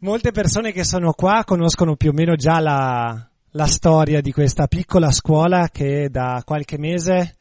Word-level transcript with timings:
Molte 0.00 0.30
persone 0.30 0.70
che 0.70 0.84
sono 0.84 1.12
qua 1.12 1.42
conoscono 1.44 1.96
più 1.96 2.10
o 2.10 2.12
meno 2.12 2.36
già 2.36 2.60
la, 2.60 3.28
la 3.50 3.66
storia 3.66 4.20
di 4.20 4.30
questa 4.30 4.68
piccola 4.68 5.10
scuola 5.10 5.70
che 5.72 6.08
da 6.08 6.40
qualche 6.44 6.78
mese 6.78 7.34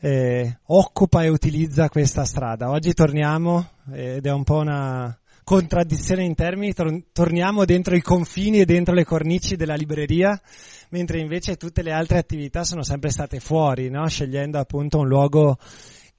eh, 0.00 0.60
occupa 0.68 1.22
e 1.24 1.28
utilizza 1.28 1.90
questa 1.90 2.24
strada. 2.24 2.70
Oggi 2.70 2.94
torniamo 2.94 3.72
ed 3.92 4.24
è 4.24 4.32
un 4.32 4.42
po' 4.42 4.56
una 4.56 5.14
contraddizione 5.44 6.24
in 6.24 6.34
termini, 6.34 6.72
tor- 6.72 7.02
torniamo 7.12 7.66
dentro 7.66 7.94
i 7.94 8.00
confini 8.00 8.60
e 8.60 8.64
dentro 8.64 8.94
le 8.94 9.04
cornici 9.04 9.56
della 9.56 9.74
libreria, 9.74 10.40
mentre 10.88 11.20
invece 11.20 11.58
tutte 11.58 11.82
le 11.82 11.92
altre 11.92 12.16
attività 12.16 12.64
sono 12.64 12.82
sempre 12.82 13.10
state 13.10 13.38
fuori, 13.38 13.90
no? 13.90 14.08
scegliendo 14.08 14.58
appunto 14.58 14.96
un 15.00 15.08
luogo 15.08 15.58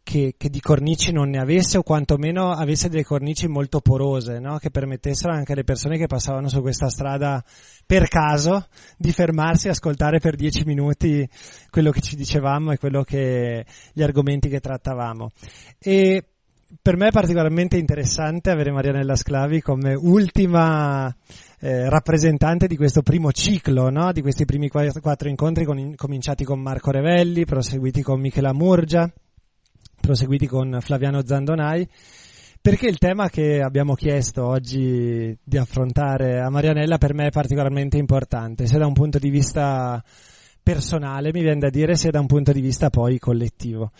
che, 0.10 0.34
che, 0.36 0.50
di 0.50 0.60
cornici 0.60 1.12
non 1.12 1.30
ne 1.30 1.38
avesse 1.38 1.78
o 1.78 1.84
quantomeno 1.84 2.50
avesse 2.50 2.89
delle 2.89 3.04
cornici 3.04 3.48
molto 3.48 3.80
porose, 3.80 4.39
no? 4.39 4.57
che 4.57 4.71
permettessero 4.71 5.32
anche 5.32 5.52
alle 5.52 5.64
persone 5.64 6.00
che 6.00 6.07
passavano 6.07 6.50
su 6.50 6.62
questa 6.62 6.89
strada 6.89 7.43
per 7.86 8.07
caso 8.07 8.66
di 8.97 9.11
fermarsi 9.11 9.68
e 9.68 9.69
ascoltare 9.69 10.18
per 10.18 10.36
dieci 10.36 10.64
minuti 10.66 11.30
quello 11.69 11.92
che 11.92 12.02
ci 12.02 12.16
dicevamo 12.16 12.71
e 12.71 12.80
che, 13.06 13.66
gli 13.93 14.02
argomenti 14.02 14.50
che 14.50 14.60
trattavamo. 14.60 15.30
E 15.78 16.24
per 16.82 16.97
me 16.97 17.10
è 17.10 17.11
particolarmente 17.11 17.78
interessante 17.78 18.50
avere 18.50 18.71
Marianella 18.71 19.16
Sclavi 19.16 19.61
come 19.61 19.94
ultima 19.94 21.16
eh, 21.60 21.88
rappresentante 21.88 22.66
di 22.66 22.78
questo 22.78 23.04
primo 23.04 23.32
ciclo, 23.32 23.91
no? 23.91 24.11
di 24.11 24.24
questi 24.24 24.46
primi 24.46 24.69
quattro 24.69 25.30
incontri 25.30 25.66
con, 25.66 25.94
cominciati 25.96 26.44
con 26.44 26.60
Marco 26.60 26.89
Revelli, 26.89 27.46
proseguiti 27.46 28.02
con 28.02 28.19
Michela 28.19 28.54
Murgia, 28.54 29.07
proseguiti 30.00 30.48
con 30.48 30.78
Flaviano 30.82 31.26
Zandonai, 31.26 31.88
perché 32.62 32.88
il 32.88 32.98
tema 32.98 33.30
che 33.30 33.62
abbiamo 33.62 33.95
chiesto 33.95 34.45
oggi 34.45 35.38
di 35.42 35.58
affrontare 35.58 36.42
a 36.42 36.50
Marianella 36.50 36.98
per 36.98 37.14
me 37.14 37.28
è 37.28 37.31
particolarmente 37.31 37.98
importante, 37.98 38.67
sia 38.67 38.80
da 38.80 38.86
un 38.86 38.94
punto 38.94 39.17
di 39.17 39.30
vista 39.30 40.03
personale, 40.61 41.31
mi 41.33 41.41
viene 41.41 41.59
da 41.59 41.69
dire, 41.69 41.95
sia 41.95 42.11
da 42.11 42.19
un 42.19 42.28
punto 42.28 42.52
di 42.52 42.61
vista 42.61 42.89
poi 42.89 43.17
collettivo. 43.17 43.91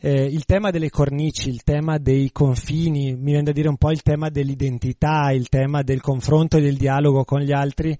Eh, 0.00 0.24
il 0.24 0.44
tema 0.44 0.70
delle 0.70 0.88
cornici, 0.88 1.48
il 1.48 1.62
tema 1.62 1.98
dei 1.98 2.30
confini, 2.32 3.14
mi 3.14 3.32
viene 3.32 3.42
da 3.42 3.52
dire 3.52 3.68
un 3.68 3.76
po' 3.76 3.90
il 3.90 4.02
tema 4.02 4.30
dell'identità, 4.30 5.30
il 5.32 5.48
tema 5.48 5.82
del 5.82 6.00
confronto 6.00 6.56
e 6.56 6.62
del 6.62 6.76
dialogo 6.76 7.24
con 7.24 7.40
gli 7.40 7.52
altri, 7.52 7.96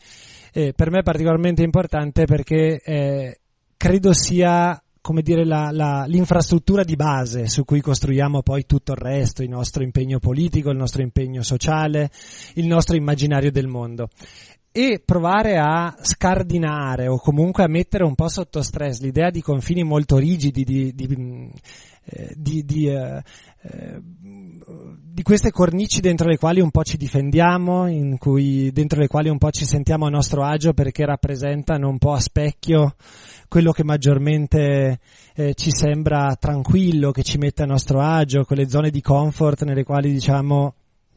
eh, 0.53 0.73
per 0.75 0.91
me 0.91 1.01
è 1.01 1.03
particolarmente 1.03 1.63
importante 1.63 2.25
perché 2.25 2.81
eh, 2.83 3.39
credo 3.77 4.13
sia 4.13 4.81
come 5.05 5.21
dire, 5.21 5.45
la, 5.45 5.69
la, 5.71 6.07
l'infrastruttura 6.07 6.83
di 6.83 6.97
base 6.97 7.47
su 7.47 7.67
cui 7.67 7.83
costruiamo 7.83 8.41
poi 8.41 8.65
tutto 8.65 8.93
il 8.93 8.97
resto, 8.97 9.43
il 9.43 9.51
nostro 9.51 9.83
impegno 9.83 10.19
politico, 10.19 10.71
il 10.71 10.79
nostro 10.79 11.03
impegno 11.03 11.43
sociale, 11.43 12.11
il 12.55 12.67
nostro 12.67 12.97
immaginario 12.97 13.53
del 13.53 13.67
mondo. 13.67 14.09
E 14.73 15.03
provare 15.05 15.59
a 15.59 15.95
scardinare 16.01 17.07
o 17.07 17.19
comunque 17.19 17.65
a 17.65 17.69
mettere 17.69 18.05
un 18.05 18.15
po' 18.15 18.29
sotto 18.29 18.63
stress 18.63 19.01
l'idea 19.01 19.29
di 19.29 19.43
confini 19.43 19.83
molto 19.83 20.17
rigidi, 20.17 20.65
di, 20.65 20.95
di, 20.95 21.51
eh, 22.07 22.33
di, 22.35 22.65
di 22.65 22.89
eh, 22.89 23.23
eh, 23.67 24.01
di 24.03 25.23
queste 25.23 25.51
cornici 25.51 26.01
dentro 26.01 26.29
le 26.29 26.37
quali 26.37 26.61
un 26.61 26.71
po' 26.71 26.83
ci 26.83 26.97
difendiamo, 26.97 27.87
cui, 28.19 28.71
dentro 28.73 29.01
le 29.01 29.07
quali 29.07 29.29
un 29.29 29.39
po' 29.39 29.51
ci 29.51 29.65
sentiamo 29.65 30.07
a 30.07 30.11
nostro 30.11 30.43
agio 30.43 30.73
perché 30.73 31.07
rappresentano 31.07 31.89
un 31.89 31.99
po' 31.99 32.13
a 32.13 32.21
specchio 32.21 32.97
quello 33.49 33.73
che 33.73 33.85
maggiormente 33.85 34.99
eh, 35.35 35.55
ci 35.55 35.71
sembra 35.71 36.37
tranquillo, 36.37 37.11
che 37.11 37.23
ci 37.23 37.39
mette 37.39 37.63
a 37.63 37.67
nostro 37.67 38.01
agio, 38.01 38.45
quelle 38.45 38.69
zone 38.69 38.91
di 38.91 39.01
comfort 39.01 39.65
nelle 39.65 39.85
quali 39.85 40.13
diciamo 40.13 40.75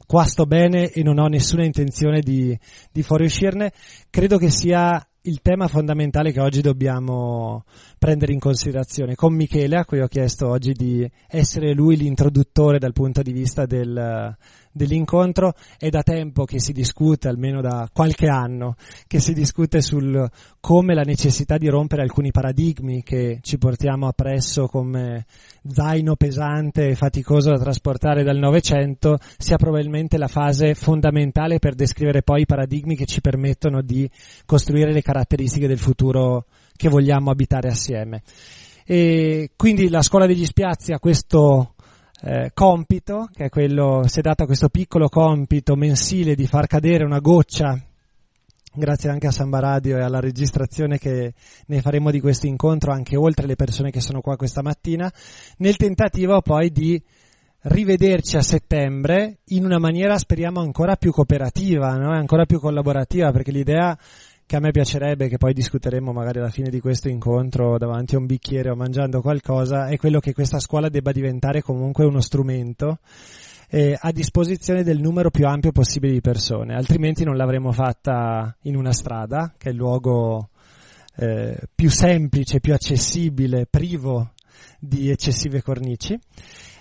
qua 0.07 0.23
sto 0.23 0.45
bene 0.45 0.89
e 0.91 1.03
non 1.03 1.19
ho 1.19 1.27
nessuna 1.27 1.65
intenzione 1.65 2.21
di, 2.21 2.57
di 2.91 3.03
fuoriuscirne, 3.03 3.73
credo 4.09 4.37
che 4.37 4.49
sia 4.49 5.05
il 5.27 5.41
tema 5.41 5.67
fondamentale 5.67 6.31
che 6.31 6.39
oggi 6.39 6.61
dobbiamo 6.61 7.65
prendere 7.99 8.31
in 8.31 8.39
considerazione. 8.39 9.15
Con 9.15 9.33
Michele, 9.33 9.75
a 9.75 9.83
cui 9.85 9.99
ho 9.99 10.07
chiesto 10.07 10.47
oggi 10.47 10.71
di 10.71 11.09
essere 11.27 11.73
lui 11.73 11.97
l'introduttore 11.97 12.79
dal 12.79 12.93
punto 12.93 13.21
di 13.21 13.33
vista 13.33 13.65
del, 13.65 14.35
dell'incontro, 14.77 15.53
è 15.77 15.89
da 15.89 16.03
tempo 16.03 16.45
che 16.45 16.61
si 16.61 16.71
discute, 16.71 17.27
almeno 17.27 17.59
da 17.59 17.89
qualche 17.91 18.27
anno, 18.27 18.75
che 19.07 19.19
si 19.19 19.33
discute 19.33 19.81
sul 19.81 20.29
come 20.59 20.93
la 20.93 21.01
necessità 21.01 21.57
di 21.57 21.67
rompere 21.67 22.01
alcuni 22.03 22.31
paradigmi 22.31 23.03
che 23.03 23.39
ci 23.41 23.57
portiamo 23.57 24.07
appresso 24.07 24.67
come 24.67 25.25
zaino 25.67 26.15
pesante 26.15 26.89
e 26.89 26.95
faticoso 26.95 27.51
da 27.51 27.59
trasportare 27.59 28.23
dal 28.23 28.37
Novecento 28.37 29.17
sia 29.37 29.57
probabilmente 29.57 30.17
la 30.17 30.27
fase 30.27 30.75
fondamentale 30.75 31.59
per 31.59 31.75
descrivere 31.75 32.21
poi 32.21 32.41
i 32.41 32.45
paradigmi 32.45 32.95
che 32.95 33.05
ci 33.05 33.21
permettono 33.21 33.81
di 33.81 34.09
costruire 34.45 34.91
le 34.93 35.01
caratteristiche 35.01 35.67
del 35.67 35.79
futuro 35.79 36.45
che 36.75 36.89
vogliamo 36.89 37.31
abitare 37.31 37.69
assieme. 37.69 38.21
E 38.85 39.51
quindi 39.57 39.89
la 39.89 40.01
scuola 40.01 40.25
degli 40.25 40.45
spiazzi 40.45 40.93
ha 40.93 40.99
questo 40.99 41.73
eh, 42.21 42.51
compito, 42.53 43.29
che 43.33 43.45
è 43.45 43.49
quello, 43.49 44.03
si 44.07 44.19
è 44.19 44.21
dato 44.21 44.45
questo 44.45 44.69
piccolo 44.69 45.07
compito 45.09 45.75
mensile 45.75 46.35
di 46.35 46.47
far 46.47 46.67
cadere 46.67 47.03
una 47.03 47.19
goccia, 47.19 47.79
grazie 48.73 49.09
anche 49.09 49.27
a 49.27 49.31
Samba 49.31 49.59
Radio 49.59 49.97
e 49.97 50.01
alla 50.01 50.19
registrazione 50.19 50.97
che 50.97 51.33
ne 51.65 51.81
faremo 51.81 52.11
di 52.11 52.19
questo 52.19 52.47
incontro, 52.47 52.91
anche 52.91 53.15
oltre 53.15 53.45
le 53.45 53.55
persone 53.55 53.91
che 53.91 54.01
sono 54.01 54.21
qua 54.21 54.35
questa 54.35 54.61
mattina, 54.61 55.11
nel 55.57 55.77
tentativo 55.77 56.41
poi 56.41 56.71
di 56.71 57.01
rivederci 57.59 58.37
a 58.37 58.41
settembre 58.41 59.39
in 59.45 59.65
una 59.65 59.79
maniera 59.79 60.17
speriamo 60.17 60.59
ancora 60.59 60.95
più 60.95 61.11
cooperativa, 61.11 61.95
no? 61.95 62.11
ancora 62.11 62.45
più 62.45 62.59
collaborativa, 62.59 63.31
perché 63.31 63.51
l'idea 63.51 63.97
che 64.47 64.55
a 64.55 64.59
me 64.61 64.71
piacerebbe, 64.71 65.27
che 65.27 65.37
poi 65.37 65.51
discuteremo 65.51 66.13
magari 66.13 66.39
alla 66.39 66.49
fine 66.49 66.69
di 66.69 66.79
questo 66.79 67.09
incontro 67.09 67.77
davanti 67.77 68.15
a 68.15 68.17
un 68.17 68.25
bicchiere 68.25 68.69
o 68.69 68.75
mangiando 68.75 69.19
qualcosa, 69.19 69.87
è 69.87 69.97
quello 69.97 70.19
che 70.21 70.31
questa 70.31 70.59
scuola 70.59 70.87
debba 70.87 71.11
diventare 71.11 71.61
comunque 71.61 72.05
uno 72.05 72.21
strumento 72.21 72.99
eh, 73.69 73.97
a 73.99 74.09
disposizione 74.13 74.83
del 74.83 75.01
numero 75.01 75.31
più 75.31 75.45
ampio 75.45 75.73
possibile 75.73 76.13
di 76.13 76.21
persone, 76.21 76.75
altrimenti 76.75 77.25
non 77.25 77.35
l'avremmo 77.35 77.73
fatta 77.73 78.55
in 78.61 78.77
una 78.77 78.93
strada, 78.93 79.53
che 79.57 79.67
è 79.67 79.71
il 79.73 79.77
luogo 79.77 80.47
eh, 81.17 81.59
più 81.75 81.89
semplice, 81.89 82.61
più 82.61 82.73
accessibile, 82.73 83.67
privo 83.69 84.31
di 84.79 85.09
eccessive 85.09 85.61
cornici. 85.61 86.17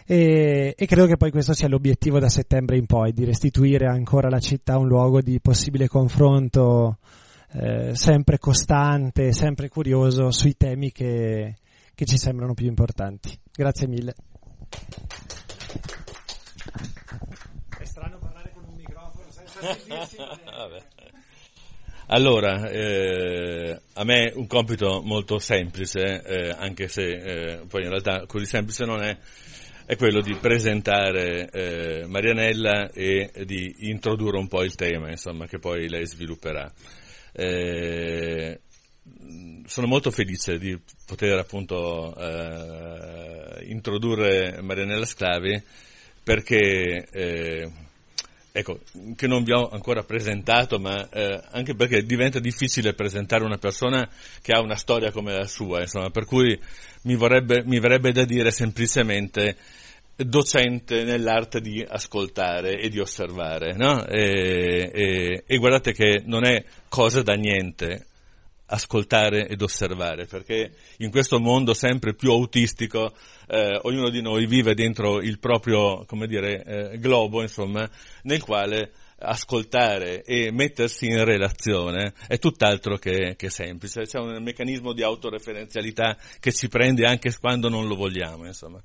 E, 0.07 0.73
e, 0.79 0.87
credo 0.87 1.07
che 1.07 1.17
poi 1.17 1.33
questo 1.33 1.53
sia 1.53 1.67
l'obiettivo 1.67 2.21
da 2.21 2.29
settembre 2.29 2.77
in 2.77 2.87
poi, 2.87 3.13
di 3.13 3.25
restituire 3.25 3.89
ancora 3.89 4.29
alla 4.29 4.39
città 4.39 4.79
un 4.79 4.87
luogo 4.87 5.21
di 5.21 5.41
possibile 5.41 5.89
confronto 5.89 6.99
eh, 7.59 7.95
sempre 7.95 8.39
costante, 8.39 9.33
sempre 9.33 9.69
curioso 9.69 10.31
sui 10.31 10.57
temi 10.57 10.93
che, 10.93 11.57
che 11.95 12.05
ci 12.05 12.19
sembrano 12.19 12.53
più 12.53 12.67
importanti. 12.67 13.37
Grazie 13.51 13.87
mille. 13.87 14.15
È 17.79 17.85
strano 17.85 18.19
parlare 18.19 18.53
con 18.53 18.65
un 18.69 18.75
microfono 18.75 19.31
senza 19.31 19.61
Allora, 22.09 22.69
eh, 22.71 23.81
a 23.95 24.05
me 24.05 24.33
un 24.37 24.47
compito 24.47 25.03
molto 25.03 25.41
semplice, 25.41 26.23
eh, 26.23 26.55
anche 26.57 26.87
se 26.87 27.03
eh, 27.03 27.61
poi 27.67 27.83
in 27.83 27.89
realtà 27.89 28.27
così 28.27 28.45
semplice 28.47 28.85
non 28.85 29.03
è, 29.03 29.17
è 29.87 29.97
quello 29.97 30.21
di 30.21 30.37
presentare 30.37 31.51
eh, 31.51 32.07
Marianella 32.07 32.91
e 32.93 33.33
di 33.45 33.89
introdurre 33.89 34.39
un 34.39 34.47
po' 34.47 34.63
il 34.63 34.77
tema, 34.77 35.11
insomma, 35.11 35.47
che 35.47 35.59
poi 35.59 35.89
lei 35.89 36.07
svilupperà. 36.07 36.71
Eh, 37.39 38.61
sono 39.67 39.87
molto 39.87 40.11
felice 40.11 40.59
di 40.59 40.79
poter 41.05 41.39
appunto 41.39 42.17
eh, 42.17 43.65
introdurre 43.67 44.61
Marianella 44.63 45.05
Sclavi 45.05 45.63
perché 46.23 47.07
eh, 47.11 47.71
ecco, 48.53 48.81
che 49.15 49.27
non 49.27 49.45
vi 49.45 49.53
ho 49.53 49.69
ancora 49.69 50.03
presentato, 50.03 50.79
ma 50.79 51.07
eh, 51.11 51.41
anche 51.51 51.75
perché 51.75 52.05
diventa 52.05 52.39
difficile 52.41 52.95
presentare 52.95 53.45
una 53.45 53.59
persona 53.59 54.09
che 54.41 54.53
ha 54.53 54.61
una 54.61 54.77
storia 54.77 55.11
come 55.11 55.35
la 55.35 55.47
sua, 55.47 55.83
insomma, 55.83 56.09
per 56.11 56.25
cui 56.25 56.59
mi, 57.03 57.15
vorrebbe, 57.17 57.63
mi 57.65 57.79
verrebbe 57.79 58.13
da 58.13 58.25
dire 58.25 58.51
semplicemente 58.51 59.57
docente 60.17 61.05
nell'arte 61.05 61.61
di 61.61 61.85
ascoltare 61.87 62.81
e 62.81 62.89
di 62.89 62.99
osservare, 62.99 63.75
no? 63.75 64.07
e, 64.07 64.91
e, 64.93 65.45
e, 65.47 65.57
guardate 65.59 65.93
che 65.93 66.23
non 66.25 66.45
è 66.45 66.65
cosa 66.97 67.21
da 67.21 67.35
niente 67.35 68.07
ascoltare 68.69 69.47
ed 69.49 69.61
osservare, 69.61 70.25
perché 70.25 70.73
in 71.01 71.11
questo 71.11 71.39
mondo 71.39 71.75
sempre 71.75 72.15
più 72.15 72.31
autistico 72.31 73.13
eh, 73.49 73.79
ognuno 73.83 74.09
di 74.09 74.23
noi 74.23 74.47
vive 74.47 74.73
dentro 74.73 75.21
il 75.21 75.39
proprio, 75.39 76.07
come 76.07 76.27
dire, 76.27 76.65
eh, 76.65 76.99
globo, 76.99 77.43
insomma, 77.43 77.87
nel 78.23 78.43
quale 78.43 78.93
ascoltare 79.19 80.25
e 80.25 80.51
mettersi 80.53 81.05
in 81.07 81.23
relazione 81.23 82.15
è 82.29 82.39
tutt'altro 82.39 82.97
che, 82.97 83.35
che, 83.37 83.51
semplice, 83.51 84.05
c'è 84.05 84.19
un 84.19 84.43
meccanismo 84.43 84.95
di 84.95 85.03
autoreferenzialità 85.03 86.17
che 86.41 86.51
ci 86.51 86.69
prende 86.69 87.05
anche 87.05 87.31
quando 87.39 87.69
non 87.69 87.87
lo 87.87 87.95
vogliamo, 87.95 88.47
insomma. 88.47 88.83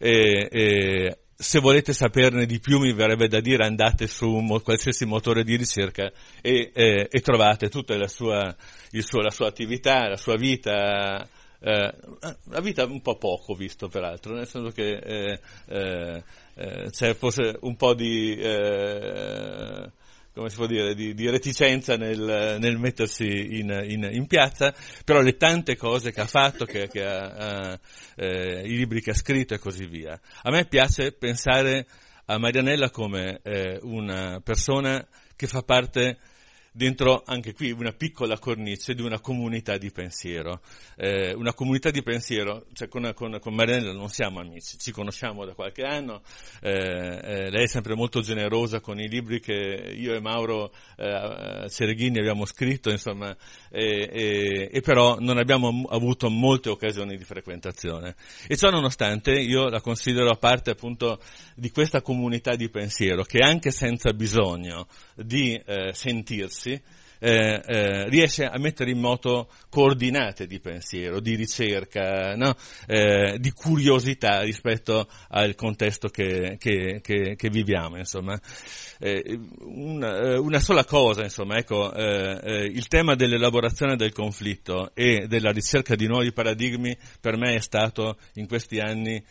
E, 0.00 0.48
e 0.50 1.18
se 1.38 1.60
volete 1.60 1.92
saperne 1.92 2.46
di 2.46 2.58
più 2.58 2.78
mi 2.78 2.94
verrebbe 2.94 3.28
da 3.28 3.40
dire 3.40 3.66
andate 3.66 4.06
su 4.06 4.26
un, 4.26 4.62
qualsiasi 4.62 5.04
motore 5.04 5.44
di 5.44 5.56
ricerca 5.56 6.10
e, 6.40 6.70
eh, 6.72 7.08
e 7.10 7.20
trovate 7.20 7.68
tutta 7.68 7.96
la 7.96 8.08
sua, 8.08 8.54
suo, 8.90 9.20
la 9.20 9.30
sua, 9.30 9.46
attività, 9.46 10.08
la 10.08 10.16
sua 10.16 10.36
vita, 10.36 11.28
eh, 11.60 11.94
la 12.50 12.60
vita 12.60 12.86
un 12.86 13.02
po' 13.02 13.16
poco 13.16 13.54
visto 13.54 13.88
peraltro, 13.88 14.34
nel 14.34 14.46
senso 14.46 14.70
che 14.70 14.96
eh, 14.96 15.40
eh, 15.66 16.22
eh 16.54 16.90
c'è 16.90 17.14
forse 17.14 17.58
un 17.60 17.76
po' 17.76 17.92
di 17.92 18.34
eh, 18.34 19.90
come 20.36 20.50
si 20.50 20.56
può 20.56 20.66
dire, 20.66 20.94
di, 20.94 21.14
di 21.14 21.30
reticenza 21.30 21.96
nel, 21.96 22.58
nel 22.60 22.76
mettersi 22.76 23.58
in, 23.58 23.70
in, 23.88 24.06
in, 24.12 24.26
piazza, 24.26 24.74
però 25.02 25.22
le 25.22 25.38
tante 25.38 25.76
cose 25.76 26.12
che 26.12 26.20
ha 26.20 26.26
fatto, 26.26 26.66
che, 26.66 26.88
che 26.88 27.02
ha, 27.06 27.78
eh, 28.16 28.60
i 28.62 28.76
libri 28.76 29.00
che 29.00 29.12
ha 29.12 29.14
scritto 29.14 29.54
e 29.54 29.58
così 29.58 29.86
via. 29.86 30.20
A 30.42 30.50
me 30.50 30.66
piace 30.66 31.12
pensare 31.12 31.86
a 32.26 32.36
Marianella 32.36 32.90
come 32.90 33.40
eh, 33.42 33.78
una 33.80 34.38
persona 34.44 35.06
che 35.34 35.46
fa 35.46 35.62
parte 35.62 36.18
dentro 36.76 37.22
anche 37.24 37.54
qui 37.54 37.70
una 37.70 37.92
piccola 37.92 38.38
cornice 38.38 38.94
di 38.94 39.00
una 39.00 39.18
comunità 39.18 39.78
di 39.78 39.90
pensiero. 39.90 40.60
Eh, 40.96 41.32
una 41.32 41.54
comunità 41.54 41.90
di 41.90 42.02
pensiero, 42.02 42.66
cioè 42.74 42.86
con, 42.88 43.10
con, 43.14 43.38
con, 43.40 43.54
Marianella 43.54 43.92
non 43.92 44.10
siamo 44.10 44.40
amici, 44.40 44.76
ci 44.78 44.92
conosciamo 44.92 45.46
da 45.46 45.54
qualche 45.54 45.82
anno, 45.84 46.20
eh, 46.60 47.18
eh, 47.22 47.50
lei 47.50 47.64
è 47.64 47.66
sempre 47.66 47.94
molto 47.94 48.20
generosa 48.20 48.80
con 48.80 49.00
i 49.00 49.08
libri 49.08 49.40
che 49.40 49.52
io 49.96 50.14
e 50.14 50.20
Mauro 50.20 50.70
eh, 50.96 51.66
Cereghini 51.70 52.18
abbiamo 52.18 52.44
scritto, 52.44 52.90
insomma, 52.90 53.34
e, 53.70 54.80
però 54.84 55.16
non 55.18 55.38
abbiamo 55.38 55.86
avuto 55.88 56.28
molte 56.28 56.68
occasioni 56.68 57.16
di 57.16 57.24
frequentazione. 57.24 58.16
E 58.46 58.56
ciò 58.56 58.68
nonostante 58.68 59.32
io 59.32 59.70
la 59.70 59.80
considero 59.80 60.36
parte 60.36 60.72
appunto 60.72 61.20
di 61.54 61.70
questa 61.70 62.02
comunità 62.02 62.54
di 62.54 62.68
pensiero 62.68 63.22
che 63.22 63.38
anche 63.38 63.70
senza 63.70 64.12
bisogno 64.12 64.86
di 65.14 65.54
eh, 65.54 65.94
sentirsi, 66.66 66.82
eh, 67.18 67.62
eh, 67.64 68.08
riesce 68.10 68.44
a 68.44 68.58
mettere 68.58 68.90
in 68.90 68.98
moto 68.98 69.48
coordinate 69.70 70.46
di 70.46 70.60
pensiero, 70.60 71.20
di 71.20 71.34
ricerca, 71.34 72.34
no? 72.36 72.54
eh, 72.86 73.38
di 73.38 73.52
curiosità 73.52 74.42
rispetto 74.42 75.08
al 75.28 75.54
contesto 75.54 76.08
che, 76.08 76.56
che, 76.58 77.00
che, 77.02 77.34
che 77.36 77.48
viviamo. 77.48 77.96
Eh, 77.96 79.38
una, 79.60 80.18
eh, 80.18 80.38
una, 80.38 80.60
sola 80.60 80.84
cosa, 80.84 81.22
insomma, 81.22 81.56
ecco, 81.56 81.92
eh, 81.94 82.64
il 82.64 82.86
tema 82.88 83.14
dell'elaborazione 83.14 83.96
del 83.96 84.12
conflitto 84.12 84.90
e 84.94 85.26
della 85.26 85.52
ricerca 85.52 85.94
di 85.94 86.06
nuovi 86.06 86.32
paradigmi 86.32 86.96
per 87.20 87.36
me 87.36 87.54
è 87.54 87.60
stato 87.60 88.18
in 88.34 88.46
questi 88.46 88.78
anni 88.78 89.22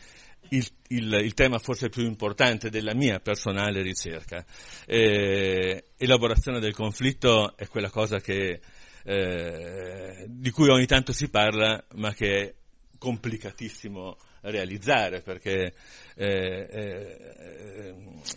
il, 0.49 0.67
il, 0.89 1.13
il, 1.23 1.33
tema 1.33 1.59
forse 1.59 1.89
più 1.89 2.03
importante 2.03 2.69
della 2.69 2.93
mia 2.93 3.19
personale 3.19 3.81
ricerca. 3.81 4.45
Eh, 4.85 5.85
elaborazione 5.97 6.59
del 6.59 6.73
conflitto 6.73 7.55
è 7.57 7.67
quella 7.67 7.89
cosa 7.89 8.19
che, 8.19 8.59
eh, 9.03 10.25
di 10.27 10.51
cui 10.51 10.69
ogni 10.69 10.85
tanto 10.85 11.13
si 11.13 11.29
parla, 11.29 11.83
ma 11.95 12.13
che 12.13 12.41
è 12.41 12.53
complicatissimo 12.97 14.17
realizzare, 14.41 15.21
perché 15.21 15.73
eh, 16.15 16.67
eh, 16.71 17.95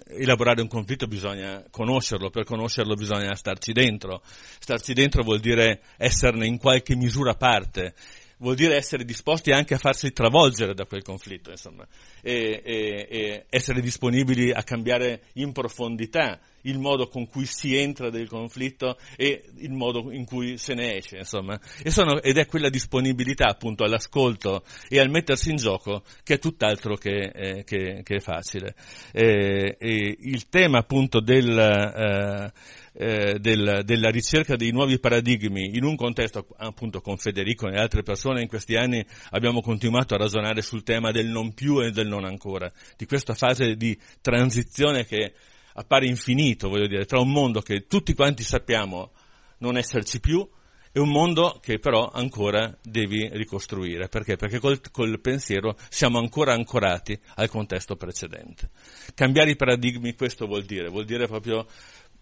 elaborare 0.09 0.63
un 0.63 0.69
conflitto 0.69 1.07
bisogna 1.07 1.65
conoscerlo, 1.71 2.31
per 2.31 2.45
conoscerlo 2.45 2.95
bisogna 2.95 3.35
starci 3.35 3.73
dentro. 3.73 4.23
Starci 4.25 4.95
dentro 4.95 5.23
vuol 5.23 5.41
dire 5.41 5.83
esserne 5.97 6.47
in 6.47 6.59
qualche 6.59 6.97
misura 6.97 7.35
parte 7.35 7.95
vuol 8.39 8.55
dire 8.55 8.77
essere 8.77 9.05
disposti 9.05 9.51
anche 9.51 9.75
a 9.75 9.79
farsi 9.79 10.13
travolgere 10.13 10.75
da 10.75 10.85
quel 10.85 11.03
conflitto, 11.03 11.51
insomma, 11.51 11.87
e, 12.23 12.63
e, 12.65 13.07
e 13.11 13.45
essere 13.49 13.81
disponibili 13.81 14.51
a 14.53 14.63
cambiare 14.63 15.23
in 15.35 15.53
profondità 15.53 16.39
il 16.63 16.79
modo 16.79 17.09
con 17.09 17.29
cui 17.29 17.47
si 17.47 17.77
entra 17.77 18.11
nel 18.11 18.29
conflitto 18.29 18.99
e 19.17 19.45
il 19.59 19.73
modo 19.73 20.11
in 20.13 20.25
cui 20.25 20.59
se 20.59 20.75
ne 20.75 20.97
esce, 20.97 21.19
insomma. 21.19 21.59
Sono, 21.85 22.21
ed 22.21 22.37
è 22.37 22.47
quella 22.47 22.69
disponibilità 22.69 23.47
appunto 23.47 23.85
all'ascolto 23.85 24.65
e 24.89 24.99
al 24.99 25.09
mettersi 25.09 25.51
in 25.51 25.57
gioco 25.57 26.03
che 26.23 26.35
è 26.35 26.39
tutt'altro 26.39 26.97
che, 26.97 27.31
eh, 27.35 27.65
che, 27.65 28.03
che 28.03 28.21
facile. 28.21 28.75
Eh, 29.13 29.77
il 29.81 30.49
tema 30.49 30.79
appunto 30.79 31.21
del, 31.21 31.49
eh, 31.49 32.53
eh, 33.01 33.39
del, 33.39 33.83
della 33.85 34.11
ricerca 34.11 34.57
dei 34.57 34.73
nuovi 34.73 34.99
paradigmi 34.99 35.77
in 35.77 35.85
un 35.85 35.95
contesto 35.95 36.49
appunto 36.57 37.01
con 37.01 37.17
Federico 37.17 37.69
e 37.69 37.79
altre 37.79 38.03
persone 38.03 38.43
in 38.43 38.49
questi 38.49 38.75
anni 38.75 39.05
abbiamo 39.31 39.61
continuato 39.61 40.15
a 40.15 40.19
ragionare 40.19 40.63
sul 40.63 40.83
tema 40.83 41.13
del 41.13 41.29
non 41.29 41.55
più 41.55 41.81
e 41.81 41.93
del 41.93 42.09
non 42.09 42.25
ancora, 42.25 42.71
di 42.97 43.07
questa 43.07 43.35
fase 43.35 43.77
di 43.77 43.97
transizione 44.21 45.07
che 45.07 45.33
appare 45.75 46.07
infinito, 46.07 46.69
voglio 46.69 46.89
dire, 46.89 47.05
tra 47.05 47.21
un 47.21 47.31
mondo 47.31 47.61
che 47.61 47.87
tutti 47.87 48.15
quanti 48.15 48.43
sappiamo 48.43 49.13
non 49.59 49.77
esserci 49.77 50.19
più 50.19 50.45
e 50.91 50.99
un 50.99 51.11
mondo 51.11 51.61
che 51.63 51.79
però 51.79 52.11
ancora 52.13 52.77
devi 52.83 53.29
ricostruire. 53.33 54.09
Perché? 54.09 54.35
Perché 54.35 54.59
col, 54.59 54.81
col, 54.91 55.21
pensiero 55.21 55.77
siamo 55.89 56.19
ancora 56.19 56.53
ancorati 56.53 57.17
al 57.37 57.49
contesto 57.49 57.95
precedente. 57.95 58.71
Cambiare 59.15 59.51
i 59.51 59.57
paradigmi 59.57 60.15
questo 60.15 60.47
vuol 60.47 60.65
dire, 60.65 60.89
vuol 60.89 61.05
dire 61.05 61.27
proprio 61.27 61.67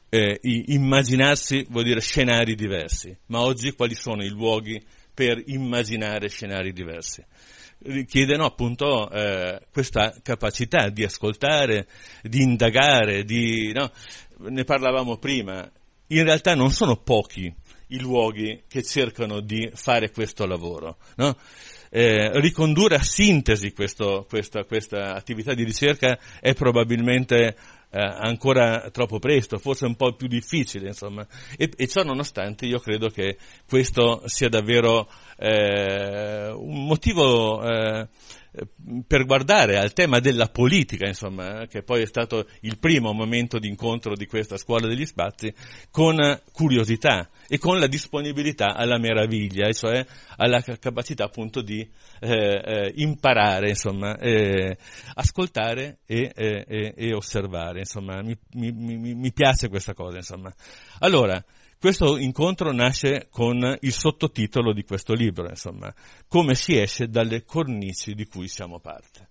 eh, 0.08 0.38
immaginarsi 0.42 1.66
vuol 1.68 1.84
dire 1.84 2.00
scenari 2.00 2.54
diversi, 2.54 3.16
ma 3.26 3.40
oggi 3.40 3.72
quali 3.72 3.94
sono 3.94 4.22
i 4.22 4.28
luoghi 4.28 4.82
per 5.12 5.42
immaginare 5.46 6.28
scenari 6.28 6.72
diversi? 6.72 7.24
Richiedono 7.78 8.44
appunto 8.44 9.10
eh, 9.10 9.60
questa 9.70 10.14
capacità 10.22 10.88
di 10.88 11.04
ascoltare, 11.04 11.86
di 12.22 12.42
indagare, 12.42 13.24
di, 13.24 13.72
no? 13.72 13.90
ne 14.38 14.64
parlavamo 14.64 15.18
prima, 15.18 15.70
in 16.08 16.22
realtà 16.24 16.54
non 16.54 16.70
sono 16.70 16.96
pochi 16.96 17.52
i 17.88 18.00
luoghi 18.00 18.62
che 18.68 18.82
cercano 18.82 19.40
di 19.40 19.70
fare 19.74 20.10
questo 20.10 20.46
lavoro. 20.46 20.98
No? 21.16 21.36
Eh, 21.90 22.40
ricondurre 22.40 22.96
a 22.96 23.02
sintesi 23.02 23.72
questo, 23.72 24.26
questa, 24.28 24.64
questa, 24.64 25.14
attività 25.14 25.54
di 25.54 25.64
ricerca 25.64 26.18
è 26.40 26.52
probabilmente 26.52 27.56
eh, 27.90 28.00
ancora 28.00 28.90
troppo 28.90 29.18
presto, 29.18 29.58
forse 29.58 29.86
un 29.86 29.94
po' 29.94 30.14
più 30.14 30.28
difficile, 30.28 30.88
insomma. 30.88 31.26
E, 31.56 31.70
e 31.76 31.86
ciò 31.86 32.02
nonostante 32.02 32.66
io 32.66 32.78
credo 32.78 33.08
che 33.08 33.38
questo 33.68 34.22
sia 34.26 34.48
davvero 34.48 35.08
eh, 35.38 36.50
un 36.50 36.84
motivo 36.86 37.62
eh, 37.62 38.08
per 39.06 39.24
guardare 39.24 39.78
al 39.78 39.92
tema 39.92 40.20
della 40.20 40.48
politica, 40.48 41.06
insomma, 41.06 41.62
eh, 41.62 41.66
che 41.66 41.82
poi 41.82 42.02
è 42.02 42.06
stato 42.06 42.46
il 42.60 42.78
primo 42.78 43.12
momento 43.12 43.58
di 43.58 43.68
incontro 43.68 44.14
di 44.14 44.26
questa 44.26 44.56
scuola 44.56 44.86
degli 44.86 45.04
spazi, 45.04 45.52
con 45.90 46.40
curiosità 46.52 47.28
e 47.48 47.58
con 47.58 47.78
la 47.78 47.86
disponibilità 47.86 48.74
alla 48.74 48.98
meraviglia, 48.98 49.70
cioè 49.72 50.04
alla 50.36 50.60
capacità 50.60 51.24
appunto 51.24 51.60
di 51.60 51.80
eh, 52.20 52.62
eh, 52.64 52.92
imparare, 52.96 53.68
insomma, 53.68 54.16
eh, 54.18 54.76
ascoltare 55.14 55.98
e, 56.06 56.32
e, 56.34 56.94
e, 56.96 57.14
osservare, 57.14 57.80
insomma, 57.80 58.22
mi, 58.22 58.36
mi, 58.54 59.14
mi 59.14 59.32
piace 59.32 59.68
questa 59.68 59.94
cosa, 59.94 60.16
insomma. 60.16 60.52
Allora, 61.00 61.42
questo 61.86 62.16
incontro 62.16 62.72
nasce 62.72 63.28
con 63.30 63.78
il 63.80 63.92
sottotitolo 63.92 64.72
di 64.72 64.82
questo 64.82 65.14
libro, 65.14 65.48
insomma, 65.48 65.94
come 66.26 66.56
si 66.56 66.76
esce 66.76 67.06
dalle 67.06 67.44
cornici 67.44 68.12
di 68.14 68.26
cui 68.26 68.48
siamo 68.48 68.80
parte. 68.80 69.28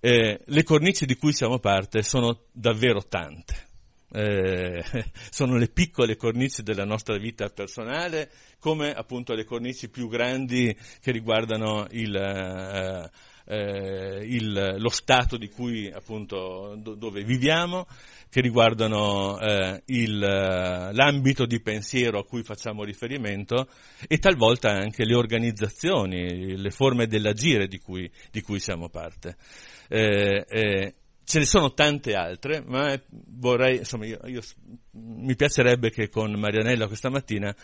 Eh, 0.00 0.40
le 0.42 0.62
cornici 0.62 1.04
di 1.04 1.14
cui 1.16 1.34
siamo 1.34 1.58
parte 1.58 2.02
sono 2.02 2.44
davvero 2.52 3.04
tante. 3.06 3.66
Eh, 4.10 4.82
sono 5.28 5.58
le 5.58 5.68
piccole 5.68 6.16
cornici 6.16 6.62
della 6.62 6.86
nostra 6.86 7.18
vita 7.18 7.50
personale, 7.50 8.30
come 8.58 8.90
appunto 8.90 9.34
le 9.34 9.44
cornici 9.44 9.90
più 9.90 10.08
grandi 10.08 10.74
che 11.02 11.10
riguardano 11.10 11.86
il, 11.90 12.16
eh, 12.16 13.10
eh, 13.48 14.20
il, 14.24 14.76
lo 14.78 14.90
stato 14.90 15.38
di 15.38 15.48
cui 15.48 15.90
appunto 15.90 16.74
do, 16.76 16.94
dove 16.94 17.24
viviamo, 17.24 17.86
che 18.30 18.42
riguardano 18.42 19.40
eh, 19.40 19.82
il, 19.86 20.18
l'ambito 20.18 21.46
di 21.46 21.60
pensiero 21.62 22.18
a 22.18 22.24
cui 22.24 22.42
facciamo 22.42 22.84
riferimento 22.84 23.68
e 24.06 24.18
talvolta 24.18 24.70
anche 24.70 25.06
le 25.06 25.14
organizzazioni, 25.14 26.58
le 26.58 26.70
forme 26.70 27.06
dell'agire 27.06 27.66
di 27.66 27.78
cui, 27.78 28.10
di 28.30 28.42
cui 28.42 28.60
siamo 28.60 28.90
parte. 28.90 29.36
Eh, 29.88 30.44
eh, 30.46 30.94
ce 31.24 31.38
ne 31.38 31.44
sono 31.46 31.72
tante 31.72 32.14
altre, 32.14 32.62
ma 32.66 32.98
vorrei, 33.10 33.78
insomma, 33.78 34.04
io, 34.04 34.18
io, 34.24 34.42
mi 34.92 35.34
piacerebbe 35.34 35.90
che 35.90 36.10
con 36.10 36.32
Marianella 36.32 36.86
questa 36.86 37.08
mattina 37.10 37.54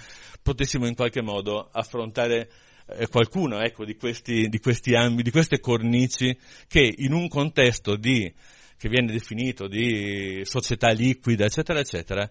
potessimo 0.43 0.87
in 0.87 0.95
qualche 0.95 1.23
modo 1.23 1.69
affrontare 1.71 2.51
eh, 2.87 3.09
qualcuno 3.09 3.61
ecco, 3.61 3.85
di, 3.85 3.97
questi, 3.97 4.49
di 4.49 4.59
questi 4.59 4.95
ambiti, 4.95 5.25
di 5.25 5.31
queste 5.31 5.61
cornici 5.61 6.37
che 6.67 6.95
in 6.99 7.13
un 7.13 7.29
contesto 7.29 7.97
di, 7.97 8.33
che 8.77 8.89
viene 8.89 9.13
definito 9.13 9.67
di 9.67 10.43
società 10.45 10.91
liquida, 10.91 11.45
eccetera, 11.45 11.81
eccetera, 11.81 12.29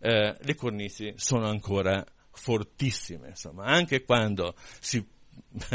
eh, 0.00 0.36
le 0.38 0.54
cornici 0.54 1.12
sono 1.16 1.46
ancora 1.46 2.04
fortissime, 2.32 3.28
insomma, 3.28 3.64
anche 3.64 4.04
quando 4.04 4.54
si 4.80 5.04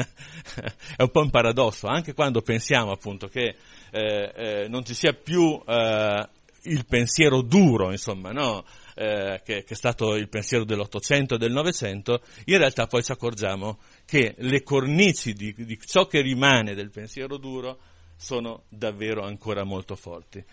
è 0.98 1.02
un 1.02 1.12
po' 1.12 1.22
un 1.22 1.30
paradosso, 1.30 1.88
anche 1.88 2.14
quando 2.14 2.42
pensiamo 2.42 2.92
appunto 2.92 3.28
che 3.28 3.56
eh, 3.92 4.32
eh, 4.36 4.68
non 4.68 4.84
ci 4.84 4.94
sia 4.94 5.14
più 5.14 5.62
eh, 5.66 6.30
il 6.64 6.86
pensiero 6.86 7.42
duro, 7.42 7.92
insomma, 7.92 8.32
no? 8.32 8.66
Eh, 9.00 9.42
che, 9.44 9.64
che, 9.64 9.74
è 9.74 9.76
stato 9.76 10.16
il 10.16 10.28
pensiero 10.28 10.64
dell'Ottocento 10.64 11.36
e 11.36 11.38
del 11.38 11.52
Novecento, 11.52 12.24
in 12.46 12.58
realtà 12.58 12.88
poi 12.88 13.04
ci 13.04 13.12
accorgiamo 13.12 13.78
che 14.06 14.34
le 14.40 14.64
cornici 14.64 15.34
di, 15.34 15.54
di 15.56 15.80
ciò 15.86 16.08
che 16.08 16.22
rimane 16.22 16.74
del 16.74 16.90
pensiero 16.90 17.38
duro 17.38 17.78
sono 18.16 18.64
davvero 18.70 19.24
ancora 19.24 19.64
molto 19.64 19.96
forti. 19.96 20.44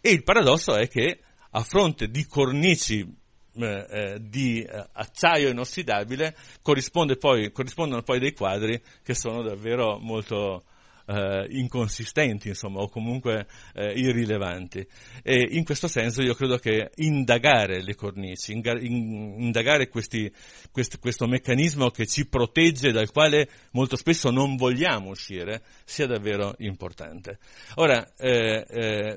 E 0.00 0.10
il 0.10 0.24
paradosso 0.24 0.74
è 0.74 0.88
che 0.88 1.20
a 1.50 1.62
fronte 1.62 2.08
di 2.08 2.26
cornici 2.26 3.06
eh, 3.54 3.86
eh, 3.88 4.18
di 4.20 4.62
eh, 4.62 4.86
acciaio 4.94 5.50
inossidabile 5.50 6.34
corrispondono 6.60 8.02
poi 8.02 8.18
dei 8.18 8.32
quadri 8.32 8.82
che 9.02 9.14
sono 9.14 9.42
davvero 9.42 9.98
molto 9.98 10.64
eh, 11.06 11.46
inconsistenti, 11.50 12.48
insomma, 12.48 12.80
o 12.80 12.88
comunque 12.88 13.46
eh, 13.74 13.92
irrilevanti. 13.92 14.86
E 15.22 15.48
in 15.50 15.64
questo 15.64 15.88
senso 15.88 16.22
io 16.22 16.34
credo 16.34 16.58
che 16.58 16.90
indagare 16.96 17.82
le 17.82 17.94
cornici, 17.94 18.52
indagare 18.52 19.88
questi, 19.88 20.32
quest, 20.70 20.98
questo 20.98 21.26
meccanismo 21.26 21.90
che 21.90 22.06
ci 22.06 22.26
protegge, 22.26 22.92
dal 22.92 23.10
quale 23.10 23.48
molto 23.72 23.96
spesso 23.96 24.30
non 24.30 24.56
vogliamo 24.56 25.10
uscire, 25.10 25.62
sia 25.84 26.06
davvero 26.06 26.54
importante. 26.58 27.38
Ora, 27.74 28.14
eh, 28.16 28.64
eh 28.68 29.16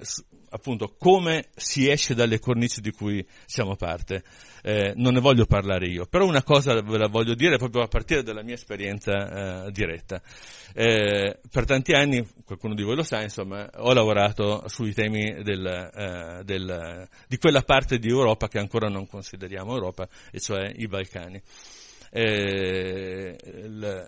appunto, 0.56 0.96
come 0.98 1.50
si 1.56 1.90
esce 1.90 2.16
dalle 2.16 2.40
cornici 2.40 2.80
di 2.82 2.92
cui 2.92 3.26
siamo 3.46 3.76
parte? 3.76 4.24
Eh, 4.64 4.94
non 4.96 5.14
ne 5.14 5.20
voglio 5.20 5.46
parlare 5.46 5.88
io, 5.88 6.06
però 6.06 6.26
una 6.26 6.42
cosa 6.42 6.74
ve 6.82 6.98
la 6.98 7.08
voglio 7.08 7.36
dire 7.36 7.58
proprio 7.58 7.84
a 7.84 7.88
partire 7.88 8.24
dalla 8.24 8.42
mia 8.42 8.56
esperienza 8.56 9.66
eh, 9.66 9.72
diretta. 9.72 10.22
Eh, 10.74 11.40
per 11.52 11.66
tanti 11.66 11.94
anni, 11.94 12.26
qualcuno 12.46 12.74
di 12.74 12.84
voi 12.84 12.96
lo 12.96 13.04
sa, 13.04 13.22
insomma, 13.22 13.70
ho 13.76 13.94
lavorato 13.94 14.64
sui 14.68 14.94
temi 14.94 15.44
del, 15.44 15.66
eh, 15.66 16.44
del, 16.44 17.08
di 17.28 17.38
quella 17.38 17.62
parte 17.62 18.00
di 18.00 18.10
Europa 18.10 18.48
che 18.48 18.58
ancora 18.58 18.88
non 18.88 19.08
consideriamo 19.08 19.74
Europa, 19.74 20.08
e 20.32 20.40
cioè 20.40 20.72
i 20.76 20.88
Balcani. 20.88 21.42
Eh, 22.10 23.38
il, 23.44 24.08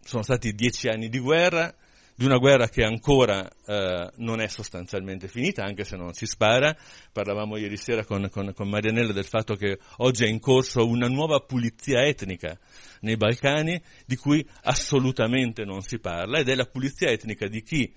sono 0.00 0.22
stati 0.22 0.52
dieci 0.52 0.88
anni 0.88 1.08
di 1.08 1.18
guerra, 1.18 1.74
di 2.18 2.24
una 2.24 2.38
guerra 2.38 2.68
che 2.68 2.82
ancora 2.82 3.48
eh, 3.64 4.10
non 4.16 4.40
è 4.40 4.48
sostanzialmente 4.48 5.28
finita, 5.28 5.62
anche 5.62 5.84
se 5.84 5.96
non 5.96 6.14
si 6.14 6.26
spara. 6.26 6.76
Parlavamo 7.12 7.56
ieri 7.56 7.76
sera 7.76 8.04
con, 8.04 8.28
con, 8.28 8.52
con, 8.54 8.68
Marianella 8.68 9.12
del 9.12 9.24
fatto 9.24 9.54
che 9.54 9.78
oggi 9.98 10.24
è 10.24 10.26
in 10.26 10.40
corso 10.40 10.84
una 10.84 11.06
nuova 11.06 11.38
pulizia 11.38 12.04
etnica 12.04 12.58
nei 13.02 13.16
Balcani, 13.16 13.80
di 14.04 14.16
cui 14.16 14.44
assolutamente 14.62 15.64
non 15.64 15.80
si 15.82 16.00
parla, 16.00 16.40
ed 16.40 16.48
è 16.48 16.56
la 16.56 16.64
pulizia 16.64 17.08
etnica 17.08 17.46
di 17.46 17.62
chi 17.62 17.94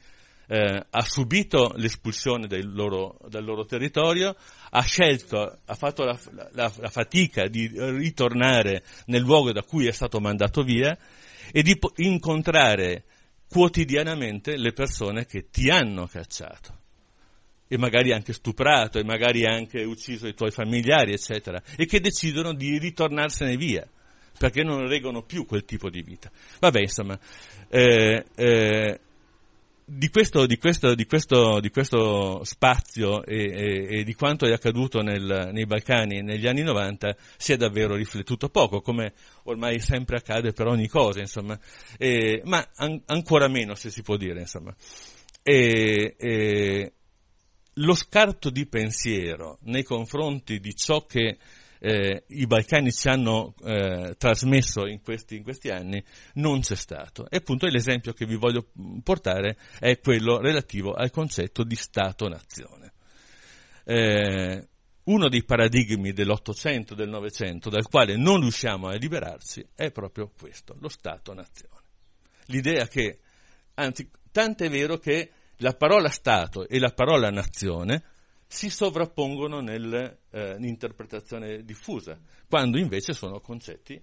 eh, 0.49 0.85
ha 0.87 1.01
subito 1.01 1.73
l'espulsione 1.77 2.47
loro, 2.61 3.17
dal 3.27 3.43
loro 3.43 3.65
territorio, 3.65 4.35
ha 4.69 4.81
scelto, 4.83 5.57
ha 5.65 5.73
fatto 5.73 6.03
la, 6.03 6.19
la, 6.51 6.71
la 6.77 6.89
fatica 6.89 7.47
di 7.47 7.71
ritornare 7.73 8.83
nel 9.07 9.23
luogo 9.23 9.51
da 9.51 9.63
cui 9.63 9.87
è 9.87 9.91
stato 9.91 10.19
mandato 10.19 10.61
via 10.61 10.95
e 11.51 11.63
di 11.63 11.75
incontrare 11.95 13.05
quotidianamente 13.51 14.55
le 14.55 14.71
persone 14.71 15.25
che 15.25 15.49
ti 15.49 15.69
hanno 15.69 16.07
cacciato 16.07 16.79
e 17.67 17.77
magari 17.77 18.13
anche 18.13 18.31
stuprato 18.31 18.97
e 18.97 19.03
magari 19.03 19.45
anche 19.45 19.83
ucciso 19.83 20.25
i 20.25 20.33
tuoi 20.33 20.51
familiari, 20.51 21.11
eccetera, 21.11 21.61
e 21.75 21.85
che 21.85 21.99
decidono 21.99 22.53
di 22.53 22.77
ritornarsene 22.77 23.57
via 23.57 23.85
perché 24.37 24.63
non 24.63 24.87
reggono 24.87 25.23
più 25.23 25.45
quel 25.45 25.65
tipo 25.65 25.89
di 25.89 26.01
vita. 26.01 26.31
Vabbè, 26.61 26.79
insomma, 26.79 27.19
eh, 27.67 28.23
eh, 28.35 28.99
di 29.93 30.09
questo, 30.09 30.45
di, 30.45 30.57
questo, 30.57 30.95
di, 30.95 31.05
questo, 31.05 31.59
di 31.59 31.69
questo, 31.69 32.45
spazio 32.45 33.25
e, 33.25 33.35
e, 33.35 33.87
e, 33.99 34.03
di 34.05 34.13
quanto 34.13 34.45
è 34.45 34.53
accaduto 34.53 35.01
nel, 35.01 35.49
nei 35.51 35.65
Balcani 35.65 36.21
negli 36.21 36.47
anni 36.47 36.61
90 36.61 37.13
si 37.35 37.51
è 37.51 37.57
davvero 37.57 37.95
riflettuto 37.95 38.47
poco, 38.47 38.79
come 38.79 39.13
ormai 39.43 39.81
sempre 39.81 40.15
accade 40.15 40.53
per 40.53 40.67
ogni 40.67 40.87
cosa, 40.87 41.19
insomma, 41.19 41.59
e, 41.97 42.41
ma 42.45 42.65
an- 42.75 43.01
ancora 43.07 43.49
meno 43.49 43.75
se 43.75 43.89
si 43.89 44.01
può 44.01 44.15
dire, 44.15 44.39
insomma. 44.39 44.73
Lo 47.75 47.95
scarto 47.95 48.49
di 48.49 48.65
pensiero 48.67 49.57
nei 49.63 49.83
confronti 49.83 50.59
di 50.59 50.73
ciò 50.73 51.05
che 51.05 51.37
eh, 51.83 52.25
i 52.27 52.45
Balcani 52.45 52.91
ci 52.91 53.07
hanno 53.07 53.55
eh, 53.63 54.13
trasmesso 54.15 54.85
in 54.85 55.01
questi, 55.01 55.37
in 55.37 55.41
questi, 55.41 55.69
anni 55.69 56.01
non 56.35 56.59
c'è 56.59 56.75
stato. 56.75 57.27
E 57.27 57.37
appunto 57.37 57.65
l'esempio 57.65 58.13
che 58.13 58.27
vi 58.27 58.35
voglio 58.35 58.67
portare 59.01 59.57
è 59.79 59.99
quello 59.99 60.37
relativo 60.37 60.93
al 60.93 61.09
concetto 61.09 61.63
di 61.63 61.75
Stato-nazione. 61.75 62.93
Eh, 63.83 64.67
uno 65.05 65.27
dei 65.27 65.43
paradigmi 65.43 66.13
dell'Ottocento, 66.13 66.93
del 66.93 67.09
Novecento, 67.09 67.71
dal 67.71 67.87
quale 67.87 68.15
non 68.15 68.41
riusciamo 68.41 68.87
a 68.87 68.93
liberarci, 68.93 69.67
è 69.73 69.89
proprio 69.89 70.31
questo, 70.37 70.75
lo 70.79 70.87
Stato-nazione. 70.87 71.81
L'idea 72.45 72.87
che, 72.87 73.21
anzi, 73.73 74.07
tanto 74.31 74.63
è 74.63 74.69
vero 74.69 74.99
che 74.99 75.31
la 75.57 75.73
parola 75.73 76.09
Stato 76.09 76.67
e 76.67 76.77
la 76.77 76.91
parola 76.91 77.31
nazione 77.31 78.03
si 78.45 78.69
sovrappongono 78.69 79.61
nell'interpretazione 79.61 80.19
eh, 80.31 80.55
diffusa, 81.63 82.19
quando 82.47 82.77
invece 82.77 83.13
sono 83.13 83.39
concetti 83.39 84.01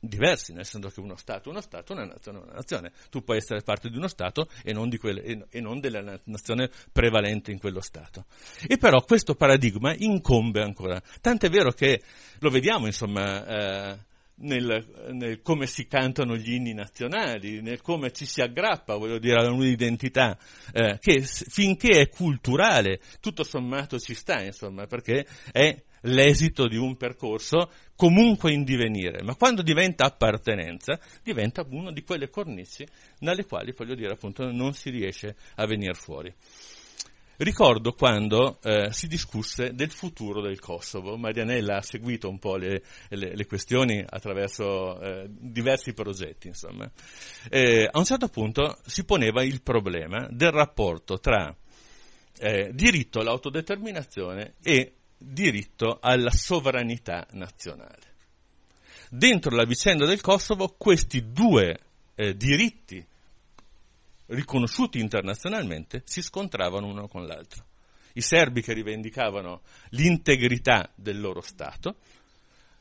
diversi, 0.00 0.52
nel 0.52 0.64
senso 0.64 0.88
che 0.88 1.00
uno 1.00 1.16
Stato 1.16 1.48
è 1.48 1.52
uno 1.52 1.60
Stato, 1.60 1.92
una 1.92 2.04
nazione 2.04 2.38
è 2.38 2.42
una 2.42 2.52
nazione. 2.52 2.92
Tu 3.10 3.22
puoi 3.22 3.38
essere 3.38 3.62
parte 3.62 3.88
di 3.88 3.96
uno 3.96 4.08
Stato 4.08 4.48
e 4.62 4.72
non, 4.72 4.94
quelle, 4.96 5.46
e 5.48 5.60
non, 5.60 5.80
della 5.80 6.20
nazione 6.24 6.70
prevalente 6.92 7.50
in 7.50 7.58
quello 7.58 7.80
Stato. 7.80 8.26
E 8.66 8.76
però 8.78 9.02
questo 9.02 9.34
paradigma 9.34 9.94
incombe 9.94 10.62
ancora. 10.62 11.02
Tant'è 11.20 11.48
vero 11.50 11.72
che 11.72 12.02
lo 12.38 12.50
vediamo, 12.50 12.86
insomma, 12.86 13.46
eh, 13.92 13.98
nel, 14.40 15.10
nel, 15.12 15.42
come 15.42 15.66
si 15.66 15.86
cantano 15.86 16.36
gli 16.36 16.52
inni 16.52 16.74
nazionali, 16.74 17.60
nel 17.60 17.80
come 17.80 18.12
ci 18.12 18.26
si 18.26 18.40
aggrappa, 18.40 18.96
voglio 18.96 19.18
dire, 19.18 19.42
a 19.44 19.50
un'identità 19.50 20.38
eh, 20.72 20.98
che 21.00 21.22
finché 21.22 22.00
è 22.00 22.08
culturale, 22.08 23.00
tutto 23.20 23.44
sommato 23.44 23.98
ci 23.98 24.14
sta, 24.14 24.42
insomma, 24.42 24.86
perché 24.86 25.26
è 25.50 25.82
l'esito 26.02 26.68
di 26.68 26.76
un 26.76 26.96
percorso 26.96 27.70
comunque 27.96 28.52
in 28.52 28.62
divenire, 28.62 29.22
ma 29.22 29.34
quando 29.34 29.62
diventa 29.62 30.04
appartenenza, 30.04 30.98
diventa 31.22 31.66
una 31.70 31.90
di 31.90 32.04
quelle 32.04 32.28
cornici 32.28 32.86
dalle 33.18 33.44
quali, 33.44 33.74
voglio 33.76 33.94
dire, 33.94 34.12
appunto, 34.12 34.50
non 34.50 34.72
si 34.74 34.90
riesce 34.90 35.34
a 35.56 35.66
venire 35.66 35.94
fuori. 35.94 36.32
Ricordo 37.40 37.92
quando 37.92 38.58
eh, 38.62 38.92
si 38.92 39.06
discusse 39.06 39.72
del 39.72 39.92
futuro 39.92 40.42
del 40.42 40.58
Kosovo. 40.58 41.16
Marianella 41.16 41.76
ha 41.76 41.82
seguito 41.82 42.28
un 42.28 42.40
po' 42.40 42.56
le, 42.56 42.82
le, 43.10 43.36
le 43.36 43.46
questioni 43.46 44.04
attraverso 44.04 45.00
eh, 45.00 45.26
diversi 45.28 45.92
progetti. 45.92 46.50
Eh, 47.48 47.88
a 47.88 47.96
un 47.96 48.04
certo 48.04 48.26
punto 48.26 48.80
si 48.84 49.04
poneva 49.04 49.44
il 49.44 49.62
problema 49.62 50.26
del 50.32 50.50
rapporto 50.50 51.20
tra 51.20 51.54
eh, 52.38 52.72
diritto 52.74 53.20
all'autodeterminazione 53.20 54.54
e 54.60 54.94
diritto 55.16 55.98
alla 56.00 56.32
sovranità 56.32 57.24
nazionale. 57.34 58.14
Dentro 59.10 59.54
la 59.54 59.64
vicenda 59.64 60.06
del 60.06 60.20
Kosovo 60.20 60.74
questi 60.76 61.30
due 61.30 61.78
eh, 62.16 62.36
diritti 62.36 63.06
riconosciuti 64.28 64.98
internazionalmente, 64.98 66.02
si 66.04 66.22
scontravano 66.22 66.86
uno 66.86 67.08
con 67.08 67.26
l'altro. 67.26 67.64
I 68.14 68.20
serbi 68.20 68.62
che 68.62 68.72
rivendicavano 68.72 69.62
l'integrità 69.90 70.90
del 70.94 71.20
loro 71.20 71.40
Stato, 71.40 71.96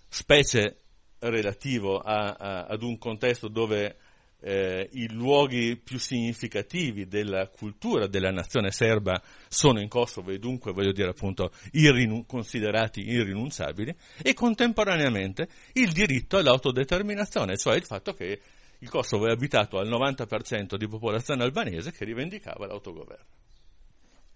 specie 0.09 0.77
relativo 1.19 1.99
a, 1.99 2.33
a, 2.33 2.65
ad 2.65 2.81
un 2.81 2.97
contesto 2.97 3.47
dove 3.47 3.97
eh, 4.39 4.87
i 4.93 5.11
luoghi 5.11 5.77
più 5.77 5.97
significativi 5.97 7.07
della 7.07 7.47
cultura 7.47 8.07
della 8.07 8.31
nazione 8.31 8.71
serba 8.71 9.21
sono 9.47 9.79
in 9.79 9.87
Kosovo 9.87 10.31
e 10.31 10.37
dunque, 10.37 10.73
voglio 10.73 10.91
dire 10.91 11.09
appunto, 11.09 11.51
irrinu- 11.71 12.25
considerati 12.27 13.01
irrinunciabili, 13.01 13.95
e 14.21 14.33
contemporaneamente 14.33 15.47
il 15.73 15.91
diritto 15.91 16.37
all'autodeterminazione, 16.37 17.57
cioè 17.57 17.75
il 17.75 17.85
fatto 17.85 18.13
che 18.13 18.39
il 18.79 18.89
Kosovo 18.89 19.27
è 19.27 19.31
abitato 19.31 19.77
al 19.79 19.87
90% 19.87 20.75
di 20.75 20.87
popolazione 20.87 21.43
albanese 21.43 21.91
che 21.91 22.05
rivendicava 22.05 22.67
l'autogoverno 22.67 23.35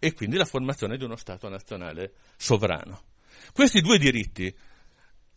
e 0.03 0.13
quindi 0.13 0.35
la 0.35 0.45
formazione 0.45 0.97
di 0.97 1.03
uno 1.03 1.15
Stato 1.15 1.47
nazionale 1.47 2.13
sovrano. 2.35 3.03
Questi 3.53 3.81
due 3.81 3.99
diritti, 3.99 4.51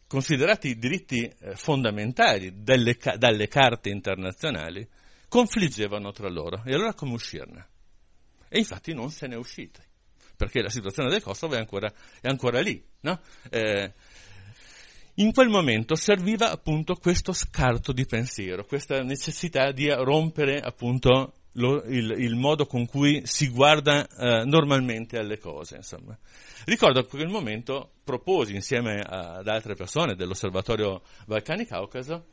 considerati 0.06 0.78
diritti 0.78 1.23
eh, 1.23 1.54
fondamentali 1.54 2.62
delle, 2.62 2.96
dalle 3.18 3.46
carte 3.46 3.90
internazionali, 3.90 4.88
confliggevano 5.28 6.12
tra 6.12 6.30
loro. 6.30 6.62
E 6.64 6.73
allora 6.73 6.94
come 6.94 7.12
uscirne? 7.12 7.68
E 8.49 8.58
infatti 8.58 8.94
non 8.94 9.11
se 9.11 9.26
ne 9.26 9.34
è 9.34 9.37
usciti, 9.37 9.82
perché 10.34 10.62
la 10.62 10.70
situazione 10.70 11.11
del 11.11 11.23
Kosovo 11.23 11.56
è 11.56 11.58
ancora, 11.58 11.92
è 12.23 12.28
ancora 12.28 12.61
lì. 12.62 12.82
No? 13.00 13.20
Eh, 13.50 13.92
In 15.18 15.33
quel 15.33 15.49
momento 15.49 15.94
serviva 15.94 16.50
appunto 16.50 16.97
questo 16.97 17.33
scarto 17.33 17.92
di 17.92 18.04
pensiero, 18.04 18.64
questa 18.64 19.02
necessità 19.04 19.71
di 19.71 19.88
rompere 19.88 20.61
appunto 20.61 21.35
lo, 21.52 21.85
il, 21.85 22.16
il, 22.18 22.35
modo 22.35 22.66
con 22.66 22.85
cui 22.87 23.23
si 23.25 23.49
guarda 23.49 24.09
eh, 24.09 24.44
normalmente 24.44 25.16
alle 25.16 25.38
cose. 25.38 25.76
Insomma. 25.76 26.18
Ricordo 26.64 27.02
che 27.02 27.09
in 27.12 27.23
quel 27.23 27.28
momento 27.28 27.92
proposi 28.02 28.54
insieme 28.54 29.00
ad 29.00 29.47
altre 29.47 29.75
persone 29.75 30.16
dell'Osservatorio 30.16 31.02
Balcani-Caucaso 31.26 32.25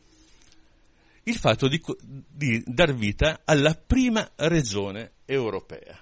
il 1.23 1.35
fatto 1.35 1.67
di, 1.67 1.79
di 2.01 2.63
dar 2.65 2.95
vita 2.95 3.41
alla 3.45 3.75
prima 3.75 4.27
regione 4.37 5.11
europea. 5.25 5.99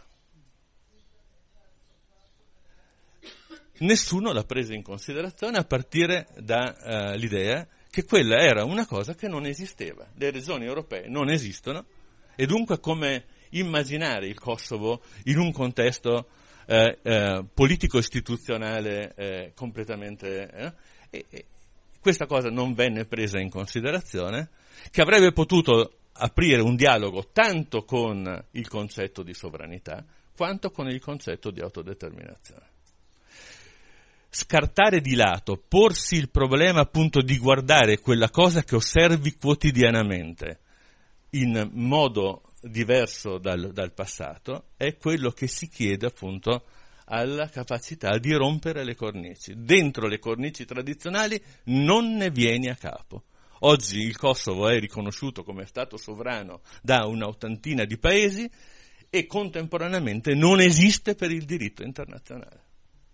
Nessuno 3.80 4.34
l'ha 4.34 4.44
presa 4.44 4.74
in 4.74 4.84
considerazione 4.84 5.58
a 5.58 5.64
partire 5.64 6.28
dall'idea 6.38 7.62
uh, 7.62 7.88
che 7.90 8.04
quella 8.04 8.38
era 8.38 8.66
una 8.66 8.86
cosa 8.86 9.16
che 9.16 9.28
non 9.28 9.46
esisteva. 9.46 10.06
Le 10.16 10.32
regioni 10.32 10.66
europee 10.66 11.08
non 11.08 11.30
esistono 11.30 11.86
e 12.36 12.46
dunque 12.46 12.80
come 12.80 13.26
immaginare 13.52 14.28
il 14.28 14.38
Kosovo 14.38 15.02
in 15.26 15.38
un 15.38 15.52
contesto 15.52 16.30
eh, 16.66 17.00
eh, 17.02 17.46
politico-istituzionale 17.54 19.14
eh, 19.16 19.52
completamente... 19.56 20.50
Eh, 20.50 20.74
e, 21.10 21.26
e 21.30 21.46
questa 22.00 22.28
cosa 22.28 22.50
non 22.50 22.74
venne 22.74 23.06
presa 23.06 23.40
in 23.40 23.50
considerazione 23.50 24.50
che 24.92 25.02
avrebbe 25.02 25.34
potuto 25.34 25.96
aprire 26.14 26.62
un 26.62 26.76
dialogo 26.76 27.30
tanto 27.34 27.84
con 27.84 28.46
il 28.52 28.68
concetto 28.68 29.24
di 29.24 29.34
sovranità 29.34 30.06
quanto 30.36 30.72
con 30.72 30.88
il 30.88 31.02
concetto 31.02 31.52
di 31.52 31.60
autodeterminazione. 31.60 32.78
Scartare 34.32 35.02
di 35.02 35.16
lato, 35.16 35.58
porsi 35.58 36.16
il 36.16 36.30
problema 36.30 36.82
appunto 36.82 37.22
di 37.22 37.38
guardare 37.40 38.00
quella 38.00 38.30
cosa 38.30 38.64
che 38.64 38.76
osservi 38.76 39.36
quotidianamente 39.36 40.60
in 41.32 41.70
modo 41.74 42.44
diverso 42.62 43.40
dal, 43.40 43.72
dal 43.72 43.94
passato, 43.94 44.70
è 44.78 44.96
quello 44.98 45.32
che 45.32 45.48
si 45.48 45.68
chiede 45.68 46.06
appunto 46.06 46.66
alla 47.06 47.50
capacità 47.50 48.20
di 48.20 48.32
rompere 48.34 48.84
le 48.84 48.96
cornici. 48.96 49.54
Dentro 49.58 50.08
le 50.08 50.20
cornici 50.20 50.64
tradizionali 50.64 51.42
non 51.66 52.16
ne 52.16 52.30
vieni 52.30 52.70
a 52.70 52.76
capo. 52.76 53.24
Oggi 53.62 54.00
il 54.00 54.16
Kosovo 54.16 54.70
è 54.70 54.80
riconosciuto 54.80 55.44
come 55.44 55.66
Stato 55.66 55.98
sovrano 55.98 56.62
da 56.82 57.06
un'ottantina 57.08 57.84
di 57.84 57.98
paesi 57.98 58.50
e 59.10 59.26
contemporaneamente 59.26 60.36
non 60.36 60.62
esiste 60.62 61.16
per 61.16 61.32
il 61.32 61.46
diritto 61.46 61.84
internazionale. 61.84 62.68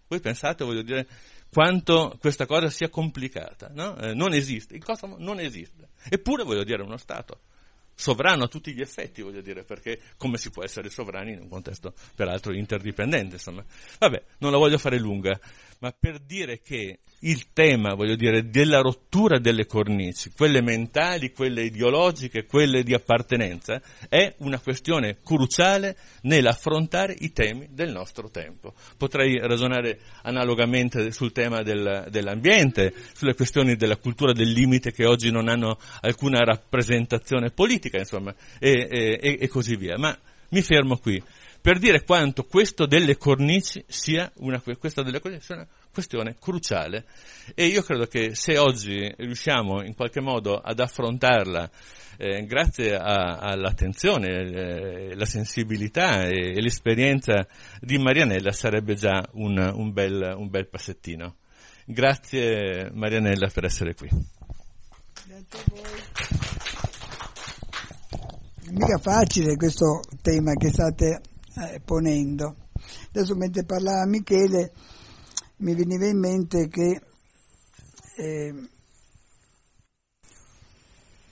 Voi 0.08 0.20
pensate, 0.20 0.64
voglio 0.64 0.82
dire, 0.82 1.08
quanto 1.52 2.18
questa 2.20 2.46
cosa 2.46 2.70
sia 2.70 2.90
complicata, 2.90 3.70
no? 3.74 3.98
eh, 3.98 4.14
non 4.14 4.34
esiste, 4.34 4.76
il 4.76 4.84
Kosovo 4.84 5.16
non 5.18 5.40
esiste, 5.40 5.90
eppure 6.10 6.44
voglio 6.44 6.64
dire 6.64 6.82
è 6.82 6.86
uno 6.86 6.98
Stato 6.98 7.40
sovrano 7.96 8.44
a 8.44 8.48
tutti 8.48 8.74
gli 8.74 8.82
effetti, 8.82 9.22
voglio 9.22 9.42
dire, 9.42 9.64
perché 9.64 10.00
come 10.18 10.38
si 10.38 10.52
può 10.52 10.64
essere 10.64 10.90
sovrani 10.90 11.32
in 11.32 11.40
un 11.40 11.48
contesto 11.48 11.94
peraltro 12.14 12.54
interdipendente, 12.54 13.36
insomma. 13.36 13.64
Vabbè, 14.00 14.22
non 14.40 14.52
la 14.52 14.58
voglio 14.58 14.78
fare 14.78 15.00
lunga, 15.00 15.40
ma 15.80 15.94
per 15.98 16.20
dire 16.20 16.62
che 16.62 17.00
il 17.26 17.52
tema, 17.54 17.96
voglio 17.96 18.16
dire, 18.16 18.50
della 18.50 18.82
rottura 18.82 19.40
delle 19.40 19.66
cornici, 19.66 20.32
quelle 20.36 20.62
mentali, 20.62 21.32
quelle 21.32 21.64
ideologiche, 21.64 22.46
quelle 22.46 22.84
di 22.84 22.94
appartenenza, 22.94 23.82
è 24.08 24.34
una 24.40 24.60
questione 24.60 25.18
cruciale 25.24 25.98
nell'affrontare 26.22 27.16
i 27.20 27.32
temi 27.32 27.70
del 27.72 27.92
nostro 27.92 28.30
tempo. 28.30 28.74
Potrei 28.98 29.40
ragionare 29.40 30.00
analogamente 30.24 31.12
sul 31.12 31.32
tema 31.32 31.64
del, 31.64 32.08
dell'ambiente, 32.10 32.94
sulle 33.14 33.34
questioni 33.34 33.76
della 33.76 33.98
cultura 33.98 34.32
del 34.32 34.52
limite 34.52 34.92
che 34.92 35.06
oggi 35.06 35.32
non 35.32 35.48
hanno 35.48 35.80
alcuna 36.02 36.44
rappresentazione 36.44 37.50
politica, 37.50 37.98
insomma, 37.98 38.36
e, 38.60 38.88
e, 39.20 39.38
e 39.40 39.48
così 39.48 39.76
via. 39.76 39.98
Ma 39.98 40.16
mi 40.50 40.62
fermo 40.62 40.98
qui 40.98 41.22
per 41.66 41.80
dire 41.80 42.04
quanto 42.04 42.44
questo 42.44 42.86
delle 42.86 43.18
cornici 43.18 43.84
sia 43.88 44.32
una, 44.36 44.62
delle 44.64 45.20
cornici 45.20 45.46
sia 45.46 45.56
una 45.56 45.68
questione 45.92 46.36
cruciale 46.40 47.06
e 47.56 47.66
io 47.66 47.82
credo 47.82 48.06
che 48.06 48.36
se 48.36 48.60
oggi 48.60 49.12
riusciamo 49.18 49.82
in 49.82 49.96
qualche 49.96 50.22
modo 50.22 50.60
ad 50.60 50.80
affrontarla 50.80 51.68
eh, 52.18 52.46
grazie 52.46 52.96
a, 52.96 53.38
all'attenzione, 53.40 54.28
eh, 54.28 55.16
la 55.16 55.26
sensibilità 55.26 56.26
e, 56.26 56.56
e, 56.56 56.62
l'esperienza 56.62 57.48
di 57.82 57.98
Marianella 57.98 58.52
sarebbe 58.52 58.94
già 58.94 59.28
un, 59.32 59.58
un, 59.58 59.92
bel, 59.92 60.36
un 60.38 60.48
bel 60.48 60.68
passettino. 60.70 61.38
Grazie 61.84 62.92
Marianella 62.94 63.50
per 63.52 63.66
essere 63.66 63.96
qui. 63.96 64.08
Grazie 65.26 65.60
a 65.60 65.64
voi. 65.72 65.82
Mica 68.70 68.98
facile 69.00 69.56
questo 69.56 70.02
tema 70.22 70.54
che 70.54 70.70
state 70.70 71.22
eh, 71.56 71.82
ponendo. 71.84 72.56
Adesso 73.10 73.36
mentre 73.36 73.64
parlava 73.64 74.06
Michele 74.06 74.72
mi 75.58 75.74
veniva 75.74 76.06
in 76.06 76.20
mente 76.20 76.68
che 76.68 77.02
eh, 78.18 78.54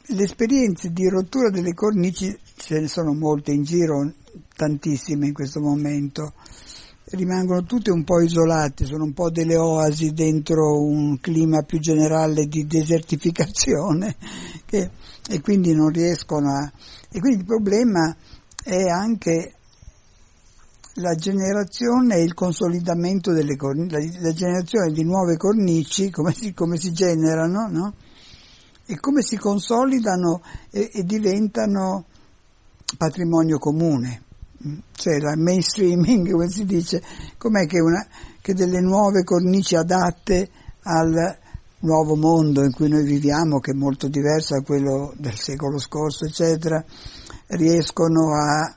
le 0.05 0.23
esperienze 0.23 0.91
di 0.91 1.07
rottura 1.07 1.49
delle 1.49 1.73
cornici 1.73 2.38
ce 2.55 2.79
ne 2.79 2.88
sono 2.88 3.13
molte 3.13 3.51
in 3.51 3.63
giro, 3.63 4.13
tantissime 4.55 5.27
in 5.27 5.33
questo 5.33 5.59
momento, 5.59 6.33
rimangono 7.12 7.63
tutte 7.63 7.91
un 7.91 8.03
po' 8.03 8.21
isolate, 8.21 8.86
sono 8.86 9.03
un 9.03 9.13
po' 9.13 9.29
delle 9.29 9.57
oasi 9.57 10.13
dentro 10.13 10.81
un 10.81 11.19
clima 11.19 11.63
più 11.63 11.79
generale 11.79 12.45
di 12.45 12.65
desertificazione 12.65 14.15
che, 14.65 14.89
e 15.29 15.41
quindi 15.41 15.73
non 15.73 15.89
riescono 15.89 16.49
a... 16.51 16.71
E 17.09 17.19
quindi 17.19 17.39
il 17.39 17.45
problema 17.45 18.15
è 18.63 18.89
anche 18.89 19.55
la 20.95 21.15
generazione 21.15 22.17
e 22.17 22.23
il 22.23 22.34
consolidamento 22.34 23.32
delle 23.32 23.56
cornici, 23.56 24.19
la, 24.19 24.32
generazione 24.32 24.91
di 24.91 25.03
nuove 25.03 25.38
cornici, 25.38 26.12
come 26.12 26.34
si, 26.34 26.53
come 26.53 26.77
si 26.77 26.91
generano, 26.91 27.67
no? 27.67 27.93
E 28.86 28.99
come 28.99 29.21
si 29.21 29.38
consolidano 29.38 30.41
e, 30.69 30.91
e 30.93 31.03
diventano 31.03 32.06
patrimonio 32.97 33.58
comune. 33.58 34.21
Cioè 34.91 35.19
la 35.19 35.36
mainstreaming, 35.36 36.32
come 36.32 36.49
si 36.49 36.65
dice, 36.65 37.01
com'è 37.38 37.65
che, 37.65 37.79
una, 37.79 38.06
che 38.39 38.53
delle 38.53 38.79
nuove 38.79 39.23
cornici 39.23 39.75
adatte 39.75 40.49
al 40.84 41.38
nuovo 41.79 42.15
mondo 42.15 42.63
in 42.63 42.71
cui 42.71 42.88
noi 42.88 43.03
viviamo, 43.03 43.60
che 43.60 43.71
è 43.71 43.75
molto 43.75 44.08
diverso 44.08 44.56
da 44.56 44.62
quello 44.62 45.13
del 45.17 45.36
secolo 45.36 45.79
scorso, 45.79 46.25
eccetera, 46.25 46.84
riescono 47.47 48.34
a 48.34 48.75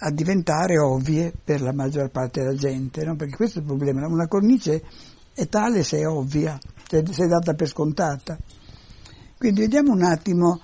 a 0.00 0.10
diventare 0.10 0.78
ovvie 0.78 1.32
per 1.42 1.60
la 1.60 1.72
maggior 1.72 2.10
parte 2.10 2.40
della 2.40 2.54
gente, 2.54 3.04
no? 3.04 3.16
perché 3.16 3.36
questo 3.36 3.58
è 3.58 3.62
il 3.62 3.66
problema, 3.66 4.06
una 4.06 4.28
cornice 4.28 4.82
è 5.34 5.48
tale 5.48 5.82
se 5.82 5.98
è 5.98 6.06
ovvia, 6.06 6.58
se 6.88 7.00
è 7.00 7.26
data 7.26 7.54
per 7.54 7.68
scontata. 7.68 8.38
Quindi 9.36 9.60
vediamo 9.60 9.92
un 9.92 10.02
attimo, 10.02 10.60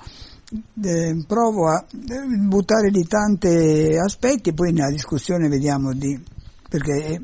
eh, 0.83 1.25
provo 1.27 1.69
a 1.69 1.85
eh, 1.91 2.37
buttare 2.47 2.91
di 2.91 3.05
tanti 3.07 3.97
aspetti 3.97 4.53
poi 4.53 4.73
nella 4.73 4.91
discussione 4.91 5.49
vediamo 5.49 5.93
di, 5.93 6.21
perché 6.69 7.23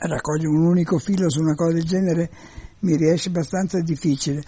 raccogliere 0.00 0.48
un 0.48 0.66
unico 0.66 0.98
filo 0.98 1.30
su 1.30 1.40
una 1.40 1.54
cosa 1.54 1.74
del 1.74 1.84
genere 1.84 2.30
mi 2.80 2.96
riesce 2.96 3.28
abbastanza 3.28 3.80
difficile. 3.80 4.42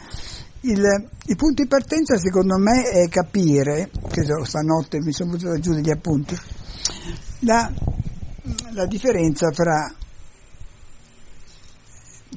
Il, 0.67 0.81
il, 1.27 1.37
punto 1.37 1.63
di 1.63 1.69
partenza 1.69 2.17
secondo 2.17 2.57
me 2.57 2.85
è 2.85 3.07
capire, 3.11 3.91
credo 4.09 4.45
stanotte 4.45 4.99
mi 4.99 5.13
sono 5.13 5.33
buttato 5.33 5.59
giù 5.59 5.75
degli 5.75 5.91
appunti, 5.91 6.35
la, 7.41 7.71
la 8.73 8.87
differenza 8.87 9.53
fra 9.53 9.95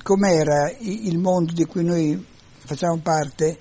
com'era 0.04 0.70
il 0.80 1.18
mondo 1.20 1.54
di 1.54 1.64
cui 1.64 1.86
noi 1.86 2.22
facciamo 2.66 2.98
parte 2.98 3.60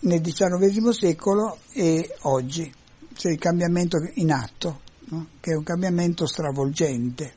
nel 0.00 0.20
XIX 0.20 0.88
secolo 0.90 1.58
e 1.72 2.16
oggi, 2.22 2.72
cioè 3.14 3.30
il 3.30 3.38
cambiamento 3.38 3.98
in 4.14 4.32
atto, 4.32 4.80
no? 5.10 5.28
che 5.38 5.52
è 5.52 5.56
un 5.56 5.62
cambiamento 5.62 6.26
stravolgente. 6.26 7.34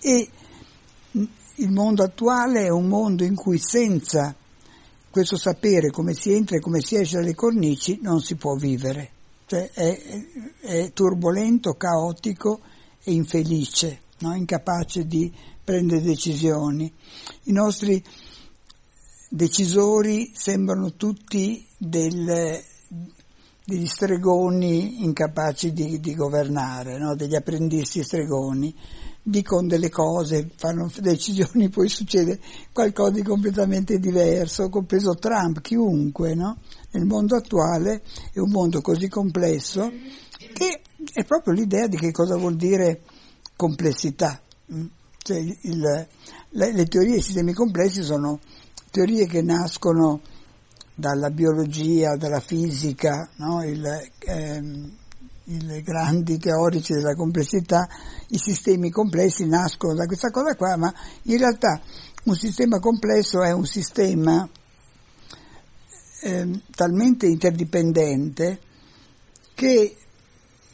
E 0.00 0.28
il 1.56 1.70
mondo 1.70 2.02
attuale 2.02 2.64
è 2.64 2.68
un 2.68 2.88
mondo 2.88 3.24
in 3.24 3.34
cui 3.34 3.58
senza 3.58 4.34
questo 5.10 5.36
sapere 5.36 5.90
come 5.90 6.12
si 6.12 6.32
entra 6.32 6.56
e 6.56 6.60
come 6.60 6.80
si 6.80 6.96
esce 6.96 7.16
dalle 7.16 7.34
cornici 7.34 7.98
non 8.02 8.20
si 8.20 8.36
può 8.36 8.54
vivere, 8.54 9.10
cioè 9.46 9.70
è, 9.72 10.00
è 10.60 10.92
turbolento, 10.92 11.74
caotico 11.74 12.60
e 13.02 13.12
infelice, 13.12 14.00
no? 14.18 14.34
incapace 14.34 15.06
di 15.06 15.32
prendere 15.64 16.02
decisioni. 16.02 16.92
I 17.44 17.52
nostri 17.52 18.02
decisori 19.30 20.32
sembrano 20.34 20.94
tutti 20.94 21.66
del, 21.76 22.60
degli 23.64 23.86
stregoni 23.86 25.04
incapaci 25.04 25.72
di, 25.72 26.00
di 26.00 26.14
governare, 26.14 26.98
no? 26.98 27.14
degli 27.14 27.34
apprendisti 27.34 28.02
stregoni 28.02 28.74
dicono 29.28 29.66
delle 29.66 29.90
cose, 29.90 30.50
fanno 30.56 30.90
decisioni, 31.00 31.68
poi 31.68 31.88
succede 31.88 32.40
qualcosa 32.72 33.12
di 33.12 33.22
completamente 33.22 33.98
diverso, 33.98 34.68
compreso 34.68 35.14
Trump, 35.14 35.60
chiunque, 35.60 36.34
no? 36.34 36.58
Nel 36.92 37.04
mondo 37.04 37.36
attuale 37.36 38.02
è 38.32 38.38
un 38.38 38.50
mondo 38.50 38.80
così 38.80 39.08
complesso 39.08 39.90
che 40.52 40.80
è 41.12 41.24
proprio 41.24 41.52
l'idea 41.52 41.86
di 41.86 41.96
che 41.96 42.10
cosa 42.10 42.36
vuol 42.36 42.56
dire 42.56 43.02
complessità. 43.56 44.40
Mm? 44.72 44.86
Cioè 45.18 45.36
il, 45.36 46.06
le, 46.50 46.72
le, 46.72 46.84
teorie 46.86 47.12
dei 47.12 47.22
sistemi 47.22 47.52
complessi 47.52 48.02
sono 48.02 48.40
teorie 48.90 49.26
che 49.26 49.42
nascono 49.42 50.20
dalla 50.94 51.30
biologia, 51.30 52.16
dalla 52.16 52.40
fisica, 52.40 53.28
no? 53.36 53.62
il, 53.62 53.84
ehm, 54.20 54.96
i 55.50 55.82
grandi 55.82 56.38
teorici 56.38 56.92
della 56.92 57.14
complessità, 57.14 57.88
i 58.28 58.38
sistemi 58.38 58.90
complessi 58.90 59.46
nascono 59.46 59.94
da 59.94 60.06
questa 60.06 60.30
cosa 60.30 60.54
qua, 60.54 60.76
ma 60.76 60.92
in 61.22 61.38
realtà 61.38 61.80
un 62.24 62.34
sistema 62.34 62.78
complesso 62.78 63.42
è 63.42 63.52
un 63.52 63.64
sistema 63.64 64.48
eh, 66.20 66.62
talmente 66.74 67.26
interdipendente 67.26 68.60
che 69.54 69.96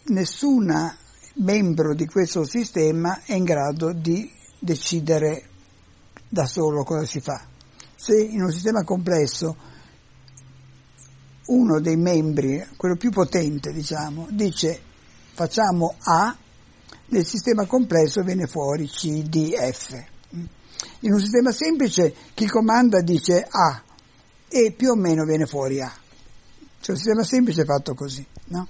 nessuna 0.07 0.97
membro 1.37 1.95
di 1.95 2.07
questo 2.07 2.45
sistema 2.45 3.23
è 3.25 3.35
in 3.35 3.45
grado 3.45 3.93
di 3.93 4.31
decidere 4.59 5.51
da 6.29 6.47
solo 6.47 6.83
cosa 6.83 7.07
si 7.07 7.21
fa. 7.21 7.47
Se 7.95 8.21
in 8.21 8.43
un 8.43 8.51
sistema 8.51 8.83
complesso 8.83 9.57
uno 11.47 11.81
dei 11.81 11.97
membri, 11.97 12.67
quello 12.77 12.97
più 12.97 13.11
potente 13.11 13.73
diciamo, 13.73 14.27
dice 14.31 14.81
facciamo 15.33 15.97
A, 16.05 16.37
nel 17.07 17.27
sistema 17.27 17.67
complesso 17.67 18.23
viene 18.23 18.47
fuori 18.47 18.87
C, 18.87 19.23
D, 19.23 19.55
F. 19.55 20.03
In 21.01 21.13
un 21.13 21.21
sistema 21.21 21.53
semplice 21.53 22.15
chi 22.35 22.47
comanda 22.47 23.01
dice 23.01 23.47
A 23.49 23.83
e 24.49 24.73
più 24.73 24.91
o 24.91 24.97
meno 24.97 25.25
viene 25.25 25.47
fuori 25.47 25.81
A. 25.81 25.93
Cioè 26.81 26.95
un 26.95 26.97
sistema 26.97 27.23
semplice 27.23 27.63
è 27.63 27.65
fatto 27.65 27.95
così, 27.95 28.25
no? 28.47 28.67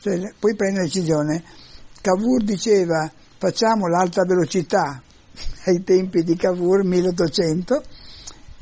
Cioè, 0.00 0.34
poi 0.38 0.54
prende 0.54 0.78
la 0.78 0.84
decisione. 0.84 1.42
Cavour 2.00 2.42
diceva 2.42 3.10
facciamo 3.38 3.86
l'alta 3.86 4.24
velocità 4.24 5.02
ai 5.66 5.82
tempi 5.84 6.22
di 6.22 6.36
Cavour 6.36 6.84
1800 6.84 7.82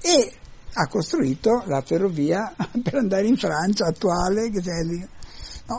e 0.00 0.37
ha 0.72 0.86
costruito 0.86 1.62
la 1.66 1.82
ferrovia 1.82 2.54
per 2.82 2.94
andare 2.94 3.26
in 3.26 3.36
Francia 3.36 3.86
attuale. 3.86 4.50
No, 5.66 5.78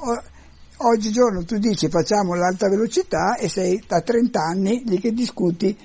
oggigiorno 0.78 1.43
tu 1.43 1.58
dici 1.58 1.89
facciamo 1.89 2.36
l'alta 2.36 2.69
velocità 2.69 3.36
e 3.36 3.49
sei 3.49 3.84
da 3.88 4.02
30 4.02 4.39
anni 4.39 4.84
lì 4.86 4.99
che 4.99 5.13
discuti 5.13 5.78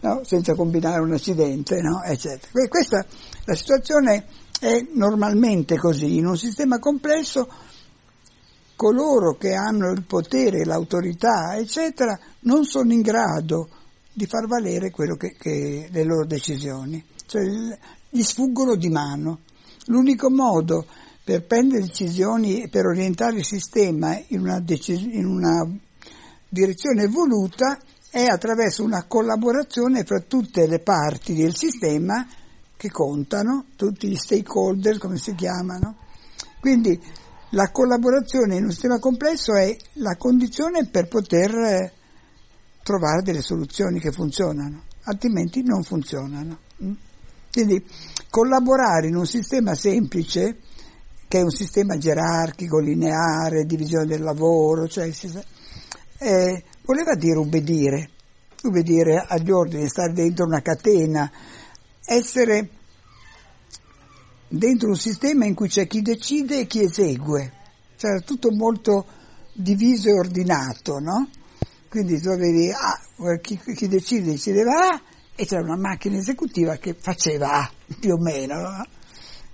no, 0.00 0.20
senza 0.24 0.54
combinare 0.54 1.00
un 1.00 1.12
accidente, 1.12 1.80
no, 1.80 2.02
eccetera. 2.02 2.66
Questa, 2.68 3.04
la 3.44 3.54
situazione 3.54 4.26
è 4.60 4.86
normalmente 4.94 5.76
così, 5.76 6.16
in 6.16 6.26
un 6.26 6.36
sistema 6.36 6.78
complesso 6.78 7.48
coloro 8.76 9.36
che 9.36 9.54
hanno 9.54 9.90
il 9.90 10.04
potere, 10.04 10.64
l'autorità, 10.64 11.56
eccetera, 11.56 12.18
non 12.40 12.64
sono 12.64 12.92
in 12.92 13.00
grado 13.00 13.68
di 14.12 14.26
far 14.26 14.46
valere 14.46 14.92
che, 14.92 15.36
che 15.36 15.88
le 15.90 16.04
loro 16.04 16.24
decisioni. 16.26 17.04
Cioè, 17.26 17.42
gli 18.08 18.22
sfuggono 18.22 18.74
di 18.76 18.88
mano. 18.88 19.40
L'unico 19.86 20.30
modo 20.30 20.86
per 21.24 21.44
prendere 21.44 21.84
decisioni 21.84 22.62
e 22.62 22.68
per 22.68 22.86
orientare 22.86 23.36
il 23.36 23.44
sistema 23.44 24.18
in 24.28 24.40
una, 24.40 24.60
decis- 24.60 25.08
in 25.10 25.26
una 25.26 25.68
direzione 26.48 27.06
voluta 27.06 27.78
è 28.10 28.24
attraverso 28.24 28.82
una 28.82 29.04
collaborazione 29.04 30.04
fra 30.04 30.20
tutte 30.20 30.66
le 30.66 30.78
parti 30.78 31.34
del 31.34 31.54
sistema 31.54 32.26
che 32.76 32.90
contano, 32.90 33.66
tutti 33.76 34.08
gli 34.08 34.16
stakeholder 34.16 34.98
come 34.98 35.18
si 35.18 35.34
chiamano. 35.34 35.96
Quindi 36.60 36.98
la 37.50 37.70
collaborazione 37.70 38.56
in 38.56 38.64
un 38.64 38.70
sistema 38.70 38.98
complesso 38.98 39.54
è 39.54 39.76
la 39.94 40.16
condizione 40.16 40.86
per 40.86 41.08
poter 41.08 41.50
eh, 41.50 41.92
trovare 42.82 43.22
delle 43.22 43.42
soluzioni 43.42 44.00
che 44.00 44.12
funzionano, 44.12 44.84
altrimenti 45.04 45.62
non 45.62 45.82
funzionano. 45.82 46.58
Quindi 47.50 47.84
collaborare 48.30 49.08
in 49.08 49.16
un 49.16 49.26
sistema 49.26 49.74
semplice, 49.74 50.58
che 51.26 51.38
è 51.38 51.42
un 51.42 51.50
sistema 51.50 51.96
gerarchico, 51.96 52.78
lineare, 52.78 53.64
divisione 53.64 54.06
del 54.06 54.22
lavoro, 54.22 54.86
cioè, 54.86 55.10
eh, 56.18 56.64
voleva 56.82 57.14
dire 57.14 57.38
ubbidire, 57.38 58.10
ubbidire 58.62 59.24
agli 59.26 59.50
ordini, 59.50 59.88
stare 59.88 60.12
dentro 60.12 60.44
una 60.44 60.62
catena, 60.62 61.30
essere 62.04 62.70
dentro 64.48 64.88
un 64.88 64.96
sistema 64.96 65.44
in 65.44 65.54
cui 65.54 65.68
c'è 65.68 65.86
chi 65.86 66.00
decide 66.00 66.60
e 66.60 66.66
chi 66.66 66.82
esegue, 66.82 67.52
cioè 67.96 68.12
era 68.12 68.20
tutto 68.20 68.50
molto 68.50 69.06
diviso 69.52 70.08
e 70.08 70.18
ordinato, 70.18 70.98
no? 70.98 71.28
Quindi 71.88 72.20
tu 72.20 72.28
avevi 72.28 72.70
ah, 72.70 73.38
chi, 73.40 73.58
chi 73.74 73.88
decide 73.88 74.32
decideva 74.32 74.90
A 74.92 75.02
e 75.40 75.46
c'era 75.46 75.62
una 75.62 75.76
macchina 75.76 76.16
esecutiva 76.16 76.74
che 76.78 76.96
faceva 76.98 77.70
più 78.00 78.14
o 78.14 78.18
meno, 78.18 78.60
no? 78.60 78.84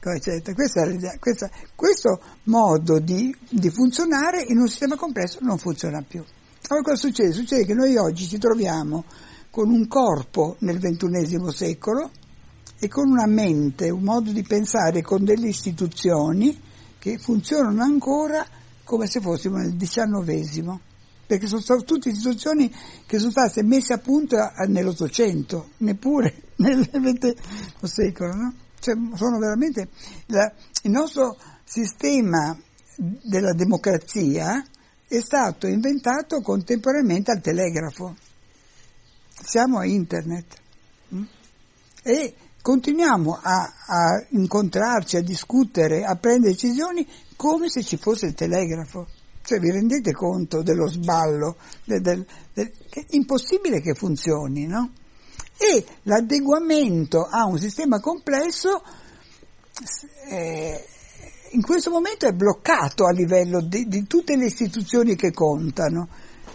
Questa, 0.01 0.89
questa, 1.19 1.51
questo 1.75 2.21
modo 2.45 2.99
di, 2.99 3.35
di, 3.51 3.69
funzionare 3.69 4.45
in 4.49 4.59
un 4.59 4.67
sistema 4.67 4.97
complesso 4.97 5.41
non 5.43 5.59
funziona 5.59 6.03
più. 6.03 6.25
Allora 6.69 6.85
cosa 6.87 6.97
succede? 6.97 7.33
Succede 7.33 7.67
che 7.67 7.75
noi 7.75 7.97
oggi 7.97 8.27
ci 8.27 8.39
troviamo 8.39 9.05
con 9.51 9.71
un 9.71 9.87
corpo 9.87 10.57
nel 10.61 10.79
XXI 10.79 11.53
secolo 11.53 12.11
e 12.79 12.89
con 12.89 13.11
una 13.11 13.27
mente, 13.27 13.91
un 13.91 14.05
modo 14.05 14.31
di 14.31 14.43
pensare, 14.43 15.03
con 15.03 15.23
delle 15.23 15.49
istituzioni 15.49 16.59
che 16.99 17.19
funzionano 17.19 17.83
ancora 17.83 18.47
come 18.85 19.07
se 19.07 19.21
fossimo 19.21 19.57
nel 19.57 19.77
XIX, 19.77 20.79
perché 21.27 21.47
sono 21.47 21.61
state 21.61 21.85
tutte 21.85 22.11
istituzioni 22.11 22.73
che 23.07 23.19
sono 23.19 23.31
state 23.31 23.63
messe 23.63 23.93
a 23.93 23.99
punto 23.99 24.37
nell'Ottocento, 24.67 25.71
neppure 25.79 26.43
nel 26.57 26.89
XX 26.89 27.35
secolo, 27.83 28.35
no? 28.35 28.55
Cioè, 28.79 28.95
sono 29.15 29.39
veramente 29.39 29.89
la, 30.27 30.53
il 30.83 30.91
nostro 30.91 31.39
sistema 31.65 32.57
della 32.97 33.53
democrazia 33.55 34.63
è 35.09 35.21
stato 35.21 35.67
inventato 35.67 36.41
contemporaneamente 36.41 37.31
al 37.31 37.41
telegrafo. 37.41 38.15
Siamo 39.29 39.79
a 39.79 39.87
internet. 39.87 40.57
Mm? 41.15 41.23
E 42.03 42.35
continuiamo 42.61 43.39
a, 43.43 43.73
a, 43.87 44.27
incontrarci, 44.31 45.17
a 45.17 45.23
discutere, 45.23 46.05
a 46.05 46.17
prendere 46.17 46.53
decisioni 46.53 47.07
come 47.37 47.69
se 47.69 47.83
ci 47.83 47.97
fosse 47.97 48.27
il 48.27 48.35
telegrafo. 48.35 49.07
Cioè 49.45 49.59
vi 49.59 49.71
rendete 49.71 50.13
conto 50.13 50.63
dello 50.63 50.89
sballo, 50.89 51.57
del, 51.85 52.01
del, 52.01 52.27
del, 52.53 52.73
è 52.89 53.05
impossibile 53.11 53.81
che 53.81 53.95
funzioni, 53.95 54.67
no? 54.67 54.91
E 55.59 55.85
l'adeguamento 56.03 57.25
a 57.25 57.45
un 57.45 57.59
sistema 57.59 58.01
complesso 58.01 58.83
eh, 60.29 60.85
in 61.51 61.63
questo 61.63 61.91
momento 61.91 62.27
è 62.27 62.33
bloccato 62.33 63.07
a 63.07 63.13
livello 63.13 63.61
di, 63.61 63.87
di, 63.87 64.07
tutte 64.07 64.37
le 64.37 64.47
istituzioni 64.47 65.15
che 65.15 65.33
contano, 65.33 66.09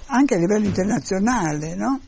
anche 0.08 0.36
a 0.36 0.38
livello 0.38 0.66
internazionale, 0.66 1.76
no? 1.76 2.00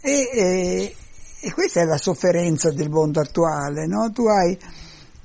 E, 0.00 0.28
e, 0.32 0.96
e 1.40 1.52
questa 1.52 1.80
è 1.80 1.84
la 1.84 1.98
sofferenza 1.98 2.70
del 2.70 2.90
mondo 2.90 3.20
attuale, 3.20 3.86
no? 3.86 4.10
Tu 4.10 4.26
hai 4.26 4.58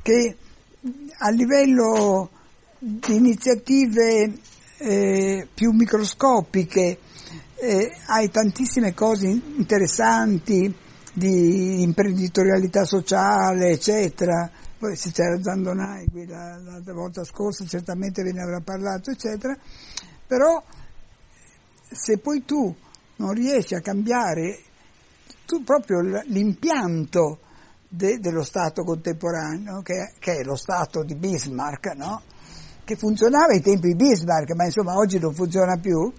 che 0.01 0.37
a 1.17 1.29
livello 1.29 2.29
di 2.77 3.15
iniziative 3.15 4.37
eh, 4.85 5.47
più 5.53 5.71
microscopiche 5.71 6.99
eh, 7.55 7.91
hai 8.07 8.29
tantissime 8.29 8.93
cose 8.93 9.27
interessanti 9.27 10.75
di 11.13 11.81
imprenditorialità 11.81 12.83
sociale, 12.83 13.69
eccetera. 13.69 14.51
Poi 14.77 14.97
se 14.97 15.11
c'era 15.11 15.41
Zandonai 15.41 16.05
qui 16.11 16.25
la, 16.25 16.57
la, 16.57 16.93
volta 16.93 17.23
scorsa 17.23 17.65
certamente 17.65 18.21
ve 18.23 18.33
ne 18.33 18.41
avrà 18.41 18.59
parlato, 18.59 19.11
eccetera. 19.11 19.55
Però 20.27 20.61
se 21.89 22.17
poi 22.17 22.43
tu 22.43 22.75
non 23.17 23.31
riesci 23.31 23.75
a 23.75 23.79
cambiare 23.79 24.59
tu 25.45 25.63
proprio 25.63 26.01
l'impianto 26.25 27.39
de, 27.87 28.19
dello 28.19 28.43
Stato 28.43 28.83
contemporaneo, 28.83 29.81
che, 29.81 30.13
che, 30.19 30.39
è 30.39 30.43
lo 30.43 30.55
Stato 30.55 31.03
di 31.03 31.15
Bismarck, 31.15 31.93
no? 31.95 32.21
Che 32.83 32.95
funzionava 32.95 33.53
ai 33.53 33.61
tempi 33.61 33.87
di 33.87 33.95
Bismarck, 33.95 34.53
ma 34.55 34.65
insomma 34.65 34.95
oggi 34.95 35.19
non 35.19 35.33
funziona 35.33 35.77
più, 35.77 36.11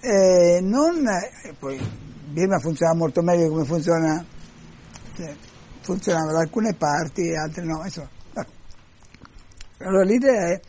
eh, 0.00 0.60
non, 0.62 1.06
eh, 1.06 1.54
poi 1.58 1.78
Bismarck 2.30 2.62
funzionava 2.62 2.98
molto 2.98 3.22
meglio 3.22 3.48
come 3.48 3.64
funziona, 3.64 4.24
cioè, 5.14 5.34
funzionava 5.80 6.32
da 6.32 6.40
alcune 6.40 6.74
parti 6.74 7.28
e 7.28 7.36
altre 7.36 7.64
no, 7.64 7.82
insomma. 7.84 8.16
Allora 9.80 10.02
l'idea 10.02 10.48
è, 10.48 10.60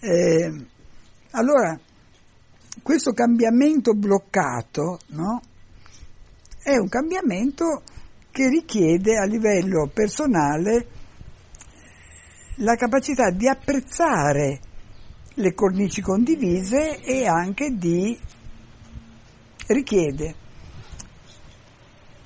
eh, 0.00 0.66
allora, 1.32 1.78
questo 2.82 3.12
cambiamento 3.12 3.92
bloccato, 3.92 4.98
no? 5.08 5.42
è 6.68 6.76
un 6.76 6.88
cambiamento 6.88 7.82
che 8.30 8.48
richiede 8.48 9.16
a 9.16 9.24
livello 9.24 9.90
personale 9.92 10.86
la 12.58 12.74
capacità 12.74 13.30
di 13.30 13.48
apprezzare 13.48 14.60
le 15.34 15.54
cornici 15.54 16.00
condivise 16.00 17.00
e 17.00 17.26
anche 17.26 17.70
di 17.76 18.18
richiede 19.68 20.34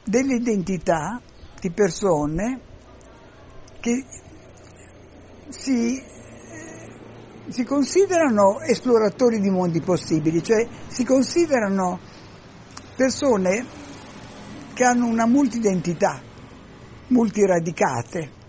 delle 0.05 0.37
identità 0.37 1.21
di 1.61 1.71
persone 1.71 2.61
che 3.81 4.05
si, 5.49 6.03
si 7.49 7.65
considerano 7.65 8.61
esploratori 8.61 9.39
di 9.39 9.51
mondi 9.51 9.81
possibili, 9.81 10.43
cioè 10.43 10.67
si 10.87 11.05
considerano 11.05 11.99
persone 12.97 13.67
che 14.73 14.85
hanno 14.85 15.07
una 15.07 15.27
multidentità, 15.27 16.21
multiradicate. 17.09 18.41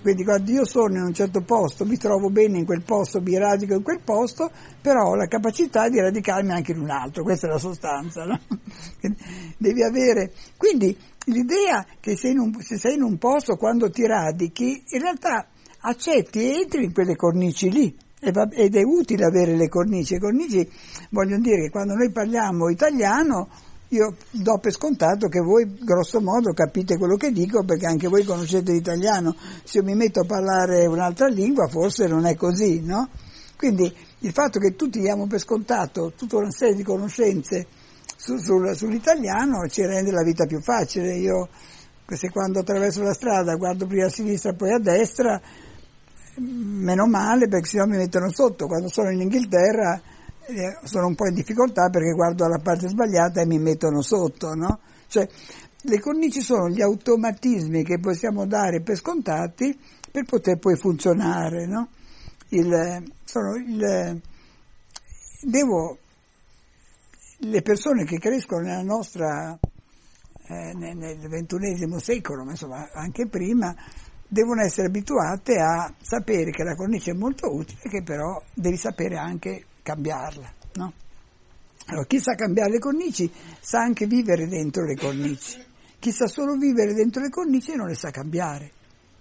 Quindi 0.00 0.24
quando 0.24 0.50
io 0.50 0.64
sono 0.64 0.96
in 0.96 1.02
un 1.02 1.12
certo 1.12 1.42
posto, 1.42 1.84
mi 1.84 1.96
trovo 1.96 2.30
bene 2.30 2.58
in 2.58 2.64
quel 2.64 2.82
posto, 2.82 3.20
mi 3.20 3.36
radico 3.36 3.74
in 3.74 3.82
quel 3.82 4.00
posto, 4.02 4.50
però 4.80 5.10
ho 5.10 5.14
la 5.16 5.26
capacità 5.26 5.88
di 5.88 6.00
radicarmi 6.00 6.52
anche 6.52 6.72
in 6.72 6.80
un 6.80 6.90
altro, 6.90 7.22
questa 7.22 7.46
è 7.46 7.50
la 7.50 7.58
sostanza. 7.58 8.24
No? 8.24 8.38
Devi 9.58 9.82
avere. 9.82 10.32
Quindi 10.56 10.96
l'idea 11.26 11.84
che 12.00 12.16
sei 12.16 12.36
un, 12.36 12.54
se 12.60 12.78
sei 12.78 12.94
in 12.94 13.02
un 13.02 13.18
posto 13.18 13.56
quando 13.56 13.90
ti 13.90 14.06
radichi, 14.06 14.84
in 14.88 15.00
realtà 15.00 15.48
accetti 15.80 16.40
e 16.40 16.60
entri 16.60 16.84
in 16.84 16.92
quelle 16.92 17.16
cornici 17.16 17.70
lì. 17.70 17.96
Ed 18.20 18.74
è 18.74 18.82
utile 18.82 19.24
avere 19.24 19.54
le 19.54 19.68
cornici. 19.68 20.14
Le 20.14 20.20
cornici 20.20 20.68
vogliono 21.10 21.40
dire 21.40 21.62
che 21.62 21.70
quando 21.70 21.94
noi 21.94 22.10
parliamo 22.10 22.68
italiano 22.68 23.48
io 23.88 24.16
do 24.30 24.58
per 24.58 24.72
scontato 24.72 25.28
che 25.28 25.40
voi 25.40 25.78
grosso 25.82 26.20
modo 26.20 26.52
capite 26.52 26.98
quello 26.98 27.16
che 27.16 27.32
dico 27.32 27.64
perché 27.64 27.86
anche 27.86 28.08
voi 28.08 28.24
conoscete 28.24 28.72
l'italiano, 28.72 29.34
se 29.64 29.78
io 29.78 29.84
mi 29.84 29.94
metto 29.94 30.20
a 30.20 30.26
parlare 30.26 30.86
un'altra 30.86 31.26
lingua 31.28 31.68
forse 31.68 32.06
non 32.06 32.26
è 32.26 32.34
così, 32.34 32.80
no? 32.82 33.08
Quindi 33.56 33.92
il 34.20 34.32
fatto 34.32 34.58
che 34.58 34.76
tutti 34.76 35.00
diamo 35.00 35.26
per 35.26 35.40
scontato 35.40 36.12
tutta 36.16 36.36
una 36.36 36.50
serie 36.50 36.74
di 36.74 36.82
conoscenze 36.82 37.66
su, 38.16 38.36
sul, 38.36 38.76
sull'italiano 38.76 39.66
ci 39.68 39.84
rende 39.84 40.10
la 40.10 40.22
vita 40.22 40.44
più 40.44 40.60
facile. 40.60 41.16
Io 41.16 41.48
se 42.06 42.30
quando 42.30 42.60
attraverso 42.60 43.02
la 43.02 43.12
strada 43.12 43.54
guardo 43.56 43.86
prima 43.86 44.06
a 44.06 44.10
sinistra 44.10 44.50
e 44.50 44.54
poi 44.54 44.72
a 44.72 44.78
destra, 44.78 45.40
meno 46.36 47.06
male 47.06 47.48
perché 47.48 47.68
sennò 47.68 47.86
mi 47.86 47.96
mettono 47.96 48.30
sotto. 48.30 48.66
Quando 48.66 48.88
sono 48.88 49.10
in 49.10 49.20
Inghilterra 49.20 50.00
sono 50.84 51.06
un 51.06 51.14
po' 51.14 51.26
in 51.26 51.34
difficoltà 51.34 51.90
perché 51.90 52.12
guardo 52.12 52.44
alla 52.44 52.58
parte 52.58 52.88
sbagliata 52.88 53.42
e 53.42 53.46
mi 53.46 53.58
mettono 53.58 54.00
sotto, 54.00 54.54
no? 54.54 54.80
Cioè, 55.06 55.28
le 55.82 56.00
cornici 56.00 56.40
sono 56.40 56.68
gli 56.68 56.80
automatismi 56.80 57.84
che 57.84 57.98
possiamo 57.98 58.46
dare 58.46 58.80
per 58.80 58.96
scontati 58.96 59.78
per 60.10 60.24
poter 60.24 60.58
poi 60.58 60.76
funzionare, 60.76 61.66
no? 61.66 61.88
Il, 62.48 62.66
il, 62.66 64.20
devo, 65.42 65.98
le 67.40 67.62
persone 67.62 68.04
che 68.04 68.18
crescono 68.18 68.62
nella 68.62 68.82
nostra, 68.82 69.58
eh, 70.46 70.72
nel 70.74 71.28
ventunesimo 71.28 71.98
secolo, 71.98 72.44
ma 72.44 72.52
insomma 72.52 72.88
anche 72.92 73.28
prima, 73.28 73.74
devono 74.26 74.62
essere 74.62 74.88
abituate 74.88 75.58
a 75.58 75.92
sapere 76.00 76.50
che 76.50 76.64
la 76.64 76.74
cornice 76.74 77.10
è 77.10 77.14
molto 77.14 77.54
utile, 77.54 77.80
che 77.82 78.02
però 78.02 78.42
devi 78.54 78.76
sapere 78.76 79.16
anche 79.16 79.64
cambiarla. 79.88 80.52
No? 80.74 80.92
Allora, 81.86 82.04
chi 82.04 82.20
sa 82.20 82.34
cambiare 82.34 82.72
le 82.72 82.78
cornici 82.78 83.30
sa 83.60 83.80
anche 83.80 84.06
vivere 84.06 84.46
dentro 84.46 84.84
le 84.84 84.94
cornici. 84.94 85.64
Chi 85.98 86.12
sa 86.12 86.26
solo 86.26 86.56
vivere 86.56 86.92
dentro 86.92 87.22
le 87.22 87.30
cornici 87.30 87.74
non 87.74 87.86
le 87.86 87.94
sa 87.94 88.10
cambiare. 88.10 88.72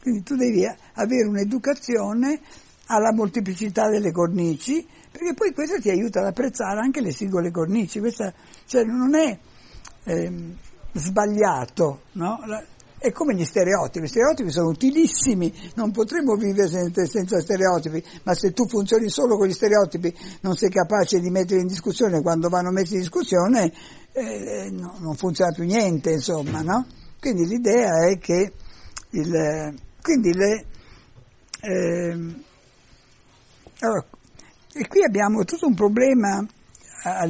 Quindi 0.01 0.23
tu 0.23 0.35
devi 0.35 0.65
avere 0.65 1.27
un'educazione 1.27 2.41
alla 2.87 3.13
molteplicità 3.13 3.89
delle 3.89 4.11
cornici, 4.11 4.85
perché 5.09 5.33
poi 5.33 5.53
questo 5.53 5.79
ti 5.79 5.89
aiuta 5.89 6.19
ad 6.19 6.27
apprezzare 6.27 6.79
anche 6.79 6.99
le 6.99 7.11
singole 7.11 7.51
cornici. 7.51 7.99
Questa, 7.99 8.33
cioè, 8.65 8.83
non 8.83 9.15
è 9.15 9.37
eh, 10.03 10.31
sbagliato, 10.91 12.01
no? 12.13 12.39
È 12.99 13.11
come 13.11 13.35
gli 13.35 13.45
stereotipi, 13.45 14.05
gli 14.05 14.09
stereotipi 14.09 14.51
sono 14.51 14.69
utilissimi, 14.69 15.53
non 15.75 15.91
potremmo 15.91 16.35
vivere 16.35 16.67
senza, 16.67 17.05
senza, 17.05 17.39
stereotipi, 17.39 18.03
ma 18.23 18.33
se 18.33 18.53
tu 18.53 18.67
funzioni 18.67 19.07
solo 19.09 19.37
con 19.37 19.47
gli 19.47 19.53
stereotipi 19.53 20.13
non 20.41 20.55
sei 20.55 20.69
capace 20.69 21.19
di 21.19 21.29
metterli 21.29 21.61
in 21.61 21.67
discussione, 21.67 22.21
quando 22.21 22.49
vanno 22.49 22.71
messi 22.71 22.95
in 22.95 23.01
discussione 23.01 23.71
eh, 24.13 24.69
no, 24.71 24.95
non 24.99 25.15
funziona 25.15 25.51
più 25.51 25.63
niente, 25.63 26.11
insomma, 26.11 26.61
no? 26.61 26.87
Quindi 27.19 27.45
l'idea 27.45 28.07
è 28.07 28.17
che 28.17 28.53
il, 29.11 29.75
quindi 30.01 30.33
le, 30.33 30.65
eh, 31.61 32.45
allora, 33.79 34.05
e 34.73 34.87
qui 34.87 35.03
abbiamo 35.03 35.43
tutto 35.43 35.67
un 35.67 35.75
problema 35.75 36.43
a, 37.03 37.29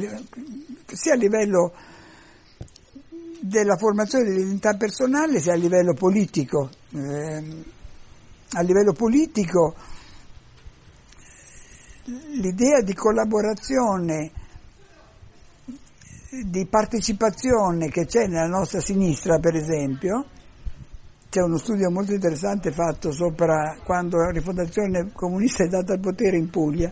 sia 0.86 1.14
a 1.14 1.18
livello 1.18 1.74
della 3.41 3.78
formazione 3.78 4.26
dell'identità 4.26 4.76
personale 4.76 5.39
sia 5.39 5.54
a 5.54 5.58
livello 5.58 5.93
politico. 5.93 6.69
Eh, 6.93 7.76
a 8.52 8.62
livello 8.62 8.93
politico 8.93 9.76
l'idea 12.39 12.82
di 12.82 12.93
collaborazione, 12.93 14.32
di 16.45 16.65
partecipazione 16.65 17.89
che 17.89 18.06
c'è 18.06 18.28
nella 18.28 18.47
nostra 18.47 18.80
sinistra, 18.80 19.39
per 19.39 19.56
esempio, 19.56 20.26
c'è 21.30 21.41
uno 21.41 21.58
studio 21.58 21.91
molto 21.91 22.13
interessante 22.13 22.71
fatto 22.71 23.12
sopra 23.12 23.78
quando 23.84 24.17
la 24.17 24.30
rifondazione 24.30 25.12
comunista 25.13 25.65
è 25.65 25.67
data 25.67 25.93
al 25.93 26.00
potere 26.00 26.38
in 26.38 26.50
Puglia, 26.50 26.91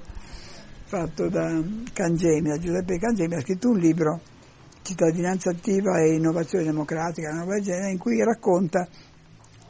fatto 0.83 1.29
da 1.29 1.63
Cangemi, 1.93 2.49
da 2.49 2.57
Giuseppe 2.57 2.99
Cangemi, 2.99 3.35
ha 3.35 3.41
scritto 3.41 3.69
un 3.69 3.77
libro 3.77 4.21
cittadinanza 4.85 5.49
attiva 5.49 5.99
e 5.99 6.13
innovazione 6.13 6.63
democratica, 6.63 7.31
una 7.31 7.41
roba 7.41 7.59
genere, 7.59 7.89
in 7.89 7.97
cui 7.97 8.23
racconta 8.23 8.87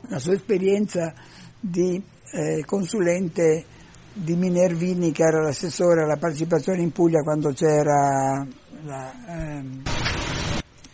la 0.09 0.19
sua 0.19 0.33
esperienza 0.33 1.13
di 1.57 2.03
eh, 2.33 2.63
consulente 2.65 3.63
di 4.11 4.35
Minervini, 4.35 5.13
che 5.13 5.23
era 5.23 5.41
l'assessore 5.41 6.03
alla 6.03 6.17
partecipazione 6.17 6.81
in 6.81 6.91
Puglia 6.91 7.21
quando 7.21 7.53
c'era 7.53 8.45
la 8.83 9.13
ehm, 9.27 9.81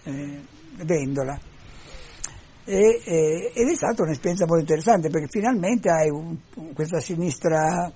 eh, 0.03 0.41
Vendola. 0.83 1.39
E, 2.63 3.01
eh, 3.03 3.51
ed 3.55 3.67
è 3.67 3.75
stata 3.75 4.03
un'esperienza 4.03 4.45
molto 4.45 4.61
interessante 4.61 5.09
perché 5.09 5.27
finalmente 5.29 5.89
hai 5.89 6.09
un, 6.09 6.37
questa 6.75 6.99
sinistra 6.99 7.91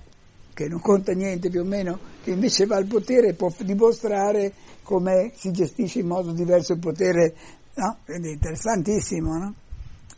che 0.56 0.68
non 0.68 0.80
conta 0.80 1.12
niente 1.12 1.50
più 1.50 1.60
o 1.60 1.64
meno, 1.64 1.98
che 2.24 2.30
invece 2.30 2.64
va 2.64 2.76
al 2.76 2.86
potere 2.86 3.28
e 3.28 3.34
può 3.34 3.52
dimostrare 3.58 4.54
come 4.82 5.32
si 5.34 5.50
gestisce 5.50 5.98
in 5.98 6.06
modo 6.06 6.32
diverso 6.32 6.72
il 6.72 6.78
potere, 6.78 7.34
no? 7.74 7.98
Quindi 8.06 8.28
è 8.28 8.32
interessantissimo, 8.32 9.36
no? 9.36 9.54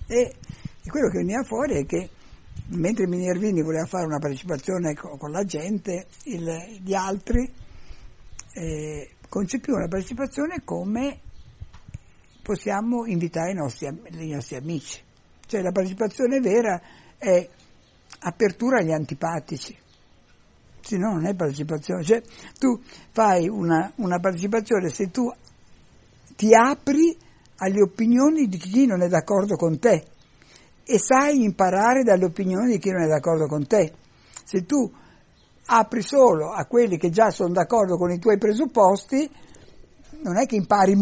E, 0.06 0.16
e, 0.16 0.88
quello 0.88 1.08
che 1.08 1.18
veniva 1.18 1.42
fuori 1.42 1.80
è 1.80 1.86
che 1.86 2.08
mentre 2.68 3.08
Minervini 3.08 3.62
voleva 3.62 3.86
fare 3.86 4.06
una 4.06 4.20
partecipazione 4.20 4.94
con, 4.94 5.18
con 5.18 5.32
la 5.32 5.42
gente, 5.42 6.06
il, 6.26 6.48
gli 6.84 6.94
altri 6.94 7.52
eh, 8.52 9.10
concepivano 9.28 9.82
la 9.82 9.88
partecipazione 9.88 10.62
come 10.62 11.18
possiamo 12.42 13.06
invitare 13.06 13.50
i 13.50 13.54
nostri, 13.54 13.88
i 13.88 14.30
nostri 14.30 14.54
amici. 14.54 15.02
Cioè 15.44 15.62
la 15.62 15.72
partecipazione 15.72 16.38
vera 16.38 16.80
è 17.18 17.48
apertura 18.20 18.78
agli 18.78 18.92
antipatici 18.92 19.86
se 20.88 20.96
no 20.96 21.12
non 21.12 21.26
è 21.26 21.34
partecipazione. 21.34 22.02
Cioè, 22.02 22.22
tu 22.58 22.80
fai 23.10 23.46
una, 23.46 23.92
una 23.96 24.18
partecipazione 24.18 24.88
se 24.88 25.10
tu 25.10 25.30
ti 26.34 26.54
apri 26.54 27.14
alle 27.56 27.82
opinioni 27.82 28.46
di 28.46 28.56
chi 28.56 28.86
non 28.86 29.02
è 29.02 29.08
d'accordo 29.08 29.56
con 29.56 29.78
te 29.78 30.04
e 30.84 30.98
sai 30.98 31.42
imparare 31.42 32.02
dalle 32.02 32.24
opinioni 32.24 32.72
di 32.72 32.78
chi 32.78 32.90
non 32.90 33.02
è 33.02 33.06
d'accordo 33.06 33.46
con 33.46 33.66
te. 33.66 33.92
Se 34.44 34.64
tu 34.64 34.90
apri 35.66 36.00
solo 36.00 36.52
a 36.52 36.64
quelli 36.64 36.96
che 36.96 37.10
già 37.10 37.30
sono 37.30 37.52
d'accordo 37.52 37.98
con 37.98 38.10
i 38.10 38.18
tuoi 38.18 38.38
presupposti, 38.38 39.28
non 40.22 40.38
è 40.38 40.46
che 40.46 40.56
impari, 40.56 40.94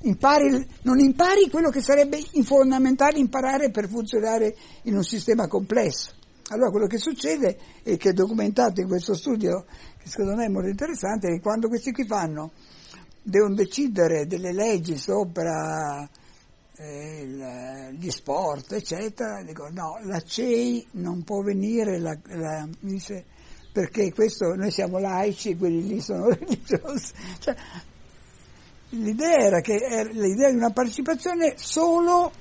impari, 0.00 0.66
non 0.82 0.98
impari 0.98 1.48
quello 1.48 1.70
che 1.70 1.80
sarebbe 1.80 2.18
fondamentale 2.42 3.18
imparare 3.18 3.70
per 3.70 3.88
funzionare 3.88 4.56
in 4.82 4.96
un 4.96 5.04
sistema 5.04 5.46
complesso. 5.46 6.18
Allora 6.50 6.70
quello 6.70 6.86
che 6.86 6.98
succede 6.98 7.58
e 7.82 7.96
che 7.96 8.10
è 8.10 8.12
documentato 8.12 8.80
in 8.80 8.88
questo 8.88 9.14
studio, 9.14 9.64
che 9.96 10.08
secondo 10.08 10.34
me 10.34 10.46
è 10.46 10.48
molto 10.48 10.68
interessante, 10.68 11.28
è 11.28 11.30
che 11.34 11.40
quando 11.40 11.68
questi 11.68 11.92
qui 11.92 12.04
fanno, 12.06 12.50
devono 13.22 13.54
decidere 13.54 14.26
delle 14.26 14.52
leggi 14.52 14.96
sopra 14.96 16.08
eh, 16.76 17.20
il, 17.22 17.98
gli 17.98 18.10
sport, 18.10 18.72
eccetera, 18.72 19.42
dico 19.44 19.68
no, 19.70 20.00
la 20.02 20.20
CEI 20.20 20.88
non 20.92 21.22
può 21.22 21.40
venire, 21.42 22.00
la, 22.00 22.18
la, 22.24 22.68
dice, 22.80 23.24
perché 23.72 24.12
questo, 24.12 24.54
noi 24.56 24.72
siamo 24.72 24.98
laici 24.98 25.56
quelli 25.56 25.86
lì 25.86 26.00
sono 26.00 26.30
religiosi. 26.34 27.12
Cioè, 27.38 27.54
l'idea 28.90 29.36
era 29.36 29.60
che 29.60 29.76
era 29.76 30.10
l'idea 30.10 30.50
di 30.50 30.56
una 30.56 30.72
partecipazione 30.72 31.54
solo 31.56 32.32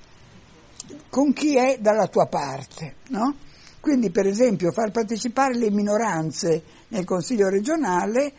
con 1.10 1.32
chi 1.32 1.58
è 1.58 1.78
dalla 1.80 2.08
tua 2.08 2.26
parte, 2.26 2.96
no? 3.10 3.48
Quindi 3.80 4.12
per 4.12 4.28
esempio 4.28 4.72
far 4.72 4.92
partecipare 4.92 5.56
le 5.56 5.72
minoranze 5.72 6.64
nel 6.90 7.06
Consiglio 7.06 7.50
regionale, 7.50 8.34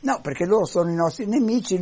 no, 0.00 0.20
perché 0.22 0.46
loro 0.46 0.64
sono 0.64 0.90
i 0.90 0.94
nostri 0.94 1.26
nemici, 1.26 1.78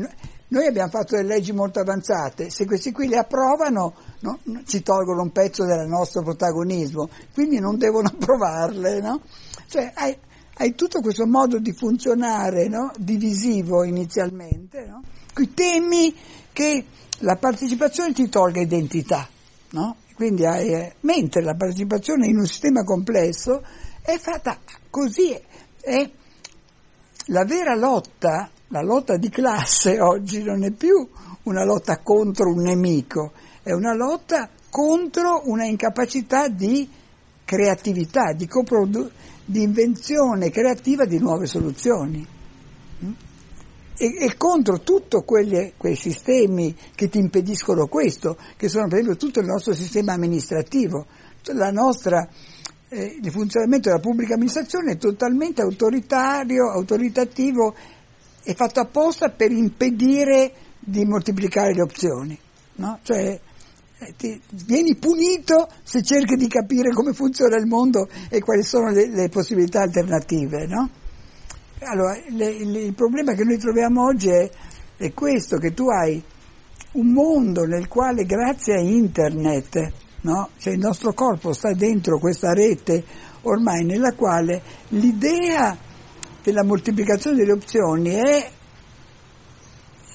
noi 0.49 0.67
abbiamo 0.67 0.91
fatto 0.91 1.17
delle 1.17 1.35
leggi 1.35 1.53
molto 1.53 1.81
avanzate, 1.81 2.51
se 2.51 2.65
questi 2.67 2.93
qui 2.93 3.09
le 3.09 3.19
approvano 3.19 3.95
no, 4.21 4.39
ci 4.67 4.83
tolgono 4.83 5.23
un 5.23 5.33
pezzo 5.33 5.65
del 5.65 5.87
nostro 5.87 6.23
protagonismo, 6.23 7.09
quindi 7.33 7.59
non 7.59 7.77
devono 7.77 8.09
approvarle, 8.15 9.01
no? 9.01 9.21
Cioè 9.67 9.91
hai, 9.95 10.17
hai, 10.59 10.75
tutto 10.75 11.01
questo 11.01 11.27
modo 11.27 11.59
di 11.59 11.73
funzionare 11.73 12.69
no? 12.69 12.93
divisivo 12.99 13.85
inizialmente, 13.85 14.87
no? 14.87 15.03
qui 15.33 15.53
temi 15.55 16.15
che 16.53 16.85
la 17.19 17.37
partecipazione 17.37 18.13
ti 18.13 18.29
tolga 18.29 18.61
identità, 18.61 19.27
no? 19.71 19.97
Quindi 20.15 20.47
hai, 20.47 20.73
eh, 20.73 20.95
mentre 21.01 21.43
la 21.43 21.55
partecipazione 21.55 22.27
in 22.27 22.39
un 22.39 22.47
sistema 22.47 22.85
complesso 22.85 23.63
è 24.01 24.17
fatta 24.19 24.59
così, 24.89 25.37
è 25.81 26.11
la 27.27 27.45
vera 27.45 27.75
lotta, 27.75 28.51
la 28.69 28.83
lotta 28.83 29.17
di 29.17 29.29
classe 29.29 29.99
oggi 30.03 30.43
non 30.43 30.63
è 30.63 30.71
più 30.71 31.09
una 31.45 31.65
lotta 31.65 31.99
contro 31.99 32.51
un 32.51 32.63
nemico, 32.63 33.33
è 33.63 33.73
una 33.73 33.95
lotta 33.95 34.49
contro 34.71 35.43
una 35.45 35.65
incapacità 35.65 36.49
di 36.49 36.89
creatività, 37.45 38.33
di, 38.33 38.47
coprodu- 38.47 39.11
di 39.45 39.63
invenzione 39.63 40.51
creativa 40.51 41.05
di 41.05 41.19
nuove 41.19 41.47
soluzioni 41.47 42.27
e, 43.97 44.17
e 44.19 44.37
contro 44.37 44.81
tutti 44.81 45.17
quei 45.25 45.95
sistemi 45.97 46.75
che 46.95 47.09
ti 47.09 47.19
impediscono 47.19 47.87
questo, 47.87 48.37
che 48.57 48.69
sono 48.69 48.89
per 48.89 48.99
esempio 48.99 49.17
tutto 49.17 49.41
il 49.41 49.47
nostro 49.47 49.73
sistema 49.73 50.13
amministrativo, 50.13 51.07
nostra, 51.73 52.29
eh, 52.89 53.19
il 53.23 53.31
funzionamento 53.31 53.89
della 53.89 54.01
pubblica 54.01 54.35
amministrazione 54.35 54.93
è 54.93 54.97
totalmente 54.97 55.63
autoritario, 55.63 56.71
autoritativo, 56.71 57.75
è 58.43 58.55
fatto 58.55 58.81
apposta 58.81 59.31
per 59.31 59.53
impedire 59.53 60.53
di 60.81 61.05
moltiplicare 61.05 61.75
le 61.75 61.83
opzioni. 61.83 62.39
No? 62.77 62.99
Cioè, 63.03 63.41
eh, 63.99 64.15
ti, 64.17 64.41
vieni 64.67 64.97
punito 64.97 65.69
se 65.83 66.03
cerchi 66.03 66.35
di 66.35 66.49
capire 66.49 66.91
come 66.91 67.13
funziona 67.13 67.57
il 67.57 67.67
mondo 67.67 68.09
e 68.29 68.41
quali 68.41 68.63
sono 68.63 68.91
le, 68.91 69.09
le 69.09 69.29
possibilità 69.29 69.83
alternative. 69.83 70.67
No? 70.67 70.91
Allora, 71.81 72.17
le, 72.29 72.65
le, 72.65 72.81
il 72.81 72.95
problema 72.95 73.35
che 73.35 73.45
noi 73.45 73.59
troviamo 73.59 74.05
oggi 74.05 74.29
è, 74.29 74.51
è, 74.97 75.13
questo, 75.13 75.59
che 75.59 75.75
tu 75.75 75.89
hai 75.89 76.23
un 76.93 77.13
mondo 77.13 77.65
nel 77.65 77.89
quale 77.89 78.25
grazie 78.25 78.75
a 78.75 78.81
internet, 78.81 79.93
no? 80.23 80.51
cioè 80.59 80.73
il 80.73 80.79
nostro 80.79 81.13
corpo 81.13 81.53
sta 81.53 81.73
dentro 81.73 82.19
questa 82.19 82.53
rete 82.53 83.05
ormai 83.43 83.85
nella 83.85 84.13
quale 84.13 84.63
l'idea 84.89 85.77
della 86.43 86.63
moltiplicazione 86.63 87.37
delle 87.37 87.53
opzioni 87.53 88.11
è, 88.11 88.51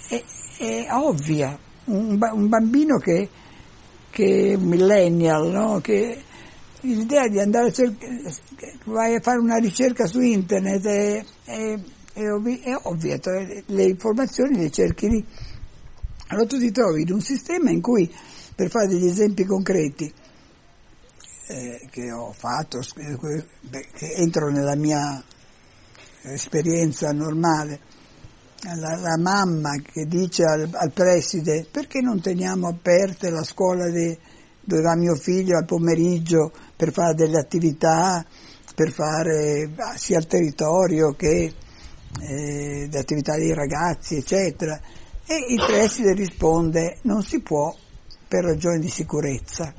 è, 0.09 0.23
è 0.59 0.87
ovvia. 0.91 1.57
Un, 1.85 2.19
un, 2.19 2.47
bambino 2.47 2.97
che, 2.97 3.29
che 4.11 4.51
è 4.51 4.55
un 4.55 4.63
millennial, 4.63 5.49
no? 5.49 5.79
che 5.81 6.23
l'idea 6.81 7.27
di 7.27 7.39
andare 7.39 7.67
a 7.67 7.71
cercare, 7.71 8.35
vai 8.85 9.15
a 9.15 9.21
fare 9.21 9.39
una 9.39 9.57
ricerca 9.57 10.05
su 10.05 10.19
internet 10.21 10.85
è, 10.85 11.25
è, 11.45 11.79
è, 12.13 12.31
ovvi, 12.31 12.59
è 12.59 12.77
ovvia, 12.83 13.19
le 13.65 13.83
informazioni 13.83 14.57
le 14.57 14.71
cerchi 14.71 15.09
lì. 15.09 15.25
Allora 16.27 16.47
tu 16.47 16.59
ti 16.59 16.71
trovi 16.71 17.01
in 17.01 17.13
un 17.13 17.21
sistema 17.21 17.71
in 17.71 17.81
cui, 17.81 18.09
per 18.55 18.69
fare 18.69 18.87
degli 18.87 19.07
esempi 19.07 19.45
concreti, 19.45 20.13
eh, 21.47 21.87
che 21.89 22.11
ho 22.11 22.31
fatto, 22.31 22.79
beh, 22.93 23.87
che 23.93 24.13
entrano 24.13 24.51
nella 24.51 24.75
mia 24.75 25.23
esperienza 26.23 27.11
normale, 27.11 27.79
la, 28.75 28.97
la 28.97 29.17
mamma 29.17 29.75
che 29.81 30.05
dice 30.05 30.43
al, 30.43 30.69
al, 30.71 30.91
preside 30.91 31.65
perché 31.71 32.01
non 32.01 32.19
teniamo 32.19 32.67
aperte 32.67 33.29
la 33.29 33.43
scuola 33.43 33.89
di, 33.89 34.17
dove 34.69 34.83
va 34.83 34.95
mio 34.95 35.15
figlio 35.15 35.57
al 35.57 35.65
pomeriggio 35.65 36.51
per 36.75 36.91
fare 36.91 37.15
delle 37.15 37.39
attività, 37.39 38.23
per 38.75 38.91
fare 38.91 39.73
sia 39.97 40.17
al 40.17 40.27
territorio 40.27 41.13
che 41.13 41.51
eh, 42.21 42.87
le 42.89 42.99
attività 42.99 43.35
dei 43.35 43.53
ragazzi, 43.53 44.17
eccetera. 44.17 44.79
E 45.25 45.35
il 45.49 45.63
preside 45.65 46.13
risponde 46.13 46.99
non 47.03 47.23
si 47.23 47.41
può 47.41 47.75
per 48.27 48.43
ragioni 48.43 48.79
di 48.79 48.89
sicurezza. 48.89 49.73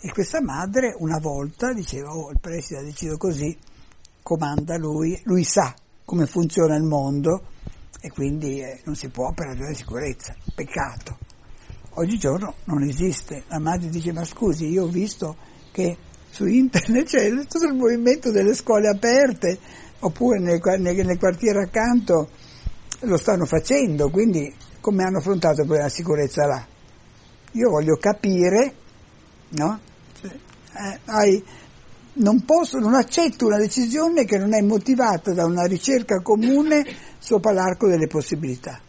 E 0.00 0.12
questa 0.12 0.42
madre 0.42 0.94
una 0.98 1.18
volta 1.18 1.72
diceva, 1.72 2.10
oh 2.10 2.30
il 2.30 2.38
preside 2.38 2.80
ha 2.80 2.82
deciso 2.82 3.16
così, 3.16 3.56
comanda 4.22 4.76
lui, 4.76 5.18
lui 5.24 5.44
sa 5.44 5.74
come 6.04 6.26
funziona 6.26 6.76
il 6.76 6.84
mondo 6.84 7.46
e 8.00 8.10
quindi 8.10 8.60
eh, 8.60 8.82
non 8.84 8.94
si 8.94 9.08
può 9.08 9.32
per 9.32 9.46
ragioni 9.46 9.70
di 9.70 9.76
sicurezza. 9.76 10.34
Peccato. 10.54 11.23
Oggigiorno 11.96 12.54
non 12.64 12.82
esiste. 12.82 13.44
La 13.48 13.60
madre 13.60 13.88
dice 13.88 14.12
ma 14.12 14.24
scusi, 14.24 14.66
io 14.66 14.84
ho 14.84 14.88
visto 14.88 15.36
che 15.70 15.96
su 16.30 16.46
internet 16.46 17.06
c'è 17.06 17.30
tutto 17.46 17.66
il 17.66 17.74
movimento 17.74 18.32
delle 18.32 18.54
scuole 18.54 18.88
aperte, 18.88 19.58
oppure 20.00 20.40
nel, 20.40 20.60
nel, 20.80 21.06
nel 21.06 21.18
quartiere 21.18 21.62
accanto 21.62 22.28
lo 23.00 23.16
stanno 23.16 23.44
facendo, 23.44 24.10
quindi 24.10 24.52
come 24.80 25.04
hanno 25.04 25.18
affrontato 25.18 25.60
il 25.60 25.66
problema 25.66 25.84
della 25.84 25.94
sicurezza 25.94 26.46
là? 26.46 26.66
Io 27.52 27.70
voglio 27.70 27.96
capire, 27.96 28.74
no? 29.50 29.78
Eh, 30.22 30.98
hai, 31.04 31.44
non, 32.14 32.44
posso, 32.44 32.78
non 32.78 32.94
accetto 32.94 33.46
una 33.46 33.58
decisione 33.58 34.24
che 34.24 34.38
non 34.38 34.52
è 34.54 34.60
motivata 34.60 35.32
da 35.32 35.44
una 35.44 35.64
ricerca 35.64 36.20
comune 36.20 36.84
sopra 37.18 37.52
l'arco 37.52 37.86
delle 37.86 38.08
possibilità. 38.08 38.80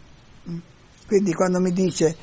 Mm? 0.50 0.58
Quindi 1.06 1.34
quando 1.34 1.60
mi 1.60 1.72
dice 1.72 2.15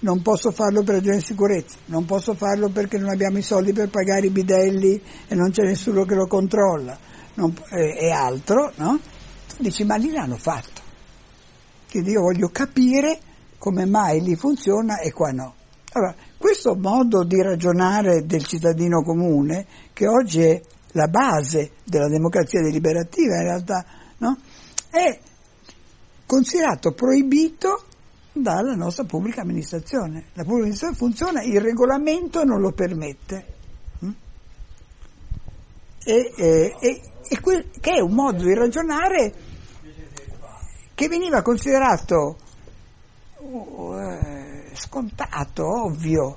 non 0.00 0.22
posso 0.22 0.50
farlo 0.50 0.82
per 0.82 0.96
ragioni 0.96 1.16
di 1.16 1.24
sicurezza, 1.24 1.76
non 1.86 2.04
posso 2.04 2.34
farlo 2.34 2.68
perché 2.68 2.98
non 2.98 3.10
abbiamo 3.10 3.38
i 3.38 3.42
soldi 3.42 3.72
per 3.72 3.88
pagare 3.88 4.26
i 4.26 4.30
bidelli 4.30 5.00
e 5.26 5.34
non 5.34 5.50
c'è 5.50 5.62
nessuno 5.62 6.04
che 6.04 6.14
lo 6.14 6.26
controlla 6.26 6.96
non, 7.34 7.54
e, 7.70 8.06
e, 8.06 8.10
altro, 8.10 8.72
no? 8.76 8.98
Tu 9.48 9.62
dici 9.62 9.84
ma 9.84 9.96
lì 9.96 10.10
l'hanno 10.10 10.36
fatto. 10.36 10.82
Quindi 11.90 12.10
io 12.10 12.20
voglio 12.20 12.48
capire 12.48 13.18
come 13.58 13.86
mai 13.86 14.20
lì 14.20 14.36
funziona 14.36 14.98
e 14.98 15.12
qua 15.12 15.30
no. 15.30 15.54
Allora, 15.92 16.14
questo 16.36 16.74
modo 16.76 17.24
di 17.24 17.40
ragionare 17.40 18.26
del 18.26 18.44
cittadino 18.44 19.02
comune, 19.02 19.66
che 19.92 20.06
oggi 20.06 20.42
è 20.42 20.60
la 20.92 21.08
base 21.08 21.72
della 21.84 22.08
democrazia 22.08 22.60
deliberativa 22.60 23.36
in 23.36 23.42
realtà, 23.42 23.84
no? 24.18 24.36
è 24.90 25.18
considerato 26.26 26.92
proibito 26.92 27.84
dalla 28.42 28.74
nostra 28.74 29.04
pubblica 29.04 29.42
amministrazione. 29.42 30.26
La 30.34 30.42
pubblica 30.42 30.62
amministrazione 30.62 30.96
funziona, 30.96 31.42
il 31.42 31.60
regolamento 31.60 32.44
non 32.44 32.60
lo 32.60 32.72
permette. 32.72 33.46
Mm? 34.04 34.10
E, 36.04 36.32
e, 36.36 36.76
e, 36.80 37.00
e 37.28 37.40
que, 37.40 37.66
che 37.80 37.92
è 37.92 38.00
un 38.00 38.12
modo 38.12 38.44
di 38.44 38.54
ragionare 38.54 39.32
che 40.94 41.08
veniva 41.08 41.42
considerato 41.42 42.36
uh, 43.38 44.18
scontato, 44.72 45.84
ovvio, 45.84 46.36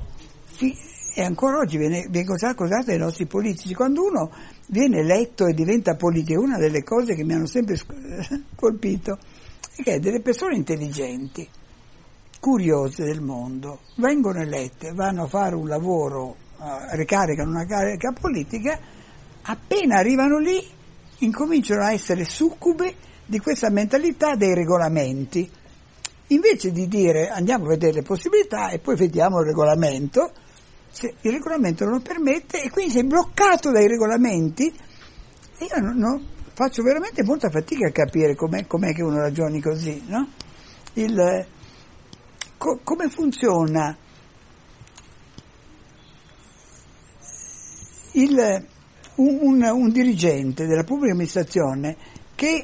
e 1.14 1.24
ancora 1.24 1.58
oggi 1.58 1.78
viene, 1.78 2.08
viene 2.10 2.28
considerato 2.28 2.68
dai 2.86 2.98
nostri 2.98 3.26
politici. 3.26 3.74
Quando 3.74 4.06
uno 4.06 4.32
viene 4.68 5.00
eletto 5.00 5.46
e 5.46 5.54
diventa 5.54 5.96
politico, 5.96 6.42
una 6.42 6.58
delle 6.58 6.84
cose 6.84 7.16
che 7.16 7.24
mi 7.24 7.34
hanno 7.34 7.48
sempre 7.48 7.76
colpito 8.56 9.18
è 9.76 9.84
che 9.84 10.00
delle 10.00 10.22
persone 10.22 10.56
intelligenti 10.56 11.48
curiose 12.42 13.06
del 13.06 13.22
mondo 13.22 13.82
vengono 13.98 14.42
elette, 14.42 14.94
vanno 14.94 15.24
a 15.24 15.28
fare 15.28 15.54
un 15.54 15.68
lavoro, 15.68 16.36
eh, 16.60 16.96
ricaricano 16.98 17.52
una 17.52 17.66
carica 17.66 18.12
politica, 18.12 18.80
appena 19.44 20.00
arrivano 20.00 20.40
lì 20.40 20.60
incominciano 21.20 21.84
a 21.84 21.94
essere 21.94 22.26
succube 22.26 22.96
di 23.26 23.38
questa 23.40 23.70
mentalità 23.70 24.36
dei 24.36 24.56
regolamenti. 24.56 25.50
Invece 26.28 26.72
di 26.72 26.88
dire 26.88 27.30
andiamo 27.30 27.66
a 27.66 27.70
vedere 27.70 27.94
le 27.94 28.02
possibilità 28.02 28.70
e 28.70 28.80
poi 28.80 28.96
vediamo 28.96 29.40
il 29.40 29.46
regolamento, 29.46 30.32
il 31.00 31.32
regolamento 31.32 31.84
non 31.84 31.94
lo 31.94 32.02
permette 32.02 32.64
e 32.64 32.72
quindi 32.72 32.92
sei 32.92 33.06
bloccato 33.06 33.70
dai 33.70 33.88
regolamenti 33.88 34.74
io 35.60 35.80
non, 35.80 35.98
non, 35.98 36.26
faccio 36.54 36.82
veramente 36.82 37.24
molta 37.24 37.50
fatica 37.52 37.88
a 37.88 37.92
capire 37.92 38.36
com'è, 38.36 38.66
com'è 38.66 38.94
che 38.94 39.04
uno 39.04 39.20
ragioni 39.20 39.62
così, 39.62 40.02
no? 40.08 40.28
Il, 40.94 41.46
co- 42.62 42.80
come 42.84 43.10
funziona? 43.10 43.98
Il, 48.12 48.68
un, 49.16 49.38
un, 49.42 49.64
un 49.64 49.90
dirigente 49.90 50.68
della 50.68 50.84
pubblica 50.84 51.14
amministrazione 51.14 51.98
che 52.36 52.64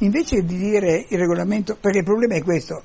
invece 0.00 0.42
di 0.42 0.56
dire 0.56 1.06
il 1.08 1.18
regolamento, 1.18 1.76
perché 1.80 1.98
il 1.98 2.04
problema 2.04 2.34
è 2.34 2.42
questo, 2.42 2.82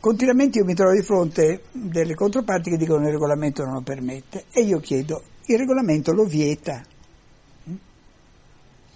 continuamente 0.00 0.58
io 0.58 0.64
mi 0.64 0.74
trovo 0.74 0.92
di 0.92 1.02
fronte 1.02 1.64
delle 1.70 2.14
controparti 2.14 2.70
che 2.70 2.76
dicono 2.76 3.06
il 3.06 3.12
regolamento 3.12 3.64
non 3.64 3.74
lo 3.74 3.82
permette 3.82 4.46
e 4.50 4.62
io 4.62 4.80
chiedo, 4.80 5.22
il 5.46 5.58
regolamento 5.58 6.12
lo 6.12 6.24
vieta, 6.24 6.82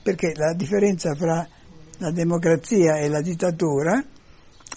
perché 0.02 0.32
la 0.34 0.54
differenza 0.54 1.14
fra 1.14 1.46
la 1.98 2.10
democrazia 2.10 2.96
e 2.96 3.08
la 3.08 3.20
dittatura 3.20 4.02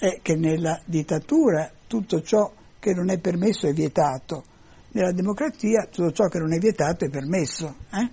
è 0.04 0.20
che 0.22 0.36
nella 0.36 0.82
dittatura 0.84 1.72
tutto 1.88 2.22
ciò 2.22 2.52
che 2.78 2.94
non 2.94 3.10
è 3.10 3.20
permesso 3.20 3.68
è 3.68 3.74
vietato, 3.74 4.44
nella 4.92 5.14
democrazia 5.14 5.88
tutto 5.90 6.12
ciò 6.12 6.28
che 6.28 6.40
non 6.40 6.52
è 6.52 6.58
vietato 6.58 7.06
è 7.06 7.10
permesso. 7.10 7.74
Eh? 7.90 8.10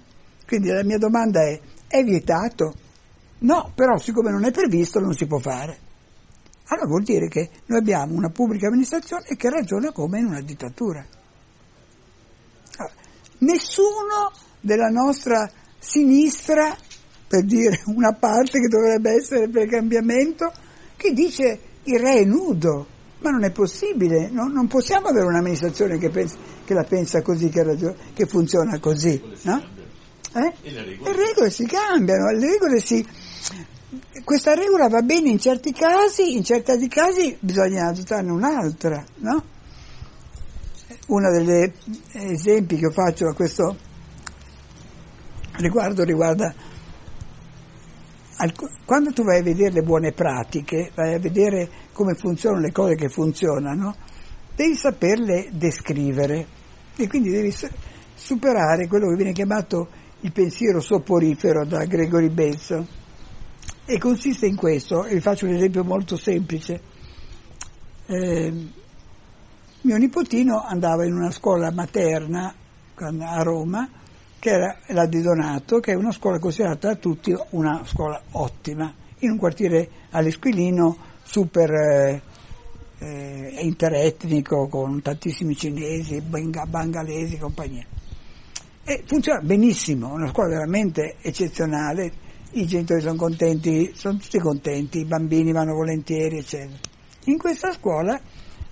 Quindi 0.46 0.68
la 0.68 0.84
mia 0.84 0.98
domanda 0.98 1.40
è, 1.42 1.60
è 1.88 2.04
vietato? 2.04 2.74
No, 3.40 3.72
però 3.74 3.98
siccome 3.98 4.30
non 4.30 4.44
è 4.44 4.52
previsto 4.52 5.00
non 5.00 5.14
si 5.14 5.26
può 5.26 5.40
fare. 5.40 5.78
Allora 6.66 6.86
vuol 6.86 7.02
dire 7.02 7.26
che 7.26 7.50
noi 7.66 7.80
abbiamo 7.80 8.14
una 8.14 8.30
pubblica 8.30 8.68
amministrazione 8.68 9.24
che 9.36 9.50
ragiona 9.50 9.90
come 9.90 10.20
in 10.20 10.26
una 10.26 10.40
dittatura. 10.40 11.04
Allora, 12.76 12.94
nessuno 13.38 14.30
della 14.60 14.90
nostra 14.90 15.50
sinistra, 15.76 16.76
per 17.26 17.44
dire 17.44 17.82
una 17.86 18.12
parte 18.12 18.60
che 18.60 18.68
dovrebbe 18.68 19.10
essere 19.10 19.48
per 19.48 19.64
il 19.64 19.70
cambiamento, 19.70 20.52
che 20.96 21.12
dice 21.12 21.69
il 21.84 21.98
re 21.98 22.20
è 22.20 22.24
nudo, 22.24 22.86
ma 23.20 23.30
non 23.30 23.44
è 23.44 23.50
possibile, 23.50 24.28
no? 24.30 24.46
non 24.46 24.66
possiamo 24.66 25.08
avere 25.08 25.26
un'amministrazione 25.26 25.98
che, 25.98 26.10
pensa, 26.10 26.36
che 26.64 26.74
la 26.74 26.84
pensa 26.84 27.22
così, 27.22 27.48
che, 27.48 27.62
ragiona, 27.62 27.94
che 28.14 28.26
funziona 28.26 28.78
così. 28.78 29.20
No? 29.42 29.62
Eh? 30.34 30.54
Le 30.62 31.12
regole 31.12 31.50
si 31.50 31.66
cambiano, 31.66 32.30
le 32.30 32.50
regole 32.52 32.80
si, 32.80 33.04
questa 34.24 34.54
regola 34.54 34.88
va 34.88 35.02
bene 35.02 35.30
in 35.30 35.38
certi 35.38 35.72
casi, 35.72 36.36
in 36.36 36.44
certi 36.44 36.88
casi 36.88 37.36
bisogna 37.40 37.88
adottarne 37.88 38.30
un'altra, 38.30 39.04
no? 39.16 39.44
Uno 41.08 41.30
degli 41.32 41.72
esempi 42.12 42.76
che 42.76 42.90
faccio 42.92 43.26
a 43.26 43.34
questo 43.34 43.76
riguardo 45.56 46.04
riguarda 46.04 46.54
quando 48.84 49.12
tu 49.12 49.22
vai 49.22 49.40
a 49.40 49.42
vedere 49.42 49.72
le 49.72 49.82
buone 49.82 50.12
pratiche, 50.12 50.90
vai 50.94 51.14
a 51.14 51.18
vedere 51.18 51.68
come 51.92 52.14
funzionano 52.14 52.62
le 52.62 52.72
cose 52.72 52.94
che 52.94 53.08
funzionano, 53.08 53.94
devi 54.54 54.74
saperle 54.74 55.48
descrivere. 55.52 56.46
E 56.96 57.06
quindi 57.08 57.30
devi 57.30 57.54
superare 58.14 58.86
quello 58.86 59.08
che 59.08 59.16
viene 59.16 59.32
chiamato 59.32 59.88
il 60.20 60.32
pensiero 60.32 60.80
soporifero 60.80 61.66
da 61.66 61.84
Gregory 61.84 62.28
Benson. 62.28 62.86
E 63.84 63.98
consiste 63.98 64.46
in 64.46 64.56
questo, 64.56 65.04
e 65.04 65.14
vi 65.14 65.20
faccio 65.20 65.46
un 65.46 65.54
esempio 65.54 65.82
molto 65.84 66.16
semplice. 66.16 66.80
Eh, 68.06 68.52
mio 69.82 69.96
nipotino 69.96 70.62
andava 70.62 71.04
in 71.04 71.14
una 71.14 71.30
scuola 71.30 71.70
materna 71.70 72.54
a 72.94 73.42
Roma, 73.42 73.88
che 74.40 74.48
era 74.48 74.78
la 74.88 75.06
di 75.06 75.20
Donato, 75.20 75.80
che 75.80 75.92
è 75.92 75.94
una 75.94 76.12
scuola 76.12 76.38
considerata 76.38 76.88
da 76.88 76.96
tutti 76.96 77.36
una 77.50 77.82
scuola 77.84 78.20
ottima, 78.32 78.92
in 79.18 79.32
un 79.32 79.36
quartiere 79.36 79.88
all'Esquilino 80.10 80.96
super 81.22 81.70
eh, 81.70 82.22
eh, 82.98 83.56
interetnico, 83.60 84.66
con 84.68 85.02
tantissimi 85.02 85.54
cinesi, 85.54 86.22
bangalesi 86.22 87.34
e 87.34 87.38
compagnia. 87.38 87.84
E 88.82 89.02
funziona 89.04 89.40
benissimo, 89.40 90.14
una 90.14 90.28
scuola 90.28 90.48
veramente 90.48 91.16
eccezionale, 91.20 92.10
i 92.52 92.66
genitori 92.66 93.02
sono 93.02 93.16
contenti, 93.16 93.92
sono 93.94 94.16
tutti 94.16 94.38
contenti, 94.38 95.00
i 95.00 95.04
bambini 95.04 95.52
vanno 95.52 95.74
volentieri, 95.74 96.38
eccetera. 96.38 96.78
In 97.24 97.36
questa 97.36 97.72
scuola, 97.72 98.18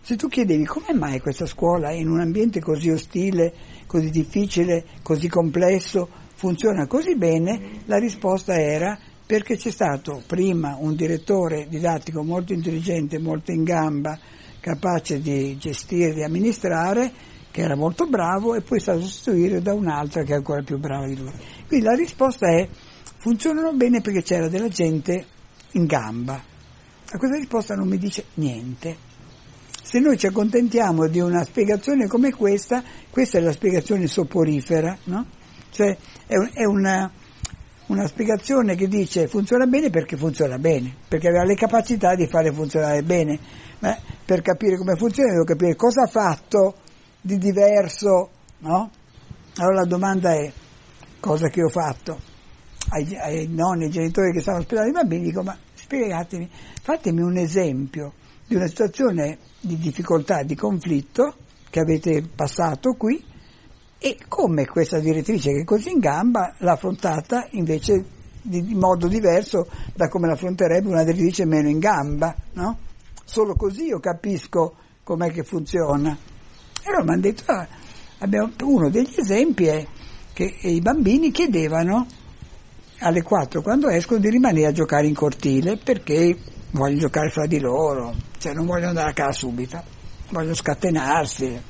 se 0.00 0.16
tu 0.16 0.28
chiedevi 0.28 0.64
come 0.64 0.94
mai 0.94 1.20
questa 1.20 1.44
scuola 1.44 1.92
in 1.92 2.08
un 2.08 2.20
ambiente 2.20 2.60
così 2.60 2.88
ostile, 2.88 3.52
così 3.88 4.10
difficile, 4.10 4.84
così 5.02 5.28
complesso, 5.28 6.08
funziona 6.34 6.86
così 6.86 7.16
bene, 7.16 7.80
la 7.86 7.98
risposta 7.98 8.54
era 8.54 8.96
perché 9.26 9.56
c'è 9.56 9.70
stato 9.70 10.22
prima 10.24 10.76
un 10.78 10.94
direttore 10.94 11.66
didattico 11.68 12.22
molto 12.22 12.52
intelligente, 12.52 13.18
molto 13.18 13.50
in 13.50 13.64
gamba, 13.64 14.16
capace 14.60 15.20
di 15.20 15.56
gestire, 15.58 16.14
di 16.14 16.22
amministrare, 16.22 17.10
che 17.50 17.62
era 17.62 17.74
molto 17.74 18.06
bravo 18.06 18.54
e 18.54 18.60
poi 18.60 18.78
è 18.78 18.80
stato 18.80 19.00
sostituito 19.00 19.60
da 19.60 19.74
un'altra 19.74 20.22
che 20.22 20.32
è 20.32 20.36
ancora 20.36 20.62
più 20.62 20.78
brava 20.78 21.06
di 21.06 21.16
lui. 21.16 21.32
Quindi 21.66 21.84
la 21.84 21.94
risposta 21.94 22.46
è 22.46 22.68
funzionano 23.18 23.72
bene 23.72 24.00
perché 24.00 24.22
c'era 24.22 24.48
della 24.48 24.68
gente 24.68 25.26
in 25.72 25.86
gamba. 25.86 26.34
A 26.34 27.18
questa 27.18 27.36
risposta 27.36 27.74
non 27.74 27.88
mi 27.88 27.98
dice 27.98 28.24
niente. 28.34 29.07
Se 29.88 30.00
noi 30.00 30.18
ci 30.18 30.26
accontentiamo 30.26 31.06
di 31.06 31.18
una 31.18 31.42
spiegazione 31.44 32.08
come 32.08 32.30
questa, 32.30 32.82
questa 33.08 33.38
è 33.38 33.40
la 33.40 33.52
spiegazione 33.52 34.06
soporifera, 34.06 34.94
no? 35.04 35.24
Cioè 35.70 35.96
è, 36.26 36.36
un, 36.36 36.50
è 36.52 36.64
una, 36.66 37.10
una, 37.86 38.06
spiegazione 38.06 38.74
che 38.74 38.86
dice 38.86 39.28
funziona 39.28 39.64
bene 39.64 39.88
perché 39.88 40.18
funziona 40.18 40.58
bene, 40.58 40.94
perché 41.08 41.28
aveva 41.28 41.44
le 41.44 41.54
capacità 41.54 42.14
di 42.14 42.26
fare 42.26 42.52
funzionare 42.52 43.02
bene, 43.02 43.38
ma 43.78 43.96
per 44.26 44.42
capire 44.42 44.76
come 44.76 44.94
funziona 44.94 45.32
devo 45.32 45.44
capire 45.44 45.74
cosa 45.74 46.02
ha 46.02 46.06
fatto 46.06 46.74
di 47.22 47.38
diverso, 47.38 48.28
no? 48.58 48.90
Allora 49.56 49.80
la 49.80 49.86
domanda 49.86 50.34
è 50.34 50.52
cosa 51.18 51.48
che 51.48 51.62
ho 51.62 51.70
fatto? 51.70 52.20
ai, 52.90 53.16
ai 53.16 53.46
nonni, 53.48 53.84
ai 53.84 53.90
genitori 53.90 54.32
che 54.32 54.40
stanno 54.40 54.58
ospitando 54.58 54.90
i 54.90 54.92
bambini, 54.92 55.24
dico 55.24 55.42
ma 55.42 55.56
spiegatemi, 55.72 56.46
fatemi 56.82 57.22
un 57.22 57.38
esempio 57.38 58.12
di 58.46 58.54
una 58.54 58.66
situazione 58.66 59.38
di 59.60 59.76
difficoltà, 59.76 60.42
di 60.42 60.54
conflitto 60.54 61.34
che 61.70 61.80
avete 61.80 62.22
passato 62.22 62.94
qui 62.94 63.22
e 63.98 64.16
come 64.28 64.66
questa 64.66 65.00
direttrice 65.00 65.52
che 65.52 65.60
è 65.62 65.64
così 65.64 65.90
in 65.90 65.98
gamba 65.98 66.54
l'ha 66.58 66.72
affrontata 66.72 67.46
invece 67.50 68.16
di, 68.42 68.74
modo 68.74 69.08
diverso 69.08 69.68
da 69.94 70.08
come 70.08 70.28
l'affronterebbe 70.28 70.88
una 70.88 71.04
direttrice 71.04 71.44
meno 71.44 71.68
in 71.68 71.78
gamba, 71.78 72.34
no? 72.54 72.78
Solo 73.24 73.54
così 73.54 73.86
io 73.86 73.98
capisco 73.98 74.74
com'è 75.02 75.30
che 75.30 75.42
funziona. 75.42 76.16
E 76.82 76.88
allora 76.88 77.04
mi 77.04 77.10
hanno 77.10 77.20
detto, 77.20 77.42
ah, 77.46 77.66
abbiamo, 78.18 78.52
uno 78.62 78.88
degli 78.88 79.12
esempi 79.16 79.66
è 79.66 79.86
che 80.32 80.54
i 80.62 80.80
bambini 80.80 81.30
chiedevano 81.30 82.06
alle 83.00 83.22
4 83.22 83.60
quando 83.60 83.88
escono 83.88 84.20
di 84.20 84.30
rimanere 84.30 84.66
a 84.66 84.72
giocare 84.72 85.06
in 85.06 85.14
cortile 85.14 85.76
perché 85.76 86.36
vogliono 86.70 87.00
giocare 87.00 87.30
fra 87.30 87.46
di 87.46 87.60
loro, 87.60 88.14
cioè 88.38 88.52
non 88.52 88.66
vogliono 88.66 88.88
andare 88.88 89.10
a 89.10 89.12
casa 89.12 89.32
subito, 89.32 89.82
vogliono 90.30 90.54
scatenarsi. 90.54 91.62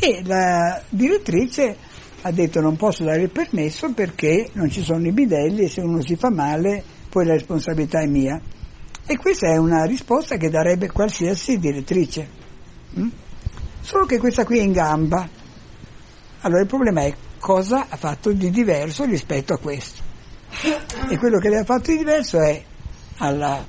E 0.00 0.22
la 0.24 0.82
direttrice 0.88 1.76
ha 2.22 2.30
detto 2.30 2.60
non 2.60 2.76
posso 2.76 3.04
dare 3.04 3.22
il 3.22 3.30
permesso 3.30 3.92
perché 3.92 4.50
non 4.52 4.70
ci 4.70 4.82
sono 4.82 5.06
i 5.06 5.12
bidelli 5.12 5.62
e 5.62 5.68
se 5.68 5.80
uno 5.80 6.00
si 6.02 6.16
fa 6.16 6.30
male 6.30 6.82
poi 7.08 7.26
la 7.26 7.32
responsabilità 7.32 8.00
è 8.00 8.06
mia. 8.06 8.40
E 9.06 9.16
questa 9.16 9.48
è 9.48 9.56
una 9.56 9.84
risposta 9.84 10.36
che 10.36 10.50
darebbe 10.50 10.90
qualsiasi 10.90 11.58
direttrice. 11.58 12.28
Mm? 12.98 13.08
Solo 13.80 14.04
che 14.04 14.18
questa 14.18 14.44
qui 14.44 14.58
è 14.58 14.62
in 14.62 14.72
gamba. 14.72 15.28
Allora 16.40 16.60
il 16.60 16.66
problema 16.66 17.02
è 17.02 17.14
cosa 17.38 17.86
ha 17.88 17.96
fatto 17.96 18.32
di 18.32 18.50
diverso 18.50 19.04
rispetto 19.04 19.54
a 19.54 19.58
questo. 19.58 20.02
E 21.08 21.16
quello 21.18 21.38
che 21.38 21.48
lei 21.48 21.60
ha 21.60 21.64
fatto 21.64 21.90
di 21.90 21.98
diverso 21.98 22.38
è 22.38 22.62
alla, 23.18 23.64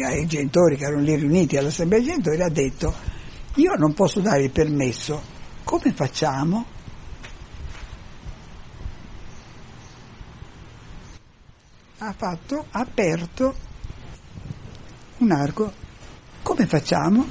ai 0.00 0.26
genitori 0.26 0.76
che 0.76 0.84
erano 0.84 1.02
lì 1.02 1.14
riuniti 1.16 1.56
all'assemblea 1.56 2.00
dei 2.00 2.08
genitori, 2.08 2.42
ha 2.42 2.48
detto 2.48 2.94
io 3.56 3.74
non 3.74 3.92
posso 3.92 4.20
dare 4.20 4.44
il 4.44 4.50
permesso, 4.50 5.22
come 5.64 5.92
facciamo? 5.92 6.64
Ha 11.98 12.14
fatto, 12.16 12.66
ha 12.70 12.80
aperto 12.80 13.54
un 15.18 15.30
arco, 15.30 15.72
come 16.42 16.66
facciamo? 16.66 17.26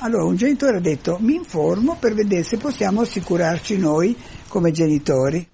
Allora 0.00 0.24
un 0.24 0.36
genitore 0.36 0.76
ha 0.76 0.80
detto 0.80 1.16
mi 1.20 1.34
informo 1.34 1.96
per 1.96 2.14
vedere 2.14 2.42
se 2.42 2.56
possiamo 2.56 3.02
assicurarci 3.02 3.78
noi 3.78 4.16
come 4.48 4.72
genitori 4.72 5.48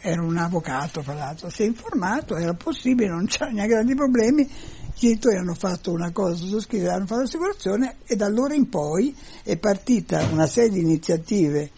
era 0.00 0.22
un 0.22 0.36
avvocato 0.36 1.02
fra 1.02 1.14
l'altro, 1.14 1.50
si 1.50 1.62
è 1.62 1.66
informato, 1.66 2.36
era 2.36 2.54
possibile, 2.54 3.08
non 3.08 3.26
c'erano 3.26 3.66
grandi 3.66 3.94
problemi, 3.94 4.42
i 4.42 4.92
genitori 4.94 5.36
hanno 5.36 5.54
fatto 5.54 5.92
una 5.92 6.10
cosa, 6.10 6.34
sottoscritto, 6.34 6.90
hanno 6.90 7.06
fatto 7.06 7.20
l'assicurazione 7.20 7.96
e 8.04 8.16
da 8.16 8.26
allora 8.26 8.54
in 8.54 8.68
poi 8.68 9.14
è 9.44 9.56
partita 9.56 10.26
una 10.32 10.46
serie 10.46 10.70
di 10.70 10.80
iniziative 10.80 11.70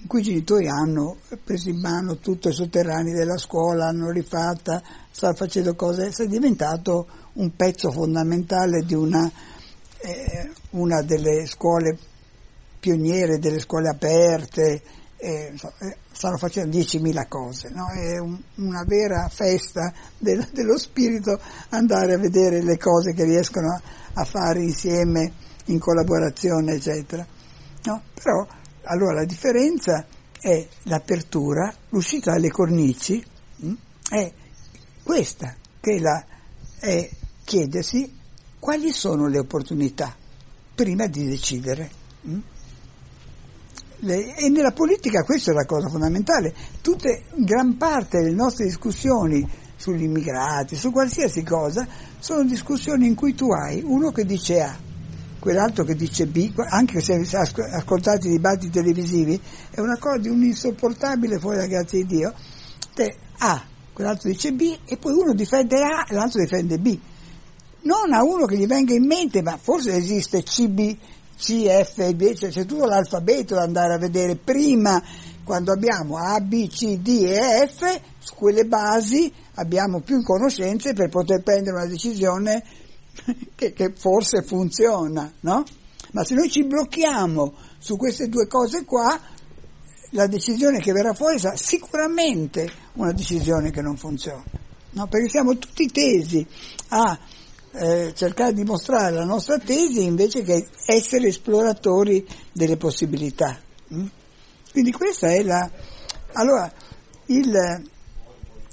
in 0.00 0.06
cui 0.06 0.20
i 0.20 0.24
genitori 0.24 0.68
hanno 0.68 1.16
preso 1.44 1.68
in 1.68 1.78
mano 1.80 2.18
tutto 2.18 2.48
i 2.48 2.52
sotterranei 2.52 3.12
della 3.12 3.36
scuola, 3.36 3.86
hanno 3.86 4.10
rifatta, 4.10 4.82
sta 5.10 5.32
facendo 5.34 5.74
cose, 5.74 6.08
è 6.08 6.26
diventato 6.26 7.06
un 7.34 7.54
pezzo 7.54 7.90
fondamentale 7.90 8.82
di 8.84 8.94
una, 8.94 9.30
eh, 9.98 10.50
una 10.70 11.02
delle 11.02 11.46
scuole 11.46 11.98
pioniere, 12.80 13.38
delle 13.38 13.60
scuole 13.60 13.88
aperte, 13.88 14.82
eh, 15.20 15.54
stanno 16.12 16.38
facendo 16.38 16.76
10.000 16.76 17.28
cose, 17.28 17.68
no? 17.68 17.88
è 17.88 18.18
un, 18.18 18.40
una 18.56 18.84
vera 18.86 19.28
festa 19.28 19.92
del, 20.16 20.48
dello 20.52 20.78
spirito 20.78 21.38
andare 21.68 22.14
a 22.14 22.18
vedere 22.18 22.62
le 22.62 22.78
cose 22.78 23.12
che 23.12 23.24
riescono 23.24 23.74
a, 23.74 23.82
a 24.14 24.24
fare 24.24 24.62
insieme, 24.62 25.32
in 25.66 25.78
collaborazione, 25.78 26.72
eccetera. 26.72 27.26
No? 27.84 28.02
Però 28.14 28.46
allora 28.84 29.14
la 29.14 29.24
differenza 29.24 30.06
è 30.40 30.66
l'apertura, 30.84 31.72
l'uscita 31.90 32.32
dalle 32.32 32.50
cornici 32.50 33.22
mh, 33.56 33.66
hm, 33.68 33.74
è 34.10 34.32
questa, 35.02 35.54
che 35.80 36.00
la, 36.00 36.24
è 36.78 37.08
chiedersi 37.44 38.18
quali 38.58 38.90
sono 38.90 39.26
le 39.26 39.38
opportunità 39.38 40.14
prima 40.74 41.06
di 41.06 41.26
decidere. 41.26 41.90
Mh? 42.22 42.38
E 44.02 44.48
nella 44.48 44.72
politica 44.72 45.22
questa 45.24 45.50
è 45.50 45.54
la 45.54 45.66
cosa 45.66 45.88
fondamentale. 45.88 46.54
Tutte, 46.80 47.24
gran 47.34 47.76
parte 47.76 48.18
delle 48.18 48.34
nostre 48.34 48.64
discussioni 48.64 49.46
sugli 49.76 50.04
immigrati, 50.04 50.74
su 50.74 50.90
qualsiasi 50.90 51.42
cosa, 51.42 51.86
sono 52.18 52.44
discussioni 52.44 53.06
in 53.06 53.14
cui 53.14 53.34
tu 53.34 53.50
hai 53.50 53.82
uno 53.84 54.10
che 54.10 54.24
dice 54.24 54.62
A, 54.62 54.76
quell'altro 55.38 55.84
che 55.84 55.94
dice 55.94 56.26
B, 56.26 56.52
anche 56.56 57.00
se 57.00 57.14
ascoltate 57.14 58.28
i 58.28 58.32
dibattiti 58.32 58.70
televisivi, 58.70 59.40
è 59.70 59.80
una 59.80 59.98
cosa 59.98 60.18
di 60.18 60.28
un 60.28 60.42
insopportabile 60.44 61.38
fuori 61.38 61.58
da 61.58 61.66
grazia 61.66 61.98
di 61.98 62.06
Dio, 62.06 62.34
te 62.94 63.16
A, 63.38 63.62
quell'altro 63.92 64.30
dice 64.30 64.52
B 64.52 64.78
e 64.84 64.96
poi 64.96 65.12
uno 65.12 65.34
difende 65.34 65.76
A 65.76 66.06
e 66.08 66.14
l'altro 66.14 66.40
difende 66.40 66.78
B. 66.78 66.98
Non 67.82 68.12
a 68.12 68.22
uno 68.22 68.44
che 68.44 68.58
gli 68.58 68.66
venga 68.66 68.92
in 68.92 69.06
mente, 69.06 69.40
ma 69.40 69.56
forse 69.56 69.94
esiste 69.94 70.42
CB, 70.42 70.96
C, 71.40 71.66
F, 71.66 72.12
B, 72.12 72.34
cioè 72.34 72.50
c'è 72.50 72.66
tutto 72.66 72.84
l'alfabeto 72.84 73.54
da 73.54 73.62
andare 73.62 73.94
a 73.94 73.98
vedere 73.98 74.36
prima 74.36 75.02
quando 75.42 75.72
abbiamo 75.72 76.18
A, 76.18 76.38
B, 76.40 76.68
C, 76.68 76.98
D 76.98 77.24
e 77.26 77.66
F, 77.66 78.00
su 78.18 78.34
quelle 78.34 78.66
basi 78.66 79.32
abbiamo 79.54 80.00
più 80.00 80.22
conoscenze 80.22 80.92
per 80.92 81.08
poter 81.08 81.42
prendere 81.42 81.76
una 81.76 81.86
decisione 81.86 82.62
che, 83.56 83.72
che 83.72 83.92
forse 83.96 84.42
funziona, 84.42 85.32
no? 85.40 85.64
Ma 86.12 86.24
se 86.24 86.34
noi 86.34 86.50
ci 86.50 86.64
blocchiamo 86.64 87.54
su 87.78 87.96
queste 87.96 88.28
due 88.28 88.46
cose 88.46 88.84
qua, 88.84 89.18
la 90.10 90.26
decisione 90.26 90.80
che 90.80 90.92
verrà 90.92 91.14
fuori 91.14 91.38
sarà 91.38 91.56
sicuramente 91.56 92.70
una 92.94 93.12
decisione 93.12 93.70
che 93.70 93.80
non 93.80 93.96
funziona, 93.96 94.44
no? 94.90 95.06
Perché 95.06 95.30
siamo 95.30 95.56
tutti 95.56 95.86
tesi 95.86 96.46
a 96.88 97.18
eh, 97.72 98.12
cercare 98.14 98.52
di 98.52 98.64
mostrare 98.64 99.14
la 99.14 99.24
nostra 99.24 99.58
tesi 99.58 100.02
invece 100.04 100.42
che 100.42 100.68
essere 100.86 101.28
esploratori 101.28 102.26
delle 102.52 102.76
possibilità. 102.76 103.58
Mm? 103.94 104.06
Quindi 104.72 104.92
questa 104.92 105.28
è 105.28 105.42
la... 105.42 105.70
Allora, 106.32 106.72
il, 107.26 107.50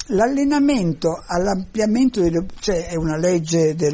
l'allenamento 0.08 1.24
all'ampliamento 1.26 2.22
delle... 2.22 2.46
cioè 2.60 2.88
è 2.88 2.96
una 2.96 3.18
legge 3.18 3.76
dei 3.76 3.94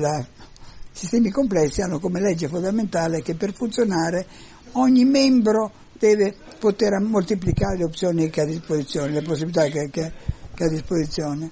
sistemi 0.92 1.30
complessi, 1.32 1.82
hanno 1.82 2.00
come 2.00 2.22
legge 2.22 2.48
fondamentale 2.48 3.22
che 3.22 3.36
per 3.36 3.54
funzionare 3.54 4.26
ogni 4.74 5.06
membro 5.06 5.72
deve 5.98 6.36
poter 6.60 7.00
moltiplicare 7.00 7.78
le 7.78 7.84
opzioni 7.86 8.30
che 8.30 8.42
ha 8.42 8.44
a 8.44 8.48
disposizione, 8.48 9.12
le 9.12 9.22
possibilità 9.22 9.64
che, 9.66 9.90
che, 9.90 10.12
che 10.54 10.64
ha 10.64 10.68
a 10.68 10.70
disposizione. 10.70 11.52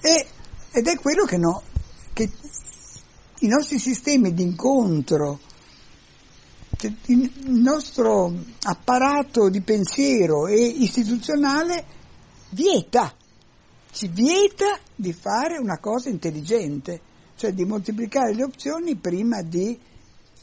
E, 0.00 0.26
ed 0.70 0.86
è 0.86 0.96
quello 0.96 1.24
che, 1.24 1.38
no, 1.38 1.62
i 3.40 3.46
nostri 3.46 3.78
sistemi 3.78 4.32
di 4.34 4.42
incontro, 4.42 5.40
cioè, 6.76 6.92
il 7.06 7.32
nostro 7.46 8.32
apparato 8.62 9.48
di 9.48 9.60
pensiero 9.60 10.46
e 10.46 10.60
istituzionale 10.60 11.84
vieta, 12.50 13.14
ci 13.90 14.08
vieta 14.08 14.78
di 14.94 15.12
fare 15.12 15.58
una 15.58 15.78
cosa 15.78 16.08
intelligente, 16.08 17.00
cioè 17.36 17.52
di 17.52 17.64
moltiplicare 17.64 18.34
le 18.34 18.44
opzioni 18.44 18.96
prima 18.96 19.42
di 19.42 19.78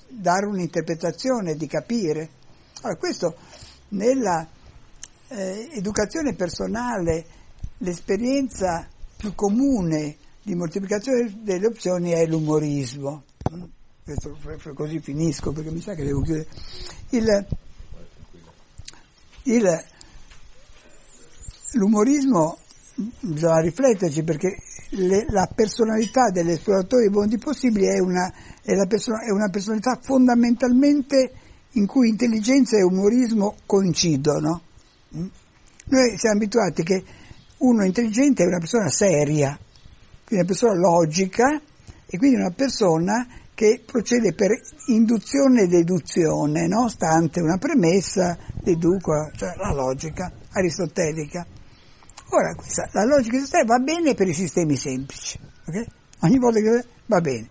dare 0.07 0.45
un'interpretazione, 0.45 1.55
di 1.55 1.67
capire. 1.67 2.29
Allora, 2.81 2.99
questo 2.99 3.35
nella 3.89 4.47
eh, 5.27 5.69
educazione 5.73 6.33
personale, 6.35 7.25
l'esperienza 7.79 8.87
più 9.17 9.33
comune 9.35 10.17
di 10.45 10.53
moltiplicazione 10.53 11.39
delle 11.41 11.65
opzioni 11.65 12.11
è 12.11 12.23
l'umorismo. 12.27 13.23
Questo, 14.03 14.37
così 14.75 14.99
finisco 14.99 15.51
perché 15.51 15.71
mi 15.71 15.81
sa 15.81 15.95
che 15.95 16.03
devo 16.03 16.21
chiudere. 16.21 16.47
Il, 17.09 17.47
il, 19.43 19.83
l'umorismo 21.73 22.59
bisogna 23.21 23.59
rifletterci 23.59 24.21
perché 24.23 24.55
le, 24.89 25.25
la 25.29 25.49
personalità 25.53 26.29
dell'esploratore 26.29 27.07
dei 27.07 27.11
mondi 27.11 27.39
possibili 27.39 27.87
è 27.87 27.97
una, 27.97 28.31
è, 28.61 28.85
person- 28.85 29.25
è 29.25 29.31
una, 29.31 29.49
personalità 29.49 29.97
fondamentalmente 29.99 31.31
in 31.71 31.87
cui 31.87 32.09
intelligenza 32.09 32.77
e 32.77 32.83
umorismo 32.83 33.55
coincidono. 33.65 34.61
Noi 35.09 36.17
siamo 36.19 36.35
abituati 36.35 36.83
che 36.83 37.03
uno 37.57 37.83
intelligente 37.83 38.43
è 38.43 38.45
una 38.45 38.59
persona 38.59 38.89
seria, 38.89 39.59
quindi 40.25 40.43
una 40.43 40.45
persona 40.45 40.73
logica 40.73 41.61
e 42.07 42.17
quindi 42.17 42.35
una 42.37 42.51
persona 42.51 43.27
che 43.53 43.81
procede 43.85 44.33
per 44.33 44.51
induzione 44.87 45.61
e 45.61 45.67
deduzione, 45.67 46.67
no? 46.67 46.89
stante 46.89 47.39
una 47.39 47.57
premessa, 47.57 48.37
deduco, 48.61 49.31
cioè 49.35 49.55
la 49.55 49.71
logica 49.71 50.31
aristotelica. 50.51 51.45
Ora, 52.29 52.53
questa, 52.55 52.89
la 52.91 53.05
logica 53.05 53.37
aristotelica 53.37 53.77
va 53.77 53.83
bene 53.83 54.13
per 54.13 54.27
i 54.27 54.33
sistemi 54.33 54.75
semplici, 54.75 55.39
okay? 55.67 55.85
ogni 56.21 56.37
volta 56.37 56.59
che 56.59 56.85
va 57.05 57.21
bene. 57.21 57.47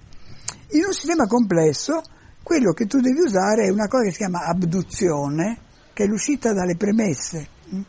In 0.73 0.85
un 0.85 0.93
sistema 0.93 1.27
complesso, 1.27 2.03
quello 2.43 2.73
che 2.73 2.87
tu 2.87 3.01
devi 3.01 3.21
usare 3.21 3.65
è 3.65 3.71
una 3.71 3.89
cosa 3.89 4.05
che 4.05 4.11
si 4.11 4.19
chiama 4.19 4.45
abduzione, 4.45 5.59
che 5.95 6.05
è 6.05 6.07
l'uscita 6.07 6.53
dalle 6.53 6.77
premesse. 6.77 7.49
Mm? 7.75 7.81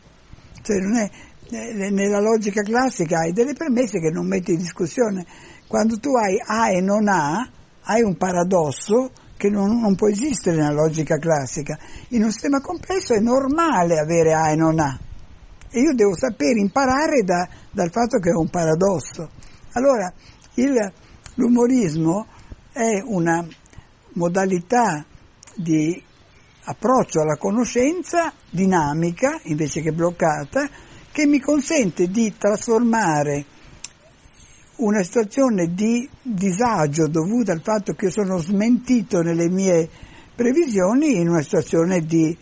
Cioè 0.62 0.78
non 0.80 0.96
è 0.96 1.12
nella 1.50 2.20
logica 2.20 2.62
classica 2.62 3.20
hai 3.20 3.32
delle 3.32 3.54
premesse 3.54 4.00
che 4.00 4.10
non 4.10 4.28
metti 4.28 4.52
in 4.52 4.58
discussione. 4.58 5.26
Quando 5.68 5.98
tu 6.00 6.16
hai 6.16 6.38
A 6.46 6.70
e 6.72 6.82
non 6.82 7.08
A, 7.08 7.48
hai 7.84 8.02
un 8.02 8.18
paradosso 8.18 9.12
che 9.38 9.50
non, 9.50 9.80
non, 9.80 9.96
può 9.96 10.08
esistere 10.08 10.58
nella 10.58 10.74
logica 10.74 11.18
classica. 11.18 11.78
In 12.10 12.24
un 12.24 12.32
sistema 12.32 12.62
complesso 12.62 13.14
è 13.14 13.20
normale 13.20 14.00
avere 14.00 14.34
A 14.34 14.52
e 14.52 14.56
non 14.56 14.80
A. 14.80 14.98
E 15.70 15.80
io 15.80 15.94
devo 15.94 16.16
sapere 16.16 16.60
imparare 16.60 17.22
da, 17.24 17.48
dal 17.72 17.92
fatto 17.92 18.18
che 18.20 18.30
è 18.30 18.34
un 18.34 18.50
paradosso. 18.50 19.30
Allora, 19.74 20.12
il, 20.56 20.94
l'umorismo 21.36 22.28
è 22.72 23.02
una 23.04 23.46
modalità 24.14 25.06
di 25.54 26.02
approccio 26.68 27.22
alla 27.22 27.38
conoscenza 27.38 28.34
dinamica 28.50 29.40
invece 29.44 29.82
che 29.82 29.92
bloccata, 29.92 30.68
che 31.16 31.26
mi 31.26 31.40
consente 31.40 32.10
di 32.10 32.34
trasformare 32.38 33.46
una 34.80 35.02
situazione 35.02 35.74
di 35.74 36.10
disagio 36.22 37.08
dovuta 37.08 37.54
al 37.54 37.62
fatto 37.62 37.94
che 37.94 38.10
sono 38.10 38.38
smentito 38.38 39.22
nelle 39.22 39.48
mie 39.48 39.90
previsioni 40.36 41.16
in 41.16 41.30
una 41.30 41.42
situazione 41.42 42.02
di, 42.02 42.38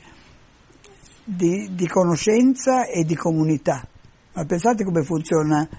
di, 1.23 1.69
di 1.75 1.87
conoscenza 1.87 2.87
e 2.87 3.03
di 3.03 3.15
comunità. 3.15 3.87
Ma 4.33 4.43
pensate 4.45 4.83
come 4.83 5.03
funziona 5.03 5.69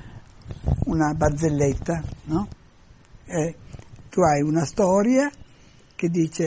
una 0.84 1.14
barzelletta, 1.14 2.00
no? 2.26 2.46
Eh, 3.24 3.56
tu 4.08 4.20
hai 4.20 4.40
una 4.40 4.64
storia 4.64 5.28
che 5.96 6.08
dice, 6.10 6.44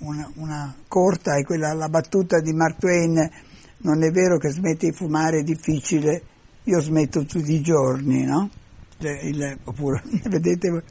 una, 0.00 0.30
una 0.34 0.74
corta, 0.86 1.36
è 1.36 1.42
quella, 1.42 1.72
la 1.72 1.88
battuta 1.88 2.38
di 2.40 2.52
Mark 2.52 2.76
Twain, 2.76 3.48
non 3.82 4.02
è 4.02 4.10
vero 4.10 4.36
che 4.36 4.50
smetti 4.50 4.86
di 4.90 4.92
fumare 4.92 5.38
è 5.38 5.42
difficile, 5.42 6.22
io 6.64 6.80
smetto 6.80 7.24
tutti 7.24 7.52
i 7.52 7.62
giorni, 7.62 8.24
no? 8.24 8.50
Il, 8.98 9.58
oppure, 9.64 10.02
vedete, 10.28 10.82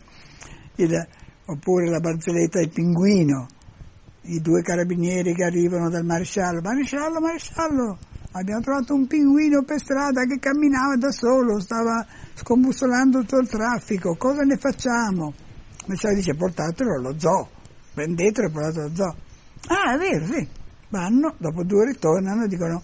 il, 0.75 1.07
oppure 1.45 1.89
la 1.89 1.99
barzelletta 1.99 2.59
del 2.59 2.71
pinguino, 2.71 3.47
i 4.23 4.41
due 4.41 4.61
carabinieri 4.61 5.33
che 5.35 5.43
arrivano 5.43 5.89
dal 5.89 6.03
maresciallo, 6.03 6.61
maresciallo, 6.61 7.19
maresciallo, 7.19 7.97
abbiamo 8.31 8.61
trovato 8.61 8.95
un 8.95 9.05
pinguino 9.05 9.63
per 9.63 9.79
strada 9.79 10.25
che 10.25 10.39
camminava 10.39 10.95
da 10.95 11.11
solo, 11.11 11.59
stava 11.59 12.05
scombussolando 12.33 13.19
tutto 13.19 13.37
il 13.37 13.47
traffico, 13.47 14.15
cosa 14.15 14.41
ne 14.41 14.57
facciamo? 14.57 15.33
Il 15.77 15.85
maresciallo 15.85 16.15
dice 16.15 16.33
portatelo 16.33 16.95
allo 16.95 17.19
zoo, 17.19 17.49
prendetelo 17.93 18.47
e 18.47 18.51
portatelo 18.51 18.85
allo 18.85 18.95
zoo. 18.95 19.15
Ah, 19.67 19.93
è 19.93 19.97
vero, 19.97 20.25
sì, 20.25 20.47
vanno, 20.89 21.35
dopo 21.37 21.63
due 21.63 21.85
ritornano 21.85 22.43
e 22.43 22.47
dicono 22.47 22.81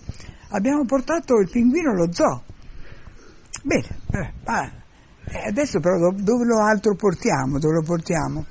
abbiamo 0.49 0.86
portato 0.86 1.36
il 1.39 1.49
pinguino 1.49 1.91
allo 1.91 2.12
zoo. 2.12 2.43
Bene, 3.64 3.88
eh, 4.12 4.34
ah, 4.45 4.72
adesso 5.47 5.80
però 5.80 6.12
dove 6.12 6.45
lo 6.45 6.60
altro 6.60 6.95
portiamo? 6.95 7.60
Dove 7.60 7.76
lo 7.76 7.84
portiamo? 7.84 8.45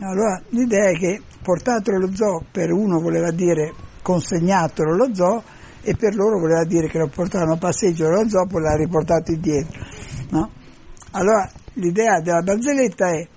Allora 0.00 0.40
l'idea 0.50 0.90
è 0.90 0.96
che 0.96 1.20
portatelo 1.42 1.96
allo 1.96 2.14
zoo 2.14 2.44
per 2.50 2.70
uno 2.70 3.00
voleva 3.00 3.30
dire 3.30 3.72
consegnatelo 4.02 4.92
allo 4.92 5.14
zoo 5.14 5.42
e 5.82 5.94
per 5.94 6.14
loro 6.14 6.38
voleva 6.38 6.64
dire 6.64 6.88
che 6.88 6.98
lo 6.98 7.08
portavano 7.08 7.54
a 7.54 7.56
passeggio 7.56 8.04
dallo 8.04 8.28
zoo 8.28 8.46
e 8.46 8.60
l'ha 8.60 8.76
riportato 8.76 9.32
indietro. 9.32 9.80
No? 10.30 10.50
Allora 11.12 11.50
l'idea 11.74 12.20
della 12.20 12.42
barzelletta 12.42 13.10
è 13.10 13.28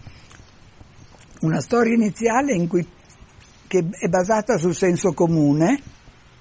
una 1.42 1.60
storia 1.60 1.94
iniziale 1.94 2.54
cui, 2.68 2.86
che 3.74 3.90
è 3.98 4.08
basata 4.08 4.60
sul 4.60 4.76
senso 4.76 5.14
comune 5.14 5.82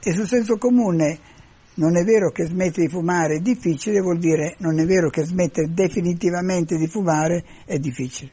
e 0.02 0.12
sul 0.12 0.26
senso 0.26 0.58
comune 0.58 1.18
non 1.76 1.96
è 1.96 2.04
vero 2.04 2.30
che 2.30 2.44
smettere 2.44 2.84
di 2.84 2.92
fumare 2.92 3.36
è 3.36 3.40
difficile, 3.40 4.02
vuol 4.02 4.18
dire 4.18 4.56
non 4.58 4.78
è 4.78 4.84
vero 4.84 5.08
che 5.08 5.24
smettere 5.24 5.72
definitivamente 5.72 6.76
di 6.76 6.86
fumare 6.86 7.42
è 7.64 7.78
difficile. 7.78 8.32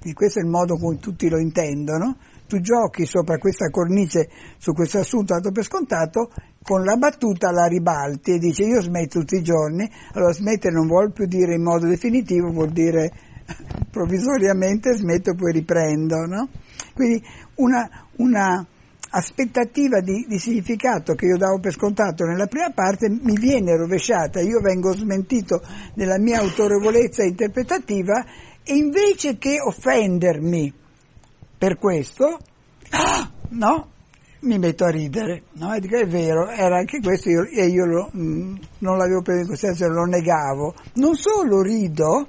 Quindi 0.00 0.18
questo 0.18 0.40
è 0.40 0.42
il 0.42 0.48
modo 0.48 0.76
con 0.76 0.94
cui 0.94 0.98
tutti 0.98 1.28
lo 1.28 1.38
intendono. 1.38 2.16
Tu 2.48 2.58
giochi 2.58 3.06
sopra 3.06 3.38
questa 3.38 3.70
cornice, 3.70 4.28
su 4.58 4.72
questo 4.72 4.98
assunto 4.98 5.34
dato 5.34 5.52
per 5.52 5.62
scontato, 5.62 6.32
con 6.60 6.82
la 6.82 6.96
battuta 6.96 7.52
la 7.52 7.66
ribalti 7.66 8.32
e 8.32 8.38
dici 8.38 8.64
io 8.64 8.80
smetto 8.80 9.20
tutti 9.20 9.36
i 9.36 9.42
giorni, 9.42 9.88
allora 10.14 10.32
smettere 10.32 10.74
non 10.74 10.88
vuol 10.88 11.12
più 11.12 11.26
dire 11.26 11.54
in 11.54 11.62
modo 11.62 11.86
definitivo, 11.86 12.50
vuol 12.50 12.72
dire 12.72 13.12
provvisoriamente 13.92 14.92
smetto 14.96 15.30
e 15.30 15.34
poi 15.36 15.52
riprendo, 15.52 16.26
no? 16.26 16.48
Quindi 16.94 17.22
una, 17.56 18.03
una 18.16 18.66
aspettativa 19.10 20.00
di, 20.00 20.26
di, 20.28 20.38
significato 20.38 21.14
che 21.14 21.26
io 21.26 21.36
davo 21.36 21.60
per 21.60 21.72
scontato 21.72 22.24
nella 22.24 22.46
prima 22.46 22.70
parte 22.70 23.08
mi 23.08 23.34
viene 23.38 23.76
rovesciata, 23.76 24.40
io 24.40 24.60
vengo 24.60 24.92
smentito 24.92 25.62
nella 25.94 26.18
mia 26.18 26.40
autorevolezza 26.40 27.22
interpretativa 27.22 28.24
e 28.64 28.74
invece 28.74 29.38
che 29.38 29.60
offendermi 29.60 30.72
per 31.56 31.78
questo, 31.78 32.38
ah, 32.90 33.30
no, 33.50 33.90
mi 34.40 34.58
metto 34.58 34.84
a 34.84 34.90
ridere, 34.90 35.44
no? 35.52 35.74
E 35.74 35.80
dico 35.80 35.96
è 35.96 36.06
vero, 36.06 36.48
era 36.48 36.78
anche 36.78 37.00
questo 37.00 37.30
io, 37.30 37.44
e 37.44 37.66
io 37.66 37.86
lo, 37.86 38.10
mh, 38.12 38.20
mm, 38.20 38.56
non 38.78 38.98
l'avevo 38.98 39.22
preso 39.22 39.40
in 39.40 39.46
considerazione, 39.46 39.94
lo 39.94 40.04
negavo. 40.04 40.74
Non 40.94 41.14
solo 41.14 41.62
rido, 41.62 42.28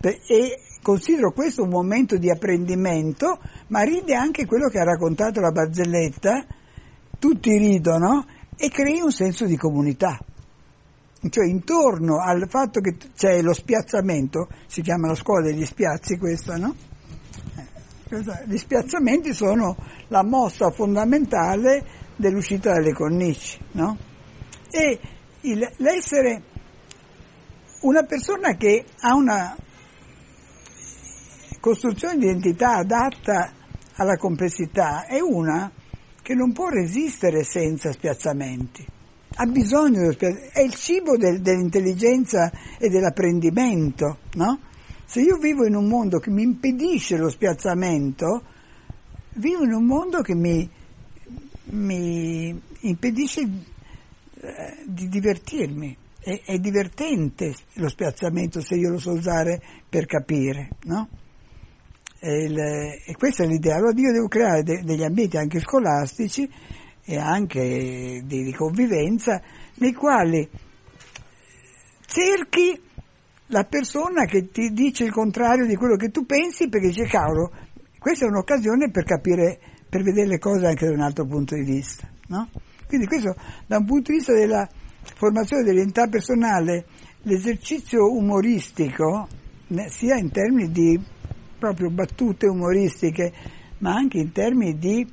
e 0.00 0.58
considero 0.82 1.32
questo 1.32 1.62
un 1.62 1.70
momento 1.70 2.16
di 2.18 2.28
apprendimento, 2.30 3.38
ma 3.68 3.82
ride 3.82 4.14
anche 4.14 4.44
quello 4.44 4.68
che 4.68 4.78
ha 4.78 4.84
raccontato 4.84 5.40
la 5.40 5.52
barzelletta, 5.52 6.44
tutti 7.18 7.56
ridono 7.56 8.26
e 8.56 8.68
crei 8.68 9.00
un 9.00 9.12
senso 9.12 9.46
di 9.46 9.56
comunità. 9.56 10.18
Cioè 11.28 11.46
intorno 11.46 12.20
al 12.20 12.48
fatto 12.48 12.80
che 12.80 12.96
c'è 13.14 13.40
lo 13.42 13.52
spiazzamento, 13.52 14.48
si 14.66 14.82
chiama 14.82 15.06
la 15.06 15.14
scuola 15.14 15.46
degli 15.46 15.64
spiazzi 15.64 16.18
questa, 16.18 16.56
no? 16.56 16.74
Eh, 17.54 18.44
gli 18.46 18.58
spiazzamenti 18.58 19.32
sono 19.32 19.76
la 20.08 20.24
mossa 20.24 20.70
fondamentale 20.72 21.84
dell'uscita 22.16 22.72
dalle 22.72 22.92
cornici, 22.92 23.56
no? 23.72 23.96
E 24.68 24.98
il, 25.42 25.70
l'essere 25.76 26.42
una 27.82 28.02
persona 28.02 28.56
che 28.56 28.84
ha 29.00 29.14
una 29.14 29.56
costruzione 31.62 32.18
di 32.18 32.24
identità 32.24 32.78
adatta 32.78 33.52
alla 33.94 34.16
complessità 34.16 35.06
è 35.06 35.20
una 35.20 35.70
che 36.20 36.34
non 36.34 36.52
può 36.52 36.68
resistere 36.68 37.44
senza 37.44 37.92
spiazzamenti. 37.92 38.84
Ha 39.34 39.46
bisogno 39.46 40.00
dello 40.00 40.12
spiazzamento, 40.12 40.52
è 40.52 40.60
il 40.60 40.74
cibo 40.74 41.16
del, 41.16 41.40
dell'intelligenza 41.40 42.50
e 42.78 42.88
dell'apprendimento, 42.88 44.18
no? 44.34 44.58
Se 45.04 45.20
io 45.20 45.36
vivo 45.36 45.64
in 45.64 45.76
un 45.76 45.86
mondo 45.86 46.18
che 46.18 46.30
mi 46.30 46.42
impedisce 46.42 47.16
lo 47.16 47.28
spiazzamento, 47.28 48.42
vivo 49.34 49.62
in 49.62 49.72
un 49.72 49.84
mondo 49.84 50.20
che 50.20 50.34
mi, 50.34 50.68
mi 51.66 52.60
impedisce 52.80 53.40
eh, 53.40 54.82
di 54.84 55.08
divertirmi. 55.08 55.96
È, 56.18 56.40
è, 56.44 56.58
divertente 56.58 57.54
lo 57.74 57.88
spiazzamento 57.88 58.60
se 58.60 58.74
io 58.76 58.90
lo 58.90 58.98
so 58.98 59.12
usare 59.12 59.60
per 59.88 60.06
capire, 60.06 60.70
no? 60.84 61.08
Il, 62.24 62.58
e, 62.58 63.14
questa 63.16 63.44
è 63.44 63.46
l'idea. 63.46 63.76
Allora 63.76 63.92
io 63.96 64.12
devo 64.12 64.28
creare 64.28 64.62
de, 64.62 64.82
degli 64.82 65.02
ambienti 65.02 65.36
anche 65.36 65.60
scolastici 65.60 66.48
e 67.04 67.18
anche 67.18 68.22
di, 68.24 68.44
di 68.44 68.52
convivenza 68.52 69.42
nei 69.76 69.92
quali 69.92 70.48
cerchi 72.06 72.80
la 73.46 73.64
persona 73.64 74.24
che 74.24 74.50
ti 74.50 74.70
dice 74.72 75.04
il 75.04 75.12
contrario 75.12 75.66
di 75.66 75.74
quello 75.76 75.96
che 75.96 76.10
tu 76.10 76.24
pensi 76.24 76.68
perché 76.68 76.88
dice 76.88 77.06
cavolo, 77.06 77.50
questa 77.98 78.24
è 78.24 78.28
un'occasione 78.28 78.90
per 78.90 79.04
capire, 79.04 79.58
per 79.88 80.02
vedere 80.02 80.26
le 80.28 80.38
cose 80.38 80.66
anche 80.66 80.86
da 80.86 80.92
un 80.92 81.00
altro 81.00 81.26
punto 81.26 81.54
di 81.54 81.62
vista. 81.62 82.08
No? 82.28 82.48
Quindi 82.86 83.06
questo 83.06 83.34
da 83.66 83.78
un 83.78 83.84
punto 83.84 84.10
di 84.10 84.18
vista 84.18 84.32
della 84.32 84.68
formazione 85.16 85.64
dell'identità 85.64 86.06
personale, 86.06 86.86
l'esercizio 87.22 88.10
umoristico, 88.12 89.28
sia 89.88 90.16
in 90.16 90.30
termini 90.30 90.70
di 90.70 91.00
proprio 91.62 91.90
battute 91.90 92.48
umoristiche, 92.48 93.32
ma 93.78 93.94
anche 93.94 94.18
in 94.18 94.32
termini 94.32 94.76
di 94.78 95.06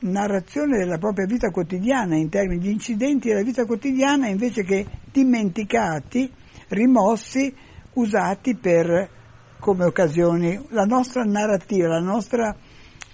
narrazione 0.00 0.76
della 0.76 0.98
propria 0.98 1.24
vita 1.24 1.48
quotidiana, 1.48 2.16
in 2.16 2.28
termini 2.28 2.60
di 2.60 2.70
incidenti 2.70 3.28
della 3.28 3.42
vita 3.42 3.64
quotidiana, 3.64 4.28
invece 4.28 4.62
che 4.62 4.84
dimenticati, 5.10 6.30
rimossi, 6.68 7.50
usati 7.94 8.56
per, 8.56 9.08
come 9.58 9.86
occasioni, 9.86 10.66
la 10.68 10.84
nostra 10.84 11.22
narrativa, 11.22 11.88
la 11.88 12.04
nostra 12.04 12.54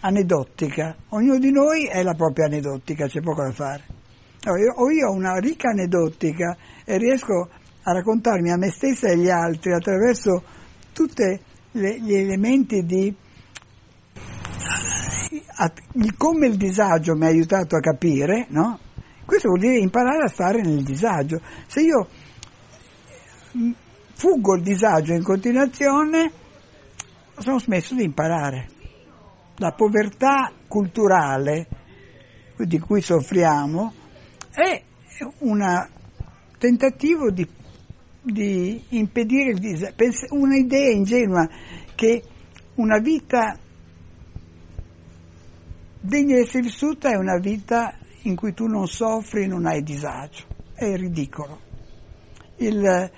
aneddotica. 0.01 0.97
Ognuno 1.11 1.39
di 1.39 1.53
noi 1.53 1.87
è 1.87 2.03
la 2.03 2.15
propria 2.15 2.47
aneddotica, 2.47 3.07
c'è 3.07 3.21
poco 3.21 3.45
da 3.45 3.53
fare. 3.53 3.83
O 4.49 4.91
io 4.91 5.07
ho 5.07 5.13
una 5.13 5.39
ricca 5.39 5.69
aneddotica 5.69 6.57
e 6.85 6.99
riesco 6.99 7.49
a 7.85 7.93
raccontarmi 7.93 8.51
a 8.51 8.57
me 8.57 8.71
stessa 8.71 9.07
e 9.07 9.13
agli 9.13 9.31
altri 9.31 9.73
attraverso 9.73 10.43
tutte 10.93 11.41
le, 11.73 12.01
gli 12.01 12.15
elementi 12.15 12.85
di 12.85 13.15
come 16.17 16.47
il 16.47 16.57
disagio 16.57 17.15
mi 17.15 17.25
ha 17.25 17.29
aiutato 17.29 17.77
a 17.77 17.81
capire, 17.81 18.47
no? 18.49 18.79
Questo 19.25 19.49
vuol 19.49 19.61
dire 19.61 19.79
imparare 19.79 20.25
a 20.25 20.29
stare 20.29 20.61
nel 20.63 20.83
disagio. 20.83 21.41
Se 21.67 21.81
io 21.81 22.09
mm, 23.57 23.71
fuggo 24.15 24.57
il 24.57 24.63
disagio 24.63 25.13
in 25.13 25.23
continuazione, 25.23 26.33
sono 27.39 27.59
smesso 27.59 27.95
di 27.95 28.05
imparare. 28.05 28.69
La 29.57 29.73
povertà 29.73 30.53
culturale 30.67 31.69
di 32.57 32.79
cui 32.79 33.01
soffriamo 33.01 33.93
è 34.51 34.83
un 35.41 35.89
tentativo 36.59 37.31
di 37.31 37.49
di 38.23 38.83
impedire 38.91 39.51
il 39.51 39.59
disagio. 39.59 39.95
Un'idea 40.31 40.91
ingenua 40.91 41.49
che 41.95 42.23
una 42.77 42.99
vita 42.99 43.59
degna 46.01 46.37
di 46.37 46.43
essere 46.43 46.63
vissuta 46.63 47.11
è 47.11 47.17
una 47.17 47.39
vita 47.39 47.97
in 48.23 48.37
cui 48.37 48.55
tu 48.55 48.67
non 48.67 48.87
soffri, 48.87 49.47
non 49.47 49.67
hai 49.67 49.83
disagio. 49.83 50.45
È 50.75 50.97
ridicolo. 50.97 51.61
Il, 52.57 53.11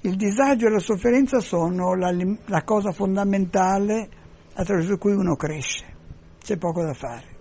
il 0.00 0.16
disagio 0.16 0.66
e 0.66 0.70
la 0.70 0.78
sofferenza 0.78 1.40
sono 1.40 1.94
la, 1.94 2.14
la 2.46 2.62
cosa 2.62 2.92
fondamentale 2.92 4.08
attraverso 4.54 4.96
cui 4.96 5.12
uno 5.12 5.34
cresce. 5.34 5.94
C'è 6.40 6.56
poco 6.56 6.84
da 6.84 6.94
fare 6.94 7.34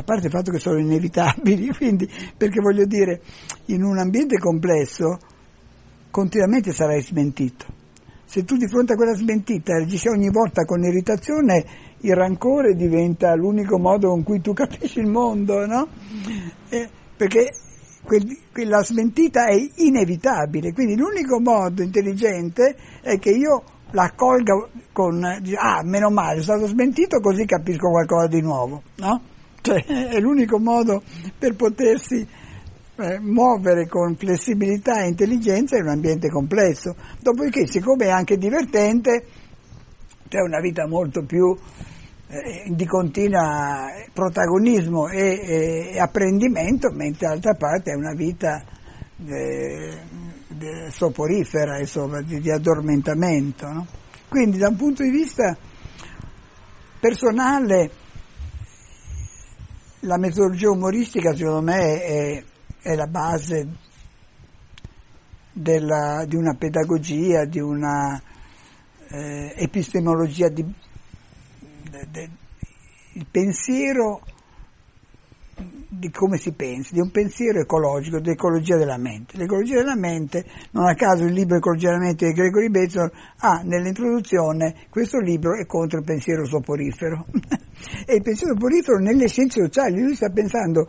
a 0.00 0.02
parte 0.02 0.26
il 0.26 0.32
fatto 0.32 0.50
che 0.50 0.58
sono 0.58 0.78
inevitabili, 0.78 1.68
quindi 1.76 2.08
perché 2.36 2.60
voglio 2.60 2.86
dire, 2.86 3.20
in 3.66 3.82
un 3.82 3.98
ambiente 3.98 4.38
complesso 4.38 5.18
continuamente 6.10 6.72
sarai 6.72 7.02
smentito. 7.02 7.78
Se 8.24 8.44
tu 8.44 8.56
di 8.56 8.68
fronte 8.68 8.92
a 8.92 8.96
quella 8.96 9.14
smentita 9.14 9.76
reagisci 9.76 10.08
ogni 10.08 10.30
volta 10.30 10.64
con 10.64 10.82
irritazione, 10.82 11.64
il 12.02 12.14
rancore 12.14 12.74
diventa 12.74 13.34
l'unico 13.34 13.78
modo 13.78 14.08
con 14.10 14.22
cui 14.22 14.40
tu 14.40 14.52
capisci 14.54 15.00
il 15.00 15.08
mondo, 15.08 15.66
no? 15.66 15.88
Eh, 16.68 16.88
perché 17.16 17.48
quel, 18.04 18.24
quella 18.52 18.82
smentita 18.84 19.46
è 19.46 19.56
inevitabile, 19.76 20.72
quindi 20.72 20.96
l'unico 20.96 21.40
modo 21.40 21.82
intelligente 21.82 22.76
è 23.02 23.18
che 23.18 23.30
io 23.30 23.62
la 23.92 24.04
accolga 24.04 24.54
con, 24.92 25.24
ah, 25.24 25.82
meno 25.82 26.10
male, 26.10 26.40
sono 26.42 26.58
stato 26.58 26.72
smentito 26.72 27.18
così 27.18 27.44
capisco 27.44 27.90
qualcosa 27.90 28.28
di 28.28 28.40
nuovo, 28.40 28.82
no? 28.96 29.22
Cioè, 29.60 29.84
è 29.84 30.20
l'unico 30.20 30.58
modo 30.58 31.02
per 31.38 31.54
potersi 31.56 32.26
eh, 33.00 33.18
muovere 33.18 33.86
con 33.86 34.16
flessibilità 34.16 35.02
e 35.02 35.08
intelligenza 35.08 35.76
in 35.76 35.84
un 35.84 35.90
ambiente 35.90 36.28
complesso. 36.28 36.94
Dopodiché, 37.20 37.66
siccome 37.66 38.06
è 38.06 38.10
anche 38.10 38.36
divertente, 38.36 39.24
c'è 40.28 40.40
una 40.40 40.60
vita 40.60 40.86
molto 40.86 41.24
più 41.24 41.56
eh, 42.28 42.70
di 42.72 42.86
continuo 42.86 43.40
protagonismo 44.12 45.08
e, 45.08 45.90
e, 45.92 45.98
apprendimento, 45.98 46.90
mentre 46.92 47.28
d'altra 47.28 47.54
parte 47.54 47.92
è 47.92 47.94
una 47.94 48.14
vita 48.14 48.64
eh, 49.26 49.98
soporifera, 50.90 51.78
insomma, 51.78 52.20
di, 52.22 52.40
di 52.40 52.50
addormentamento. 52.50 53.66
No? 53.66 53.86
Quindi 54.28 54.58
da 54.58 54.68
un 54.68 54.76
punto 54.76 55.02
di 55.02 55.10
vista 55.10 55.56
personale 57.00 57.90
la 60.00 60.16
metodologia 60.16 60.70
umoristica 60.70 61.34
secondo 61.34 61.62
me 61.62 62.02
è 62.02 62.44
è 62.82 62.94
la 62.94 63.06
base 63.06 63.68
della, 65.52 66.24
di 66.26 66.36
una 66.36 66.54
pedagogia, 66.54 67.44
di 67.44 67.60
una 67.60 68.20
eh, 69.08 69.54
epistemologia 69.56 70.48
di, 70.48 70.64
de, 71.90 72.06
de, 72.10 72.30
il 73.14 73.26
pensiero 73.30 74.22
di 75.92 76.08
come 76.10 76.38
si 76.38 76.52
pensa, 76.52 76.94
di 76.94 77.00
un 77.00 77.10
pensiero 77.10 77.60
ecologico, 77.60 78.20
di 78.20 78.30
ecologia 78.30 78.76
della 78.76 78.96
mente. 78.96 79.36
L'ecologia 79.36 79.76
della 79.76 79.96
mente, 79.96 80.46
non 80.70 80.86
a 80.86 80.94
caso 80.94 81.24
il 81.24 81.32
libro 81.32 81.56
Ecologia 81.56 81.88
della 81.88 82.04
mente 82.04 82.26
di 82.26 82.32
Gregory 82.32 82.70
Bateson 82.70 83.10
ha 83.38 83.60
nell'introduzione 83.64 84.86
questo 84.88 85.18
libro 85.18 85.58
è 85.58 85.66
contro 85.66 85.98
il 85.98 86.04
pensiero 86.04 86.46
soporifero. 86.46 87.26
e 88.06 88.14
il 88.14 88.22
pensiero 88.22 88.54
soporifero 88.54 88.98
nelle 88.98 89.28
scienze 89.28 89.60
sociali, 89.60 90.00
lui 90.00 90.14
sta 90.14 90.30
pensando 90.30 90.88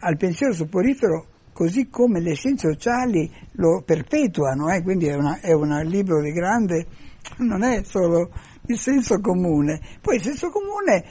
al 0.00 0.16
pensiero 0.16 0.52
soporifero 0.52 1.26
così 1.52 1.88
come 1.88 2.20
le 2.20 2.34
scienze 2.34 2.72
sociali 2.72 3.30
lo 3.52 3.82
perpetuano, 3.84 4.70
eh? 4.70 4.82
quindi 4.82 5.06
è, 5.06 5.14
una, 5.14 5.40
è 5.40 5.52
un 5.52 5.68
libro 5.84 6.22
di 6.22 6.32
grande, 6.32 6.86
non 7.38 7.62
è 7.62 7.82
solo 7.84 8.30
il 8.66 8.78
senso 8.78 9.20
comune. 9.20 9.80
Poi 10.00 10.16
il 10.16 10.22
senso 10.22 10.48
comune 10.48 11.04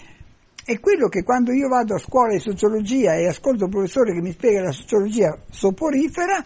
è 0.65 0.79
quello 0.79 1.07
che 1.07 1.23
quando 1.23 1.51
io 1.51 1.67
vado 1.67 1.95
a 1.95 1.99
scuola 1.99 2.33
di 2.33 2.39
sociologia 2.39 3.15
e 3.15 3.27
ascolto 3.27 3.65
il 3.65 3.69
professore 3.69 4.13
che 4.13 4.21
mi 4.21 4.31
spiega 4.31 4.63
la 4.63 4.71
sociologia 4.71 5.37
soporifera, 5.49 6.43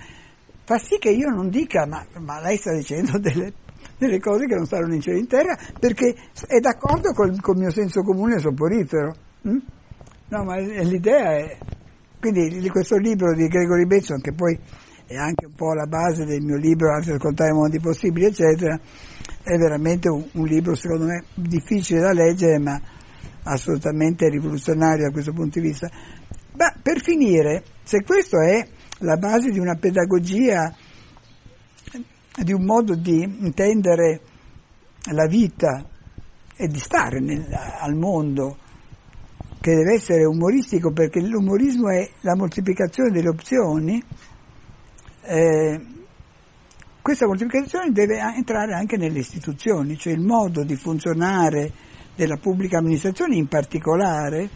fa 0.66 0.78
sì 0.78 0.98
che 0.98 1.10
io 1.10 1.30
non 1.30 1.50
dica 1.50 1.86
ma, 1.86 2.06
ma 2.20 2.42
lei 2.42 2.58
sta 2.58 2.74
dicendo 2.74 3.18
delle, 3.20 3.54
delle, 3.98 4.20
cose 4.20 4.48
che 4.48 4.56
non 4.56 4.66
stanno 4.66 4.94
in 4.94 5.02
cielo 5.02 5.18
in 5.18 5.28
terra 5.28 5.58
perché 5.80 6.16
è 6.48 6.60
d'accordo 6.60 7.12
col, 7.14 7.40
col 7.40 7.58
mio 7.58 7.72
senso 7.72 8.02
comune 8.02 8.40
soporifero. 8.40 9.16
Hm? 9.44 9.58
No, 10.30 10.44
ma 10.44 10.58
l'idea 10.58 11.38
è 11.38 11.58
quindi 12.24 12.62
di 12.62 12.70
questo 12.70 12.96
libro 12.96 13.36
di 13.36 13.50
Gregory 13.50 13.86
Bateson, 13.86 14.22
che 14.22 14.32
poi 14.32 14.58
è 15.06 15.18
anche 15.18 15.46
un 15.46 15.56
po' 15.56 15.74
la 15.74 15.88
base 15.88 16.24
del 16.24 16.42
mio 16.42 16.56
libro 16.56 16.94
Arte 16.94 17.08
di 17.08 17.12
raccontare 17.12 17.50
i 17.50 17.54
mondi 17.54 17.82
possibili, 17.82 18.28
eccetera, 18.28 18.80
è 19.44 19.58
veramente 19.58 20.08
un, 20.08 20.26
un, 20.32 20.46
libro 20.46 20.74
secondo 20.74 21.04
me 21.04 21.26
difficile 21.34 22.00
da 22.00 22.14
leggere, 22.14 22.60
ma 22.60 22.82
assolutamente 23.44 24.30
rivoluzionario 24.30 25.04
da 25.04 25.12
questo 25.12 25.34
punto 25.34 25.60
di 25.60 25.68
vista. 25.68 25.90
Ma 26.56 26.74
per 26.82 27.02
finire, 27.02 27.62
se 27.84 28.04
questo 28.04 28.40
è 28.40 28.66
la 29.00 29.18
base 29.18 29.50
di 29.50 29.60
una 29.60 29.76
pedagogia, 29.76 30.74
di 32.42 32.54
un 32.54 32.64
modo 32.64 32.96
di 32.96 33.22
intendere 33.22 34.22
la 35.12 35.28
vita 35.28 35.86
e 36.56 36.68
di 36.68 36.80
stare 36.80 37.20
nel, 37.20 37.46
al 37.52 37.96
mondo, 37.96 38.60
che 39.64 39.76
deve 39.76 39.94
essere 39.94 40.26
umoristico 40.26 40.92
perché 40.92 41.22
l'umorismo 41.22 41.88
è 41.88 42.06
la 42.20 42.36
moltiplicazione 42.36 43.12
delle 43.12 43.30
opzioni, 43.30 44.04
eh, 45.22 45.82
questa 47.02 47.26
moltiplicazione 47.26 47.92
deve 47.92 48.20
entrare 48.36 48.74
anche 48.74 48.98
nelle 48.98 49.20
istituzioni, 49.20 49.96
cioè 49.98 50.12
il 50.12 50.20
modo 50.20 50.66
di 50.66 50.76
funzionare 50.76 51.72
della 52.14 52.36
pubblica 52.36 52.80
amministrazione 52.80 53.38
in 53.38 53.48
particolare, 53.48 54.50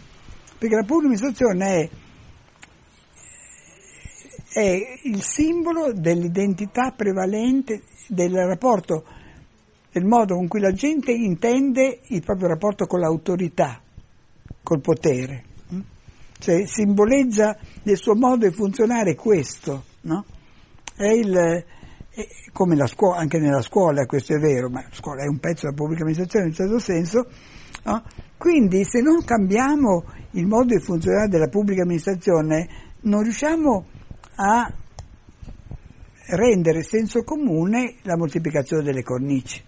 perché 0.58 0.74
la 0.74 0.84
pubblica 0.84 1.14
amministrazione 1.14 1.90
è, 4.52 4.60
è 4.60 4.78
il 5.04 5.22
simbolo 5.22 5.94
dell'identità 5.94 6.92
prevalente 6.94 7.80
del 8.08 8.34
rapporto, 8.34 9.06
del 9.90 10.04
modo 10.04 10.34
con 10.34 10.48
cui 10.48 10.60
la 10.60 10.72
gente 10.72 11.12
intende 11.12 12.00
il 12.08 12.22
proprio 12.22 12.48
rapporto 12.48 12.84
con 12.84 13.00
l'autorità 13.00 13.80
col 14.68 14.82
potere. 14.82 15.44
Mm? 15.72 15.80
Cioè, 16.38 16.66
simboleggia 16.66 17.56
nel 17.84 17.96
suo 17.96 18.14
modo 18.14 18.46
di 18.46 18.54
funzionare 18.54 19.14
questo, 19.14 19.84
no? 20.02 20.26
È 20.94 21.06
il, 21.06 21.34
è 21.34 22.26
come 22.52 22.76
la 22.76 22.86
scuola, 22.86 23.16
anche 23.16 23.38
nella 23.38 23.62
scuola 23.62 24.04
questo 24.04 24.34
è 24.34 24.38
vero, 24.38 24.68
ma 24.68 24.82
la 24.82 24.92
scuola 24.92 25.22
è 25.22 25.26
un 25.26 25.38
pezzo 25.38 25.64
della 25.64 25.74
pubblica 25.74 26.02
amministrazione 26.02 26.44
in 26.44 26.50
un 26.50 26.56
certo 26.56 26.78
senso, 26.78 27.26
no? 27.84 28.02
quindi 28.36 28.84
se 28.84 29.00
non 29.00 29.24
cambiamo 29.24 30.04
il 30.32 30.46
modo 30.46 30.74
di 30.74 30.82
funzionare 30.82 31.28
della 31.28 31.48
pubblica 31.48 31.82
amministrazione 31.82 32.68
non 33.02 33.22
riusciamo 33.22 33.86
a 34.34 34.70
rendere 36.36 36.82
senso 36.82 37.22
comune 37.22 37.94
la 38.02 38.18
moltiplicazione 38.18 38.82
delle 38.82 39.02
cornici, 39.02 39.64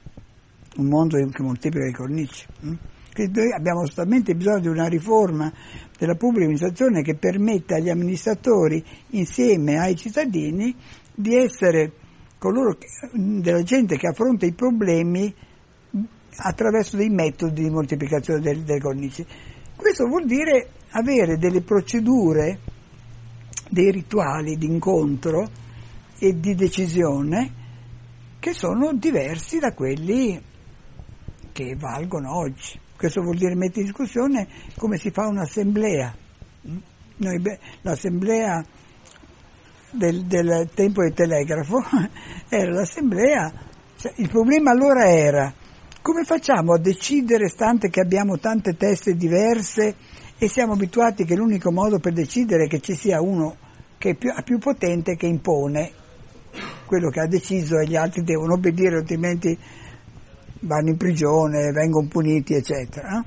un 0.76 0.88
mondo 0.88 1.16
che 1.16 1.42
moltiplica 1.42 1.86
le 1.86 1.92
cornici. 1.92 2.46
Hm? 2.60 2.74
Che 3.12 3.28
noi 3.32 3.52
abbiamo 3.52 3.80
assolutamente 3.80 4.34
bisogno 4.34 4.60
di 4.60 4.68
una 4.68 4.86
riforma 4.86 5.52
della 5.98 6.14
pubblica 6.14 6.44
amministrazione 6.44 7.02
che 7.02 7.16
permetta 7.16 7.76
agli 7.76 7.90
amministratori 7.90 8.82
insieme 9.10 9.78
ai 9.78 9.96
cittadini 9.96 10.74
di 11.14 11.36
essere 11.36 11.92
coloro 12.38 12.76
che, 12.76 12.86
della 13.12 13.62
gente 13.62 13.96
che 13.96 14.06
affronta 14.06 14.46
i 14.46 14.52
problemi 14.52 15.32
attraverso 16.36 16.96
dei 16.96 17.10
metodi 17.10 17.62
di 17.62 17.70
moltiplicazione 17.70 18.40
delle, 18.40 18.62
delle 18.62 18.80
cornici. 18.80 19.26
Questo 19.76 20.06
vuol 20.06 20.24
dire 20.24 20.68
avere 20.90 21.36
delle 21.36 21.60
procedure, 21.60 22.58
dei 23.68 23.90
rituali 23.90 24.56
di 24.56 24.66
incontro 24.66 25.48
e 26.18 26.38
di 26.38 26.54
decisione 26.54 27.58
che 28.38 28.52
sono 28.54 28.94
diversi 28.94 29.58
da 29.58 29.74
quelli 29.74 30.40
che 31.52 31.76
valgono 31.76 32.38
oggi. 32.38 32.78
Questo 33.00 33.22
vuol 33.22 33.38
dire 33.38 33.54
mettere 33.54 33.80
in 33.80 33.86
discussione 33.86 34.46
come 34.76 34.98
si 34.98 35.10
fa 35.10 35.26
un'assemblea. 35.26 36.14
Noi, 37.16 37.42
l'assemblea 37.80 38.62
del, 39.92 40.26
del, 40.26 40.68
tempo 40.74 41.00
del 41.00 41.14
telegrafo 41.14 41.82
era 42.50 42.70
l'assemblea, 42.70 43.50
cioè, 43.96 44.12
il 44.16 44.28
problema 44.28 44.72
allora 44.72 45.08
era 45.10 45.50
come 46.02 46.24
facciamo 46.24 46.74
a 46.74 46.78
decidere, 46.78 47.48
stante 47.48 47.88
che 47.88 48.02
abbiamo 48.02 48.38
tante 48.38 48.76
teste 48.76 49.14
diverse 49.14 49.94
e 50.36 50.46
siamo 50.46 50.74
abituati 50.74 51.24
che 51.24 51.36
l'unico 51.36 51.72
modo 51.72 52.00
per 52.00 52.12
decidere 52.12 52.64
è 52.64 52.68
che 52.68 52.80
ci 52.80 52.94
sia 52.94 53.22
uno 53.22 53.56
che 53.96 54.10
è 54.10 54.14
più, 54.14 54.30
più 54.44 54.58
potente 54.58 55.16
che 55.16 55.26
impone 55.26 55.90
quello 56.84 57.08
che 57.08 57.20
ha 57.20 57.26
deciso 57.26 57.78
e 57.78 57.86
gli 57.86 57.96
altri 57.96 58.24
devono 58.24 58.54
obbedire, 58.54 58.98
altrimenti 58.98 59.56
vanno 60.60 60.90
in 60.90 60.96
prigione, 60.96 61.70
vengono 61.72 62.08
puniti, 62.08 62.54
eccetera. 62.54 63.24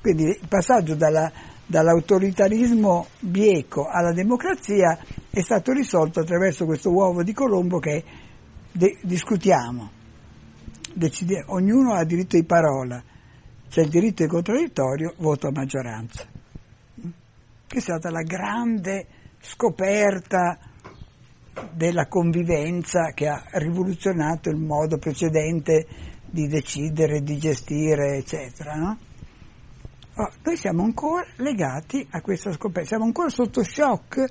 Quindi 0.00 0.24
il 0.24 0.46
passaggio 0.48 0.94
dalla, 0.94 1.30
dall'autoritarismo 1.66 3.06
bieco 3.20 3.86
alla 3.88 4.12
democrazia 4.12 4.98
è 5.30 5.40
stato 5.40 5.72
risolto 5.72 6.20
attraverso 6.20 6.64
questo 6.64 6.90
uovo 6.90 7.22
di 7.22 7.32
Colombo 7.32 7.78
che 7.78 8.04
de- 8.70 8.98
discutiamo. 9.02 9.90
Decide- 10.94 11.44
ognuno 11.48 11.94
ha 11.94 12.04
diritto 12.04 12.36
di 12.36 12.44
parola, 12.44 13.02
c'è 13.68 13.82
il 13.82 13.88
diritto 13.88 14.22
di 14.22 14.28
contraddittorio, 14.28 15.14
voto 15.18 15.48
a 15.48 15.52
maggioranza. 15.52 16.24
Che 17.66 17.76
è 17.76 17.80
stata 17.80 18.10
la 18.10 18.22
grande 18.22 19.06
scoperta 19.40 20.58
della 21.72 22.06
convivenza 22.06 23.12
che 23.14 23.28
ha 23.28 23.42
rivoluzionato 23.52 24.50
il 24.50 24.56
modo 24.56 24.98
precedente 24.98 25.86
di 26.30 26.46
decidere, 26.46 27.22
di 27.22 27.38
gestire, 27.38 28.16
eccetera. 28.16 28.74
No? 28.74 28.98
Oh, 30.18 30.30
noi 30.44 30.56
siamo 30.56 30.82
ancora 30.82 31.26
legati 31.36 32.06
a 32.10 32.20
questa 32.22 32.50
scoperta, 32.52 32.88
siamo 32.88 33.04
ancora 33.04 33.28
sotto 33.28 33.62
shock 33.62 34.24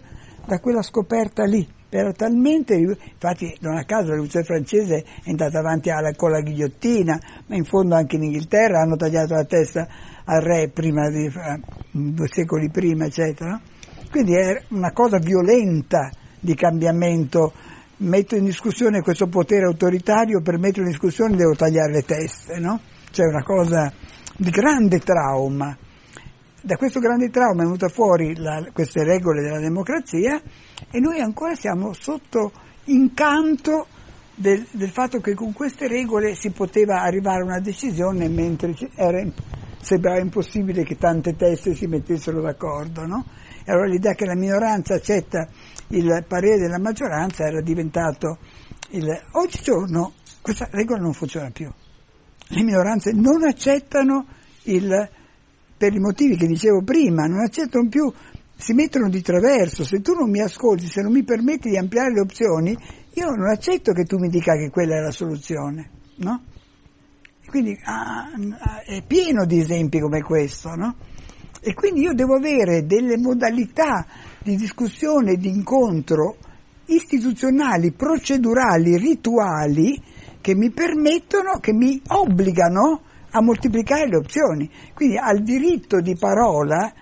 da 0.46 0.60
quella 0.60 0.82
scoperta 0.82 1.44
lì. 1.44 1.68
Era 1.90 2.12
talmente, 2.12 2.76
infatti 2.76 3.56
non 3.62 3.78
a 3.78 3.86
caso 3.86 4.08
la 4.08 4.14
rivoluzione 4.14 4.46
francese 4.46 5.06
è 5.24 5.30
andata 5.30 5.60
avanti 5.60 5.90
alla, 5.92 6.12
con 6.14 6.32
la 6.32 6.42
ghigliottina, 6.42 7.20
ma 7.46 7.56
in 7.56 7.64
fondo 7.64 7.96
anche 7.96 8.16
in 8.16 8.24
Inghilterra 8.24 8.82
hanno 8.82 8.96
tagliato 8.96 9.36
la 9.36 9.46
testa 9.46 9.88
al 10.26 10.42
re 10.42 10.70
prima 10.70 11.08
di, 11.10 11.26
eh, 11.26 11.60
due 11.92 12.28
secoli 12.28 12.70
prima, 12.70 13.06
eccetera. 13.06 13.62
Quindi 14.10 14.36
è 14.36 14.64
una 14.70 14.92
cosa 14.92 15.20
violenta 15.20 16.10
di 16.40 16.56
cambiamento 16.56 17.54
metto 17.98 18.36
in 18.36 18.44
discussione 18.44 19.02
questo 19.02 19.28
potere 19.28 19.66
autoritario, 19.66 20.42
per 20.42 20.58
metterlo 20.58 20.86
in 20.86 20.92
discussione 20.92 21.36
devo 21.36 21.56
tagliare 21.56 21.92
le 21.92 22.04
teste, 22.04 22.60
no? 22.60 22.80
Cioè 23.12 23.28
una 23.28 23.44
cosa 23.44 23.92
di 24.38 24.50
grande 24.50 25.00
trauma. 25.00 25.78
Da 26.62 26.76
questo 26.78 27.00
grande 27.00 27.30
trauma 27.30 27.62
è 27.62 27.66
venuta 27.66 27.90
fuori 27.90 28.36
la, 28.36 28.68
queste 28.74 29.04
regole 29.04 29.42
della 29.42 29.60
democrazia 29.60 30.42
e 30.90 31.00
noi 31.00 31.20
ancora 31.20 31.54
siamo 31.54 31.94
sotto 31.94 32.52
incanto 32.86 33.88
del, 34.34 34.66
del, 34.72 34.90
fatto 34.90 35.20
che 35.20 35.34
con 35.34 35.54
queste 35.54 35.88
regole 35.88 36.36
si 36.36 36.50
poteva 36.50 37.02
arrivare 37.02 37.42
a 37.42 37.46
una 37.46 37.60
decisione 37.60 38.28
mentre 38.28 38.74
era, 38.96 39.24
sembrava 39.80 40.20
impossibile 40.20 40.84
che 40.84 40.98
tante 40.98 41.36
teste 41.36 41.76
si 41.76 41.86
mettessero 41.86 42.42
d'accordo, 42.42 43.06
no? 43.06 43.26
E 43.64 43.72
allora 43.72 43.88
l'idea 43.88 44.14
che 44.14 44.26
la 44.26 44.36
minoranza 44.36 44.96
accetta 44.96 45.48
il 45.90 46.26
parere 46.28 46.60
della 46.60 46.80
maggioranza 46.80 47.46
era 47.46 47.62
diventato 47.62 48.38
il... 48.90 49.06
Oggigiorno 49.32 50.14
questa 50.42 50.68
regola 50.72 51.02
non 51.02 51.14
funziona 51.14 51.50
più. 51.50 51.72
Le 52.48 52.64
minoranze 52.64 53.12
non 53.12 53.44
accettano 53.44 54.28
il, 54.64 55.10
per 55.78 55.94
i 55.94 56.00
motivi 56.00 56.38
che 56.38 56.48
dicevo 56.48 56.84
prima, 56.84 57.26
non 57.26 57.40
accettano 57.40 57.88
più 57.90 58.14
si 58.58 58.74
mettono 58.74 59.10
di 59.10 59.22
traverso, 59.22 59.84
se 59.84 60.02
tu 60.02 60.14
non 60.14 60.30
mi 60.30 60.40
ascolti, 60.40 60.88
se 60.88 61.02
non 61.02 61.12
mi 61.12 61.24
permetti 61.24 61.70
di 61.70 61.78
ampliare 61.78 62.14
le 62.14 62.22
opzioni, 62.22 62.78
io 63.14 63.30
non 63.30 63.50
accetto 63.50 63.92
che 63.92 64.06
tu 64.06 64.18
mi 64.18 64.30
dica 64.30 64.56
che 64.56 64.70
quella 64.70 64.96
è 64.96 65.02
la 65.02 65.12
soluzione, 65.12 65.90
no? 66.18 66.44
Quindi 67.48 67.78
ah, 67.84 68.32
ah, 68.60 68.82
è 68.84 69.04
pieno 69.06 69.46
di 69.46 69.60
esempi 69.60 70.00
come 70.00 70.22
questo, 70.22 70.74
no? 70.76 70.96
E 71.62 71.74
quindi 71.74 72.02
io 72.02 72.14
devo 72.14 72.36
avere 72.36 72.86
delle 72.86 73.18
modalità 73.18 74.06
di 74.46 74.56
discussione, 74.56 75.38
di 75.38 75.48
incontro 75.48 76.38
istituzionali, 76.86 77.92
procedurali, 77.94 78.96
rituali 78.96 80.00
che 80.40 80.54
mi 80.54 80.70
permettono, 80.70 81.58
che 81.60 81.74
mi 81.74 82.00
obbligano 82.10 83.02
a 83.32 83.42
moltiplicare 83.42 84.08
le 84.08 84.18
opzioni. 84.18 84.70
Quindi 84.94 85.18
al 85.18 85.42
diritto 85.42 86.00
di 86.00 86.16
parola, 86.16 86.94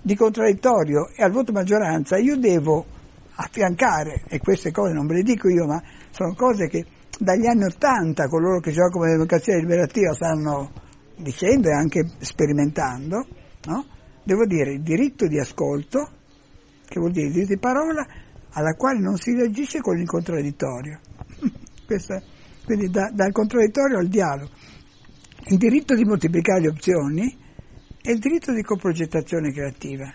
di 0.00 0.14
contraddittorio 0.14 1.08
e 1.08 1.24
al 1.24 1.32
voto 1.32 1.50
maggioranza 1.50 2.18
io 2.18 2.36
devo 2.36 2.86
affiancare, 3.34 4.22
e 4.28 4.38
queste 4.38 4.70
cose 4.70 4.92
non 4.92 5.06
ve 5.06 5.14
le 5.14 5.22
dico 5.22 5.48
io, 5.48 5.66
ma 5.66 5.82
sono 6.10 6.34
cose 6.34 6.68
che 6.68 6.86
dagli 7.18 7.46
anni 7.46 7.64
Ottanta 7.64 8.28
coloro 8.28 8.60
che 8.60 8.70
si 8.70 8.78
occupano 8.78 9.06
di 9.06 9.16
democrazia 9.16 9.56
liberativa 9.56 10.14
stanno 10.14 10.70
dicendo 11.16 11.68
e 11.68 11.72
anche 11.72 12.12
sperimentando, 12.18 13.26
no? 13.64 13.86
devo 14.22 14.46
dire 14.46 14.74
il 14.74 14.82
diritto 14.82 15.26
di 15.26 15.40
ascolto, 15.40 16.22
che 16.94 17.00
vuol 17.00 17.10
dire 17.10 17.28
diritto 17.28 17.54
di 17.54 17.58
parola, 17.58 18.06
alla 18.50 18.74
quale 18.74 19.00
non 19.00 19.16
si 19.16 19.34
reagisce 19.34 19.80
con 19.80 19.98
il 19.98 20.06
contraddittorio. 20.06 21.00
Questo, 21.84 22.22
quindi 22.64 22.88
da, 22.88 23.10
dal 23.12 23.32
contraddittorio 23.32 23.98
al 23.98 24.06
dialogo. 24.06 24.50
Il 25.48 25.58
diritto 25.58 25.96
di 25.96 26.04
moltiplicare 26.04 26.60
le 26.60 26.68
opzioni 26.68 27.36
e 28.00 28.12
il 28.12 28.20
diritto 28.20 28.52
di 28.52 28.62
coprogettazione 28.62 29.50
creativa. 29.50 30.14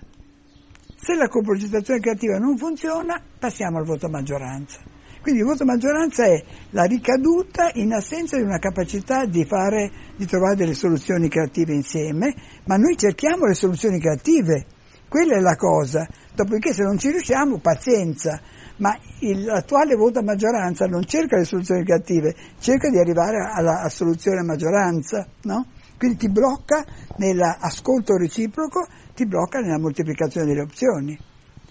Se 0.95 1.15
la 1.15 1.27
coprogettazione 1.27 1.99
creativa 1.99 2.37
non 2.37 2.57
funziona, 2.57 3.21
passiamo 3.37 3.77
al 3.77 3.85
voto 3.85 4.05
a 4.05 4.09
maggioranza. 4.09 4.79
Quindi 5.21 5.41
il 5.41 5.47
voto 5.47 5.63
a 5.63 5.65
maggioranza 5.65 6.23
è 6.23 6.41
la 6.69 6.85
ricaduta 6.85 7.71
in 7.73 7.91
assenza 7.91 8.37
di 8.37 8.43
una 8.43 8.57
capacità 8.57 9.25
di, 9.25 9.43
fare, 9.43 9.91
di 10.15 10.25
trovare 10.25 10.55
delle 10.55 10.73
soluzioni 10.73 11.27
creative 11.27 11.73
insieme, 11.73 12.33
ma 12.63 12.77
noi 12.77 12.95
cerchiamo 12.95 13.45
le 13.45 13.53
soluzioni 13.53 13.99
creative, 13.99 14.65
quella 15.09 15.35
è 15.35 15.39
la 15.39 15.55
cosa. 15.55 16.07
Dopodiché 16.33 16.71
se 16.73 16.83
non 16.83 16.97
ci 16.97 17.09
riusciamo, 17.09 17.57
pazienza, 17.57 18.39
ma 18.77 18.95
l'attuale 19.19 19.95
voto 19.95 20.19
a 20.19 20.23
maggioranza 20.23 20.85
non 20.85 21.03
cerca 21.03 21.35
le 21.35 21.43
soluzioni 21.43 21.83
creative, 21.83 22.33
cerca 22.59 22.89
di 22.89 22.97
arrivare 22.97 23.37
alla 23.51 23.89
soluzione 23.89 24.39
a 24.39 24.45
maggioranza, 24.45 25.27
no? 25.43 25.65
Quindi 25.97 26.17
ti 26.17 26.29
blocca 26.29 26.85
nell'ascolto 27.17 28.15
reciproco, 28.15 28.87
ti 29.13 29.25
blocca 29.25 29.59
nella 29.59 29.79
moltiplicazione 29.79 30.47
delle 30.47 30.61
opzioni. 30.61 31.19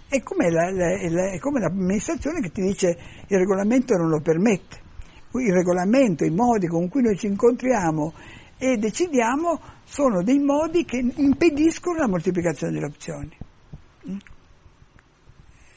È 0.07 0.22
come, 0.22 0.51
la, 0.51 0.70
la, 0.70 0.89
la, 1.09 1.32
è 1.32 1.39
come 1.39 1.61
l'amministrazione 1.61 2.41
che 2.41 2.51
ti 2.51 2.61
dice 2.61 2.97
il 3.26 3.39
regolamento 3.39 3.97
non 3.97 4.09
lo 4.09 4.20
permette. 4.20 4.86
Il 5.32 5.53
regolamento, 5.53 6.24
i 6.24 6.30
modi 6.30 6.66
con 6.66 6.89
cui 6.89 7.03
noi 7.03 7.16
ci 7.16 7.26
incontriamo 7.26 8.12
e 8.59 8.76
decidiamo 8.76 9.61
sono 9.84 10.22
dei 10.22 10.38
modi 10.38 10.84
che 10.84 10.98
impediscono 10.98 11.98
la 11.98 12.09
moltiplicazione 12.09 12.72
delle 12.72 12.86
opzioni. 12.86 13.36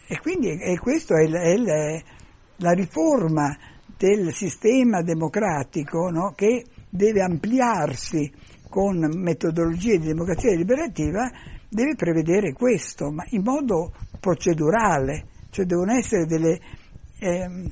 E 0.07 0.19
quindi 0.19 0.49
e 0.49 0.77
questa 0.79 1.15
è, 1.15 1.29
è, 1.29 2.03
la 2.57 2.71
riforma 2.71 3.57
del 3.95 4.33
sistema 4.33 5.01
democratico 5.01 6.09
no? 6.09 6.33
che 6.35 6.65
deve 6.89 7.21
ampliarsi 7.21 8.29
con 8.67 8.97
metodologie 9.15 9.99
di 9.99 10.07
democrazia 10.07 10.49
deliberativa, 10.51 11.29
deve 11.69 11.95
prevedere 11.95 12.51
questo, 12.51 13.11
ma 13.11 13.23
in 13.29 13.43
modo 13.43 13.93
procedurale, 14.19 15.27
cioè 15.51 15.65
devono 15.65 15.93
essere 15.93 16.25
delle... 16.25 16.59
Eh, 17.19 17.71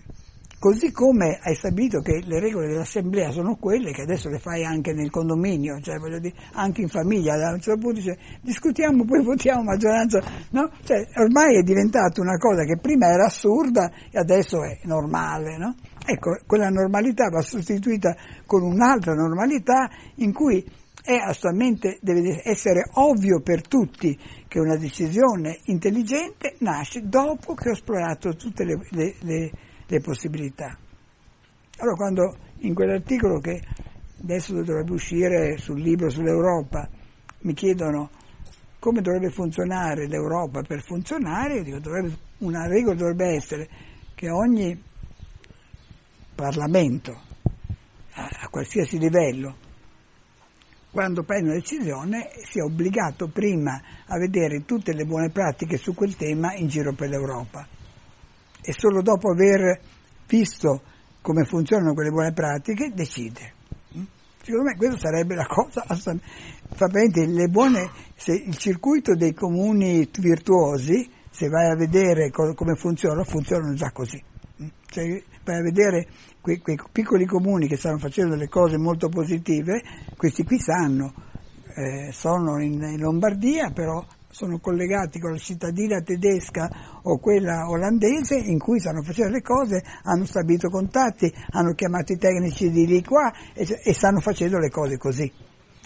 Così 0.60 0.92
come 0.92 1.40
hai 1.42 1.56
stabilito 1.56 2.02
che 2.02 2.22
le 2.26 2.42
regole 2.42 2.68
dell'assemblea 2.68 3.32
sono 3.32 3.56
quelle 3.56 3.94
che 3.94 4.02
adesso 4.02 4.28
le 4.28 4.40
fai 4.40 4.66
anche 4.66 4.92
nel 4.92 5.10
condominio, 5.10 5.80
cioè 5.80 6.00
voglio 6.00 6.20
dire, 6.20 6.36
anche 6.52 6.82
in 6.82 6.90
famiglia, 6.90 7.36
a 7.36 7.54
un 7.54 7.62
certo 7.62 7.80
punto 7.80 8.02
dice 8.02 8.18
discutiamo, 8.42 9.06
poi 9.06 9.24
votiamo 9.24 9.64
maggioranza, 9.64 10.22
no? 10.50 10.70
Cioè, 10.84 10.98
ormai 11.16 11.60
è 11.60 11.62
diventata 11.62 12.20
una 12.20 12.36
cosa 12.36 12.66
che 12.66 12.76
prima 12.76 13.08
era 13.08 13.28
assurda 13.28 13.90
e 14.12 14.20
adesso 14.20 14.62
è 14.62 14.80
normale, 14.84 15.58
no? 15.58 15.76
Ecco, 16.06 16.38
quella 16.46 16.68
normalità 16.68 17.30
va 17.30 17.40
sostituita 17.40 18.14
con 18.46 18.62
un'altra 18.62 19.14
normalità 19.14 19.90
in 20.16 20.34
cui 20.34 20.62
è 21.02 21.16
assolutamente, 21.16 22.00
deve 22.02 22.42
essere 22.44 22.82
ovvio 22.96 23.40
per 23.40 23.66
tutti 23.66 24.20
che 24.46 24.60
una 24.60 24.76
decisione 24.76 25.60
intelligente 25.68 26.56
nasce 26.60 27.08
dopo 27.08 27.54
che 27.54 27.70
ho 27.70 27.72
esplorato 27.72 28.36
tutte 28.36 28.66
le, 28.66 28.78
le, 28.90 29.16
le 29.22 29.52
le 29.90 30.02
possibilità. 30.02 30.78
Allora 31.78 31.96
quando 31.96 32.38
in 32.60 32.74
quell'articolo 32.74 33.40
che 33.40 33.62
adesso 34.22 34.54
dovrebbe 34.54 34.92
uscire 34.92 35.58
sul 35.58 35.82
libro 35.82 36.10
sull'Europa 36.10 36.88
mi 37.42 37.54
chiedono 37.54 38.10
come 38.80 39.02
dovrebbe 39.02 39.30
funzionare 39.30 40.08
l'Europa 40.08 40.62
per 40.62 40.84
funzionare, 40.84 41.56
io 41.56 41.64
dico 41.64 41.80
dovrebbe, 41.80 42.18
una 42.40 42.68
regola 42.68 42.96
dovrebbe 42.96 43.28
essere 43.28 43.70
che 44.14 44.30
ogni 44.30 44.82
Parlamento 46.36 47.22
a, 48.14 48.30
a 48.42 48.48
qualsiasi 48.50 48.98
livello 48.98 49.68
quando 50.92 51.24
prende 51.24 51.50
una 51.50 51.60
decisione 51.60 52.30
sia 52.50 52.64
obbligato 52.64 53.28
prima 53.28 53.82
a 54.06 54.18
vedere 54.18 54.66
tutte 54.66 54.94
le 54.94 55.06
buone 55.06 55.30
pratiche 55.30 55.78
su 55.78 55.94
quel 55.94 56.16
tema 56.16 56.54
in 56.54 56.68
giro 56.68 56.94
per 56.94 57.10
l'Europa 57.10 57.79
e 58.62 58.74
solo 58.74 59.02
dopo 59.02 59.32
aver 59.32 59.80
visto 60.28 60.82
come 61.22 61.44
funzionano 61.46 61.94
quelle 61.94 62.12
buone 62.12 62.34
pratiche 62.34 62.92
decide. 62.94 63.54
Mm? 63.98 64.04
Secondo 64.42 64.70
me 64.70 64.76
questa 64.76 64.98
sarebbe 64.98 65.36
la 65.36 65.46
cosa 65.46 65.86
fa 66.76 66.88
le 66.92 67.48
buone, 67.48 67.90
se 68.16 68.34
il 68.34 68.58
circuito 68.58 69.16
dei 69.16 69.34
comuni 69.34 70.08
virtuosi, 70.20 71.10
se 71.30 71.48
vai 71.48 71.70
a 71.70 71.76
vedere 71.76 72.30
co- 72.32 72.54
come 72.54 72.76
funzionano, 72.76 73.24
funzionano 73.24 73.74
già 73.74 73.92
così. 73.92 74.22
Mm? 74.62 74.68
Cioè, 74.86 75.24
vai 75.44 75.58
a 75.58 75.62
vedere 75.62 76.08
quei, 76.42 76.60
quei, 76.60 76.78
piccoli 76.92 77.26
comuni 77.26 77.68
che 77.68 77.78
stanno 77.78 77.98
facendo 77.98 78.36
delle 78.36 78.50
cose 78.50 78.78
molto 78.78 79.10
positive, 79.10 79.82
questi 80.16 80.44
qui 80.44 80.60
sanno, 80.60 81.14
eh, 81.76 82.12
sono 82.12 82.62
in, 82.62 82.82
in 82.82 83.00
Lombardia, 83.00 83.72
però 83.72 84.06
sono 84.40 84.60
collegati 84.60 85.20
con 85.20 85.32
la 85.32 85.38
cittadina 85.38 86.00
tedesca 86.00 86.70
o 87.04 87.20
quella 87.20 87.68
olandese 87.68 88.36
in 88.38 88.58
cui 88.58 88.80
stanno 88.80 89.02
facendo 89.02 89.34
le 89.34 89.42
cose, 89.42 89.84
hanno 90.04 90.24
stabilito 90.24 90.70
contatti, 90.70 91.30
hanno 91.50 91.74
chiamato 91.74 92.14
i 92.14 92.18
tecnici 92.18 92.72
di 92.72 92.88
lì 92.88 93.04
qua 93.04 93.30
e, 93.54 93.68
e 93.84 93.94
stanno 93.94 94.22
facendo 94.22 94.58
le 94.58 94.70
cose 94.70 94.98
così. 94.98 95.30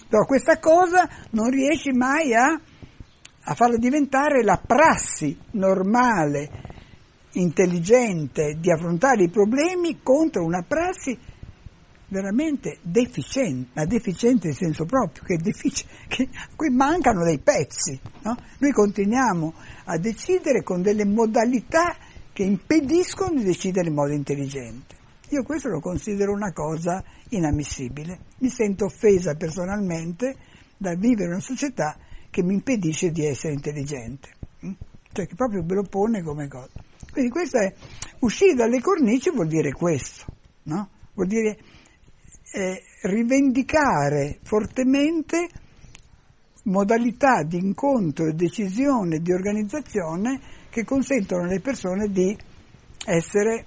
Però 0.08 0.24
questa 0.24 0.60
cosa 0.60 1.08
non 1.30 1.50
riesci 1.50 1.90
mai 1.90 2.32
a, 2.32 2.46
a 3.42 3.54
farla 3.54 3.76
diventare 3.76 4.44
la 4.44 4.62
prassi 4.64 5.36
normale, 5.54 6.48
intelligente 7.32 8.58
di 8.60 8.70
affrontare 8.70 9.24
i 9.24 9.30
problemi 9.30 9.98
contro 10.00 10.44
una 10.44 10.62
prassi 10.62 11.18
veramente 12.14 12.78
deficiente, 12.80 13.70
ma 13.74 13.84
deficiente 13.84 14.46
in 14.48 14.54
senso 14.54 14.84
proprio, 14.84 15.24
che, 15.24 15.36
defic- 15.36 15.84
che 16.06 16.28
qui 16.54 16.70
mancano 16.70 17.24
dei 17.24 17.40
pezzi. 17.40 17.98
No? 18.22 18.36
Noi 18.58 18.70
continuiamo 18.70 19.52
a 19.86 19.98
decidere 19.98 20.62
con 20.62 20.80
delle 20.80 21.04
modalità 21.04 21.96
che 22.32 22.44
impediscono 22.44 23.38
di 23.38 23.44
decidere 23.44 23.88
in 23.88 23.94
modo 23.94 24.12
intelligente. 24.12 24.94
Io 25.30 25.42
questo 25.42 25.68
lo 25.68 25.80
considero 25.80 26.32
una 26.32 26.52
cosa 26.52 27.02
inammissibile. 27.30 28.20
Mi 28.38 28.48
sento 28.48 28.84
offesa 28.84 29.34
personalmente 29.34 30.36
dal 30.76 30.96
vivere 30.96 31.24
in 31.24 31.30
una 31.30 31.40
società 31.40 31.98
che 32.30 32.42
mi 32.44 32.54
impedisce 32.54 33.10
di 33.10 33.24
essere 33.26 33.54
intelligente, 33.54 34.28
mm? 34.64 34.72
cioè 35.12 35.26
che 35.26 35.34
proprio 35.34 35.64
me 35.64 35.74
lo 35.74 35.82
pone 35.82 36.22
come 36.22 36.46
cosa. 36.46 36.70
Quindi 37.10 37.30
questo 37.30 37.58
è, 37.58 37.72
uscire 38.20 38.54
dalle 38.54 38.80
cornici 38.80 39.30
vuol 39.30 39.48
dire 39.48 39.72
questo, 39.72 40.26
no? 40.64 40.88
vuol 41.14 41.28
dire 41.28 41.58
eh, 42.54 42.82
rivendicare 43.02 44.38
fortemente 44.44 45.48
modalità 46.64 47.42
di 47.42 47.58
incontro, 47.58 48.30
di 48.30 48.36
decisione, 48.36 49.18
di 49.18 49.32
organizzazione 49.32 50.40
che 50.70 50.84
consentono 50.84 51.42
alle 51.42 51.60
persone 51.60 52.08
di 52.08 52.36
essere, 53.06 53.64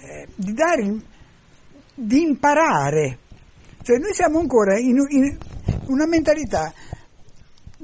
eh, 0.00 0.26
di 0.34 0.52
dare, 0.54 0.96
di 1.94 2.22
imparare. 2.22 3.18
Cioè 3.82 3.98
noi 3.98 4.14
siamo 4.14 4.38
ancora 4.38 4.78
in, 4.78 4.96
in 5.10 5.38
una 5.88 6.06
mentalità 6.06 6.72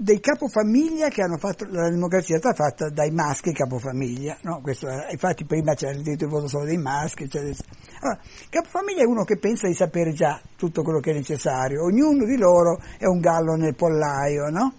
dei 0.00 0.20
capofamiglia 0.20 1.08
che 1.08 1.22
hanno 1.22 1.38
fatto 1.38 1.66
la 1.68 1.90
democrazia 1.90 2.36
è 2.36 2.38
stata 2.38 2.54
fatta 2.54 2.88
dai 2.88 3.10
maschi 3.10 3.52
capofamiglia, 3.52 4.38
no? 4.42 4.62
Era, 4.64 5.10
infatti 5.10 5.44
prima 5.44 5.74
c'era 5.74 5.90
il 5.90 6.02
diritto 6.02 6.24
di 6.24 6.30
voto 6.30 6.46
solo 6.46 6.64
dei 6.64 6.78
maschi. 6.78 7.28
Cioè, 7.28 7.42
allora, 8.00 8.20
capofamiglia 8.48 9.02
è 9.02 9.06
uno 9.06 9.24
che 9.24 9.38
pensa 9.38 9.66
di 9.66 9.74
sapere 9.74 10.12
già 10.12 10.40
tutto 10.56 10.82
quello 10.82 11.00
che 11.00 11.10
è 11.10 11.14
necessario, 11.14 11.82
ognuno 11.82 12.24
di 12.24 12.36
loro 12.38 12.80
è 12.96 13.06
un 13.06 13.18
gallo 13.18 13.54
nel 13.56 13.74
pollaio, 13.74 14.48
no? 14.50 14.72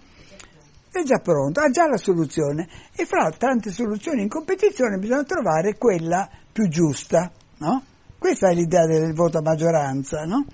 è 0.90 1.02
già 1.04 1.18
pronto, 1.18 1.60
ha 1.60 1.68
già 1.70 1.86
la 1.86 1.98
soluzione 1.98 2.68
e 2.96 3.04
fra 3.04 3.30
tante 3.30 3.70
soluzioni 3.70 4.22
in 4.22 4.28
competizione 4.28 4.98
bisogna 4.98 5.22
trovare 5.22 5.76
quella 5.76 6.28
più 6.50 6.66
giusta, 6.68 7.30
no? 7.58 7.84
Questa 8.18 8.48
è 8.48 8.54
l'idea 8.54 8.86
del 8.86 9.14
voto 9.14 9.38
a 9.38 9.42
maggioranza, 9.42 10.24
no? 10.24 10.44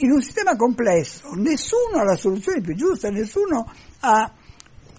In 0.00 0.10
un 0.10 0.20
sistema 0.20 0.54
complesso 0.56 1.32
nessuno 1.34 2.00
ha 2.00 2.04
la 2.04 2.16
soluzione 2.16 2.60
più 2.60 2.74
giusta, 2.74 3.08
nessuno 3.08 3.70
ha 4.00 4.32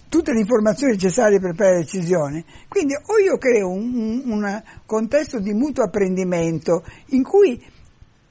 tutte 0.08 0.32
le 0.32 0.40
informazioni 0.40 0.92
necessarie 0.92 1.38
per 1.40 1.54
prendere 1.54 1.82
decisioni. 1.82 2.44
Quindi 2.68 2.94
o 2.94 3.18
io 3.18 3.36
creo 3.36 3.68
un, 3.68 4.22
un 4.24 4.62
contesto 4.86 5.38
di 5.38 5.52
mutuo 5.52 5.84
apprendimento 5.84 6.84
in 7.06 7.22
cui 7.22 7.60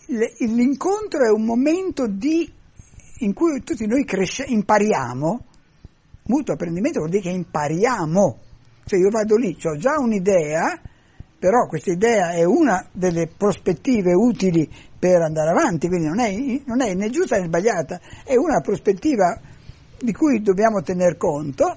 l'incontro 0.07 1.25
è 1.25 1.29
un 1.29 1.45
momento 1.45 2.07
di, 2.07 2.51
in 3.19 3.33
cui 3.33 3.61
tutti 3.63 3.85
noi 3.85 4.03
cresce, 4.03 4.43
impariamo, 4.43 5.45
mutuo 6.23 6.53
apprendimento 6.53 6.99
vuol 6.99 7.11
dire 7.11 7.23
che 7.23 7.29
impariamo, 7.29 8.39
cioè 8.85 8.99
io 8.99 9.09
vado 9.09 9.35
lì, 9.37 9.57
ho 9.63 9.77
già 9.77 9.97
un'idea, 9.99 10.79
però 11.39 11.67
questa 11.67 11.91
idea 11.91 12.31
è 12.31 12.43
una 12.43 12.87
delle 12.91 13.27
prospettive 13.27 14.13
utili 14.13 14.69
per 15.03 15.21
andare 15.21 15.49
avanti, 15.49 15.89
quindi 15.89 16.07
non 16.07 16.21
è, 16.21 16.31
non 16.63 16.81
è 16.81 16.93
né 16.93 17.09
giusta 17.09 17.37
né 17.37 17.47
sbagliata, 17.47 17.99
è 18.23 18.37
una 18.37 18.61
prospettiva 18.61 19.37
di 19.99 20.13
cui 20.13 20.41
dobbiamo 20.41 20.81
tener 20.81 21.17
conto, 21.17 21.75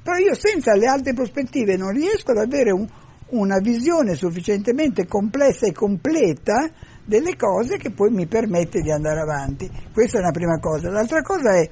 però 0.00 0.16
io 0.18 0.32
senza 0.36 0.76
le 0.76 0.86
altre 0.86 1.12
prospettive 1.12 1.76
non 1.76 1.90
riesco 1.90 2.30
ad 2.30 2.36
avere 2.36 2.70
un, 2.70 2.86
una 3.30 3.58
visione 3.58 4.14
sufficientemente 4.14 5.08
complessa 5.08 5.66
e 5.66 5.72
completa 5.72 6.70
delle 7.04 7.34
cose 7.34 7.78
che 7.78 7.90
poi 7.90 8.12
mi 8.12 8.28
permette 8.28 8.80
di 8.80 8.92
andare 8.92 9.22
avanti. 9.22 9.68
Questa 9.92 10.18
è 10.18 10.20
una 10.20 10.30
prima 10.30 10.60
cosa. 10.60 10.88
L'altra 10.88 11.20
cosa 11.22 11.56
è, 11.56 11.68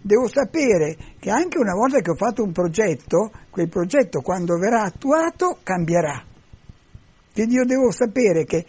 devo 0.00 0.26
sapere 0.26 0.96
che 1.18 1.28
anche 1.28 1.58
una 1.58 1.74
volta 1.74 2.00
che 2.00 2.12
ho 2.12 2.16
fatto 2.16 2.42
un 2.42 2.52
progetto, 2.52 3.30
quel 3.50 3.68
progetto 3.68 4.22
quando 4.22 4.56
verrà 4.56 4.84
attuato 4.84 5.58
cambierà. 5.62 6.24
Quindi 7.34 7.56
io 7.56 7.66
devo 7.66 7.90
sapere 7.90 8.44
che 8.44 8.64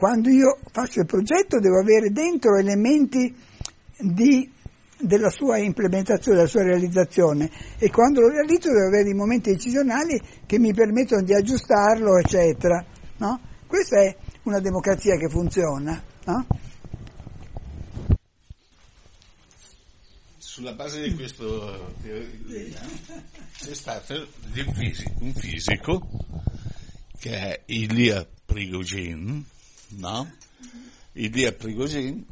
quando 0.00 0.30
io 0.30 0.58
faccio 0.72 1.00
il 1.00 1.06
progetto 1.06 1.58
devo 1.60 1.78
avere 1.78 2.10
dentro 2.10 2.56
elementi 2.56 3.36
di, 3.98 4.50
della 4.98 5.28
sua 5.28 5.58
implementazione, 5.58 6.38
della 6.38 6.48
sua 6.48 6.62
realizzazione 6.62 7.50
e 7.76 7.90
quando 7.90 8.22
lo 8.22 8.28
realizzo 8.28 8.72
devo 8.72 8.86
avere 8.86 9.10
i 9.10 9.14
momenti 9.14 9.50
decisionali 9.52 10.18
che 10.46 10.58
mi 10.58 10.72
permettono 10.72 11.22
di 11.22 11.34
aggiustarlo, 11.34 12.16
eccetera. 12.16 12.82
No? 13.18 13.40
Questa 13.66 14.00
è 14.00 14.16
una 14.44 14.58
democrazia 14.60 15.18
che 15.18 15.28
funziona. 15.28 16.02
No? 16.24 16.46
Sulla 20.38 20.72
base 20.72 21.02
di 21.02 21.14
questo 21.14 21.94
c'è 23.58 23.74
stato 23.74 24.28
un 25.20 25.34
fisico 25.34 26.08
che 27.18 27.30
è 27.32 27.62
Ilya 27.66 28.26
Prigogine 28.46 29.58
no? 29.90 30.30
il 31.12 31.30
dia 31.30 31.52
Prigozhin 31.52 32.24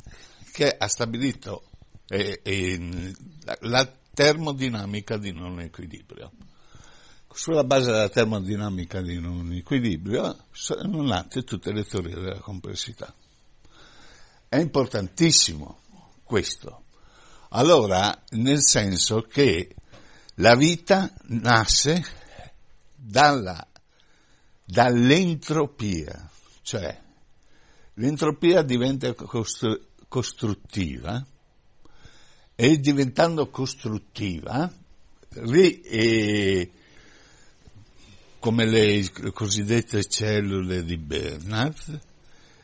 che 0.52 0.74
ha 0.76 0.88
stabilito 0.88 1.64
eh, 2.08 2.40
eh, 2.42 3.12
la 3.60 3.90
termodinamica 4.14 5.16
di 5.16 5.32
non 5.32 5.60
equilibrio. 5.60 6.32
Sulla 7.30 7.64
base 7.64 7.92
della 7.92 8.08
termodinamica 8.08 9.00
di 9.00 9.20
non 9.20 9.52
equilibrio 9.52 10.46
sono 10.50 11.02
nate 11.02 11.44
tutte 11.44 11.72
le 11.72 11.84
teorie 11.84 12.14
della 12.14 12.40
complessità. 12.40 13.14
È 14.48 14.56
importantissimo 14.56 15.80
questo. 16.24 16.84
Allora, 17.50 18.24
nel 18.30 18.60
senso 18.62 19.22
che 19.22 19.74
la 20.36 20.56
vita 20.56 21.12
nasce 21.26 22.04
dalla, 22.94 23.66
dall'entropia, 24.64 26.28
cioè 26.62 27.06
l'entropia 27.98 28.62
diventa 28.62 29.12
costru- 29.14 29.80
costruttiva 30.08 31.24
e 32.54 32.80
diventando 32.80 33.48
costruttiva, 33.48 34.72
ri, 35.28 35.80
eh, 35.82 36.70
come 38.38 38.66
le 38.66 39.10
cosiddette 39.32 40.04
cellule 40.04 40.84
di 40.84 40.96
Bernard, 40.96 42.00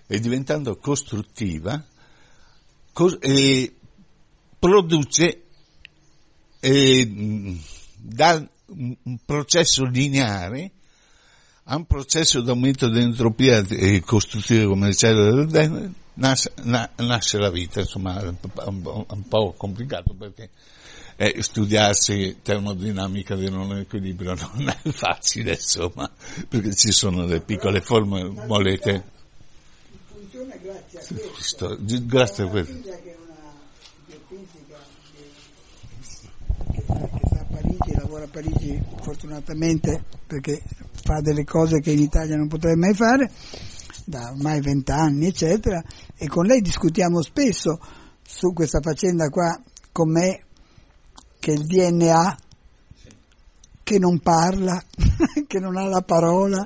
e 0.06 0.20
diventando 0.20 0.76
costruttiva, 0.76 1.84
cos- 2.92 3.18
eh, 3.20 3.74
produce 4.58 5.42
eh, 6.60 7.58
da 7.96 8.48
un 8.66 9.18
processo 9.24 9.84
lineare 9.84 10.70
a 11.64 11.76
un 11.76 11.86
processo 11.86 12.40
d'aumento 12.40 12.88
dell'entropia 12.88 13.64
e 13.68 14.00
costruttiva 14.00 14.66
come 14.66 14.88
le 14.88 14.94
cellule 14.94 15.92
nasce, 16.14 16.52
na, 16.62 16.88
nasce 16.96 17.38
la 17.38 17.50
vita, 17.50 17.80
insomma 17.80 18.20
è 18.20 18.26
un, 18.26 18.82
po', 18.82 19.06
un 19.08 19.28
po' 19.28 19.54
complicato 19.56 20.14
perché 20.14 20.50
eh, 21.16 21.42
studiarsi 21.42 22.38
termodinamica 22.42 23.34
di 23.36 23.48
non 23.48 23.78
equilibrio 23.78 24.34
non 24.54 24.68
è 24.68 24.90
facile, 24.90 25.52
insomma, 25.52 26.10
perché 26.48 26.74
ci 26.74 26.92
sono 26.92 27.24
delle 27.24 27.40
piccole 27.40 27.80
forme 27.80 28.24
molete. 28.24 29.12
Funziona 30.06 30.56
grazie 30.56 30.98
a 30.98 31.30
questo. 31.32 31.78
Grazie 31.80 32.44
a 32.44 32.48
questo. 32.48 32.80
Che 36.72 36.82
sta 36.82 37.40
a 37.40 37.44
Parigi, 37.44 37.94
lavora 37.96 38.24
a 38.24 38.28
Parigi 38.28 38.82
fortunatamente 39.00 40.04
perché 40.26 40.60
fa 41.04 41.20
delle 41.20 41.44
cose 41.44 41.80
che 41.80 41.92
in 41.92 42.00
Italia 42.00 42.36
non 42.36 42.48
potrebbe 42.48 42.76
mai 42.76 42.94
fare, 42.94 43.30
da 44.06 44.30
ormai 44.30 44.60
vent'anni, 44.60 45.26
eccetera, 45.26 45.82
e 46.16 46.26
con 46.28 46.46
lei 46.46 46.62
discutiamo 46.62 47.20
spesso 47.20 47.78
su 48.22 48.54
questa 48.54 48.80
faccenda 48.80 49.28
qua 49.28 49.60
con 49.92 50.10
me, 50.10 50.44
che 51.38 51.52
il 51.52 51.66
DNA 51.66 52.36
che 53.82 53.98
non 53.98 54.18
parla, 54.20 54.82
che 55.46 55.58
non 55.58 55.76
ha 55.76 55.86
la 55.86 56.00
parola, 56.00 56.64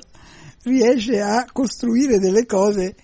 riesce 0.63 1.19
a 1.19 1.45
costruire 1.51 2.17
delle 2.17 2.45
cose 2.45 2.95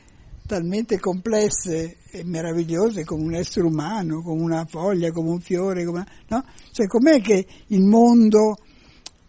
talmente 0.47 0.99
complesse 0.99 1.97
e 2.11 2.23
meravigliose 2.23 3.03
come 3.03 3.23
un 3.23 3.33
essere 3.33 3.65
umano, 3.65 4.21
come 4.21 4.41
una 4.41 4.65
foglia, 4.65 5.11
come 5.11 5.31
un 5.31 5.41
fiore, 5.41 5.83
come, 5.83 6.05
no? 6.29 6.45
Cioè 6.71 6.87
com'è 6.87 7.19
che 7.19 7.45
il 7.67 7.81
mondo 7.81 8.55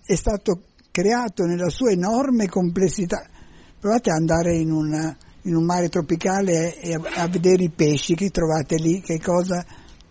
è 0.04 0.14
stato 0.14 0.62
creato 0.96 1.44
nella 1.44 1.68
sua 1.68 1.90
enorme 1.90 2.48
complessità. 2.48 3.28
Provate 3.78 4.08
ad 4.08 4.16
andare 4.16 4.56
in, 4.56 4.70
una, 4.70 5.14
in 5.42 5.54
un 5.54 5.62
mare 5.62 5.90
tropicale 5.90 6.80
e 6.80 6.94
a, 6.94 7.00
a, 7.16 7.28
vedere 7.28 7.64
i 7.64 7.70
pesci 7.70 8.14
che 8.14 8.30
trovate 8.30 8.76
lì, 8.76 9.02
che 9.02 9.20
cosa 9.20 9.62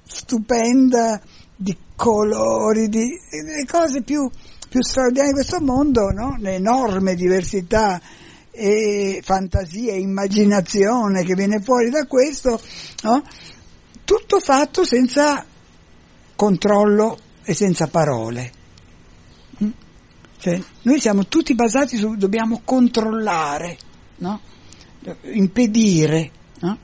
stupenda 0.06 1.20
di 1.56 1.76
colori, 1.96 2.88
di, 2.88 3.00
le 3.00 3.66
cose 3.66 4.04
più, 4.04 4.30
più 4.70 4.84
straordinarie 4.84 5.32
di 5.32 5.40
questo 5.40 5.60
mondo, 5.60 6.12
no? 6.12 6.36
l'enorme 6.38 7.16
diversità 7.16 8.00
e 8.52 9.22
fantasia 9.24 9.92
e 9.92 10.00
immaginazione 10.00 11.24
che 11.24 11.34
viene 11.34 11.62
fuori 11.62 11.90
da 11.90 12.06
questo, 12.06 12.62
no? 13.02 13.24
tutto 14.04 14.40
fatto 14.40 14.86
senza 14.86 15.44
controllo 16.36 17.18
e 17.44 17.56
senza 17.56 17.88
parole. 17.88 18.64
Cioè, 20.38 20.62
noi 20.84 21.00
siamo 21.00 21.26
tutti 21.28 21.56
basati 21.56 21.98
su, 21.98 22.16
dobbiamo 22.16 22.62
controllare, 22.64 23.78
no? 24.18 24.40
impedire. 25.34 26.32
No? 26.60 26.78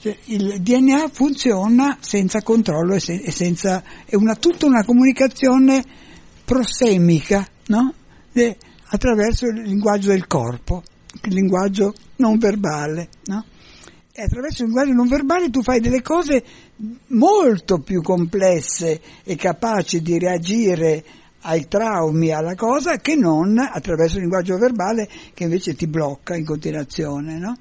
Cioè, 0.00 0.16
il 0.24 0.60
DNA 0.60 1.08
funziona 1.12 1.98
senza 2.00 2.42
controllo 2.42 2.94
e, 2.94 3.00
se, 3.00 3.14
e 3.14 3.30
senza, 3.30 3.82
è 4.04 4.14
una, 4.14 4.34
tutta 4.34 4.66
una 4.66 4.84
comunicazione 4.84 5.82
prosemica 6.44 7.46
no? 7.66 7.92
e, 8.32 8.56
attraverso 8.88 9.46
il 9.46 9.62
linguaggio 9.62 10.08
del 10.08 10.26
corpo, 10.26 10.82
il 11.24 11.34
linguaggio 11.34 11.94
non 12.16 12.38
verbale. 12.38 13.08
E 14.12 14.22
attraverso 14.22 14.62
il 14.62 14.68
linguaggio 14.68 14.92
non 14.92 15.08
verbale 15.08 15.50
tu 15.50 15.62
fai 15.62 15.80
delle 15.80 16.02
cose 16.02 16.42
molto 17.08 17.80
più 17.80 18.00
complesse 18.00 19.00
e 19.24 19.36
capaci 19.36 20.00
di 20.00 20.18
reagire 20.18 21.04
ai 21.46 21.68
traumi, 21.68 22.32
alla 22.32 22.54
cosa, 22.54 22.98
che 22.98 23.14
non 23.14 23.58
attraverso 23.58 24.16
il 24.16 24.22
linguaggio 24.22 24.58
verbale 24.58 25.08
che 25.32 25.44
invece 25.44 25.74
ti 25.74 25.86
blocca 25.86 26.34
in 26.34 26.44
continuazione, 26.44 27.38
no? 27.38 27.56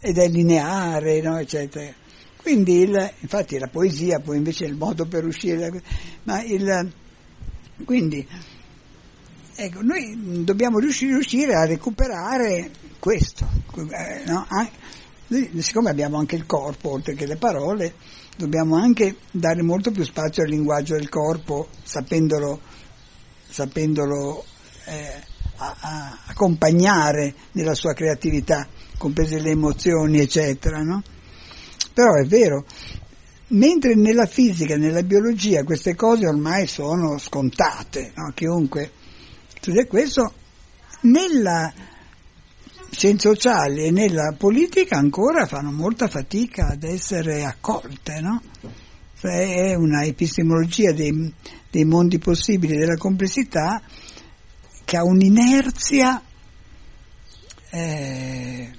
Ed 0.00 0.16
è 0.16 0.26
lineare, 0.28 1.20
no? 1.20 1.38
eccetera. 1.38 1.92
Quindi, 2.38 2.80
il, 2.80 3.12
infatti 3.20 3.58
la 3.58 3.68
poesia 3.68 4.20
poi 4.20 4.38
invece 4.38 4.64
è 4.64 4.68
il 4.68 4.76
modo 4.76 5.04
per 5.04 5.26
uscire, 5.26 5.82
ma 6.22 6.42
il, 6.42 6.90
quindi, 7.84 8.26
ecco, 9.54 9.82
noi 9.82 10.42
dobbiamo 10.42 10.78
riuscire, 10.78 11.12
riuscire 11.12 11.54
a 11.54 11.66
recuperare 11.66 12.70
questo, 12.98 13.46
eh, 13.76 14.24
no? 14.24 14.46
Siccome 15.58 15.90
abbiamo 15.90 16.16
anche 16.16 16.36
il 16.36 16.46
corpo, 16.46 16.90
oltre 16.92 17.14
che 17.14 17.26
le 17.26 17.36
parole, 17.36 17.92
dobbiamo 18.38 18.76
anche 18.76 19.16
dare 19.30 19.60
molto 19.60 19.90
più 19.90 20.04
spazio 20.04 20.42
al 20.42 20.48
linguaggio 20.48 20.94
del 20.94 21.10
corpo, 21.10 21.68
sapendolo, 21.82 22.78
sapendolo 23.50 24.44
eh, 24.86 25.22
a, 25.56 25.76
a 25.80 26.18
accompagnare 26.26 27.34
nella 27.52 27.74
sua 27.74 27.92
creatività, 27.92 28.66
comprese 28.96 29.40
le 29.40 29.50
emozioni, 29.50 30.20
eccetera. 30.20 30.80
No? 30.80 31.02
Però 31.92 32.14
è 32.14 32.24
vero, 32.26 32.64
mentre 33.48 33.94
nella 33.94 34.26
fisica, 34.26 34.76
nella 34.76 35.02
biologia 35.02 35.64
queste 35.64 35.94
cose 35.94 36.26
ormai 36.26 36.66
sono 36.66 37.18
scontate, 37.18 38.12
no? 38.14 38.32
chiunque 38.34 38.92
studia 39.60 39.86
questo, 39.86 40.32
nella 41.02 41.72
scienze 42.90 43.28
sociali 43.28 43.84
e 43.84 43.90
nella 43.90 44.34
politica 44.36 44.96
ancora 44.96 45.46
fanno 45.46 45.70
molta 45.70 46.08
fatica 46.08 46.68
ad 46.68 46.82
essere 46.82 47.44
accolte, 47.44 48.20
no? 48.20 48.42
Cioè 49.18 49.70
è 49.70 49.74
una 49.74 50.04
epistemologia 50.04 50.92
dei, 50.92 51.32
dei 51.70 51.84
mondi 51.84 52.18
possibili 52.18 52.76
della 52.76 52.96
complessità 52.96 53.82
che 54.84 54.96
ha 54.96 55.04
un'inerzia 55.04 56.22
eh, 57.70 58.72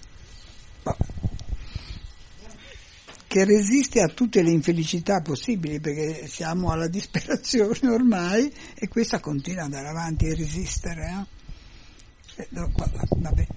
che 3.27 3.45
resiste 3.45 4.01
a 4.01 4.09
tutte 4.09 4.41
le 4.41 4.51
infelicità 4.51 5.21
possibili 5.21 5.79
perché 5.79 6.27
siamo 6.27 6.69
alla 6.69 6.87
disperazione 6.89 7.87
ormai 7.87 8.53
e 8.75 8.89
questa 8.89 9.21
continua 9.21 9.63
ad 9.63 9.73
andare 9.73 9.87
avanti 9.87 10.25
e 10.25 10.35
resistere. 10.35 11.27
Eh? 12.37 12.47
Vabbè. 12.51 13.47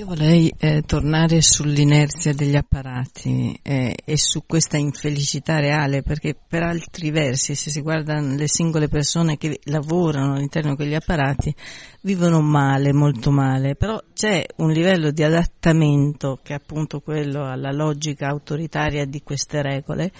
Io 0.00 0.06
vorrei 0.06 0.50
eh, 0.56 0.80
tornare 0.80 1.42
sull'inerzia 1.42 2.32
degli 2.32 2.56
apparati 2.56 3.60
eh, 3.62 3.94
e 4.02 4.16
su 4.16 4.44
questa 4.46 4.78
infelicità 4.78 5.58
reale, 5.58 6.00
perché 6.00 6.34
per 6.34 6.62
altri 6.62 7.10
versi, 7.10 7.54
se 7.54 7.68
si 7.68 7.82
guardano 7.82 8.34
le 8.34 8.48
singole 8.48 8.88
persone 8.88 9.36
che 9.36 9.60
lavorano 9.64 10.32
all'interno 10.32 10.70
di 10.70 10.76
quegli 10.76 10.94
apparati, 10.94 11.54
vivono 12.00 12.40
male, 12.40 12.94
molto 12.94 13.30
male, 13.30 13.76
però 13.76 14.00
c'è 14.14 14.42
un 14.56 14.70
livello 14.70 15.10
di 15.10 15.22
adattamento 15.22 16.40
che 16.42 16.54
è 16.54 16.56
appunto 16.56 17.00
quello 17.00 17.44
alla 17.44 17.70
logica 17.70 18.28
autoritaria 18.28 19.04
di 19.04 19.22
queste 19.22 19.60
regole 19.60 20.12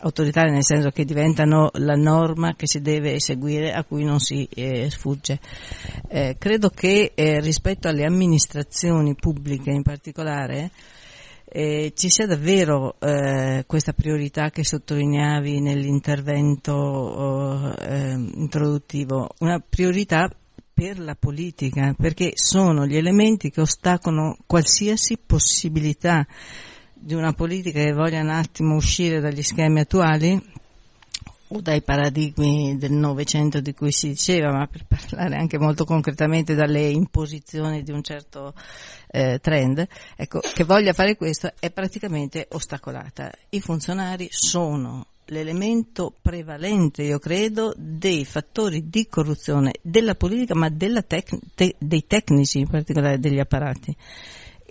autoritarie 0.00 0.52
nel 0.52 0.64
senso 0.64 0.90
che 0.90 1.04
diventano 1.04 1.70
la 1.74 1.94
norma 1.94 2.54
che 2.54 2.66
si 2.66 2.80
deve 2.80 3.20
seguire 3.20 3.72
a 3.72 3.84
cui 3.84 4.04
non 4.04 4.20
si 4.20 4.48
eh, 4.54 4.90
sfugge. 4.90 5.40
Eh, 6.08 6.36
credo 6.38 6.70
che 6.70 7.12
eh, 7.14 7.40
rispetto 7.40 7.88
alle 7.88 8.04
amministrazioni 8.04 9.14
pubbliche 9.14 9.70
in 9.70 9.82
particolare 9.82 10.70
eh, 11.50 11.92
ci 11.94 12.10
sia 12.10 12.26
davvero 12.26 12.96
eh, 13.00 13.64
questa 13.66 13.92
priorità 13.92 14.50
che 14.50 14.64
sottolineavi 14.64 15.60
nell'intervento 15.60 16.72
oh, 16.72 17.74
ehm, 17.78 18.32
introduttivo, 18.34 19.30
una 19.38 19.58
priorità 19.58 20.30
per 20.72 21.00
la 21.00 21.16
politica, 21.18 21.94
perché 21.98 22.32
sono 22.34 22.86
gli 22.86 22.96
elementi 22.96 23.50
che 23.50 23.62
ostacolano 23.62 24.36
qualsiasi 24.46 25.18
possibilità 25.18 26.24
di 27.00 27.14
una 27.14 27.32
politica 27.32 27.82
che 27.82 27.92
voglia 27.92 28.20
un 28.20 28.30
attimo 28.30 28.74
uscire 28.74 29.20
dagli 29.20 29.42
schemi 29.42 29.80
attuali 29.80 30.56
o 31.50 31.60
dai 31.60 31.82
paradigmi 31.82 32.76
del 32.76 32.92
Novecento 32.92 33.60
di 33.60 33.72
cui 33.72 33.90
si 33.90 34.08
diceva, 34.08 34.52
ma 34.52 34.66
per 34.66 34.84
parlare 34.86 35.36
anche 35.36 35.58
molto 35.58 35.84
concretamente 35.84 36.54
dalle 36.54 36.88
imposizioni 36.88 37.82
di 37.82 37.90
un 37.90 38.02
certo 38.02 38.52
eh, 39.10 39.38
trend, 39.40 39.86
ecco, 40.16 40.40
che 40.40 40.64
voglia 40.64 40.92
fare 40.92 41.16
questo 41.16 41.52
è 41.58 41.70
praticamente 41.70 42.48
ostacolata. 42.50 43.30
I 43.50 43.60
funzionari 43.60 44.28
sono 44.30 45.06
l'elemento 45.26 46.12
prevalente, 46.20 47.02
io 47.02 47.18
credo, 47.18 47.72
dei 47.76 48.24
fattori 48.24 48.88
di 48.88 49.06
corruzione 49.08 49.72
della 49.80 50.14
politica, 50.14 50.54
ma 50.54 50.70
tec- 50.70 51.38
te- 51.54 51.76
dei 51.78 52.06
tecnici, 52.06 52.58
in 52.58 52.68
particolare 52.68 53.18
degli 53.18 53.38
apparati 53.38 53.96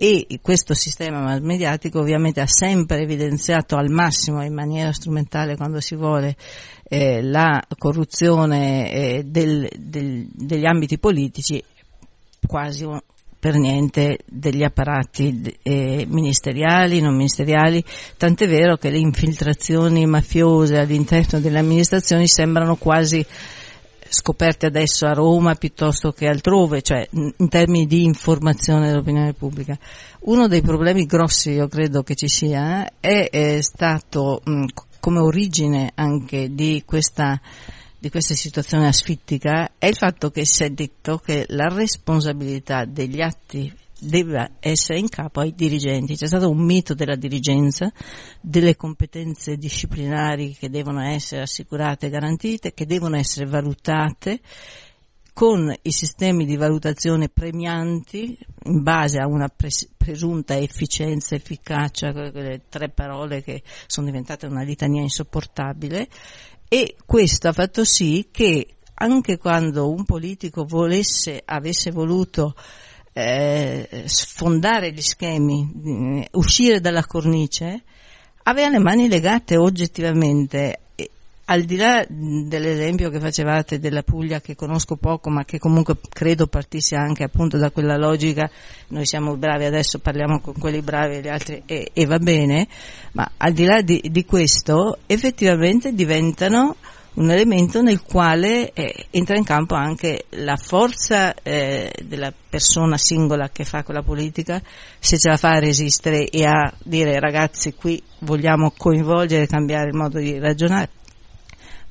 e 0.00 0.38
questo 0.40 0.74
sistema 0.74 1.36
mediatico 1.40 1.98
ovviamente 1.98 2.40
ha 2.40 2.46
sempre 2.46 3.00
evidenziato 3.00 3.74
al 3.74 3.90
massimo 3.90 4.44
in 4.44 4.54
maniera 4.54 4.92
strumentale 4.92 5.56
quando 5.56 5.80
si 5.80 5.96
vuole 5.96 6.36
eh, 6.84 7.20
la 7.20 7.60
corruzione 7.76 8.92
eh, 8.92 9.24
del, 9.24 9.68
del, 9.76 10.28
degli 10.32 10.66
ambiti 10.66 11.00
politici 11.00 11.60
quasi 12.46 12.86
per 13.40 13.56
niente 13.56 14.18
degli 14.24 14.62
apparati 14.62 15.56
eh, 15.62 16.06
ministeriali, 16.08 17.00
non 17.00 17.14
ministeriali, 17.14 17.82
tant'è 18.16 18.46
vero 18.46 18.76
che 18.76 18.90
le 18.90 18.98
infiltrazioni 18.98 20.06
mafiose 20.06 20.76
all'interno 20.78 21.40
delle 21.40 21.58
amministrazioni 21.58 22.28
sembrano 22.28 22.76
quasi 22.76 23.24
scoperte 24.08 24.66
adesso 24.66 25.06
a 25.06 25.12
Roma 25.12 25.54
piuttosto 25.54 26.12
che 26.12 26.26
altrove, 26.26 26.82
cioè 26.82 27.06
in 27.10 27.48
termini 27.48 27.86
di 27.86 28.04
informazione 28.04 28.88
dell'opinione 28.88 29.34
pubblica. 29.34 29.78
Uno 30.20 30.48
dei 30.48 30.62
problemi 30.62 31.06
grossi, 31.06 31.50
io 31.50 31.68
credo 31.68 32.02
che 32.02 32.14
ci 32.14 32.28
sia, 32.28 32.88
è, 33.00 33.28
è 33.30 33.60
stato 33.60 34.40
mh, 34.44 34.64
come 35.00 35.20
origine 35.20 35.92
anche 35.94 36.54
di 36.54 36.82
questa, 36.84 37.40
di 37.98 38.10
questa 38.10 38.34
situazione 38.34 38.86
asfittica, 38.86 39.72
è 39.78 39.86
il 39.86 39.96
fatto 39.96 40.30
che 40.30 40.44
si 40.44 40.64
è 40.64 40.70
detto 40.70 41.18
che 41.18 41.46
la 41.48 41.68
responsabilità 41.68 42.84
degli 42.84 43.20
atti 43.20 43.72
deve 43.98 44.52
essere 44.60 44.98
in 44.98 45.08
capo 45.08 45.40
ai 45.40 45.54
dirigenti. 45.54 46.16
C'è 46.16 46.26
stato 46.26 46.48
un 46.48 46.64
mito 46.64 46.94
della 46.94 47.16
dirigenza, 47.16 47.92
delle 48.40 48.76
competenze 48.76 49.56
disciplinari 49.56 50.54
che 50.54 50.70
devono 50.70 51.02
essere 51.02 51.42
assicurate 51.42 52.06
e 52.06 52.10
garantite, 52.10 52.74
che 52.74 52.86
devono 52.86 53.16
essere 53.16 53.46
valutate 53.46 54.40
con 55.32 55.72
i 55.82 55.92
sistemi 55.92 56.44
di 56.44 56.56
valutazione 56.56 57.28
premianti 57.28 58.36
in 58.64 58.82
base 58.82 59.18
a 59.18 59.28
una 59.28 59.48
pres- 59.48 59.88
presunta 59.96 60.58
efficienza, 60.58 61.36
efficacia, 61.36 62.12
quelle 62.12 62.62
tre 62.68 62.88
parole 62.88 63.40
che 63.42 63.62
sono 63.86 64.06
diventate 64.06 64.46
una 64.46 64.62
litania 64.62 65.00
insopportabile 65.00 66.08
e 66.66 66.96
questo 67.06 67.46
ha 67.46 67.52
fatto 67.52 67.84
sì 67.84 68.28
che 68.32 68.78
anche 68.94 69.38
quando 69.38 69.90
un 69.90 70.04
politico 70.04 70.64
volesse, 70.64 71.40
avesse 71.44 71.92
voluto 71.92 72.56
eh, 73.18 74.04
sfondare 74.04 74.92
gli 74.92 75.00
schemi, 75.00 76.20
eh, 76.22 76.28
uscire 76.32 76.80
dalla 76.80 77.04
cornice, 77.04 77.82
aveva 78.44 78.68
le 78.68 78.78
mani 78.78 79.08
legate 79.08 79.56
oggettivamente. 79.56 80.80
E, 80.94 81.10
al 81.46 81.62
di 81.62 81.76
là 81.76 82.04
dell'esempio 82.08 83.10
che 83.10 83.18
facevate 83.18 83.80
della 83.80 84.02
Puglia, 84.02 84.40
che 84.40 84.54
conosco 84.54 84.94
poco, 84.96 85.30
ma 85.30 85.44
che 85.44 85.58
comunque 85.58 85.96
credo 86.08 86.46
partisse 86.46 86.94
anche 86.94 87.24
appunto 87.24 87.56
da 87.56 87.70
quella 87.70 87.96
logica, 87.96 88.48
noi 88.88 89.04
siamo 89.04 89.36
bravi 89.36 89.64
adesso, 89.64 89.98
parliamo 89.98 90.40
con 90.40 90.54
quelli 90.56 90.80
bravi 90.80 91.16
e 91.16 91.20
gli 91.20 91.28
altri 91.28 91.62
e, 91.66 91.90
e 91.92 92.06
va 92.06 92.18
bene, 92.18 92.68
ma 93.12 93.28
al 93.38 93.52
di 93.52 93.64
là 93.64 93.80
di, 93.80 94.00
di 94.10 94.24
questo 94.24 94.98
effettivamente 95.06 95.92
diventano 95.92 96.76
un 97.14 97.30
elemento 97.30 97.82
nel 97.82 98.02
quale 98.02 98.72
eh, 98.72 99.06
entra 99.10 99.36
in 99.36 99.44
campo 99.44 99.74
anche 99.74 100.26
la 100.30 100.56
forza 100.56 101.34
eh, 101.34 101.92
della 102.04 102.32
persona 102.48 102.96
singola 102.96 103.48
che 103.50 103.64
fa 103.64 103.82
quella 103.82 104.02
politica, 104.02 104.62
se 104.98 105.18
ce 105.18 105.28
la 105.28 105.36
fa 105.36 105.50
a 105.50 105.58
resistere 105.58 106.28
e 106.28 106.44
a 106.44 106.72
dire 106.82 107.18
ragazzi 107.18 107.74
qui 107.74 108.00
vogliamo 108.20 108.72
coinvolgere 108.76 109.44
e 109.44 109.46
cambiare 109.48 109.88
il 109.88 109.96
modo 109.96 110.18
di 110.18 110.38
ragionare, 110.38 110.90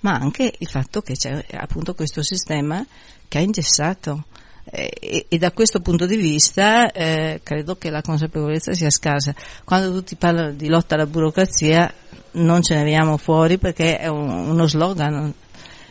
ma 0.02 0.14
anche 0.14 0.54
il 0.58 0.68
fatto 0.68 1.02
che 1.02 1.16
c'è 1.16 1.44
appunto 1.52 1.94
questo 1.94 2.22
sistema 2.22 2.86
che 3.28 3.38
ha 3.38 3.42
ingessato. 3.42 4.26
Eh, 4.70 4.92
e, 5.00 5.26
e, 5.30 5.38
da 5.38 5.54
questo 5.54 5.80
punto 5.80 6.06
di 6.06 6.18
vista 6.18 6.92
eh, 6.92 7.40
credo 7.42 7.78
che 7.78 7.90
la 7.90 8.02
consapevolezza 8.02 8.74
sia 8.74 8.90
scarsa. 8.90 9.34
Quando 9.64 9.94
tutti 9.94 10.18
parlano 10.18 10.52
di 10.52 10.68
lotta 10.68 10.96
alla 10.96 11.06
burocrazia, 11.06 11.90
non 12.38 12.62
ce 12.62 12.76
ne 12.76 12.84
veniamo 12.84 13.18
fuori 13.18 13.58
perché 13.58 13.98
è 13.98 14.08
un, 14.08 14.30
uno 14.30 14.68
slogan, 14.68 15.34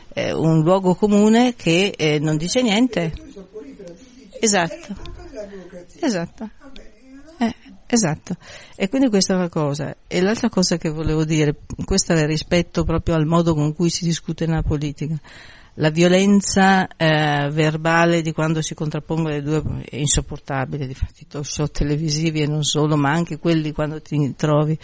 è 0.08 0.30
un 0.32 0.62
luogo 0.62 0.94
comune 0.94 1.54
che 1.54 1.94
eh, 1.96 2.18
non 2.18 2.36
dice 2.36 2.62
niente. 2.62 3.12
Esatto. 4.40 4.94
Esatto. 6.00 6.50
Eh, 7.38 7.54
esatto. 7.86 8.36
E 8.74 8.88
quindi 8.88 9.08
questa 9.08 9.34
è 9.34 9.36
una 9.36 9.48
cosa. 9.48 9.94
E 10.06 10.20
l'altra 10.20 10.48
cosa 10.48 10.76
che 10.76 10.90
volevo 10.90 11.24
dire, 11.24 11.56
questo 11.84 12.12
è 12.12 12.26
rispetto 12.26 12.84
proprio 12.84 13.14
al 13.14 13.26
modo 13.26 13.54
con 13.54 13.74
cui 13.74 13.90
si 13.90 14.04
discute 14.04 14.46
nella 14.46 14.62
politica. 14.62 15.18
La 15.78 15.90
violenza 15.90 16.86
eh, 16.96 17.50
verbale 17.50 18.22
di 18.22 18.32
quando 18.32 18.62
si 18.62 18.72
contrappongono 18.72 19.28
le 19.28 19.42
due 19.42 19.62
è 19.86 19.96
insopportabile, 19.96 20.86
difatti 20.86 21.26
talk 21.26 21.44
show 21.44 21.66
televisivi 21.66 22.40
e 22.40 22.46
non 22.46 22.64
solo, 22.64 22.96
ma 22.96 23.10
anche 23.10 23.38
quelli 23.38 23.72
quando 23.72 24.00
ti 24.00 24.34
trovi 24.34 24.78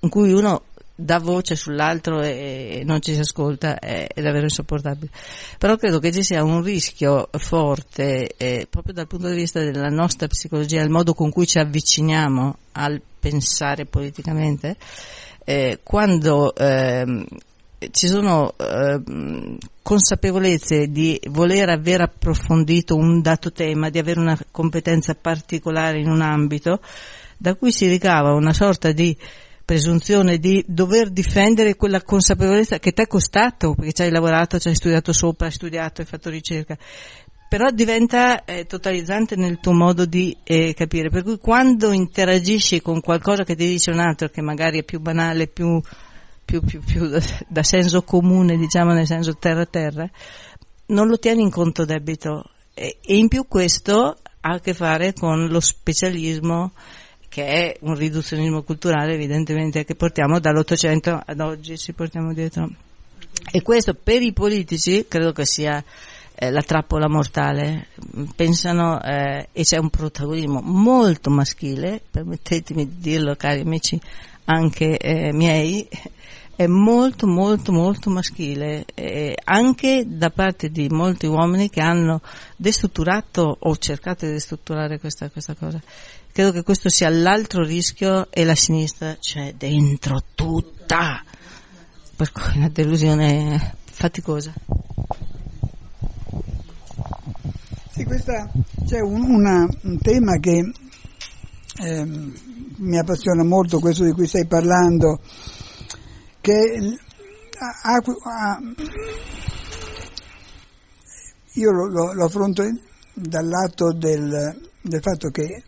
in 0.00 0.08
cui 0.08 0.32
uno 0.32 0.62
dà 1.00 1.18
voce 1.18 1.56
sull'altro 1.56 2.20
e, 2.20 2.82
non 2.84 3.00
ci 3.00 3.14
si 3.14 3.20
ascolta 3.20 3.78
è, 3.78 4.06
è, 4.06 4.22
davvero 4.22 4.44
insopportabile. 4.44 5.10
Però 5.58 5.76
credo 5.76 5.98
che 5.98 6.12
ci 6.12 6.22
sia 6.22 6.44
un 6.44 6.62
rischio 6.62 7.28
forte 7.32 8.34
eh, 8.36 8.66
proprio 8.68 8.94
dal 8.94 9.06
punto 9.06 9.28
di 9.28 9.36
vista 9.36 9.60
della 9.60 9.88
nostra 9.88 10.26
psicologia, 10.26 10.82
il 10.82 10.90
modo 10.90 11.14
con 11.14 11.30
cui 11.30 11.46
ci 11.46 11.58
avviciniamo 11.58 12.56
al 12.72 13.00
pensare 13.18 13.86
politicamente, 13.86 14.76
eh, 15.44 15.80
quando 15.82 16.54
eh, 16.54 17.24
ci 17.90 18.08
sono 18.08 18.54
eh, 18.56 19.00
consapevolezze 19.82 20.90
di 20.90 21.18
voler 21.30 21.70
aver 21.70 22.02
approfondito 22.02 22.94
un 22.94 23.22
dato 23.22 23.52
tema, 23.52 23.88
di 23.88 23.98
avere 23.98 24.20
una 24.20 24.38
competenza 24.50 25.14
particolare 25.14 25.98
in 25.98 26.08
un 26.08 26.20
ambito, 26.20 26.80
da 27.38 27.54
cui 27.54 27.72
si 27.72 27.88
ricava 27.88 28.34
una 28.34 28.52
sorta 28.52 28.92
di 28.92 29.16
presunzione 29.70 30.38
di 30.38 30.64
dover 30.66 31.10
difendere 31.10 31.76
quella 31.76 32.02
consapevolezza 32.02 32.80
che 32.80 32.90
ti 32.90 33.02
è 33.02 33.06
costato, 33.06 33.74
perché 33.74 33.92
ci 33.92 34.02
hai 34.02 34.10
lavorato, 34.10 34.58
ci 34.58 34.66
hai 34.66 34.74
studiato 34.74 35.12
sopra, 35.12 35.46
hai 35.46 35.52
studiato, 35.52 36.00
hai 36.00 36.08
fatto 36.08 36.28
ricerca, 36.28 36.76
però 37.48 37.70
diventa 37.70 38.42
eh, 38.42 38.66
totalizzante 38.66 39.36
nel 39.36 39.60
tuo 39.60 39.72
modo 39.72 40.06
di 40.06 40.36
eh, 40.42 40.74
capire, 40.74 41.08
per 41.08 41.22
cui 41.22 41.38
quando 41.38 41.92
interagisci 41.92 42.82
con 42.82 43.00
qualcosa 43.00 43.44
che 43.44 43.54
ti 43.54 43.64
dice 43.64 43.92
un 43.92 44.00
altro 44.00 44.28
che 44.28 44.40
magari 44.40 44.80
è 44.80 44.82
più 44.82 44.98
banale, 44.98 45.46
più 45.46 45.80
più, 46.44 46.60
più, 46.62 46.80
più 46.80 47.08
da 47.46 47.62
senso 47.62 48.02
comune, 48.02 48.56
diciamo 48.56 48.92
nel 48.92 49.06
senso 49.06 49.36
terra-terra, 49.36 50.10
non 50.86 51.06
lo 51.06 51.16
tieni 51.16 51.42
in 51.42 51.50
conto 51.50 51.84
debito. 51.84 52.42
E, 52.74 52.98
e 53.00 53.16
in 53.16 53.28
più 53.28 53.46
questo 53.46 54.16
ha 54.40 54.54
a 54.54 54.58
che 54.58 54.74
fare 54.74 55.12
con 55.12 55.46
lo 55.46 55.60
specialismo 55.60 56.72
che 57.30 57.46
è 57.46 57.76
un 57.82 57.94
riduzionismo 57.94 58.62
culturale 58.62 59.14
evidentemente 59.14 59.84
che 59.84 59.94
portiamo 59.94 60.40
dall'Ottocento 60.40 61.22
ad 61.24 61.38
oggi, 61.38 61.78
ci 61.78 61.92
portiamo 61.92 62.34
dietro. 62.34 62.68
E 63.52 63.62
questo 63.62 63.94
per 63.94 64.20
i 64.20 64.32
politici 64.32 65.06
credo 65.08 65.30
che 65.30 65.46
sia 65.46 65.82
eh, 66.34 66.50
la 66.50 66.60
trappola 66.62 67.08
mortale. 67.08 67.86
Pensano, 68.34 69.00
eh, 69.00 69.48
e 69.52 69.62
c'è 69.62 69.78
un 69.78 69.90
protagonismo 69.90 70.60
molto 70.60 71.30
maschile, 71.30 72.02
permettetemi 72.10 72.84
di 72.86 72.98
dirlo 72.98 73.36
cari 73.36 73.60
amici 73.60 73.98
anche 74.46 74.98
eh, 74.98 75.32
miei, 75.32 75.88
è 76.56 76.66
molto 76.66 77.28
molto 77.28 77.72
molto 77.72 78.10
maschile 78.10 78.84
eh, 78.92 79.34
anche 79.44 80.04
da 80.06 80.28
parte 80.28 80.68
di 80.68 80.88
molti 80.90 81.24
uomini 81.26 81.70
che 81.70 81.80
hanno 81.80 82.20
destrutturato 82.56 83.56
o 83.60 83.76
cercato 83.76 84.26
di 84.26 84.32
destrutturare 84.32 84.98
questa, 84.98 85.30
questa 85.30 85.54
cosa 85.54 85.80
credo 86.32 86.52
che 86.52 86.62
questo 86.62 86.88
sia 86.88 87.08
l'altro 87.08 87.62
rischio 87.62 88.30
e 88.30 88.44
la 88.44 88.54
sinistra 88.54 89.16
c'è 89.16 89.54
dentro 89.54 90.22
tutta. 90.34 91.22
Per 92.16 92.32
cui 92.32 92.56
una 92.56 92.68
delusione 92.68 93.76
faticosa. 93.84 94.52
Sì, 97.92 98.04
questa, 98.04 98.50
c'è 98.86 99.00
un, 99.00 99.22
una, 99.22 99.66
un 99.82 99.98
tema 99.98 100.38
che 100.38 100.72
eh, 101.82 102.04
mi 102.76 102.98
appassiona 102.98 103.44
molto 103.44 103.78
questo 103.78 104.04
di 104.04 104.12
cui 104.12 104.26
stai 104.26 104.46
parlando 104.46 105.20
che 106.40 106.98
ha, 107.58 107.92
ha, 107.92 108.58
io 111.54 111.70
lo, 111.70 111.86
lo, 111.88 112.12
lo, 112.14 112.24
affronto 112.24 112.62
dal 113.12 113.46
lato 113.46 113.92
del, 113.92 114.60
del 114.80 115.00
fatto 115.02 115.28
che 115.28 115.62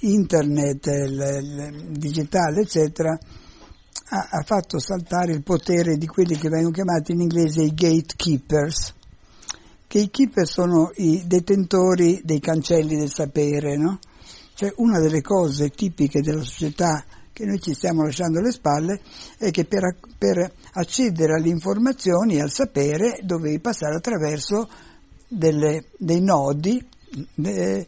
internet, 0.00 0.86
il, 0.86 1.38
il 1.42 1.98
digitale, 1.98 2.62
eccetera, 2.62 3.18
ha, 4.10 4.28
ha, 4.30 4.42
fatto 4.42 4.78
saltare 4.78 5.32
il 5.32 5.42
potere 5.42 5.96
di 5.96 6.06
quelli 6.06 6.36
che 6.36 6.48
vengono 6.48 6.72
chiamati 6.72 7.12
in 7.12 7.20
inglese 7.20 7.62
i 7.62 7.74
gatekeepers, 7.74 8.94
keeper 9.86 10.46
sono 10.46 10.92
i 10.96 11.24
detentori 11.26 12.20
dei 12.22 12.40
cancelli 12.40 12.96
del 12.96 13.10
sapere, 13.10 13.76
no? 13.76 13.98
Cioè 14.54 14.72
una 14.76 14.98
delle 14.98 15.22
cose 15.22 15.70
tipiche 15.70 16.20
della 16.20 16.42
società 16.42 17.04
che 17.32 17.44
noi 17.44 17.60
ci 17.60 17.72
stiamo 17.72 18.02
lasciando 18.02 18.40
alle 18.40 18.50
spalle 18.50 19.00
è 19.38 19.50
che 19.50 19.64
per, 19.64 19.96
per 20.18 20.52
accedere 20.72 21.34
alle 21.34 21.48
informazioni 21.48 22.36
e 22.36 22.42
al 22.42 22.50
sapere 22.50 23.20
dovevi 23.22 23.60
passare 23.60 23.94
attraverso 23.94 24.68
delle, 25.28 25.84
dei 25.96 26.20
nodi 26.20 26.84
de, 27.34 27.86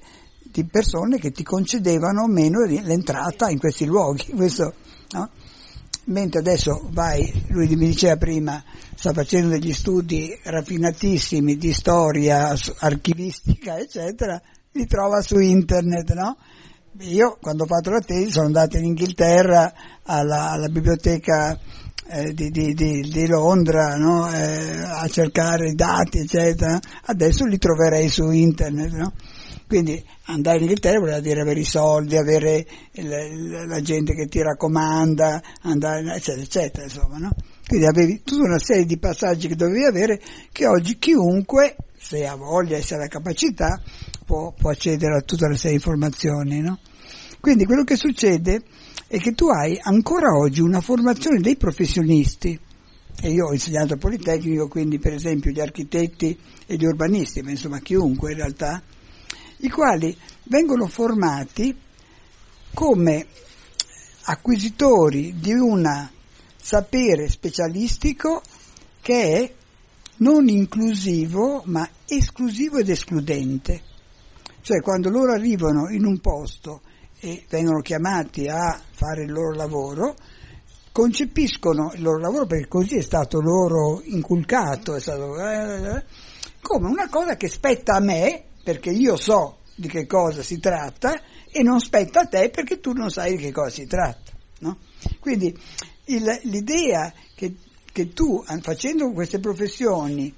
di 0.50 0.64
persone 0.64 1.18
che 1.18 1.30
ti 1.30 1.42
concedevano 1.42 2.26
meno 2.26 2.64
l'entrata 2.64 3.48
in 3.48 3.58
questi 3.58 3.86
luoghi. 3.86 4.32
Questo, 4.34 4.74
no? 5.10 5.30
Mentre 6.04 6.40
adesso 6.40 6.88
vai, 6.90 7.30
lui 7.48 7.68
mi 7.76 7.86
diceva 7.86 8.16
prima, 8.16 8.62
sta 8.94 9.12
facendo 9.12 9.50
degli 9.50 9.72
studi 9.72 10.36
raffinatissimi 10.42 11.56
di 11.56 11.72
storia 11.72 12.54
archivistica, 12.78 13.78
eccetera, 13.78 14.40
li 14.72 14.86
trova 14.86 15.20
su 15.20 15.38
internet, 15.38 16.12
no? 16.12 16.36
Io 17.00 17.38
quando 17.40 17.62
ho 17.62 17.66
fatto 17.66 17.90
la 17.90 18.00
tesi 18.00 18.32
sono 18.32 18.46
andato 18.46 18.76
in 18.76 18.84
Inghilterra 18.84 19.72
alla, 20.02 20.50
alla 20.50 20.68
biblioteca 20.68 21.56
eh, 22.08 22.34
di, 22.34 22.50
di, 22.50 22.74
di, 22.74 23.02
di, 23.02 23.26
Londra 23.28 23.96
no? 23.96 24.28
eh, 24.28 24.80
a 24.82 25.06
cercare 25.06 25.68
i 25.68 25.74
dati 25.74 26.18
eccetera, 26.18 26.78
adesso 27.04 27.44
li 27.44 27.58
troverei 27.58 28.08
su 28.08 28.28
internet. 28.30 28.92
No? 28.92 29.12
Quindi 29.70 30.04
andare 30.24 30.56
in 30.56 30.62
Inghilterra 30.64 30.98
vuol 30.98 31.20
dire 31.20 31.42
avere 31.42 31.60
i 31.60 31.64
soldi, 31.64 32.16
avere 32.16 32.66
il, 32.94 33.66
la 33.68 33.80
gente 33.80 34.14
che 34.14 34.26
ti 34.26 34.42
raccomanda, 34.42 35.40
andare, 35.62 36.16
eccetera, 36.16 36.42
eccetera, 36.42 36.82
insomma, 36.82 37.18
no? 37.18 37.30
Quindi 37.68 37.86
avevi 37.86 38.20
tutta 38.24 38.42
una 38.42 38.58
serie 38.58 38.84
di 38.84 38.98
passaggi 38.98 39.46
che 39.46 39.54
dovevi 39.54 39.84
avere 39.84 40.20
che 40.50 40.66
oggi 40.66 40.98
chiunque, 40.98 41.76
se 41.96 42.26
ha 42.26 42.34
voglia 42.34 42.78
e 42.78 42.82
se 42.82 42.96
ha 42.96 42.98
la 42.98 43.06
capacità, 43.06 43.80
può, 44.26 44.52
può 44.58 44.70
accedere 44.70 45.18
a 45.18 45.20
tutta 45.20 45.46
una 45.46 45.54
serie 45.54 45.76
di 45.76 45.84
informazioni, 45.84 46.58
no? 46.58 46.80
Quindi 47.38 47.64
quello 47.64 47.84
che 47.84 47.94
succede 47.94 48.62
è 49.06 49.18
che 49.18 49.34
tu 49.34 49.46
hai 49.50 49.78
ancora 49.80 50.36
oggi 50.36 50.62
una 50.62 50.80
formazione 50.80 51.38
dei 51.38 51.54
professionisti, 51.54 52.58
e 53.22 53.30
io 53.30 53.46
ho 53.46 53.52
insegnato 53.52 53.92
al 53.92 54.00
Politecnico, 54.00 54.66
quindi 54.66 54.98
per 54.98 55.12
esempio 55.12 55.52
gli 55.52 55.60
architetti 55.60 56.36
e 56.66 56.74
gli 56.74 56.86
urbanisti, 56.86 57.40
ma 57.42 57.50
insomma 57.50 57.78
chiunque 57.78 58.32
in 58.32 58.38
realtà, 58.38 58.82
i 59.60 59.68
quali 59.68 60.16
vengono 60.44 60.86
formati 60.86 61.76
come 62.72 63.26
acquisitori 64.24 65.34
di 65.38 65.52
un 65.52 66.08
sapere 66.56 67.28
specialistico 67.28 68.42
che 69.00 69.22
è 69.22 69.54
non 70.18 70.48
inclusivo 70.48 71.62
ma 71.66 71.88
esclusivo 72.06 72.78
ed 72.78 72.88
escludente. 72.88 73.82
Cioè 74.62 74.80
quando 74.80 75.08
loro 75.08 75.32
arrivano 75.32 75.88
in 75.90 76.04
un 76.04 76.20
posto 76.20 76.82
e 77.18 77.44
vengono 77.48 77.80
chiamati 77.80 78.46
a 78.46 78.80
fare 78.90 79.24
il 79.24 79.32
loro 79.32 79.54
lavoro, 79.54 80.14
concepiscono 80.92 81.92
il 81.94 82.02
loro 82.02 82.18
lavoro 82.18 82.46
perché 82.46 82.68
così 82.68 82.96
è 82.96 83.02
stato 83.02 83.40
loro 83.40 84.00
inculcato, 84.04 84.98
stato, 84.98 85.38
eh, 85.38 85.96
eh, 85.96 86.04
come 86.60 86.88
una 86.88 87.08
cosa 87.08 87.36
che 87.36 87.48
spetta 87.48 87.96
a 87.96 88.00
me 88.00 88.44
perché 88.62 88.90
io 88.90 89.16
so 89.16 89.58
di 89.74 89.88
che 89.88 90.06
cosa 90.06 90.42
si 90.42 90.58
tratta 90.58 91.20
e 91.50 91.62
non 91.62 91.80
spetta 91.80 92.20
a 92.20 92.26
te 92.26 92.50
perché 92.50 92.80
tu 92.80 92.92
non 92.92 93.10
sai 93.10 93.36
di 93.36 93.42
che 93.44 93.52
cosa 93.52 93.70
si 93.70 93.86
tratta. 93.86 94.32
No? 94.60 94.78
Quindi 95.18 95.56
il, 96.06 96.40
l'idea 96.44 97.12
che, 97.34 97.54
che 97.90 98.12
tu 98.12 98.44
facendo 98.60 99.10
queste 99.12 99.40
professioni 99.40 100.34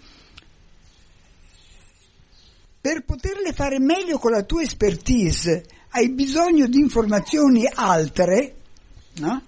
per 2.80 3.04
poterle 3.04 3.52
fare 3.52 3.78
meglio 3.78 4.18
con 4.18 4.32
la 4.32 4.42
tua 4.42 4.62
expertise 4.62 5.66
hai 5.90 6.10
bisogno 6.10 6.66
di 6.66 6.78
informazioni 6.78 7.68
altre, 7.72 8.54
no? 9.14 9.42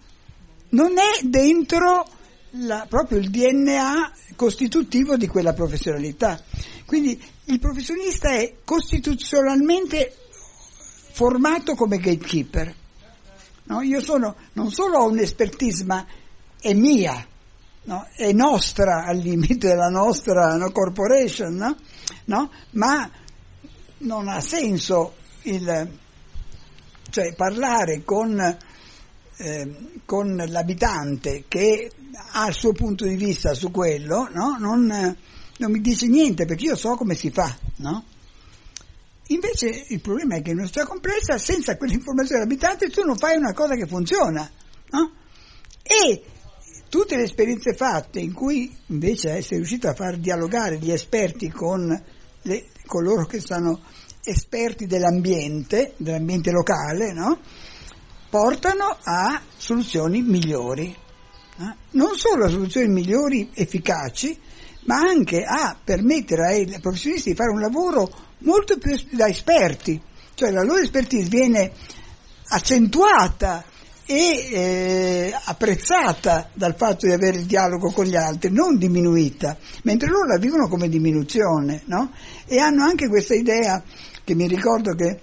non 0.71 0.99
è 0.99 1.23
dentro 1.25 2.05
la, 2.51 2.87
proprio 2.89 3.19
il 3.19 3.31
DNA 3.31 4.13
costitutivo 4.37 5.17
di 5.17 5.27
quella 5.27 5.53
professionalità. 5.53 6.43
Quindi 6.87 7.23
il 7.45 7.59
professionista 7.59 8.31
è 8.31 8.57
costituzionalmente 8.65 10.15
formato 11.13 11.75
come 11.75 11.99
gatekeeper. 11.99 12.75
No? 13.65 13.81
Io 13.83 14.01
sono, 14.01 14.35
non 14.53 14.71
solo 14.71 14.99
ho 14.99 15.09
un'espertise, 15.09 15.85
ma 15.85 16.05
è 16.61 16.75
mia, 16.75 17.27
no? 17.85 18.07
è 18.15 18.33
nostra 18.33 19.05
al 19.05 19.19
limite 19.19 19.69
della 19.69 19.89
nostra 19.89 20.57
no, 20.57 20.71
corporation, 20.71 21.77
ma 22.71 23.11
non 23.99 24.29
ha 24.29 24.41
senso 24.41 25.15
il, 25.43 25.99
cioè 27.11 27.35
parlare 27.35 28.03
con, 28.05 28.59
eh, 29.37 29.77
con, 30.05 30.45
l'abitante 30.49 31.45
che 31.49 31.91
ha 32.33 32.49
il 32.49 32.55
suo 32.55 32.73
punto 32.73 33.07
di 33.07 33.17
vista 33.17 33.55
su 33.55 33.71
quello, 33.71 34.29
no? 34.33 34.57
non, 34.59 35.17
non, 35.59 35.71
mi 35.71 35.81
dice 35.81 36.07
niente 36.07 36.45
perché 36.45 36.65
io 36.65 36.77
so 36.77 36.95
come 36.95 37.15
si 37.15 37.31
fa. 37.31 37.57
No? 37.77 38.05
Invece 39.29 39.87
il 39.89 40.01
problema 40.01 40.37
è 40.37 40.43
che 40.43 40.51
in 40.51 40.59
una 40.59 40.67
società 40.67 40.87
complessa, 40.87 41.39
senza 41.39 41.77
quell'informazione 41.77 42.43
dell'abitante, 42.43 42.91
tu 42.91 43.03
non 43.03 43.17
fai 43.17 43.37
una 43.37 43.53
cosa 43.53 43.75
che 43.75 43.87
funziona. 43.87 44.49
No? 44.91 45.13
E 45.83 46.23
tutte 46.89 47.17
le 47.17 47.25
esperienze 47.25 47.75
fatte 47.75 48.21
in 48.21 48.33
cui 48.33 48.75
invece 48.87 49.31
essere 49.31 49.57
riuscito 49.57 49.89
a 49.89 49.95
far 49.95 50.17
dialogare 50.19 50.79
gli 50.79 50.91
esperti 50.91 51.51
con 51.51 52.03
le, 52.43 52.67
coloro 52.87 53.25
che 53.25 53.41
sono 53.41 53.81
esperti 54.23 54.87
dell'ambiente, 54.87 55.95
dell'ambiente 55.97 56.51
locale, 56.51 57.13
no? 57.13 57.39
portano 58.29 58.97
a 59.03 59.41
soluzioni 59.57 60.23
migliori. 60.23 60.95
Eh? 61.59 61.77
Non 61.91 62.15
solo 62.17 62.47
a 62.47 62.49
soluzioni 62.49 62.89
migliori 62.89 63.51
efficaci, 63.55 64.39
ma 64.85 64.97
anche 64.97 65.43
a 65.43 65.77
permettere 65.83 66.47
ai 66.47 66.79
professionisti 66.81 67.31
di 67.31 67.37
fare 67.37 67.51
un 67.51 67.61
lavoro 67.61 68.11
molto 68.39 68.79
più 68.79 68.99
da 69.11 69.27
esperti, 69.27 70.01
cioè 70.35 70.51
la 70.51 70.63
loro 70.63 70.81
expertise 70.81 71.29
viene 71.29 71.73
accentuata 72.49 73.65
e 74.07 74.49
eh, 74.53 75.35
apprezzata 75.45 76.51
dal 76.53 76.77
fatto 76.77 77.07
di 77.07 77.13
avere 77.13 77.39
il 77.39 77.47
dialogo 77.47 77.91
con 77.91 78.05
gli 78.05 78.17
altri, 78.17 78.53
non 78.53 78.77
diminuita, 78.77 79.57
mentre 79.85 80.09
loro 80.09 80.27
la 80.27 80.39
vivono 80.39 80.69
come 80.69 80.89
diminuzione, 80.89 81.83
no? 81.87 82.13
E 82.47 82.59
hanno 82.59 82.85
anche 82.85 83.09
questa 83.09 83.35
idea 83.35 83.83
che 84.23 84.35
mi 84.35 84.47
ricordo 84.47 84.95
che 84.95 85.21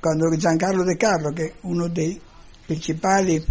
quando 0.00 0.34
Giancarlo 0.34 0.82
De 0.82 0.96
Carlo, 0.96 1.30
che 1.30 1.44
è 1.44 1.52
uno 1.62 1.88
dei 1.88 2.18
principali 2.64 3.44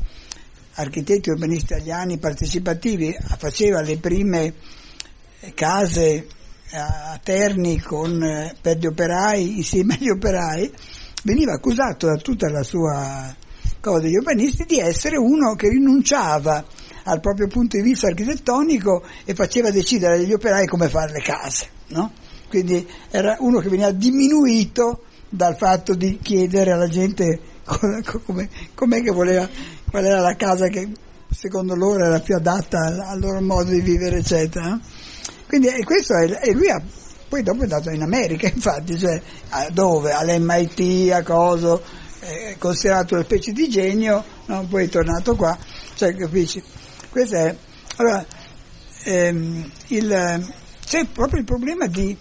architetti 0.74 1.30
urbanisti 1.30 1.74
italiani 1.74 2.18
partecipativi, 2.18 3.16
faceva 3.38 3.82
le 3.82 3.98
prime 3.98 4.54
case 5.54 6.28
a 6.74 7.20
Terni 7.22 7.80
con, 7.80 8.24
eh, 8.24 8.56
per 8.62 8.78
gli 8.78 8.86
operai, 8.86 9.58
insieme 9.58 9.98
agli 10.00 10.10
operai, 10.10 10.72
veniva 11.24 11.54
accusato 11.54 12.08
da 12.08 12.16
tutta 12.16 12.50
la 12.50 12.64
sua 12.64 13.36
cosa 13.80 14.00
degli 14.00 14.16
urbanisti 14.16 14.66
di 14.66 14.80
essere 14.80 15.18
uno 15.18 15.56
che 15.56 15.68
rinunciava 15.68 16.64
al 17.04 17.20
proprio 17.20 17.48
punto 17.48 17.78
di 17.78 17.84
vista 17.84 18.08
architettonico 18.08 19.04
e 19.26 19.34
faceva 19.34 19.72
decidere 19.72 20.16
agli 20.16 20.34
operai 20.34 20.68
come 20.68 20.88
fare 20.88 21.12
le 21.12 21.22
case. 21.22 21.68
No? 21.88 22.14
Quindi 22.48 22.88
era 23.10 23.38
uno 23.40 23.60
che 23.60 23.70
veniva 23.70 23.92
diminuito 23.92 25.04
dal 25.28 25.56
fatto 25.58 25.96
di 25.96 26.20
chiedere 26.22 26.72
alla 26.72 26.88
gente 26.88 27.40
come, 28.26 28.50
com'è 28.74 29.02
che 29.02 29.12
voleva, 29.12 29.50
qual 29.90 30.06
era 30.06 30.20
la 30.20 30.36
casa 30.36 30.68
che 30.68 30.90
secondo 31.30 31.76
loro 31.76 32.04
era 32.04 32.20
più 32.20 32.36
adatta 32.36 32.80
al, 32.80 33.00
al 33.00 33.20
loro 33.20 33.42
modo 33.42 33.72
di 33.72 33.82
vivere, 33.82 34.18
eccetera. 34.18 34.80
Quindi 35.52 35.68
e 35.68 35.84
questo 35.84 36.14
è, 36.16 36.48
e 36.48 36.54
lui 36.54 36.70
ha, 36.70 36.82
poi 37.28 37.44
dopo 37.44 37.60
è 37.60 37.64
andato 37.64 37.90
in 37.90 38.02
America, 38.02 38.48
infatti, 38.56 38.98
cioè, 38.98 39.22
a 39.50 39.68
dove? 39.70 40.14
All'MIT, 40.14 41.12
a 41.12 41.24
Coso, 41.24 41.84
è 42.20 42.56
considerato 42.58 43.16
una 43.16 43.26
specie 43.26 43.52
di 43.52 43.68
genio, 43.68 44.24
no? 44.46 44.66
poi 44.70 44.86
è 44.86 44.88
tornato 44.88 45.36
qua, 45.36 45.58
cioè, 45.96 46.16
capisci? 46.16 46.64
Questo 47.10 47.36
è, 47.36 47.54
allora, 47.98 48.26
ehm, 49.04 49.70
il, 49.88 50.54
c'è 50.86 51.06
proprio 51.08 51.40
il 51.40 51.46
problema 51.46 51.86
di, 51.88 52.18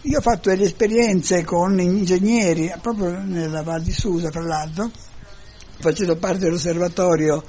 io 0.00 0.18
ho 0.18 0.22
fatto 0.22 0.50
delle 0.50 0.64
esperienze 0.64 1.44
con 1.44 1.78
ingegneri, 1.78 2.74
proprio 2.82 3.16
nella 3.22 3.62
Val 3.62 3.82
di 3.82 3.92
Susa, 3.92 4.28
tra 4.28 4.42
l'altro, 4.42 4.90
facendo 5.78 6.16
parte 6.16 6.40
dell'osservatorio 6.40 7.44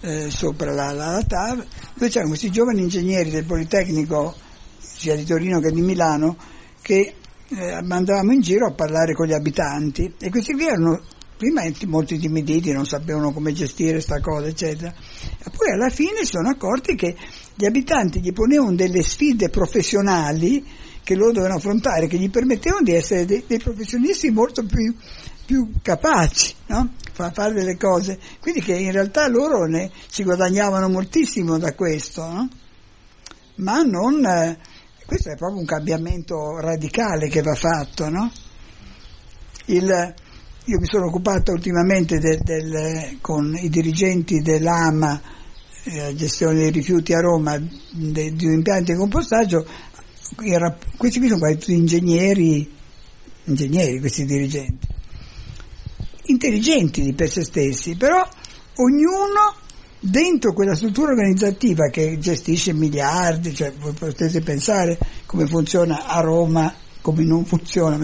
eh, 0.00 0.30
sopra 0.30 0.72
la, 0.72 0.92
la, 0.92 1.12
la 1.12 1.24
TAV, 1.24 1.64
dove 1.94 2.08
c'erano 2.08 2.28
questi 2.28 2.50
giovani 2.50 2.82
ingegneri 2.82 3.30
del 3.30 3.44
Politecnico, 3.44 4.34
sia 4.78 5.14
di 5.14 5.24
Torino 5.24 5.60
che 5.60 5.70
di 5.70 5.80
Milano, 5.80 6.36
che 6.80 7.14
eh, 7.48 7.72
andavamo 7.72 8.32
in 8.32 8.40
giro 8.40 8.66
a 8.66 8.72
parlare 8.72 9.14
con 9.14 9.26
gli 9.26 9.32
abitanti 9.32 10.14
e 10.18 10.30
questi 10.30 10.52
qui 10.52 10.66
erano 10.66 11.00
prima 11.36 11.62
molto 11.86 12.14
intimiditi, 12.14 12.72
non 12.72 12.86
sapevano 12.86 13.32
come 13.32 13.52
gestire 13.52 13.92
questa 13.92 14.20
cosa, 14.20 14.46
eccetera. 14.46 14.90
E 14.90 15.50
poi 15.50 15.70
alla 15.72 15.90
fine 15.90 16.20
si 16.20 16.32
sono 16.32 16.48
accorti 16.48 16.94
che 16.94 17.14
gli 17.54 17.64
abitanti 17.66 18.20
gli 18.20 18.32
ponevano 18.32 18.74
delle 18.74 19.02
sfide 19.02 19.50
professionali 19.50 20.64
che 21.02 21.14
loro 21.14 21.32
dovevano 21.32 21.58
affrontare, 21.58 22.08
che 22.08 22.18
gli 22.18 22.30
permettevano 22.30 22.82
di 22.82 22.92
essere 22.92 23.26
dei, 23.26 23.44
dei 23.46 23.58
professionisti 23.58 24.30
molto 24.30 24.64
più, 24.64 24.92
più 25.46 25.70
capaci, 25.80 26.54
no? 26.66 26.92
a 27.16 27.30
fare 27.30 27.54
delle 27.54 27.76
cose. 27.76 28.18
Quindi 28.40 28.60
che 28.60 28.74
in 28.74 28.92
realtà 28.92 29.28
loro 29.28 29.64
ne, 29.64 29.90
ci 30.10 30.24
guadagnavano 30.24 30.88
moltissimo 30.88 31.56
da 31.58 31.72
questo, 31.74 32.26
no? 32.26 32.48
ma 33.56 33.82
non... 33.82 34.24
Eh, 34.24 34.58
questo 35.06 35.30
è 35.30 35.36
proprio 35.36 35.60
un 35.60 35.66
cambiamento 35.66 36.58
radicale 36.58 37.28
che 37.28 37.40
va 37.40 37.54
fatto, 37.54 38.08
no? 38.08 38.28
Il, 39.66 40.14
io 40.64 40.78
mi 40.80 40.86
sono 40.86 41.06
occupato 41.06 41.52
ultimamente 41.52 42.18
del, 42.18 42.40
del, 42.42 43.18
con 43.20 43.56
i 43.56 43.68
dirigenti 43.68 44.40
dell'AMA, 44.40 45.22
eh, 45.84 46.12
gestione 46.16 46.54
dei 46.54 46.70
rifiuti 46.72 47.12
a 47.12 47.20
Roma, 47.20 47.56
de, 47.56 48.32
di 48.32 48.46
un 48.46 48.54
impianto 48.54 48.90
di 48.90 48.98
compostaggio, 48.98 49.64
era, 50.44 50.76
questi 50.96 51.20
qui 51.20 51.28
sono 51.28 51.38
quasi 51.38 51.58
tutti 51.58 51.74
ingegneri, 51.74 52.68
ingegneri 53.44 54.00
questi 54.00 54.24
dirigenti, 54.24 54.88
intelligenti 56.26 57.02
di 57.02 57.12
per 57.12 57.30
se 57.30 57.42
stessi, 57.44 57.96
però 57.96 58.26
ognuno 58.76 59.54
dentro 59.98 60.52
quella 60.52 60.74
struttura 60.74 61.10
organizzativa 61.10 61.88
che 61.88 62.18
gestisce 62.18 62.72
miliardi, 62.72 63.54
cioè 63.54 63.72
voi 63.78 63.92
potete 63.92 64.40
pensare 64.40 64.98
come 65.26 65.46
funziona 65.46 66.06
a 66.06 66.20
Roma, 66.20 66.72
come 67.00 67.24
non 67.24 67.44
funziona, 67.44 67.96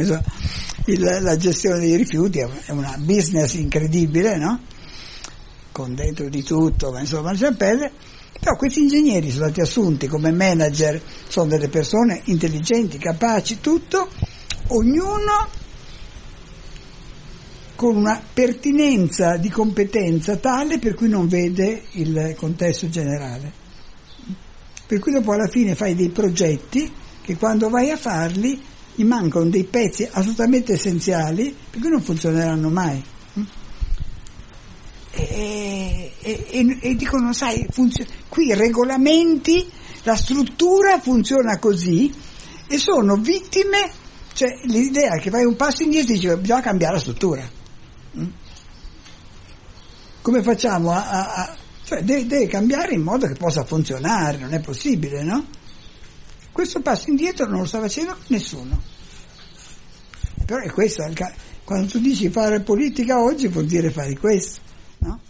il, 0.86 1.00
la 1.00 1.36
gestione 1.36 1.78
dei 1.78 1.96
rifiuti 1.96 2.38
è 2.38 2.70
una 2.70 2.96
business 2.98 3.54
incredibile, 3.54 4.36
no? 4.36 4.60
Con 5.70 5.94
dentro 5.94 6.28
di 6.28 6.42
tutto, 6.42 6.90
ma 6.90 7.00
insomma, 7.00 7.32
c'è 7.32 7.52
pelle. 7.52 7.92
Però 8.38 8.56
questi 8.56 8.80
ingegneri 8.80 9.30
sono 9.30 9.44
stati 9.44 9.60
assunti 9.60 10.08
come 10.08 10.32
manager, 10.32 11.00
sono 11.28 11.46
delle 11.48 11.68
persone 11.68 12.22
intelligenti, 12.24 12.98
capaci, 12.98 13.60
tutto, 13.60 14.08
ognuno 14.68 15.48
con 17.82 17.96
una 17.96 18.22
pertinenza 18.32 19.36
di 19.38 19.50
competenza 19.50 20.36
tale 20.36 20.78
per 20.78 20.94
cui 20.94 21.09
non 21.09 21.26
vede 21.26 21.82
il 21.94 22.32
contesto 22.36 22.88
generale. 22.88 23.52
Per 24.86 25.00
cui 25.00 25.10
dopo 25.10 25.32
alla 25.32 25.48
fine 25.48 25.74
fai 25.74 25.96
dei 25.96 26.10
progetti 26.10 26.88
che 27.20 27.36
quando 27.36 27.68
vai 27.68 27.90
a 27.90 27.96
farli 27.96 28.62
gli 28.94 29.02
mancano 29.02 29.48
dei 29.48 29.64
pezzi 29.64 30.09
assolutamente 30.09 30.74
essenziali 30.74 31.52
per 31.70 31.80
cui 31.80 31.90
non 31.90 32.00
funzioneranno 32.00 32.68
mai. 32.68 33.02
E, 35.10 36.12
e, 36.20 36.46
e, 36.50 36.78
e 36.80 36.94
dicono, 36.94 37.32
sai, 37.32 37.66
funziona, 37.68 38.09
qui 38.28 38.54
regolamenti, 38.54 39.68
la 40.04 40.14
struttura 40.14 41.00
funziona 41.00 41.59
così 41.59 42.14
e 42.68 42.78
sono 42.78 43.16
vittime, 43.16 43.90
cioè 44.34 44.50
l'idea 44.66 45.16
che 45.16 45.30
fai 45.30 45.44
un 45.44 45.56
passo 45.56 45.82
indietro 45.82 46.12
e 46.12 46.14
dici 46.14 46.36
bisogna 46.36 46.60
cambiare 46.60 46.94
la 46.94 47.00
struttura. 47.00 47.60
Mm? 48.18 48.28
Come 50.22 50.43
facciamo 50.43 50.93
a... 50.93 51.09
a, 51.09 51.34
a 51.34 51.56
cioè 51.84 52.02
deve, 52.02 52.26
deve, 52.26 52.47
cambiare 52.47 52.94
in 52.94 53.02
modo 53.02 53.26
che 53.26 53.34
possa 53.34 53.64
funzionare, 53.64 54.39
non 54.39 54.55
è 54.55 54.60
possibile, 54.60 55.22
no? 55.24 55.44
Questo 56.52 56.80
passo 56.80 57.10
indietro 57.10 57.47
non 57.47 57.60
lo 57.60 57.66
sta 57.66 57.80
facendo 57.80 58.16
nessuno. 58.28 58.80
Però 60.47 60.60
è 60.60 60.70
questo, 60.70 61.02
quando 61.64 61.86
tu 61.89 61.98
dici 61.98 62.30
fare 62.30 62.60
politica 62.60 63.20
oggi 63.20 63.48
vuol 63.48 63.66
dire 63.66 63.90
fare 63.90 64.16
questo, 64.16 64.60
no? 64.98 65.20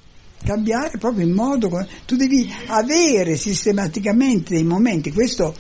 Cambiare 0.45 0.99
proprio 0.99 1.25
in 1.25 1.33
modo... 1.33 1.69
Tu 2.05 2.17
devi 2.17 2.53
avere 2.67 3.37
sistematicamente 3.37 4.55
dei 4.55 4.65
momenti, 4.65 5.13
questo 5.13 5.57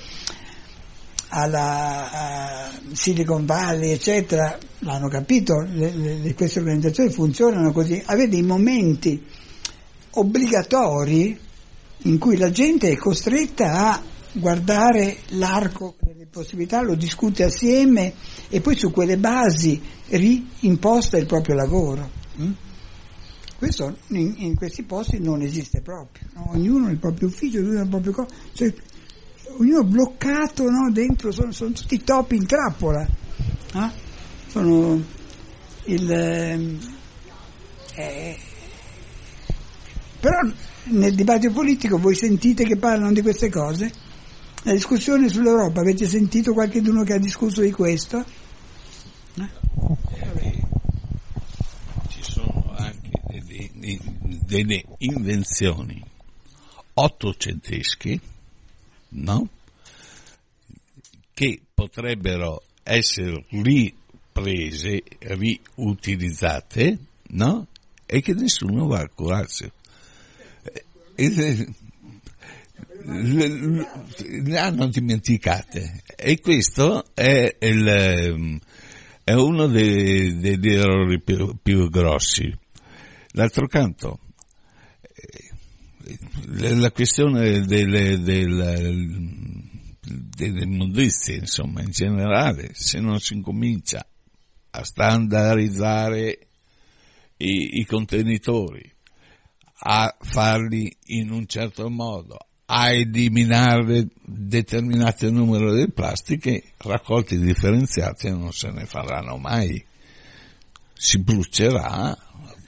alla 1.34 2.70
Silicon 2.92 3.46
Valley, 3.46 3.90
eccetera, 3.90 4.58
l'hanno 4.80 5.08
capito, 5.08 5.60
le, 5.60 5.90
le, 5.90 6.34
queste 6.34 6.58
organizzazioni 6.58 7.10
funzionano 7.10 7.72
così, 7.72 8.02
avere 8.04 8.28
dei 8.28 8.42
momenti 8.42 9.24
obbligatori 10.10 11.38
in 12.04 12.18
cui 12.18 12.36
la 12.36 12.50
gente 12.50 12.90
è 12.90 12.96
costretta 12.96 13.90
a 13.90 14.02
guardare 14.32 15.16
l'arco 15.28 15.94
delle 16.00 16.26
possibilità, 16.26 16.82
lo 16.82 16.94
discute 16.96 17.44
assieme 17.44 18.12
e 18.50 18.60
poi 18.60 18.76
su 18.76 18.90
quelle 18.90 19.16
basi 19.16 19.80
reimposta 20.08 21.16
il 21.16 21.26
proprio 21.26 21.54
lavoro. 21.54 22.10
Mm? 22.40 22.52
Questo 23.56 23.96
in, 24.08 24.34
in, 24.38 24.54
questi 24.54 24.82
posti 24.82 25.18
non 25.18 25.40
esiste 25.40 25.80
proprio, 25.80 26.26
no? 26.34 26.50
ognuno 26.50 26.88
nel 26.88 26.98
proprio 26.98 27.28
ufficio, 27.28 27.58
ognuno 27.58 27.78
nel 27.78 27.88
proprio 27.88 28.12
corpo, 28.12 28.34
cioè, 28.52 28.74
ognuno 29.56 29.84
bloccato 29.84 30.64
no? 30.68 30.90
dentro, 30.90 31.30
sono, 31.30 31.52
sono, 31.52 31.72
tutti 31.72 32.02
topi 32.02 32.36
in 32.36 32.46
trappola. 32.46 33.06
Eh? 33.74 33.90
Sono 34.48 35.02
il, 35.84 36.10
ehm, 36.10 36.78
eh, 37.94 38.36
però 40.20 40.38
nel 40.84 41.14
dibattito 41.14 41.52
politico 41.52 41.98
voi 41.98 42.14
sentite 42.14 42.64
che 42.64 42.76
parlano 42.76 43.12
di 43.12 43.22
queste 43.22 43.48
cose? 43.50 43.90
La 44.64 44.72
discussione 44.72 45.28
sull'Europa, 45.28 45.80
avete 45.80 46.06
sentito 46.06 46.52
qualcuno 46.52 47.02
che 47.02 47.14
ha 47.14 47.18
discusso 47.18 47.60
di 47.60 47.72
questo? 47.72 48.24
Eh? 49.34 49.48
Ci 52.08 52.22
sono 52.22 52.72
anche 52.76 53.10
delle, 53.26 53.98
delle 54.46 54.84
invenzioni 54.98 56.00
ottocenteschi, 56.94 58.20
no? 59.12 59.48
Che 61.32 61.60
potrebbero 61.72 62.62
essere 62.82 63.44
riprese, 63.48 65.02
riutilizzate, 65.18 66.98
no? 67.28 67.66
E 68.06 68.20
che 68.20 68.34
nessuno 68.34 68.86
va 68.86 69.00
a 69.00 69.08
curarsi. 69.08 69.70
E, 71.14 71.66
le 73.04 74.58
hanno 74.58 74.86
dimenticate 74.86 76.02
e 76.16 76.40
questo 76.40 77.04
è, 77.14 77.56
il, 77.58 78.60
è 79.24 79.32
uno 79.32 79.66
dei, 79.66 80.38
degli 80.38 80.72
errori 80.72 81.20
più, 81.20 81.56
più, 81.60 81.88
grossi. 81.88 82.56
D'altro 83.32 83.66
canto, 83.66 84.18
eh, 84.20 84.21
la 86.78 86.90
questione 86.90 87.60
delle, 87.60 88.20
delle, 88.20 88.90
delle 90.00 90.62
immondizie, 90.64 91.36
insomma, 91.36 91.82
in 91.82 91.90
generale, 91.90 92.70
se 92.72 93.00
non 93.00 93.18
si 93.20 93.34
incomincia 93.34 94.06
a 94.70 94.84
standardizzare 94.84 96.46
i, 97.36 97.80
i 97.80 97.84
contenitori, 97.84 98.90
a 99.84 100.16
farli 100.20 100.94
in 101.06 101.30
un 101.30 101.46
certo 101.46 101.88
modo, 101.90 102.38
a 102.66 102.90
eliminare 102.90 104.08
determinato 104.22 105.30
numero 105.30 105.74
di 105.74 105.90
plastiche, 105.90 106.72
raccolti 106.78 107.38
differenziati 107.38 108.30
non 108.30 108.52
se 108.52 108.70
ne 108.70 108.86
faranno 108.86 109.36
mai. 109.36 109.84
Si 110.94 111.18
brucerà, 111.18 112.16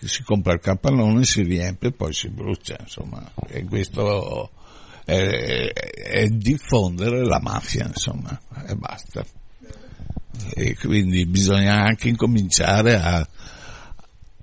si 0.09 0.22
compra 0.22 0.52
il 0.52 0.60
capannone, 0.60 1.24
si 1.24 1.43
riempie 1.43 1.89
e 1.89 1.93
poi 1.93 2.12
si 2.12 2.28
brucia, 2.28 2.76
insomma, 2.81 3.32
e 3.48 3.64
questo 3.64 4.51
è, 5.05 5.72
è 5.72 6.26
diffondere 6.28 7.24
la 7.24 7.40
mafia, 7.40 7.86
insomma, 7.86 8.39
e 8.66 8.74
basta. 8.74 9.24
E 10.55 10.76
quindi 10.76 11.26
bisogna 11.26 11.85
anche 11.85 12.09
incominciare 12.09 12.97
a, 12.97 13.28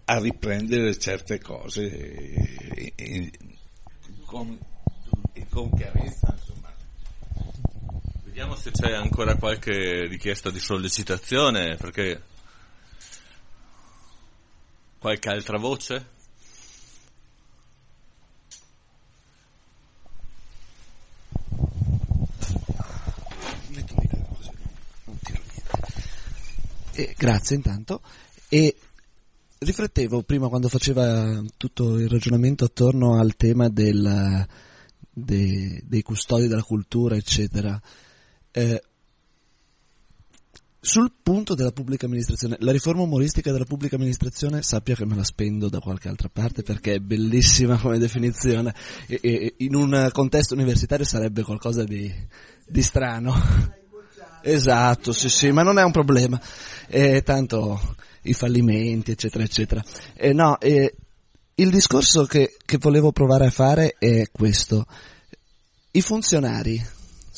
a 0.06 0.20
riprendere 0.20 0.98
certe 0.98 1.40
cose 1.40 1.90
e, 1.90 2.94
e, 2.96 3.32
con, 4.26 4.58
con 5.50 5.70
chiarezza. 5.76 6.34
Insomma. 6.38 6.72
Vediamo 8.24 8.56
se 8.56 8.72
c'è 8.72 8.94
ancora 8.94 9.36
qualche 9.36 10.08
richiesta 10.08 10.50
di 10.50 10.60
sollecitazione, 10.60 11.76
perché 11.76 12.22
qualche 15.02 15.30
altra 15.30 15.58
voce? 15.58 16.06
Eh, 26.92 27.16
grazie 27.18 27.56
intanto. 27.56 28.02
E 28.48 28.76
riflettevo 29.58 30.22
prima 30.22 30.50
quando 30.50 30.70
faceva 30.70 31.42
tutto 31.58 31.98
il 31.98 32.08
ragionamento 32.08 32.66
attorno 32.66 33.18
al 33.18 33.36
tema 33.36 33.70
del, 33.70 34.46
de, 35.10 35.82
dei 35.84 36.02
custodi 36.04 36.48
della 36.48 36.62
cultura, 36.62 37.16
eccetera. 37.16 37.82
Eh, 38.52 38.84
sul 40.84 41.12
punto 41.22 41.54
della 41.54 41.72
pubblica 41.72 42.08
amministrazione, 42.08 42.58
la 42.60 42.72
riforma 42.72 43.04
umoristica 43.04 43.52
della 43.52 43.66
pubblica 43.66 43.98
amministrazione 43.98 44.64
sappia 44.64 44.96
che 44.96 45.06
me 45.06 45.16
la 45.16 45.24
spendo 45.24 45.70
da 45.70 45.80
qualche 45.80 46.08
altra 46.08 46.28
parte 46.28 46.64
perché 46.64 46.96
è 46.96 47.00
bellissima 47.00 47.78
come 47.78 48.00
definizione 48.00 48.74
e, 49.06 49.20
e 49.22 49.54
in 49.58 49.76
un 49.76 50.10
contesto 50.12 50.56
universitario 50.56 51.06
sarebbe 51.06 51.44
qualcosa 51.44 51.84
di, 51.84 52.12
di 52.66 52.82
strano. 52.82 53.80
Esatto, 54.42 55.14
sì, 55.14 55.30
sì, 55.30 55.52
ma 55.52 55.62
non 55.62 55.78
è 55.78 55.84
un 55.84 55.92
problema. 55.92 56.42
Eh, 56.88 57.22
tanto 57.22 57.96
i 58.24 58.34
fallimenti, 58.34 59.12
eccetera, 59.12 59.44
eccetera. 59.44 59.84
Eh, 60.16 60.34
no, 60.34 60.60
eh, 60.60 60.96
il 61.56 61.70
discorso 61.70 62.26
che, 62.26 62.58
che 62.66 62.78
volevo 62.80 63.12
provare 63.12 63.46
a 63.46 63.52
fare 63.52 63.98
è 64.00 64.24
questo. 64.32 64.88
I 65.92 66.02
funzionari, 66.02 66.84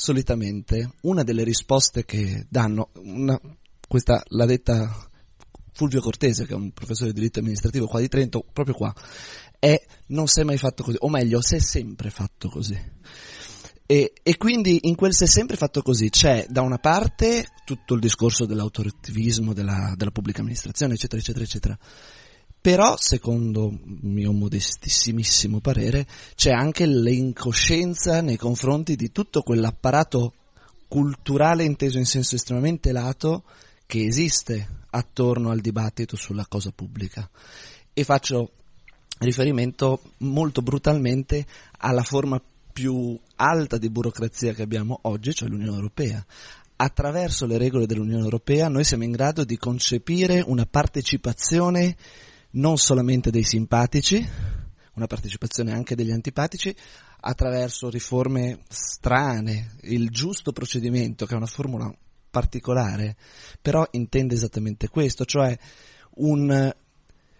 solitamente, 0.04 0.96
una 1.04 1.24
delle 1.24 1.46
risposte 1.46 2.04
che 2.04 2.46
danno, 2.50 2.90
una, 2.96 3.40
questa 3.88 4.22
l'ha 4.28 4.46
detta 4.46 5.10
Fulvio 5.72 6.02
Cortese, 6.02 6.46
che 6.46 6.52
è 6.52 6.58
un 6.58 6.74
professore 6.74 7.14
di 7.14 7.20
diritto 7.22 7.40
amministrativo 7.40 7.88
qua 7.88 8.02
di 8.02 8.10
Trento, 8.10 8.46
proprio 8.52 8.76
qua, 8.76 8.94
è 9.58 9.82
non 10.08 10.28
si 10.28 10.42
è 10.42 10.44
mai 10.44 10.58
fatto 10.58 10.84
così, 10.84 10.98
o 11.00 11.08
meglio, 11.08 11.42
si 11.42 11.56
è 11.56 11.60
sempre 11.60 12.10
fatto 12.10 12.50
così. 12.50 12.78
E, 13.86 14.12
e, 14.22 14.38
quindi 14.38 14.88
in 14.90 14.96
quel 14.96 15.14
si 15.14 15.24
è 15.24 15.28
sempre 15.28 15.56
fatto 15.56 15.82
così, 15.82 16.10
c'è 16.10 16.48
da 16.50 16.64
una 16.64 16.80
parte 16.80 17.48
tutto 17.64 17.94
il 17.94 18.02
discorso 18.02 18.46
dell'autorativismo 18.46 19.54
della, 19.54 19.94
della 19.96 20.12
pubblica 20.12 20.42
amministrazione, 20.42 20.96
eccetera, 20.96 21.22
eccetera, 21.22 21.46
eccetera. 21.46 21.80
Però, 22.64 22.96
secondo 22.96 23.78
mio 23.84 24.32
modestissimissimo 24.32 25.60
parere, 25.60 26.08
c'è 26.34 26.52
anche 26.52 26.86
l'incoscienza 26.86 28.22
nei 28.22 28.38
confronti 28.38 28.96
di 28.96 29.12
tutto 29.12 29.42
quell'apparato 29.42 30.32
culturale 30.88 31.66
inteso 31.66 31.98
in 31.98 32.06
senso 32.06 32.36
estremamente 32.36 32.94
lato 32.94 33.44
che 33.86 34.06
esiste 34.06 34.86
attorno 34.92 35.50
al 35.50 35.60
dibattito 35.60 36.16
sulla 36.16 36.46
cosa 36.48 36.72
pubblica. 36.74 37.30
E 37.92 38.06
faccio 38.06 38.52
riferimento 39.20 40.00
molto 40.20 40.62
brutalmente 40.62 41.46
alla 41.80 42.04
forma 42.04 42.42
più 42.72 43.20
alta 43.36 43.78
di 43.78 43.90
burocrazia 43.90 44.54
che 44.54 44.62
abbiamo 44.62 45.00
oggi, 45.02 45.34
cioè 45.34 45.50
l'Unione 45.50 45.76
Europea. 45.76 46.26
Attraverso 46.78 47.46
le 47.46 47.58
regole 47.58 47.88
dell'Unione 47.88 48.24
Europea 48.24 48.70
noi 48.70 48.86
siamo 48.86 49.04
in 49.04 49.12
grado 49.12 49.44
di 49.44 49.58
concepire 49.58 50.42
una 50.46 50.66
partecipazione 50.66 51.98
non 52.54 52.78
solamente 52.78 53.32
dei 53.32 53.44
simpatici, 53.44 54.26
una 54.96 55.08
partecipazione 55.08 55.72
anche 55.72 55.96
degli 55.96 56.12
antipatici, 56.12 56.76
attraverso 57.22 57.90
riforme 57.90 58.60
strane, 58.68 59.76
il 59.84 60.10
giusto 60.10 60.52
procedimento, 60.52 61.26
che 61.26 61.34
è 61.34 61.38
una 61.38 61.46
formula 61.46 61.94
particolare, 62.30 63.16
però 63.62 63.88
intende 63.92 64.36
esattamente 64.36 64.90
questo, 64.90 65.24
cioè 65.26 65.58
un, 66.16 66.74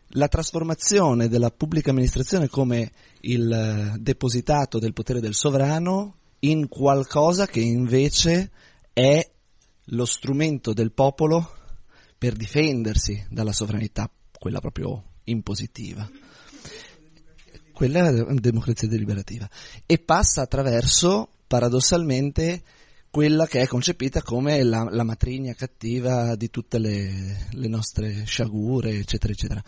la 0.08 0.28
trasformazione 0.28 1.28
della 1.28 1.50
pubblica 1.50 1.90
amministrazione 1.90 2.48
come 2.48 2.92
il 3.22 3.96
depositato 4.00 4.80
del 4.80 4.94
potere 4.94 5.20
del 5.20 5.34
sovrano 5.34 6.18
in 6.40 6.68
qualcosa 6.68 7.48
che 7.48 7.62
invece 7.62 8.52
è 8.94 9.28
lo 9.88 10.06
strumento 10.06 10.74
del 10.74 10.92
popolo 10.92 11.56
per 12.18 12.34
difendersi 12.34 13.26
dalla 13.30 13.52
sovranità 13.52 14.10
quella 14.44 14.60
proprio 14.60 15.12
impositiva. 15.24 16.06
Quella 17.72 18.10
è 18.10 18.34
democrazia 18.34 18.90
deliberativa. 18.90 19.50
E 19.86 20.00
passa 20.00 20.42
attraverso, 20.42 21.30
paradossalmente, 21.48 22.62
quella 23.10 23.48
che 23.48 23.62
è 23.62 23.68
concepita 23.68 24.22
come 24.22 24.62
la, 24.64 24.86
la 24.92 25.06
matrigna 25.06 25.54
cattiva 25.54 26.36
di 26.36 26.50
tutte 26.50 26.78
le, 26.78 27.48
le 27.52 27.68
nostre 27.70 28.26
sciagure, 28.26 28.92
eccetera, 28.92 29.32
eccetera. 29.32 29.64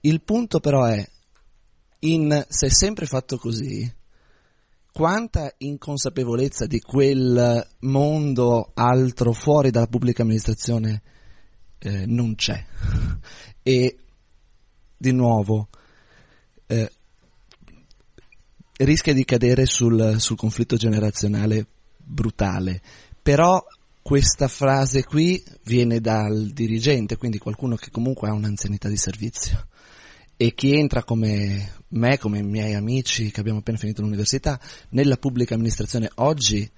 Il 0.00 0.22
punto 0.22 0.60
però 0.60 0.84
è, 0.84 1.06
in, 1.98 2.42
se 2.48 2.66
è 2.68 2.70
sempre 2.70 3.04
fatto 3.04 3.36
così, 3.36 3.94
quanta 4.90 5.52
inconsapevolezza 5.58 6.64
di 6.64 6.80
quel 6.80 7.66
mondo 7.80 8.70
altro 8.72 9.34
fuori 9.34 9.70
dalla 9.70 9.88
pubblica 9.88 10.22
amministrazione 10.22 11.02
eh, 11.80 12.06
non 12.06 12.34
c'è. 12.34 12.64
E 13.66 13.96
di 14.96 15.12
nuovo, 15.12 15.68
eh, 16.66 16.90
rischia 18.78 19.14
di 19.14 19.24
cadere 19.24 19.66
sul, 19.66 20.16
sul 20.18 20.36
conflitto 20.36 20.76
generazionale 20.76 21.66
brutale, 21.96 22.80
però 23.22 23.64
questa 24.02 24.46
frase 24.46 25.02
qui 25.04 25.42
viene 25.64 26.00
dal 26.00 26.50
dirigente, 26.52 27.16
quindi 27.16 27.38
qualcuno 27.38 27.74
che 27.74 27.90
comunque 27.90 28.28
ha 28.28 28.32
un'anzianità 28.32 28.88
di 28.88 28.96
servizio. 28.96 29.66
E 30.36 30.54
chi 30.54 30.74
entra 30.74 31.02
come 31.02 31.72
me, 31.88 32.18
come 32.18 32.38
i 32.38 32.42
miei 32.44 32.74
amici 32.74 33.30
che 33.30 33.40
abbiamo 33.40 33.58
appena 33.58 33.78
finito 33.78 34.02
l'università, 34.02 34.60
nella 34.90 35.16
pubblica 35.16 35.54
amministrazione 35.54 36.08
oggi, 36.16 36.70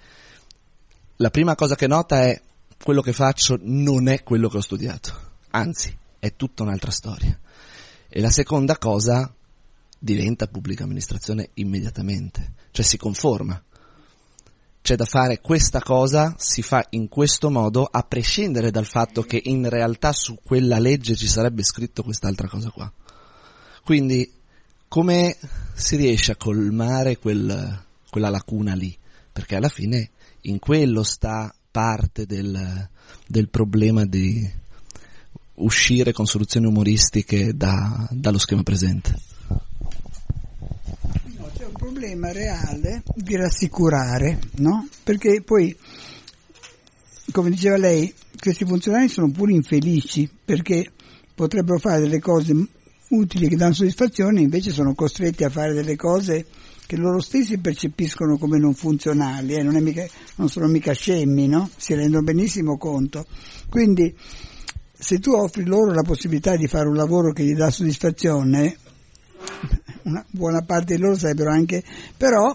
la 1.16 1.30
prima 1.30 1.54
cosa 1.54 1.74
che 1.74 1.86
nota 1.86 2.22
è 2.22 2.40
quello 2.82 3.02
che 3.02 3.12
faccio 3.12 3.58
non 3.60 4.08
è 4.08 4.22
quello 4.22 4.48
che 4.48 4.58
ho 4.58 4.62
studiato, 4.62 5.12
anzi 5.50 5.94
è 6.18 6.34
tutta 6.34 6.62
un'altra 6.62 6.90
storia. 6.90 7.38
E 8.08 8.20
la 8.20 8.30
seconda 8.30 8.78
cosa 8.78 9.32
diventa 9.98 10.46
pubblica 10.46 10.84
amministrazione 10.84 11.50
immediatamente, 11.54 12.52
cioè 12.70 12.84
si 12.84 12.96
conforma. 12.96 13.62
C'è 14.80 14.96
da 14.96 15.04
fare 15.04 15.40
questa 15.40 15.82
cosa, 15.82 16.34
si 16.38 16.62
fa 16.62 16.86
in 16.90 17.08
questo 17.08 17.50
modo, 17.50 17.84
a 17.84 18.02
prescindere 18.02 18.70
dal 18.70 18.86
fatto 18.86 19.22
che 19.22 19.40
in 19.44 19.68
realtà 19.68 20.12
su 20.12 20.38
quella 20.42 20.78
legge 20.78 21.14
ci 21.14 21.28
sarebbe 21.28 21.62
scritto 21.62 22.02
quest'altra 22.02 22.48
cosa 22.48 22.70
qua. 22.70 22.90
Quindi 23.84 24.32
come 24.88 25.36
si 25.74 25.96
riesce 25.96 26.32
a 26.32 26.36
colmare 26.36 27.18
quel, 27.18 27.84
quella 28.08 28.30
lacuna 28.30 28.74
lì, 28.74 28.96
perché 29.30 29.56
alla 29.56 29.68
fine 29.68 30.10
in 30.42 30.58
quello 30.58 31.02
sta 31.02 31.54
parte 31.70 32.24
del, 32.24 32.88
del 33.26 33.48
problema 33.50 34.06
di 34.06 34.50
uscire 35.58 36.12
con 36.12 36.26
soluzioni 36.26 36.66
umoristiche 36.66 37.54
da, 37.54 38.06
dallo 38.10 38.38
schema 38.38 38.62
presente. 38.62 39.18
No, 41.36 41.50
c'è 41.56 41.64
un 41.64 41.72
problema 41.72 42.32
reale 42.32 43.02
di 43.14 43.36
rassicurare, 43.36 44.38
no? 44.56 44.88
Perché 45.02 45.42
poi, 45.42 45.76
come 47.32 47.50
diceva 47.50 47.76
lei, 47.76 48.12
questi 48.38 48.64
funzionari 48.64 49.08
sono 49.08 49.30
pure 49.30 49.52
infelici 49.52 50.28
perché 50.44 50.90
potrebbero 51.34 51.78
fare 51.78 52.00
delle 52.00 52.20
cose 52.20 52.54
utili 53.10 53.48
che 53.48 53.56
danno 53.56 53.72
soddisfazione, 53.72 54.40
invece 54.40 54.70
sono 54.70 54.94
costretti 54.94 55.44
a 55.44 55.50
fare 55.50 55.72
delle 55.72 55.96
cose 55.96 56.46
che 56.86 56.96
loro 56.96 57.20
stessi 57.20 57.58
percepiscono 57.58 58.38
come 58.38 58.58
non 58.58 58.74
funzionali, 58.74 59.54
eh? 59.54 59.62
non, 59.62 59.74
mica, 59.82 60.06
non, 60.36 60.48
sono 60.48 60.66
mica 60.68 60.92
scemmi, 60.92 61.46
no? 61.46 61.68
si 61.76 61.94
rendono 61.94 62.22
benissimo 62.22 62.78
conto. 62.78 63.26
Quindi 63.68 64.14
se 64.98 65.18
tu 65.18 65.32
offri 65.32 65.64
loro 65.64 65.92
la 65.92 66.02
possibilità 66.02 66.56
di 66.56 66.66
fare 66.66 66.88
un 66.88 66.96
lavoro 66.96 67.32
che 67.32 67.44
gli 67.44 67.54
dà 67.54 67.70
soddisfazione, 67.70 68.76
una 70.04 70.24
buona 70.30 70.62
parte 70.62 70.96
di 70.96 71.00
loro 71.00 71.16
sarebbero 71.16 71.50
anche, 71.50 71.82
però 72.16 72.54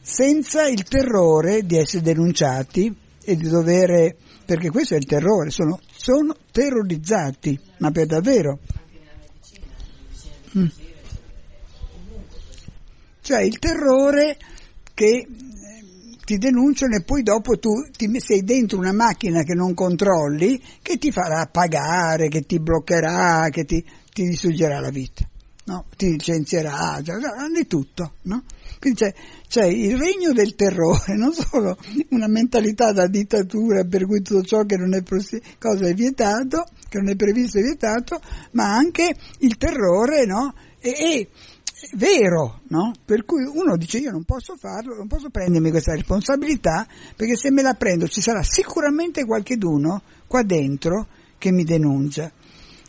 senza 0.00 0.66
il 0.66 0.82
terrore 0.84 1.64
di 1.64 1.76
essere 1.76 2.02
denunciati 2.02 2.94
e 3.22 3.36
di 3.36 3.48
dover, 3.48 4.16
perché 4.44 4.70
questo 4.70 4.94
è 4.94 4.96
il 4.96 5.04
terrore, 5.04 5.50
sono, 5.50 5.78
sono 5.94 6.34
terrorizzati, 6.50 7.58
ma 7.78 7.90
per 7.90 8.06
davvero. 8.06 8.58
Mm. 10.56 10.66
Cioè 13.20 13.42
il 13.42 13.58
terrore 13.58 14.36
che 14.94 15.26
ti 16.32 16.38
denunciano 16.38 16.96
e 16.96 17.02
poi 17.02 17.22
dopo 17.22 17.58
tu 17.58 17.72
ti 17.94 18.08
sei 18.18 18.42
dentro 18.42 18.78
una 18.78 18.92
macchina 18.92 19.42
che 19.42 19.52
non 19.52 19.74
controlli, 19.74 20.58
che 20.80 20.96
ti 20.96 21.12
farà 21.12 21.46
pagare, 21.46 22.28
che 22.28 22.46
ti 22.46 22.58
bloccherà, 22.58 23.48
che 23.50 23.66
ti, 23.66 23.84
ti 24.10 24.24
distruggerà 24.24 24.80
la 24.80 24.88
vita, 24.88 25.28
no? 25.64 25.84
ti 25.94 26.08
licenzierà, 26.12 27.02
cioè, 27.02 27.16
di 27.54 27.66
tutto. 27.66 28.14
No? 28.22 28.44
Quindi 28.78 29.00
c'è, 29.00 29.14
c'è, 29.46 29.66
il 29.66 29.98
regno 29.98 30.32
del 30.32 30.54
terrore, 30.54 31.16
non 31.20 31.34
solo 31.34 31.76
una 32.10 32.28
mentalità 32.28 32.92
da 32.92 33.06
dittatura 33.06 33.84
per 33.84 34.06
cui 34.06 34.22
tutto 34.22 34.42
ciò 34.42 34.62
che 34.62 34.76
non 34.76 34.94
è, 34.94 35.02
cosa 35.58 35.86
è 35.86 35.92
vietato, 35.92 36.64
che 36.88 36.96
non 36.96 37.10
è 37.10 37.14
previsto 37.14 37.58
è 37.58 37.62
vietato, 37.62 38.18
ma 38.52 38.74
anche 38.74 39.14
il 39.40 39.58
terrore 39.58 40.24
no? 40.24 40.54
e, 40.80 40.90
e 40.90 41.28
vero, 41.96 42.60
no? 42.68 42.92
Per 43.04 43.24
cui 43.24 43.44
uno 43.44 43.76
dice 43.76 43.98
io 43.98 44.10
non 44.10 44.24
posso 44.24 44.56
farlo, 44.56 44.94
non 44.94 45.06
posso 45.06 45.30
prendermi 45.30 45.70
questa 45.70 45.92
responsabilità, 45.92 46.86
perché 47.16 47.36
se 47.36 47.50
me 47.50 47.62
la 47.62 47.74
prendo 47.74 48.06
ci 48.08 48.20
sarà 48.20 48.42
sicuramente 48.42 49.24
qualcheduno 49.24 50.02
qua 50.26 50.42
dentro 50.42 51.06
che 51.38 51.50
mi 51.50 51.64
denuncia. 51.64 52.30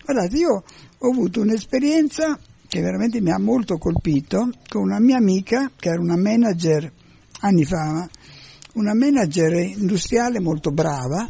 Guardate, 0.06 0.38
io 0.38 0.64
ho 0.98 1.10
avuto 1.10 1.42
un'esperienza 1.42 2.38
che 2.68 2.82
veramente 2.82 3.22
mi 3.22 3.32
ha 3.32 3.40
molto 3.40 3.78
colpito 3.78 4.50
con 4.68 4.84
una 4.84 5.00
mia 5.00 5.18
amica 5.18 5.72
che 5.76 5.90
era 5.90 6.02
una 6.02 6.18
manager 6.18 6.92
anni 7.42 7.66
fa, 7.66 8.10
una 8.74 8.94
manager 8.94 9.54
industriale 9.54 10.40
molto 10.40 10.72
brava, 10.72 11.30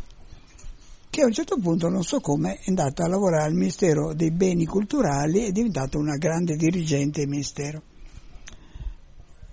che 1.14 1.22
a 1.22 1.26
un 1.26 1.31
certo 1.31 1.60
punto, 1.60 1.90
non 1.90 2.02
so 2.02 2.19
come, 2.22 2.56
è 2.56 2.69
andata 2.69 3.03
a 3.03 3.07
lavorare 3.07 3.44
al 3.44 3.53
Ministero 3.53 4.15
dei 4.15 4.31
Beni 4.31 4.65
Culturali 4.65 5.44
e 5.44 5.48
è 5.49 5.52
diventata 5.52 5.99
una 5.99 6.18
grande 6.18 6.56
dirigente 6.56 7.19
del 7.19 7.30
Ministero. 7.30 7.84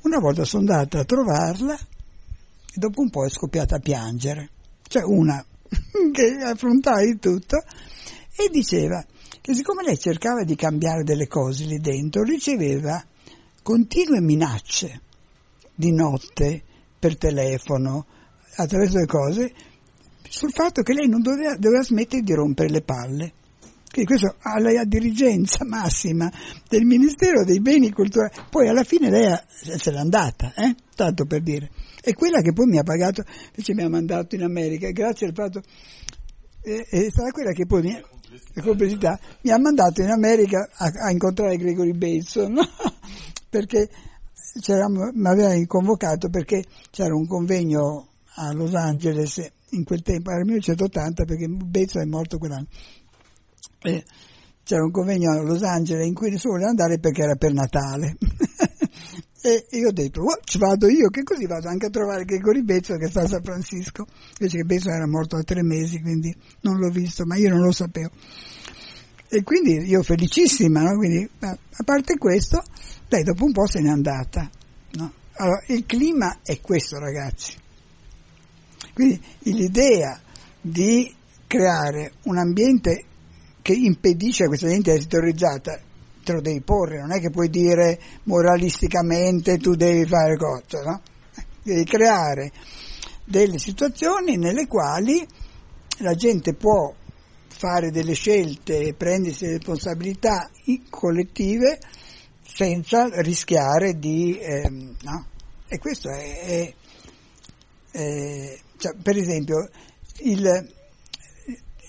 Una 0.04 0.20
volta 0.20 0.46
sono 0.46 0.62
andata 0.62 1.00
a 1.00 1.04
trovarla 1.04 1.74
e 1.74 2.76
dopo 2.76 3.02
un 3.02 3.10
po' 3.10 3.26
è 3.26 3.28
scoppiata 3.28 3.76
a 3.76 3.78
piangere. 3.78 4.48
Cioè 4.88 5.02
una 5.02 5.44
che 6.12 6.38
affrontava 6.42 7.04
di 7.04 7.18
tutto 7.18 7.62
e 8.36 8.48
diceva 8.50 9.04
che 9.42 9.52
siccome 9.52 9.82
lei 9.82 9.98
cercava 9.98 10.44
di 10.44 10.56
cambiare 10.56 11.04
delle 11.04 11.26
cose 11.26 11.66
lì 11.66 11.76
dentro, 11.76 12.22
riceveva 12.22 13.04
continue 13.62 14.22
minacce 14.22 15.02
di 15.74 15.92
notte 15.92 16.62
per 16.98 17.18
telefono, 17.18 18.06
attraverso 18.56 18.96
le 18.96 19.06
cose, 19.06 19.52
sul 20.30 20.52
fatto 20.52 20.82
che 20.82 20.94
lei 20.94 21.08
non 21.08 21.22
doveva, 21.22 21.56
doveva 21.56 21.82
smettere 21.82 22.22
di 22.22 22.32
rompere 22.32 22.70
le 22.70 22.82
palle. 22.82 23.32
Quindi 23.90 24.12
questo 24.12 24.36
alla 24.42 24.84
dirigenza 24.84 25.64
massima 25.66 26.30
del 26.68 26.84
Ministero 26.84 27.44
dei 27.44 27.60
Beni 27.60 27.90
Culturali, 27.90 28.32
poi 28.48 28.68
alla 28.68 28.84
fine 28.84 29.10
lei 29.10 29.36
se 29.50 29.90
n'è 29.90 29.98
andata, 29.98 30.54
eh? 30.54 30.76
tanto 30.94 31.24
per 31.26 31.42
dire. 31.42 31.70
E 32.00 32.14
quella 32.14 32.40
che 32.40 32.52
poi 32.52 32.66
mi 32.66 32.78
ha 32.78 32.84
pagato, 32.84 33.24
invece 33.48 33.74
mi 33.74 33.82
ha 33.82 33.88
mandato 33.88 34.36
in 34.36 34.42
America, 34.42 34.88
grazie 34.90 35.26
al 35.26 35.34
fatto, 35.34 35.60
eh, 36.62 36.86
è 36.88 37.10
stata 37.10 37.30
quella 37.32 37.50
che 37.50 37.66
poi 37.66 37.82
mi, 37.82 38.00
la 38.54 38.62
complicità, 38.62 39.18
mi 39.42 39.50
ha 39.50 39.58
mandato 39.58 40.00
in 40.00 40.10
America 40.10 40.68
a, 40.72 40.92
a 41.06 41.10
incontrare 41.10 41.56
Gregory 41.56 41.92
Bateson, 41.92 42.52
no? 42.54 42.68
perché 43.48 43.90
mi 45.14 45.28
aveva 45.28 45.66
convocato 45.66 46.28
perché 46.28 46.64
c'era 46.90 47.14
un 47.14 47.26
convegno 47.26 48.06
a 48.36 48.52
Los 48.52 48.74
Angeles 48.74 49.50
in 49.70 49.84
quel 49.84 50.02
tempo, 50.02 50.30
era 50.30 50.40
il 50.40 50.46
1980 50.46 51.24
perché 51.24 51.46
Bezzo 51.48 52.00
è 52.00 52.04
morto 52.04 52.38
quell'anno. 52.38 52.66
E 53.82 54.04
c'era 54.62 54.84
un 54.84 54.90
convegno 54.90 55.32
a 55.32 55.42
Los 55.42 55.62
Angeles 55.62 56.06
in 56.06 56.14
cui 56.14 56.30
nessuno 56.30 56.54
voleva 56.54 56.70
andare 56.70 56.98
perché 56.98 57.22
era 57.22 57.34
per 57.34 57.52
Natale. 57.52 58.16
e 59.42 59.66
io 59.70 59.88
ho 59.88 59.92
detto, 59.92 60.20
oh, 60.20 60.38
ci 60.44 60.58
vado 60.58 60.88
io, 60.88 61.08
che 61.08 61.22
così 61.22 61.46
vado 61.46 61.68
anche 61.68 61.86
a 61.86 61.90
trovare 61.90 62.24
Gregory 62.24 62.62
Bezzo 62.62 62.96
che 62.96 63.08
sta 63.08 63.22
a 63.22 63.26
San 63.26 63.42
Francisco. 63.42 64.06
Invece 64.38 64.58
che 64.58 64.64
Bezzo 64.64 64.90
era 64.90 65.06
morto 65.06 65.36
da 65.36 65.42
tre 65.42 65.62
mesi, 65.62 66.00
quindi 66.00 66.34
non 66.60 66.78
l'ho 66.78 66.90
visto, 66.90 67.24
ma 67.24 67.36
io 67.36 67.48
non 67.48 67.62
lo 67.62 67.72
sapevo. 67.72 68.10
E 69.28 69.42
quindi 69.42 69.88
io 69.88 70.02
felicissima, 70.02 70.82
no? 70.82 70.96
quindi, 70.96 71.28
a 71.40 71.56
parte 71.84 72.18
questo, 72.18 72.62
lei 73.08 73.22
dopo 73.22 73.44
un 73.44 73.52
po' 73.52 73.66
se 73.66 73.80
n'è 73.80 73.88
andata. 73.88 74.50
No? 74.92 75.12
Allora, 75.34 75.62
il 75.68 75.86
clima 75.86 76.38
è 76.42 76.60
questo, 76.60 76.98
ragazzi. 76.98 77.54
Quindi 78.92 79.20
l'idea 79.40 80.20
di 80.60 81.12
creare 81.46 82.12
un 82.24 82.38
ambiente 82.38 83.04
che 83.62 83.72
impedisce 83.72 84.44
a 84.44 84.46
questa 84.46 84.68
gente 84.68 84.90
di 84.90 84.96
essere 84.96 85.10
terrorizzata, 85.10 85.80
te 86.22 86.32
lo 86.32 86.40
devi 86.40 86.60
porre, 86.60 87.00
non 87.00 87.12
è 87.12 87.20
che 87.20 87.30
puoi 87.30 87.48
dire 87.48 88.00
moralisticamente 88.24 89.58
tu 89.58 89.74
devi 89.74 90.06
fare 90.06 90.36
cose, 90.36 90.82
no? 90.84 91.00
Devi 91.62 91.84
creare 91.84 92.52
delle 93.24 93.58
situazioni 93.58 94.36
nelle 94.36 94.66
quali 94.66 95.26
la 95.98 96.14
gente 96.14 96.54
può 96.54 96.94
fare 97.48 97.90
delle 97.90 98.14
scelte 98.14 98.78
e 98.78 98.94
prendersi 98.94 99.44
delle 99.44 99.58
responsabilità 99.58 100.50
collettive 100.88 101.78
senza 102.42 103.08
rischiare 103.20 103.98
di... 103.98 104.38
Eh, 104.38 104.68
no? 104.68 105.26
E 105.68 105.78
questo 105.78 106.10
è, 106.10 106.40
è, 106.40 106.74
è 107.90 108.58
cioè, 108.80 108.94
per 108.94 109.14
esempio, 109.14 109.68
il, 110.22 110.72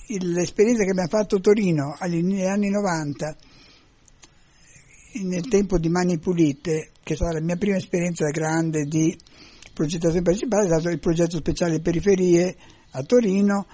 il, 0.07 0.31
l'esperienza 0.33 0.83
che 0.83 0.89
abbiamo 0.89 1.07
fatto 1.07 1.37
a 1.37 1.39
Torino 1.39 1.97
negli 2.01 2.43
anni 2.43 2.69
90, 2.69 3.35
nel 5.23 5.47
tempo 5.47 5.77
di 5.77 5.87
Mani 5.87 6.19
Pulite, 6.19 6.91
che 7.01 7.13
è 7.13 7.15
stata 7.15 7.33
la 7.33 7.41
mia 7.41 7.55
prima 7.55 7.77
esperienza 7.77 8.29
grande 8.29 8.83
di 8.83 9.17
progettazione 9.73 10.21
principale, 10.21 10.65
è 10.65 10.67
stato 10.67 10.89
il 10.89 10.99
progetto 10.99 11.37
speciale 11.37 11.79
periferie 11.79 12.57
a 12.91 13.03
Torino, 13.03 13.67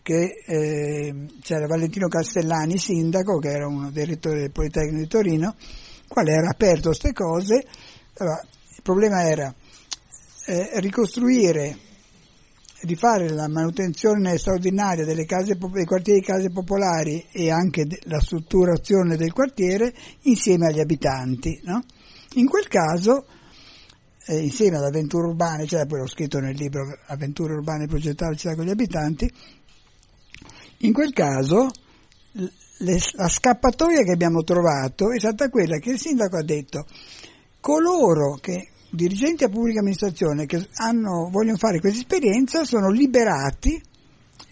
che 0.00 0.42
eh, 0.46 1.26
c'era 1.42 1.66
Valentino 1.66 2.08
Castellani, 2.08 2.78
sindaco, 2.78 3.38
che 3.38 3.48
era 3.50 3.66
uno 3.66 3.90
dei 3.90 4.06
rettori 4.06 4.40
del 4.40 4.52
Politecnico 4.52 4.96
di 4.96 5.08
Torino, 5.08 5.56
quale 6.08 6.32
era 6.32 6.48
aperto 6.48 6.88
a 6.88 6.96
queste 6.96 7.12
cose. 7.12 7.66
Allora, 8.16 8.40
il 8.40 8.82
problema 8.82 9.24
era 9.24 9.54
eh, 10.46 10.80
ricostruire 10.80 11.84
di 12.82 12.94
fare 12.94 13.28
la 13.30 13.48
manutenzione 13.48 14.36
straordinaria 14.36 15.04
case, 15.24 15.56
dei 15.56 15.84
quartieri 15.84 16.20
di 16.20 16.26
case 16.26 16.50
popolari 16.50 17.26
e 17.32 17.50
anche 17.50 17.86
la 18.04 18.20
strutturazione 18.20 19.16
del 19.16 19.32
quartiere 19.32 19.94
insieme 20.22 20.66
agli 20.66 20.80
abitanti. 20.80 21.60
No? 21.64 21.82
In 22.34 22.46
quel 22.46 22.68
caso, 22.68 23.26
eh, 24.26 24.38
insieme 24.38 24.76
ad 24.76 24.84
avventure 24.84 25.28
urbane, 25.28 25.66
cioè 25.66 25.86
poi 25.86 26.00
l'ho 26.00 26.06
scritto 26.06 26.38
nel 26.38 26.54
libro 26.54 26.82
Avventure 27.06 27.54
urbane 27.54 27.86
progettare 27.86 28.32
la 28.32 28.36
città 28.36 28.54
con 28.54 28.64
gli 28.64 28.70
abitanti, 28.70 29.32
in 30.78 30.92
quel 30.92 31.12
caso 31.12 31.70
le, 32.32 32.98
la 33.12 33.28
scappatoia 33.28 34.02
che 34.02 34.12
abbiamo 34.12 34.42
trovato 34.42 35.10
è 35.10 35.18
stata 35.18 35.48
quella 35.48 35.78
che 35.78 35.92
il 35.92 35.98
sindaco 35.98 36.36
ha 36.36 36.42
detto 36.42 36.84
coloro 37.60 38.34
che 38.34 38.68
dirigenti 38.96 39.44
a 39.44 39.48
pubblica 39.48 39.78
amministrazione 39.78 40.46
che 40.46 40.68
hanno, 40.74 41.28
vogliono 41.30 41.56
fare 41.56 41.78
questa 41.78 42.00
esperienza 42.00 42.64
sono 42.64 42.90
liberati 42.90 43.80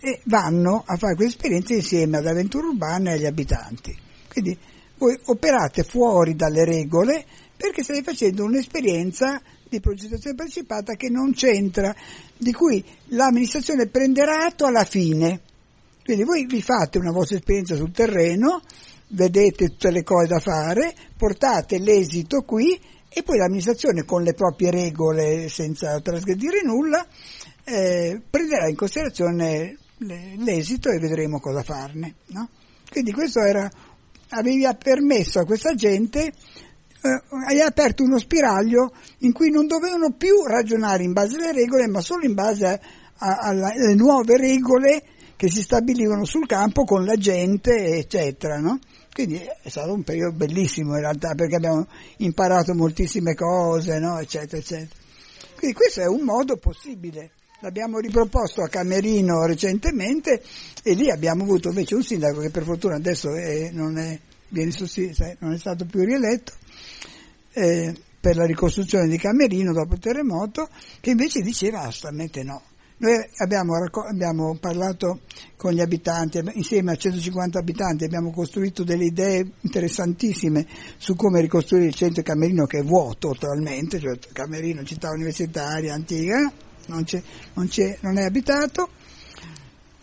e 0.00 0.20
vanno 0.24 0.84
a 0.86 0.96
fare 0.96 1.14
questa 1.16 1.34
esperienza 1.36 1.74
insieme 1.74 2.18
ad 2.18 2.26
avventure 2.26 2.66
urbane 2.66 3.10
e 3.10 3.12
agli 3.14 3.26
abitanti. 3.26 3.96
Quindi 4.30 4.56
voi 4.98 5.18
operate 5.24 5.82
fuori 5.82 6.36
dalle 6.36 6.64
regole 6.64 7.24
perché 7.56 7.82
state 7.82 8.02
facendo 8.02 8.44
un'esperienza 8.44 9.40
di 9.68 9.80
progettazione 9.80 10.36
partecipata 10.36 10.94
che 10.94 11.08
non 11.08 11.32
c'entra, 11.32 11.94
di 12.36 12.52
cui 12.52 12.84
l'amministrazione 13.06 13.86
prenderà 13.86 14.44
atto 14.44 14.66
alla 14.66 14.84
fine. 14.84 15.40
Quindi 16.04 16.24
voi 16.24 16.46
vi 16.46 16.60
fate 16.60 16.98
una 16.98 17.12
vostra 17.12 17.36
esperienza 17.36 17.74
sul 17.74 17.90
terreno, 17.90 18.60
vedete 19.08 19.68
tutte 19.68 19.90
le 19.90 20.02
cose 20.02 20.26
da 20.26 20.38
fare, 20.38 20.94
portate 21.16 21.78
l'esito 21.78 22.42
qui 22.42 22.78
e 23.14 23.22
poi 23.22 23.38
l'amministrazione 23.38 24.04
con 24.04 24.24
le 24.24 24.34
proprie 24.34 24.72
regole 24.72 25.48
senza 25.48 26.00
trasgredire 26.00 26.62
nulla 26.62 27.06
eh, 27.64 28.20
prenderà 28.28 28.68
in 28.68 28.74
considerazione 28.74 29.78
l'esito 29.98 30.90
e 30.90 30.98
vedremo 30.98 31.38
cosa 31.38 31.62
farne. 31.62 32.16
No? 32.26 32.48
Quindi 32.90 33.12
questo 33.12 33.40
era, 33.40 33.70
aveva 34.30 34.74
permesso 34.74 35.38
a 35.38 35.44
questa 35.44 35.74
gente, 35.74 36.26
eh, 36.26 37.22
hai 37.46 37.60
aperto 37.60 38.02
uno 38.02 38.18
spiraglio 38.18 38.92
in 39.18 39.32
cui 39.32 39.50
non 39.50 39.66
dovevano 39.66 40.12
più 40.12 40.44
ragionare 40.44 41.04
in 41.04 41.12
base 41.12 41.36
alle 41.36 41.52
regole, 41.52 41.86
ma 41.86 42.00
solo 42.00 42.24
in 42.24 42.34
base 42.34 42.80
alle 43.18 43.94
nuove 43.94 44.36
regole 44.36 45.02
che 45.36 45.48
si 45.48 45.62
stabilivano 45.62 46.24
sul 46.24 46.46
campo 46.46 46.84
con 46.84 47.04
la 47.04 47.16
gente, 47.16 47.96
eccetera. 47.96 48.58
No? 48.58 48.78
Quindi 49.14 49.36
è 49.36 49.68
stato 49.68 49.92
un 49.92 50.02
periodo 50.02 50.36
bellissimo 50.36 50.94
in 50.94 51.00
realtà 51.00 51.36
perché 51.36 51.54
abbiamo 51.54 51.86
imparato 52.16 52.74
moltissime 52.74 53.34
cose, 53.34 54.00
no? 54.00 54.18
eccetera, 54.18 54.56
eccetera. 54.56 55.00
Quindi 55.56 55.76
questo 55.76 56.00
è 56.00 56.06
un 56.08 56.22
modo 56.22 56.56
possibile. 56.56 57.30
L'abbiamo 57.60 58.00
riproposto 58.00 58.62
a 58.62 58.68
Camerino 58.68 59.46
recentemente 59.46 60.42
e 60.82 60.94
lì 60.94 61.12
abbiamo 61.12 61.44
avuto 61.44 61.68
invece 61.68 61.94
un 61.94 62.02
sindaco 62.02 62.40
che 62.40 62.50
per 62.50 62.64
fortuna 62.64 62.96
adesso 62.96 63.32
è, 63.32 63.70
non, 63.70 63.96
è, 63.98 64.18
non, 64.48 65.52
è, 65.52 65.58
stato 65.58 65.86
più 65.86 66.04
rieletto 66.04 66.52
eh, 67.52 67.94
per 68.18 68.34
la 68.34 68.46
ricostruzione 68.46 69.06
di 69.06 69.16
Camerino 69.16 69.72
dopo 69.72 69.94
il 69.94 70.00
terremoto, 70.00 70.68
che 71.00 71.10
invece 71.10 71.40
diceva 71.40 71.82
assolutamente 71.82 72.42
no. 72.42 72.62
Noi 72.96 73.12
abbiamo, 73.38 73.74
abbiamo, 74.08 74.56
parlato 74.60 75.22
con 75.56 75.72
gli 75.72 75.80
abitanti, 75.80 76.40
insieme 76.52 76.92
a 76.92 76.96
150 76.96 77.58
abitanti 77.58 78.04
abbiamo 78.04 78.30
costruito 78.30 78.84
delle 78.84 79.06
idee 79.06 79.44
interessantissime 79.60 80.64
su 80.96 81.16
come 81.16 81.40
ricostruire 81.40 81.86
il 81.86 81.94
centro 81.94 82.22
Camerino 82.22 82.66
che 82.66 82.78
è 82.78 82.84
vuoto 82.84 83.30
totalmente, 83.30 83.98
cioè 83.98 84.16
Camerino, 84.32 84.84
città 84.84 85.10
universitaria, 85.10 85.92
antica, 85.92 86.52
non, 86.86 87.04
non, 87.54 87.68
non 88.00 88.18
è 88.18 88.22
abitato, 88.22 88.88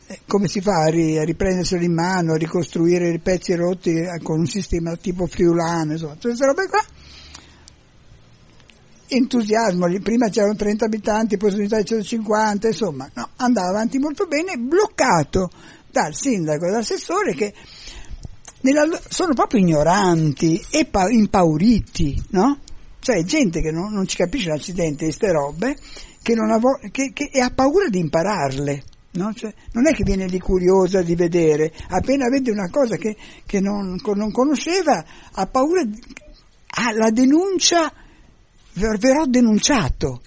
eh, 0.07 0.19
come 0.27 0.47
si 0.47 0.59
fa 0.59 0.83
a, 0.83 0.89
ri, 0.89 1.17
a 1.17 1.23
riprenderselo 1.23 1.83
in 1.83 1.93
mano, 1.93 2.33
a 2.33 2.37
ricostruire 2.37 3.09
i 3.09 3.19
pezzi 3.19 3.55
rotti 3.55 3.91
eh, 3.91 4.19
con 4.21 4.39
un 4.39 4.47
sistema 4.47 4.97
tipo 4.97 5.27
friulano, 5.27 5.93
insomma, 5.93 6.13
tutte 6.13 6.27
queste 6.27 6.45
robe 6.45 6.67
qua. 6.67 6.83
Entusiasmo, 9.13 9.87
prima 10.01 10.29
c'erano 10.29 10.55
30 10.55 10.85
abitanti, 10.85 11.37
poi 11.37 11.49
sono 11.49 11.63
diventati 11.63 11.93
150, 11.95 12.67
insomma, 12.67 13.09
no, 13.13 13.29
andava 13.37 13.67
avanti 13.67 13.97
molto 13.99 14.25
bene, 14.25 14.55
bloccato 14.57 15.49
dal 15.91 16.15
sindaco 16.15 16.65
e 16.65 16.69
dall'assessore 16.69 17.33
che 17.33 17.53
nella, 18.61 18.87
sono 19.09 19.33
proprio 19.33 19.59
ignoranti 19.59 20.63
e 20.69 20.85
pa, 20.85 21.09
impauriti, 21.09 22.23
no? 22.29 22.59
Cioè 22.99 23.23
gente 23.23 23.61
che 23.61 23.71
non, 23.71 23.91
non 23.91 24.07
ci 24.07 24.15
capisce 24.15 24.49
l'accidente 24.49 25.05
di 25.05 25.11
queste 25.11 25.31
robe 25.31 25.75
che, 26.21 26.33
avo- 26.33 26.79
che, 26.91 27.11
che 27.13 27.41
ha 27.41 27.49
paura 27.49 27.89
di 27.89 27.99
impararle. 27.99 28.83
No? 29.13 29.33
Cioè, 29.33 29.53
non 29.73 29.87
è 29.87 29.93
che 29.93 30.03
viene 30.03 30.25
lì 30.25 30.39
curiosa 30.39 31.01
di 31.01 31.15
vedere, 31.15 31.73
appena 31.89 32.29
vede 32.29 32.49
una 32.49 32.69
cosa 32.69 32.95
che, 32.95 33.17
che 33.45 33.59
non, 33.59 33.99
non, 34.01 34.31
conosceva, 34.31 35.03
ha 35.33 35.47
paura, 35.47 35.81
ha 35.81 36.93
la 36.93 37.09
denuncia, 37.09 37.91
verrò 38.73 39.25
denunciato, 39.25 40.21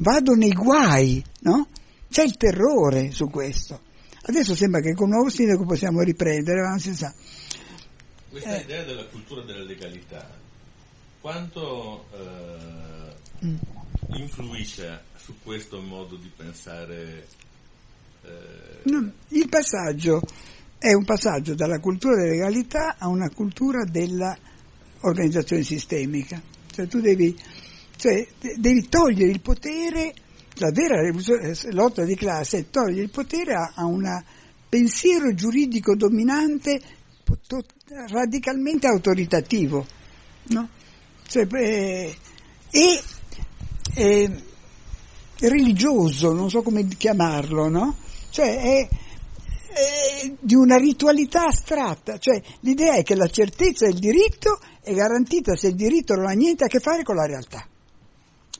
vado 0.00 0.34
nei 0.34 0.52
guai, 0.52 1.22
no? 1.40 1.68
C'è 2.08 2.22
il 2.22 2.36
terrore 2.36 3.10
su 3.10 3.28
questo. 3.28 3.80
Adesso 4.26 4.54
sembra 4.54 4.80
che 4.80 4.94
con 4.94 5.08
il 5.08 5.14
nuovo 5.14 5.28
sindaco 5.28 5.64
possiamo 5.64 6.00
riprendere, 6.00 6.62
ma 6.62 6.70
non 6.70 6.80
si 6.80 6.94
sa. 6.94 7.12
Questa 8.30 8.56
eh. 8.56 8.62
idea 8.62 8.84
della 8.84 9.04
cultura 9.06 9.42
della 9.42 9.64
legalità, 9.64 10.28
quanto 11.20 12.06
eh, 12.12 13.46
mm. 13.46 13.56
influisce 14.16 15.02
su 15.16 15.34
questo 15.42 15.80
modo 15.80 16.16
di 16.16 16.30
pensare? 16.34 17.26
Eh... 18.22 18.90
No, 18.90 19.12
il 19.28 19.48
passaggio 19.48 20.22
è 20.78 20.92
un 20.92 21.04
passaggio 21.04 21.54
dalla 21.54 21.78
cultura 21.78 22.16
della 22.16 22.32
legalità 22.32 22.96
a 22.98 23.08
una 23.08 23.30
cultura 23.30 23.84
dell'organizzazione 23.84 25.62
sistemica. 25.62 26.40
Cioè 26.70 26.86
tu 26.86 27.00
devi, 27.00 27.38
cioè, 27.96 28.26
devi 28.56 28.88
togliere 28.88 29.30
il 29.30 29.40
potere, 29.40 30.14
la 30.54 30.70
vera 30.70 31.00
lotta 31.70 32.04
di 32.04 32.14
classe 32.14 32.58
è 32.58 32.70
togliere 32.70 33.02
il 33.02 33.10
potere 33.10 33.54
a, 33.54 33.72
a 33.74 33.84
un 33.84 34.22
pensiero 34.68 35.32
giuridico 35.34 35.94
dominante 35.94 36.80
radicalmente 38.08 38.86
autoritativo. 38.86 39.86
No? 40.48 40.68
Cioè, 41.26 41.46
eh, 41.50 42.14
e, 42.70 43.02
eh, 43.94 44.42
religioso, 45.40 46.32
non 46.32 46.50
so 46.50 46.62
come 46.62 46.86
chiamarlo, 46.86 47.68
no? 47.68 47.96
Cioè 48.30 48.60
è, 48.60 48.88
è 49.72 50.32
di 50.38 50.54
una 50.54 50.76
ritualità 50.76 51.46
astratta, 51.46 52.18
cioè 52.18 52.40
l'idea 52.60 52.94
è 52.94 53.02
che 53.02 53.14
la 53.14 53.28
certezza 53.28 53.86
del 53.86 53.98
diritto 53.98 54.60
è 54.82 54.92
garantita 54.92 55.56
se 55.56 55.68
il 55.68 55.74
diritto 55.74 56.14
non 56.14 56.26
ha 56.26 56.32
niente 56.32 56.64
a 56.64 56.68
che 56.68 56.80
fare 56.80 57.02
con 57.02 57.16
la 57.16 57.26
realtà. 57.26 57.66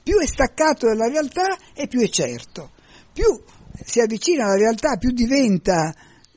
Più 0.05 0.19
è 0.19 0.27
staccato 0.27 0.87
dalla 0.87 1.09
realtà 1.09 1.59
e 1.75 1.89
più 1.89 2.01
è 2.01 2.09
certo. 2.09 2.71
Più 3.13 3.43
si 3.85 3.99
avvicina 3.99 4.45
alla 4.45 4.57
realtà, 4.57 4.97
più 4.97 5.11
diventa 5.11 5.93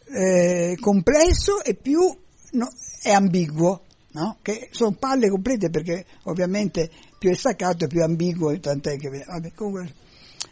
eh, 0.06 0.76
complesso 0.80 1.64
e 1.64 1.76
più 1.76 2.00
no, 2.52 2.70
è 3.04 3.12
ambiguo. 3.12 3.84
No? 4.14 4.38
Che 4.42 4.70
sono 4.72 4.96
palle 4.98 5.30
complete 5.30 5.70
perché 5.70 6.04
ovviamente 6.24 6.90
più 7.20 7.30
è 7.30 7.36
staccato 7.36 7.86
più 7.86 8.00
è 8.00 8.04
ambiguo, 8.04 8.60
tant'è 8.60 8.96
che... 8.98 9.10
Vabbè, 9.10 9.52
comunque, 9.54 9.94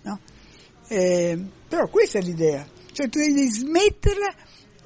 No? 0.05 0.19
Eh, 0.87 1.37
però 1.67 1.87
questa 1.87 2.19
è 2.19 2.21
l'idea, 2.21 2.67
cioè 2.91 3.09
tu 3.09 3.19
devi 3.19 3.49
smetterla, 3.49 4.35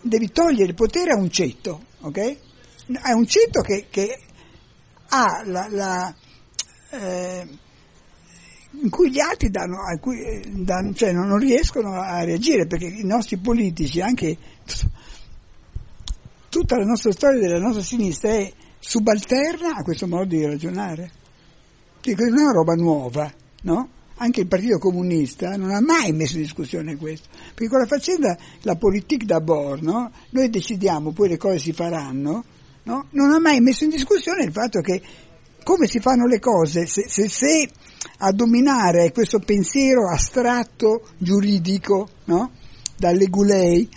devi 0.02 0.32
togliere 0.32 0.70
il 0.70 0.76
potere 0.76 1.12
a 1.12 1.18
un 1.18 1.30
ceto, 1.30 1.86
ok? 2.02 2.38
A 3.02 3.16
un 3.16 3.28
ceto 3.28 3.62
che, 3.62 3.88
che 3.90 4.18
ha 5.10 5.44
la, 5.46 5.68
la 5.70 6.16
eh, 6.92 7.48
in 8.82 8.90
cui 8.90 9.12
gli 9.12 9.20
altri 9.20 9.50
danno, 9.50 9.78
cui, 10.00 10.22
eh, 10.22 10.42
danno, 10.50 10.94
cioè 10.94 11.12
non, 11.12 11.38
riescono 11.38 11.94
a 11.94 12.24
reagire 12.24 12.66
perché 12.66 12.86
i 12.86 13.06
nostri 13.06 13.38
politici, 13.38 14.02
anche 14.02 14.38
tutta 16.50 16.78
la 16.78 16.86
nostra 16.86 17.12
storia 17.12 17.40
della 17.40 17.60
nostra 17.60 17.84
sinistra 17.84 18.32
è 18.32 18.52
subalterna 18.80 19.76
a 19.76 19.84
questo 19.84 20.08
modo 20.08 20.26
di 20.26 20.46
ragionare. 20.46 21.12
Dico, 22.02 22.24
non 22.24 22.40
è 22.40 22.42
una 22.44 22.52
roba 22.52 22.74
nuova, 22.76 23.32
no? 23.64 23.90
anche 24.22 24.42
il 24.42 24.48
Partito 24.48 24.80
Comunista 24.80 25.56
non 25.56 25.72
ha 25.72 25.82
mai 25.82 26.12
messo 26.12 26.36
in 26.36 26.44
discussione 26.44 26.98
questo, 26.98 27.30
perché 27.54 27.70
con 27.70 27.80
la 27.80 27.86
faccenda, 27.86 28.38
la 28.62 28.76
politique 28.76 29.26
d'abord, 29.26 29.82
no? 29.82 30.12
noi 30.32 30.50
decidiamo, 30.50 31.12
poi 31.12 31.30
le 31.30 31.38
cose 31.38 31.60
si 31.60 31.74
faranno, 31.74 32.44
no? 32.84 33.08
non 33.12 33.32
ha 33.32 33.40
mai 33.40 33.60
messo 33.62 33.84
in 33.84 33.90
discussione 33.90 34.44
il 34.44 34.52
fatto 34.52 34.82
che 34.82 35.02
come 35.64 35.88
si 35.88 36.00
fanno 36.00 36.26
le 36.26 36.40
cose, 36.40 36.86
se, 36.86 37.06
se, 37.08 37.30
se 37.30 37.70
a 38.22 38.32
dominare 38.32 39.12
questo 39.12 39.40
pensiero 39.40 40.10
astratto, 40.10 41.10
giuridico, 41.18 42.10
no? 42.26 42.52
dalle 42.98 43.28
gulei, 43.28 43.90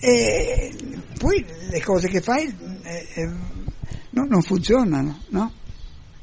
e 0.00 0.74
poi 1.18 1.44
le 1.70 1.82
cose 1.82 2.08
che 2.08 2.20
fai 2.20 2.46
eh, 2.82 3.08
eh, 3.14 3.26
no, 4.10 4.24
non 4.24 4.42
funzionano, 4.42 5.22
no? 5.28 5.52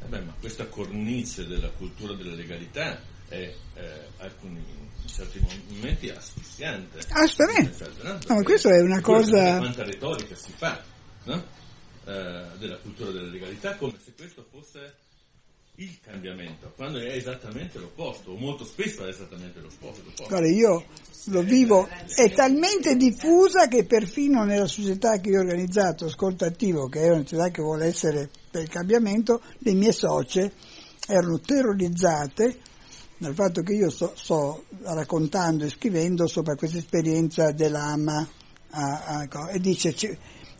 Eh 0.01 0.05
beh, 0.07 0.21
ma 0.21 0.33
questa 0.39 0.65
cornice 0.67 1.45
della 1.45 1.69
cultura 1.69 2.13
della 2.13 2.33
legalità 2.33 2.99
è 3.27 3.53
eh, 3.73 4.07
alcuni, 4.17 4.59
in 4.59 5.07
certi 5.07 5.39
momenti 5.69 6.09
asfissiante. 6.09 6.99
Assolutamente. 7.09 7.91
No? 8.27 8.43
questo 8.43 8.69
è 8.69 8.81
una 8.81 9.01
cosa... 9.01 9.57
Quanta 9.57 9.83
retorica 9.83 10.35
si 10.35 10.51
fa 10.55 10.81
no? 11.25 11.43
eh, 12.05 12.45
della 12.57 12.77
cultura 12.77 13.11
della 13.11 13.29
legalità 13.29 13.75
come 13.75 13.97
se 14.03 14.13
questo 14.15 14.45
fosse 14.49 14.93
il 15.77 15.99
cambiamento, 16.01 16.71
quando 16.75 16.99
è 16.99 17.11
esattamente 17.11 17.79
l'opposto, 17.79 18.31
o 18.31 18.37
molto 18.37 18.63
spesso 18.63 19.05
è 19.05 19.09
esattamente 19.09 19.59
l'opposto. 19.59 20.03
Guarda, 20.27 20.47
io 20.47 20.85
lo 21.25 21.41
vivo, 21.41 21.87
è 21.87 22.31
talmente 22.31 22.95
diffusa 22.95 23.67
che 23.67 23.85
perfino 23.85 24.45
nella 24.45 24.67
società 24.67 25.19
che 25.19 25.29
io 25.29 25.39
ho 25.39 25.41
organizzato, 25.41 26.05
Ascolta 26.05 26.45
Attivo, 26.45 26.87
che 26.87 27.01
è 27.01 27.09
una 27.09 27.23
società 27.23 27.49
che 27.49 27.61
vuole 27.61 27.87
essere 27.87 28.29
per 28.49 28.61
il 28.61 28.69
cambiamento, 28.69 29.41
le 29.59 29.73
mie 29.73 29.91
socie 29.91 30.51
erano 31.07 31.39
terrorizzate 31.39 32.59
dal 33.17 33.33
fatto 33.33 33.61
che 33.61 33.73
io 33.73 33.89
sto, 33.89 34.13
sto 34.15 34.65
raccontando 34.83 35.65
e 35.65 35.69
scrivendo 35.69 36.27
sopra 36.27 36.55
questa 36.55 36.77
esperienza 36.77 37.51
dell'AMA 37.51 38.27
a, 38.71 39.27
a, 39.29 39.51
e 39.51 39.59
dice 39.59 39.93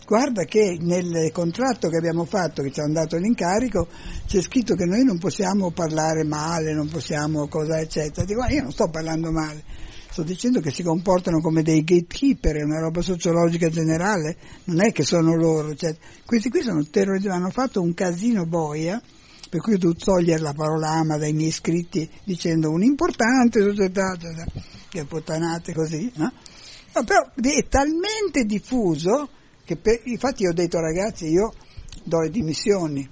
guarda 0.06 0.44
che 0.44 0.78
nel 0.80 1.32
contratto 1.32 1.90
che 1.90 1.98
abbiamo 1.98 2.26
fatto, 2.26 2.62
che 2.62 2.72
ci 2.72 2.80
hanno 2.80 2.94
dato 2.94 3.18
l'incarico, 3.18 3.88
c'è 4.26 4.42
scritto 4.42 4.76
che 4.76 4.86
noi 4.86 5.04
non 5.04 5.18
possiamo 5.18 5.72
parlare 5.72 6.24
male, 6.24 6.74
non 6.74 6.88
possiamo 6.88 7.48
cosa 7.48 7.80
eccetera. 7.80 8.26
Dico, 8.26 8.46
io 8.46 8.62
non 8.62 8.72
sto 8.72 8.90
parlando 8.90 9.32
male, 9.32 9.64
sto 10.10 10.24
dicendo 10.24 10.62
che 10.62 10.72
si 10.72 10.84
comportano 10.84 11.42
come 11.42 11.64
dei 11.64 11.84
gatekeeper, 11.84 12.58
è 12.58 12.64
una 12.64 12.80
roba 12.80 13.02
sociologica 13.02 13.70
generale, 13.70 14.38
non 14.66 14.82
è 14.82 14.92
che 14.92 15.04
sono 15.04 15.36
loro. 15.36 15.74
Cioè, 15.74 15.96
questi 16.26 16.50
qui 16.50 16.62
sono 16.62 16.86
terrorizzati, 16.86 17.36
hanno 17.36 17.50
fatto 17.50 17.82
un 17.82 17.94
casino 17.94 18.46
boia, 18.46 19.02
per 19.50 19.62
cui 19.62 19.74
ho 19.74 19.78
dovuto 19.78 20.06
togliere 20.06 20.42
la 20.42 20.54
parola 20.54 20.90
ama 20.90 21.18
dai 21.18 21.34
miei 21.34 21.52
scritti 21.52 22.10
dicendo 22.24 22.70
un'importante 22.72 23.62
società, 23.62 24.18
che 24.90 25.06
puttanate 25.06 25.74
così, 25.74 26.12
no? 26.16 26.32
Però 26.92 27.30
è 27.36 27.68
talmente 27.68 28.46
diffuso 28.46 29.30
per, 29.76 30.02
infatti 30.04 30.46
ho 30.46 30.54
detto 30.54 30.80
ragazzi 30.80 31.26
io 31.26 31.52
do 32.04 32.20
le 32.22 32.30
dimissioni, 32.30 33.08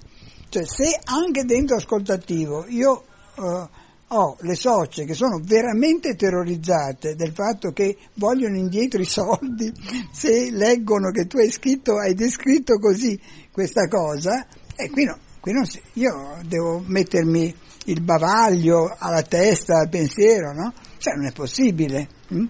cioè 0.48 0.64
se 0.64 0.98
anche 1.04 1.44
dentro 1.44 1.76
ascoltativo 1.76 2.66
io 2.68 3.04
uh, 3.36 3.68
ho 4.08 4.36
le 4.40 4.54
socie 4.54 5.04
che 5.04 5.14
sono 5.14 5.40
veramente 5.42 6.14
terrorizzate 6.14 7.16
del 7.16 7.32
fatto 7.32 7.72
che 7.72 7.96
vogliono 8.14 8.56
indietro 8.56 9.00
i 9.00 9.06
soldi 9.06 9.72
se 10.12 10.50
leggono 10.50 11.10
che 11.10 11.26
tu 11.26 11.38
hai 11.38 11.50
scritto, 11.50 11.98
hai 11.98 12.14
descritto 12.14 12.78
così 12.78 13.18
questa 13.50 13.88
cosa, 13.88 14.46
e 14.76 14.90
qui 14.90 15.04
no, 15.04 15.18
qui 15.40 15.52
non 15.52 15.66
si, 15.66 15.80
io 15.94 16.38
devo 16.46 16.82
mettermi 16.86 17.54
il 17.86 18.00
bavaglio 18.00 18.94
alla 18.98 19.22
testa, 19.22 19.80
al 19.80 19.88
pensiero, 19.88 20.52
no? 20.52 20.72
Cioè 20.98 21.14
non 21.14 21.26
è 21.26 21.32
possibile. 21.32 22.08
Hm? 22.28 22.46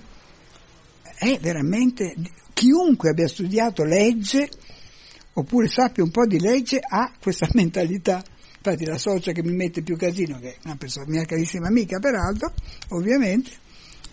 È 1.16 1.38
veramente 1.40 2.14
chiunque 2.54 3.10
abbia 3.10 3.28
studiato 3.28 3.84
legge 3.84 4.48
oppure 5.34 5.68
sappia 5.68 6.02
un 6.02 6.10
po' 6.10 6.26
di 6.26 6.40
legge 6.40 6.78
ha 6.80 7.12
questa 7.20 7.48
mentalità. 7.52 8.22
Infatti 8.56 8.86
la 8.86 8.96
socia 8.96 9.32
che 9.32 9.42
mi 9.42 9.52
mette 9.52 9.82
più 9.82 9.94
casino, 9.94 10.38
che 10.38 10.52
è 10.52 10.56
una 10.64 10.76
persona, 10.76 11.04
mia 11.06 11.26
carissima 11.26 11.66
amica 11.66 11.98
peraltro, 11.98 12.54
ovviamente, 12.90 13.50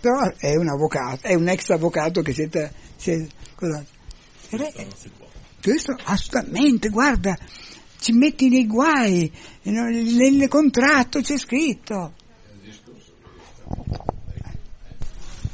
però 0.02 0.30
è 0.36 0.56
un 0.58 0.68
avvocato, 0.68 1.26
è 1.26 1.36
un 1.36 1.48
ex 1.48 1.70
avvocato 1.70 2.22
che 2.22 2.34
siete... 2.34 2.74
siete 2.98 3.30
cosa, 3.56 3.86
questo 5.62 5.96
assolutamente, 6.04 6.90
guarda, 6.90 7.38
ci 8.00 8.12
metti 8.12 8.50
nei 8.50 8.68
guai, 8.68 9.32
nel 9.62 10.48
contratto 10.50 11.22
c'è 11.22 11.38
scritto. 11.38 12.14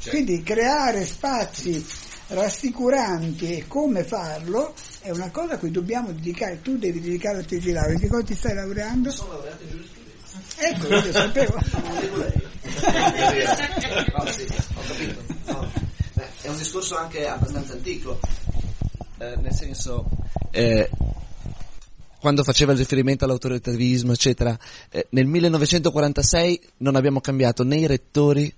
Quindi 0.08 0.42
creare 0.42 1.04
spazi 1.04 1.84
rassicuranti 2.28 3.56
e 3.56 3.66
come 3.66 4.04
farlo 4.04 4.74
è 5.00 5.10
una 5.10 5.30
cosa 5.30 5.54
a 5.54 5.58
cui 5.58 5.70
dobbiamo 5.70 6.12
dedicare, 6.12 6.60
tu 6.62 6.76
devi 6.76 7.00
dedicare 7.00 7.36
la 7.38 7.42
tesi 7.42 7.66
di 7.68 7.72
laurea, 7.72 7.98
che 7.98 8.08
cosa 8.08 8.24
ti 8.24 8.34
stai 8.34 8.54
laureando? 8.54 9.10
Sono 9.10 9.32
laureato 9.32 9.62
in 9.62 9.70
giurisprudenza. 9.70 10.06
Ecco, 10.58 10.86
io 10.88 11.04
lo 11.04 11.12
sapevo. 11.12 11.54
no, 14.16 14.26
sì, 14.30 14.46
ho 14.74 14.80
capito. 14.86 15.22
No. 15.46 15.70
Beh, 16.12 16.26
è 16.42 16.48
un 16.48 16.56
discorso 16.56 16.96
anche 16.96 17.26
abbastanza 17.26 17.72
antico, 17.72 18.20
eh, 19.18 19.36
nel 19.36 19.52
senso, 19.52 20.08
eh, 20.50 20.90
quando 22.20 22.42
faceva 22.42 22.72
il 22.72 22.78
riferimento 22.78 23.24
all'autoritarismo, 23.24 24.12
eccetera, 24.12 24.58
eh, 24.90 25.06
nel 25.10 25.26
1946 25.26 26.60
non 26.78 26.96
abbiamo 26.96 27.20
cambiato 27.20 27.64
né 27.64 27.76
i 27.76 27.86
rettori 27.86 28.52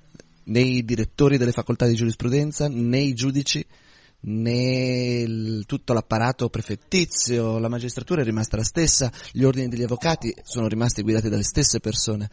né 0.51 0.61
i 0.61 0.85
direttori 0.85 1.37
delle 1.37 1.53
facoltà 1.53 1.87
di 1.87 1.95
giurisprudenza, 1.95 2.69
né 2.69 2.99
i 2.99 3.15
giudici, 3.15 3.65
né 4.23 5.21
il, 5.21 5.65
tutto 5.67 5.93
l'apparato 5.93 6.49
prefettizio, 6.49 7.59
la 7.59 7.69
magistratura 7.69 8.23
è 8.23 8.25
rimasta 8.25 8.57
la 8.57 8.65
stessa, 8.65 9.11
gli 9.33 9.45
ordini 9.45 9.69
degli 9.69 9.83
avvocati 9.83 10.35
sono 10.43 10.67
rimasti 10.69 11.03
guidati 11.03 11.29
dalle 11.29 11.45
stesse 11.45 11.81
persone. 11.81 12.29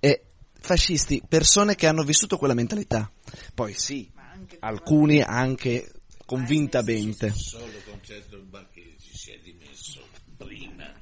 E 0.00 0.24
fascisti, 0.58 1.22
persone 1.26 1.76
che 1.76 1.86
hanno 1.86 2.02
vissuto 2.02 2.36
quella 2.36 2.54
mentalità. 2.54 3.10
Poi 3.54 3.74
sì, 3.74 4.10
alcuni 4.58 5.22
anche 5.22 5.90
convintamente. 6.26 7.32
Solo 7.34 7.66
concetto 7.88 8.38
Barchesi 8.48 9.10
si 9.12 9.30
è 9.30 9.38
dimesso 9.38 10.00
prima. 10.36 10.98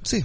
Sì, 0.00 0.22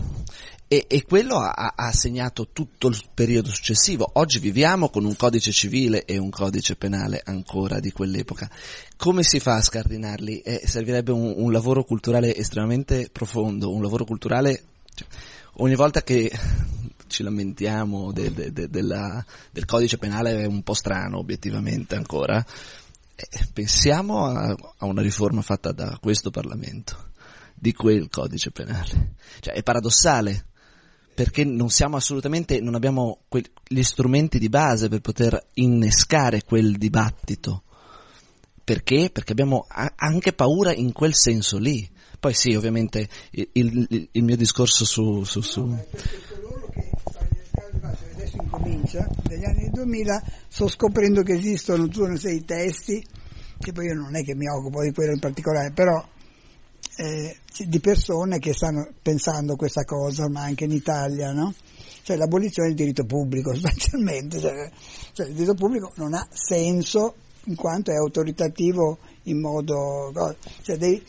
e, 0.72 0.86
e 0.88 1.04
quello 1.04 1.40
ha, 1.40 1.74
ha, 1.76 1.92
segnato 1.92 2.50
tutto 2.54 2.90
il 2.90 3.04
periodo 3.12 3.50
successivo. 3.50 4.08
Oggi 4.14 4.38
viviamo 4.38 4.90
con 4.90 5.04
un 5.04 5.16
codice 5.16 5.52
civile 5.52 6.06
e 6.06 6.20
un 6.20 6.30
codice 6.30 6.76
penale 6.76 7.24
ancora 7.26 7.80
di 7.80 7.92
quell'epoca. 7.92 8.48
Come 8.96 9.24
si 9.24 9.40
fa 9.40 9.56
a 9.56 9.64
scardinarli? 9.64 10.42
Eh, 10.42 10.62
servirebbe 10.68 11.12
un, 11.12 11.34
un, 11.36 11.52
lavoro 11.52 11.84
culturale 11.84 12.36
estremamente 12.36 13.10
profondo, 13.12 13.74
un 13.74 13.82
lavoro 13.82 14.06
culturale... 14.06 14.62
Cioè, 14.94 15.08
ogni 15.54 15.74
volta 15.74 16.04
che 16.04 16.32
ci 17.08 17.24
lamentiamo 17.24 18.12
de, 18.12 18.32
de, 18.32 18.54
de, 18.54 18.70
della, 18.70 19.26
del 19.50 19.66
codice 19.66 19.98
penale 19.98 20.44
è 20.44 20.46
un 20.46 20.62
po' 20.62 20.76
strano 20.76 21.18
obiettivamente 21.18 21.96
ancora, 21.96 22.46
eh, 23.16 23.48
pensiamo 23.52 24.28
a, 24.28 24.56
a 24.78 24.86
una 24.86 25.02
riforma 25.02 25.42
fatta 25.42 25.72
da 25.72 25.98
questo 26.00 26.30
Parlamento 26.30 27.08
di 27.56 27.74
quel 27.74 28.08
codice 28.10 28.52
penale. 28.52 29.16
Cioè, 29.40 29.56
è 29.56 29.64
paradossale 29.64 30.46
perché 31.14 31.44
non 31.44 31.70
siamo 31.70 31.98
assolutamente, 31.98 32.60
non 32.62 32.76
abbiamo 32.76 33.20
que- 33.28 33.52
gli 33.68 33.84
strumenti 33.84 34.40
di 34.40 34.50
base 34.50 34.88
per 34.88 35.02
poter 35.02 35.48
innescare 35.56 36.44
quel 36.44 36.78
dibattito. 36.78 37.64
Perché? 38.64 39.10
Perché 39.12 39.32
abbiamo 39.32 39.66
a- 39.68 39.94
anche 39.96 40.34
paura 40.34 40.74
in 40.74 40.92
quel 40.92 41.16
senso 41.16 41.58
lì. 41.58 41.90
Poi 42.20 42.34
sì, 42.34 42.54
ovviamente 42.54 43.08
il, 43.32 43.50
il, 43.54 44.10
il 44.12 44.24
mio 44.24 44.36
discorso 44.36 44.86
su... 44.86 45.24
su, 45.24 45.42
su... 45.42 45.66
No, 45.66 45.84
adesso 48.14 48.38
incomincia, 48.42 49.08
negli 49.28 49.46
anni 49.46 49.70
2000 49.72 50.24
sto 50.48 50.68
scoprendo 50.68 51.24
che 51.24 51.34
esistono 51.34 51.88
tu 51.88 52.06
non 52.06 52.18
sei 52.18 52.44
testi, 52.44 53.04
che 53.58 53.72
poi 53.72 53.86
io 53.86 53.96
non 53.96 54.16
è 54.16 54.24
che 54.24 54.36
mi 54.36 54.48
occupo 54.48 54.82
di 54.84 54.92
quello 54.92 55.14
in 55.14 55.20
particolare, 55.20 55.72
però 55.72 56.06
eh, 57.00 57.38
di 57.66 57.80
persone 57.80 58.40
che 58.40 58.54
stanno 58.54 58.90
pensando 59.02 59.56
questa 59.56 59.86
cosa, 59.86 60.28
ma 60.28 60.42
anche 60.42 60.66
in 60.66 60.72
Italia, 60.72 61.32
no? 61.32 61.54
Cioè 62.04 62.18
l'abolizione 62.18 62.68
del 62.68 62.78
diritto 62.78 63.06
pubblico, 63.06 63.54
sostanzialmente, 63.56 64.40
cioè, 64.40 64.70
cioè 65.14 65.28
il 65.28 65.34
diritto 65.34 65.54
pubblico 65.54 65.94
non 65.96 66.14
ha 66.14 66.28
senso 66.30 67.16
in 67.46 67.56
quanto 67.56 67.92
è 67.92 67.96
autoritativo 67.96 69.00
in 69.24 69.40
modo... 69.40 70.12
Cioè 70.62 70.78
dei, 70.78 71.02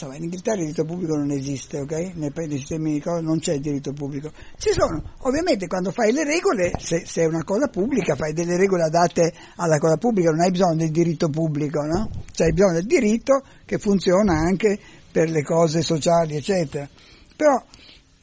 insomma 0.00 0.16
in 0.16 0.22
Inghilterra 0.24 0.56
il 0.56 0.62
diritto 0.64 0.84
pubblico 0.84 1.16
non 1.16 1.30
esiste, 1.30 1.80
ok? 1.80 1.92
Nei, 2.14 2.32
nei 2.34 2.58
sistemi 2.58 2.92
di 2.94 3.00
cose 3.00 3.20
non 3.20 3.38
c'è 3.38 3.54
il 3.54 3.60
diritto 3.60 3.92
pubblico. 3.92 4.32
Ci 4.56 4.72
sono, 4.72 5.02
ovviamente 5.18 5.66
quando 5.66 5.90
fai 5.90 6.12
le 6.12 6.24
regole, 6.24 6.72
se, 6.78 7.04
se, 7.04 7.22
è 7.22 7.26
una 7.26 7.44
cosa 7.44 7.68
pubblica, 7.68 8.16
fai 8.16 8.32
delle 8.32 8.56
regole 8.56 8.84
adatte 8.84 9.32
alla 9.56 9.78
cosa 9.78 9.98
pubblica, 9.98 10.30
non 10.30 10.40
hai 10.40 10.50
bisogno 10.50 10.76
del 10.76 10.90
diritto 10.90 11.28
pubblico, 11.28 11.82
no? 11.82 12.10
Cioè 12.32 12.46
hai 12.46 12.52
bisogno 12.54 12.72
del 12.74 12.86
diritto 12.86 13.42
che 13.66 13.78
funziona 13.78 14.32
anche 14.38 14.78
per 15.12 15.28
le 15.28 15.42
cose 15.42 15.82
sociali, 15.82 16.36
eccetera. 16.36 16.88
Però, 17.36 17.62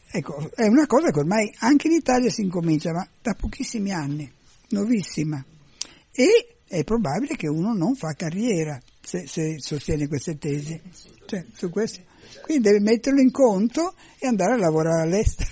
ecco, 0.10 0.50
è 0.56 0.66
una 0.66 0.88
cosa 0.88 1.12
che 1.12 1.20
ormai 1.20 1.54
anche 1.60 1.88
in 1.88 1.94
Italia 1.94 2.32
si 2.32 2.42
incomincia, 2.42 2.92
ma 2.92 3.08
da 3.22 3.36
pochissimi 3.36 3.92
anni, 3.92 4.32
nuovissima. 4.70 5.44
E 6.12 6.58
è 6.68 6.84
probabile 6.84 7.36
che 7.36 7.48
uno 7.48 7.74
non 7.74 7.96
fa 7.96 8.14
carriera 8.14 8.80
se, 9.00 9.26
se 9.28 9.56
sostiene 9.60 10.08
queste 10.08 10.38
tesi. 10.38 10.82
Cioè, 11.28 11.46
su 11.54 11.70
questo. 11.70 12.00
Quindi 12.42 12.64
deve 12.64 12.80
metterlo 12.80 13.20
in 13.20 13.32
conto 13.32 13.94
e 14.18 14.28
andare 14.28 14.54
a 14.54 14.58
lavorare 14.58 15.04
all'estero. 15.04 15.52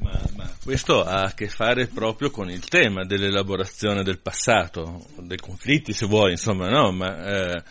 ma, 0.00 0.22
ma, 0.36 0.54
questo 0.62 1.02
ha 1.02 1.22
a 1.22 1.32
che 1.32 1.48
fare 1.48 1.86
proprio 1.86 2.30
con 2.30 2.50
il 2.50 2.68
tema 2.68 3.04
dell'elaborazione 3.04 4.02
del 4.02 4.20
passato, 4.20 5.06
dei 5.16 5.38
conflitti 5.38 5.94
se 5.94 6.06
vuoi, 6.06 6.32
insomma, 6.32 6.68
no? 6.68 6.92
Ma 6.92 7.24
eh, 7.24 7.62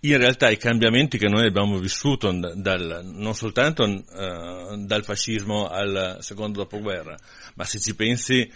in 0.00 0.18
realtà 0.18 0.50
i 0.50 0.56
cambiamenti 0.56 1.18
che 1.18 1.28
noi 1.28 1.46
abbiamo 1.46 1.78
vissuto 1.78 2.30
dal, 2.54 3.00
non 3.04 3.34
soltanto 3.34 3.84
eh, 3.84 4.76
dal 4.78 5.04
fascismo 5.04 5.66
al 5.66 6.18
secondo 6.20 6.58
dopoguerra, 6.58 7.16
ma 7.54 7.64
se 7.64 7.78
ci 7.78 7.94
pensi 7.94 8.50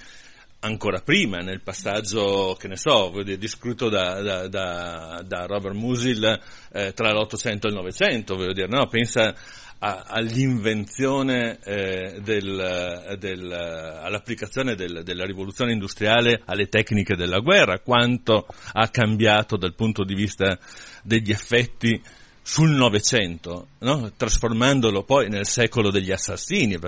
ancora 0.61 1.01
prima, 1.01 1.39
nel 1.39 1.63
passaggio, 1.63 2.57
che 2.59 2.69
ne 2.69 2.77
so, 2.77 3.11
descritto 3.23 3.89
da, 3.89 4.21
da, 4.21 4.49
da, 4.49 5.23
da 5.27 5.47
Robert 5.47 5.75
Musil 5.75 6.41
eh, 6.73 6.93
tra 6.93 7.13
l'Ottocento 7.13 7.67
e 7.67 7.71
il 7.71 7.77
Novecento, 7.77 8.37
voglio 8.37 8.53
dire, 8.53 8.69
no? 8.69 8.87
pensa 8.89 9.35
a, 9.79 10.05
all'invenzione 10.07 11.59
eh, 11.65 12.21
del, 12.23 13.17
del, 13.19 13.53
all'applicazione 13.53 14.75
del, 14.75 15.03
della 15.03 15.25
rivoluzione 15.25 15.73
industriale 15.73 16.43
alle 16.45 16.67
tecniche 16.67 17.17
della 17.17 17.39
guerra, 17.39 17.81
quanto 17.81 18.47
ha 18.73 18.89
cambiato 18.89 19.57
dal 19.57 19.75
punto 19.75 20.05
di 20.05 20.15
vista 20.15 20.59
degli 21.03 21.31
effetti 21.31 22.01
sul 22.43 22.71
Novecento, 22.71 23.69
no? 23.79 24.13
trasformandolo 24.17 25.05
poi 25.05 25.29
nel 25.29 25.47
secolo 25.47 25.91
degli 25.91 26.11
assassini, 26.11 26.79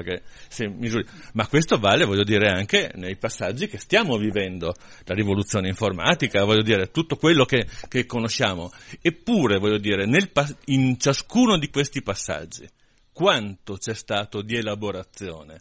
misuri... 0.77 1.05
ma 1.35 1.47
questo 1.47 1.79
vale, 1.79 2.05
voglio 2.05 2.25
dire, 2.25 2.51
anche 2.51 2.91
nei 2.95 3.17
passaggi 3.17 3.69
che 3.69 3.79
stiamo 3.79 4.17
vivendo, 4.17 4.75
la 5.05 5.15
rivoluzione 5.15 5.69
informatica, 5.69 6.45
voglio 6.45 6.63
dire, 6.63 6.91
tutto 6.91 7.17
quello 7.17 7.45
che, 7.45 7.67
che 7.89 8.07
conosciamo. 8.07 8.71
Eppure, 9.01 9.59
voglio 9.59 9.79
dire, 9.79 10.07
nel, 10.07 10.31
in 10.67 10.99
ciascuno 10.99 11.59
di 11.59 11.71
questi 11.71 12.03
passaggi, 12.03 12.69
quanto 13.13 13.77
c'è 13.77 13.95
stato 13.95 14.43
di 14.43 14.57
elaborazione 14.57 15.61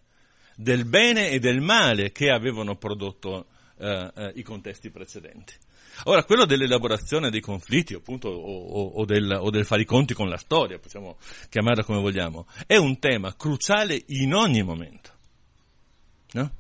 del 0.55 0.85
bene 0.85 1.30
e 1.30 1.39
del 1.39 1.59
male 1.59 2.11
che 2.11 2.30
avevano 2.30 2.76
prodotto 2.76 3.47
eh, 3.77 4.11
eh, 4.15 4.31
i 4.35 4.43
contesti 4.43 4.89
precedenti. 4.91 5.53
Ora, 6.05 6.23
quello 6.23 6.45
dell'elaborazione 6.45 7.29
dei 7.29 7.41
conflitti, 7.41 7.93
appunto, 7.93 8.29
o, 8.29 8.87
o, 8.87 9.05
del, 9.05 9.31
o, 9.39 9.49
del, 9.49 9.65
fare 9.65 9.81
i 9.81 9.85
conti 9.85 10.13
con 10.13 10.29
la 10.29 10.37
storia, 10.37 10.79
possiamo 10.79 11.17
chiamarla 11.49 11.83
come 11.83 11.99
vogliamo, 11.99 12.47
è 12.65 12.77
un 12.77 12.97
tema 12.99 13.35
cruciale 13.35 14.01
in 14.07 14.33
ogni 14.33 14.63
momento. 14.63 15.11
No? 16.33 16.51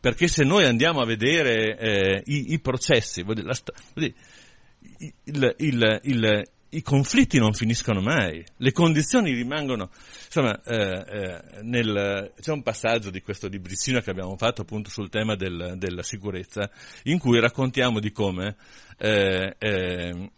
Perché 0.00 0.28
se 0.28 0.44
noi 0.44 0.64
andiamo 0.64 1.00
a 1.00 1.04
vedere 1.04 1.76
eh, 1.76 2.22
i, 2.26 2.52
i, 2.52 2.60
processi, 2.60 3.24
la, 3.24 3.56
il, 3.94 5.54
il, 5.58 6.00
il, 6.02 6.48
i 6.70 6.82
conflitti 6.82 7.38
non 7.38 7.52
finiscono 7.52 8.00
mai, 8.00 8.44
le 8.56 8.72
condizioni 8.72 9.32
rimangono, 9.32 9.90
insomma, 10.28 10.60
eh, 10.62 11.04
eh, 11.06 11.62
nel, 11.62 12.32
c'è 12.38 12.52
un 12.52 12.62
passaggio 12.62 13.10
di 13.10 13.22
questo 13.22 13.48
libricino 13.48 14.00
che 14.00 14.10
abbiamo 14.10 14.36
fatto 14.36 14.62
appunto 14.62 14.90
sul 14.90 15.08
tema 15.08 15.34
del, 15.34 15.74
della 15.76 16.02
sicurezza, 16.02 16.70
in 17.04 17.18
cui 17.18 17.40
raccontiamo 17.40 17.98
di 17.98 18.12
come 18.12 18.56
eh, 18.98 19.56
eh, 19.58 20.30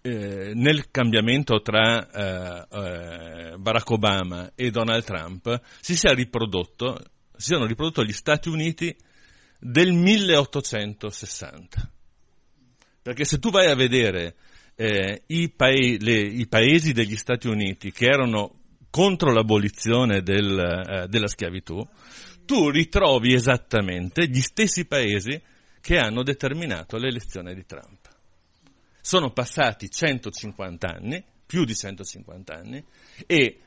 eh 0.00 0.52
nel 0.54 0.90
cambiamento 0.90 1.60
tra 1.60 2.10
eh, 2.10 3.56
Barack 3.56 3.90
Obama 3.90 4.52
e 4.54 4.70
Donald 4.70 5.04
Trump 5.04 5.60
si 5.80 5.96
sia 5.96 6.12
riprodotto, 6.12 6.98
si 7.36 7.46
siano 7.46 7.66
riprodotti 7.66 8.04
gli 8.04 8.12
Stati 8.12 8.48
Uniti 8.48 8.94
del 9.58 9.92
1860. 9.92 11.92
Perché 13.02 13.24
se 13.24 13.38
tu 13.38 13.50
vai 13.50 13.70
a 13.70 13.74
vedere 13.74 14.36
eh, 14.74 15.22
i, 15.26 15.50
pa- 15.50 15.70
le, 15.70 16.20
i, 16.20 16.46
paesi 16.46 16.92
degli 16.92 17.16
Stati 17.16 17.48
Uniti 17.48 17.90
che 17.90 18.06
erano 18.06 18.57
contro 18.90 19.32
l'abolizione 19.32 20.22
del, 20.22 20.58
eh, 20.58 21.08
della 21.08 21.28
schiavitù, 21.28 21.86
tu 22.44 22.70
ritrovi 22.70 23.34
esattamente 23.34 24.26
gli 24.28 24.40
stessi 24.40 24.86
paesi 24.86 25.40
che 25.80 25.98
hanno 25.98 26.22
determinato 26.22 26.96
l'elezione 26.96 27.54
di 27.54 27.64
Trump. 27.66 28.08
Sono 29.00 29.30
passati 29.32 29.90
150 29.90 30.88
anni, 30.88 31.24
più 31.46 31.64
di 31.64 31.74
150 31.74 32.54
anni, 32.54 32.84
e 33.26 33.60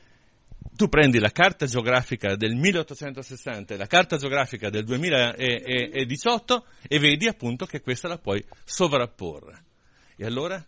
tu 0.76 0.88
prendi 0.88 1.20
la 1.20 1.32
carta 1.32 1.66
geografica 1.66 2.36
del 2.36 2.56
1860 2.56 3.74
e 3.74 3.78
la 3.78 3.88
carta 3.88 4.18
geografica 4.18 4.70
del 4.70 4.84
2018 4.84 6.66
e 6.88 7.00
vedi 7.00 7.28
appunto 7.28 7.66
che 7.66 7.82
questa 7.82 8.08
la 8.08 8.18
puoi 8.18 8.44
sovrapporre. 8.64 9.64
E 10.16 10.26
allora 10.26 10.64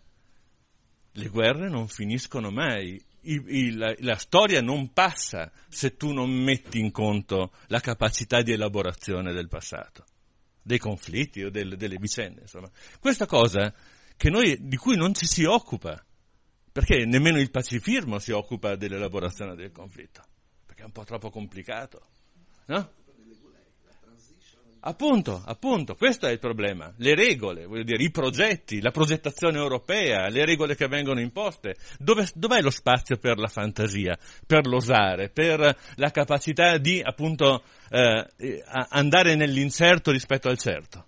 le 1.11 1.27
guerre 1.27 1.69
non 1.69 1.87
finiscono 1.87 2.49
mai, 2.49 2.99
I, 3.23 3.43
i, 3.47 3.71
la, 3.71 3.93
la, 3.99 4.15
storia 4.15 4.61
non 4.61 4.91
passa 4.91 5.51
se 5.69 5.95
tu 5.95 6.11
non 6.11 6.29
metti 6.29 6.79
in 6.79 6.91
conto 6.91 7.51
la 7.67 7.79
capacità 7.79 8.41
di 8.41 8.51
elaborazione 8.51 9.33
del 9.33 9.47
passato, 9.47 10.05
dei 10.61 10.77
conflitti 10.77 11.43
o 11.43 11.49
del, 11.49 11.77
delle 11.77 11.97
vicende. 11.97 12.41
Insomma. 12.41 12.69
Questa 12.99 13.25
cosa 13.25 13.73
noi, 14.29 14.57
di 14.61 14.77
cui 14.77 14.95
non 14.95 15.13
ci 15.13 15.25
si 15.25 15.43
occupa, 15.43 16.01
perché 16.71 17.05
nemmeno 17.05 17.39
il 17.39 17.51
pacifismo 17.51 18.19
si 18.19 18.31
occupa 18.31 18.75
dell'elaborazione 18.75 19.55
del 19.55 19.71
conflitto, 19.71 20.23
perché 20.65 20.81
è 20.81 20.85
un 20.85 20.91
po' 20.91 21.03
troppo 21.03 21.29
complicato. 21.29 22.07
No? 22.67 22.91
Appunto, 24.85 25.41
appunto, 25.45 25.95
questo 25.95 26.27
è 26.27 26.31
il 26.31 26.39
problema. 26.39 26.91
Le 26.97 27.15
regole, 27.15 27.65
voglio 27.65 27.83
dire, 27.83 28.03
i 28.03 28.11
progetti, 28.11 28.81
la 28.81 28.91
progettazione 28.91 29.57
europea, 29.57 30.27
le 30.27 30.43
regole 30.43 30.75
che 30.75 30.87
vengono 30.87 31.21
imposte. 31.21 31.75
Dove, 31.97 32.27
dov'è 32.33 32.59
lo 32.59 32.69
spazio 32.69 33.15
per 33.15 33.37
la 33.37 33.47
fantasia, 33.47 34.17
per 34.45 34.67
l'osare, 34.67 35.29
per 35.29 35.77
la 35.95 36.11
capacità 36.11 36.77
di, 36.77 37.01
appunto, 37.01 37.63
eh, 37.89 38.27
andare 38.89 39.35
nell'incerto 39.35 40.11
rispetto 40.11 40.49
al 40.49 40.57
certo? 40.57 41.05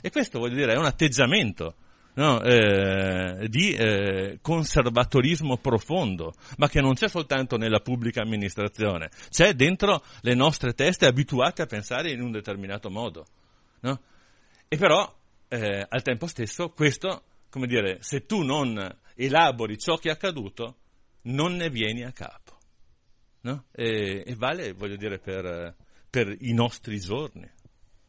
E 0.00 0.10
questo, 0.10 0.40
voglio 0.40 0.56
dire, 0.56 0.72
è 0.72 0.76
un 0.76 0.86
atteggiamento 0.86 1.76
no, 2.14 2.42
eh, 2.42 3.48
di 3.48 3.72
eh, 3.72 4.38
conservatorismo 4.42 5.56
profondo, 5.58 6.34
ma 6.58 6.68
che 6.68 6.80
non 6.80 6.94
c'è 6.94 7.08
soltanto 7.08 7.56
nella 7.56 7.80
pubblica 7.80 8.22
amministrazione, 8.22 9.10
c'è 9.30 9.54
dentro 9.54 10.02
le 10.20 10.34
nostre 10.34 10.74
teste 10.74 11.06
abituate 11.06 11.62
a 11.62 11.66
pensare 11.66 12.10
in 12.10 12.20
un 12.20 12.30
determinato 12.30 12.90
modo. 12.90 13.26
No? 13.80 14.00
E 14.68 14.76
però, 14.76 15.12
eh, 15.48 15.86
al 15.88 16.02
tempo 16.02 16.26
stesso, 16.26 16.70
questo, 16.70 17.22
come 17.50 17.66
dire, 17.66 17.98
se 18.00 18.26
tu 18.26 18.42
non 18.42 18.98
elabori 19.14 19.78
ciò 19.78 19.96
che 19.96 20.08
è 20.08 20.12
accaduto, 20.12 20.76
non 21.22 21.54
ne 21.54 21.70
vieni 21.70 22.04
a 22.04 22.12
capo. 22.12 22.58
No? 23.42 23.64
E, 23.72 24.22
e, 24.26 24.34
vale, 24.36 24.72
voglio 24.72 24.96
dire, 24.96 25.18
per, 25.18 25.74
per 26.08 26.36
i 26.40 26.52
nostri 26.52 26.98
giorni. 27.00 27.48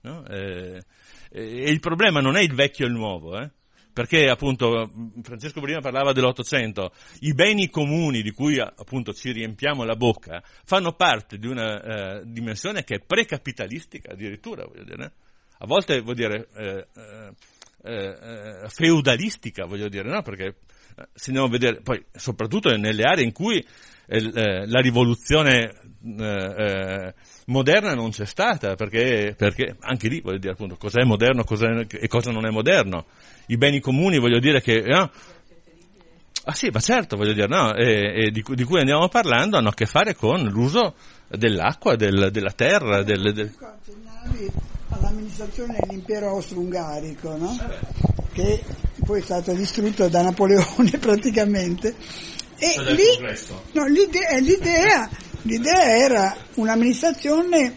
No? 0.02 0.26
E, 0.28 0.84
e, 1.32 1.70
il 1.70 1.80
problema 1.80 2.20
non 2.20 2.36
è 2.36 2.42
il 2.42 2.54
vecchio 2.54 2.86
e 2.86 2.90
il 2.90 2.94
nuovo, 2.94 3.40
eh? 3.40 3.50
Perché 3.94 4.28
appunto 4.28 4.92
Francesco 5.22 5.62
prima 5.62 5.80
parlava 5.80 6.12
dell'Ottocento, 6.14 6.92
i 7.20 7.34
beni 7.34 7.70
comuni 7.70 8.24
di 8.24 8.32
cui 8.32 8.60
appunto 8.60 9.14
ci 9.14 9.32
riempiamo 9.32 9.84
la 9.84 9.96
bocca 9.96 10.42
fanno 10.66 10.94
parte 10.94 11.38
di 11.38 11.48
una 11.48 11.82
eh, 11.82 12.22
dimensione 12.26 12.84
che 12.84 12.96
è 12.96 13.00
precapitalistica 13.00 14.14
addirittura, 14.14 14.66
voglio 14.66 14.84
dire. 14.84 15.12
A 15.60 15.66
volte 15.68 16.02
vuol 16.02 16.16
dire 16.16 16.48
eh, 16.56 16.88
eh, 16.96 17.34
eh 17.84 18.70
feudalistica, 18.70 19.66
voglio 19.66 19.88
dire, 19.88 20.10
no? 20.10 20.22
Perché 20.24 20.46
eh, 20.46 21.08
se 21.14 21.26
andiamo 21.28 21.48
a 21.48 21.52
vedere, 21.52 21.82
poi 21.82 22.04
soprattutto 22.12 22.76
nelle 22.76 23.04
aree 23.04 23.24
in 23.24 23.32
cui 23.32 23.64
eh, 24.08 24.68
la 24.68 24.80
rivoluzione 24.80 25.80
moderna 27.46 27.94
non 27.94 28.12
c'è 28.12 28.26
stata, 28.26 28.76
perché, 28.76 29.34
perché 29.38 29.76
anche 29.80 30.10
lì 30.10 30.20
voglio 30.22 30.38
dire 30.38 30.54
appunto 30.54 30.76
cos'è 30.76 31.04
moderno 31.04 31.44
cos'è, 31.44 31.86
e 31.90 32.08
cosa 32.08 32.32
non 32.32 32.46
è 32.46 32.50
moderno. 32.50 33.06
I 33.48 33.58
beni 33.58 33.80
comuni 33.80 34.20
voglio 34.20 34.40
dire 34.40 34.62
che... 34.62 34.82
No? 34.82 35.10
Ah 36.46 36.54
sì, 36.54 36.68
ma 36.74 36.82
certo, 36.82 37.16
voglio 37.16 37.32
dire, 37.32 37.48
no, 37.48 37.74
e, 37.74 38.26
e 38.26 38.32
di, 38.32 38.44
di, 38.46 38.64
cui 38.66 38.80
andiamo 38.80 39.08
parlando 39.08 39.56
hanno 39.56 39.70
a 39.70 39.74
che 39.74 39.86
fare 39.86 40.14
con 40.14 40.44
l'uso 40.44 40.96
dell'acqua, 41.30 41.96
del, 41.96 42.32
della 42.32 42.52
terra. 42.52 43.02
Del, 43.02 43.32
del... 43.32 43.54
All'amministrazione 44.90 45.78
dell'impero 45.80 46.28
austro-ungarico, 46.32 47.38
no? 47.38 47.58
che 48.34 48.62
poi 49.06 49.22
è 49.22 49.24
stato 49.24 49.54
distrutto 49.54 50.10
da 50.10 50.22
Napoleone 50.22 50.98
praticamente. 51.00 51.96
E 52.58 52.94
lì, 52.94 53.36
no, 53.72 53.86
l'idea, 53.88 54.38
l'idea 54.40 55.10
L'idea 55.44 55.98
era 55.98 56.38
un'amministrazione 56.56 57.74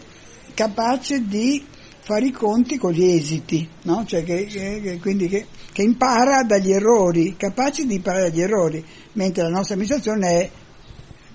capace 0.55 1.27
di 1.27 1.65
fare 2.01 2.27
i 2.27 2.31
conti 2.31 2.79
con 2.79 2.93
gli 2.93 3.03
esiti, 3.03 3.69
no? 3.83 4.05
cioè 4.07 4.23
che, 4.23 4.45
che, 4.47 4.99
quindi 5.01 5.27
che, 5.27 5.47
che, 5.73 5.83
impara 5.83 6.45
dagli 6.45 6.71
errori, 6.71 7.35
capace 7.37 7.85
di 7.85 7.97
imparare 7.97 8.31
dagli 8.31 8.43
errori, 8.43 8.85
mentre 9.15 9.43
la 9.43 9.49
nostra 9.49 9.75
amministrazione 9.75 10.29
è 10.29 10.51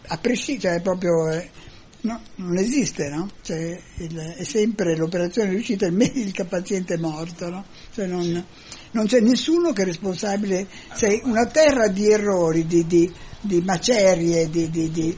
a 0.07 0.17
prescindere, 0.17 0.69
cioè 0.69 0.79
è 0.79 0.81
proprio, 0.81 1.27
è, 1.27 1.49
no, 2.01 2.21
non 2.35 2.57
esiste, 2.57 3.09
no? 3.09 3.29
cioè, 3.41 3.77
il, 3.97 4.17
è 4.37 4.43
sempre 4.45 4.95
l'operazione 4.95 5.49
riuscita 5.49 5.85
il 5.85 5.93
medico 5.93 6.45
paziente 6.45 6.97
morto, 6.97 7.49
no? 7.49 7.65
cioè 7.93 8.05
non, 8.05 8.45
non, 8.91 9.05
c'è 9.05 9.19
nessuno 9.19 9.73
che 9.73 9.81
è 9.81 9.85
responsabile, 9.85 10.65
sei 10.93 11.19
una 11.25 11.45
terra 11.47 11.89
di 11.89 12.09
errori, 12.09 12.65
di, 12.65 12.87
di 12.87 13.11
di 13.41 13.61
macerie, 13.61 14.49
di, 14.49 14.69
di, 14.69 14.91
di, 14.91 15.17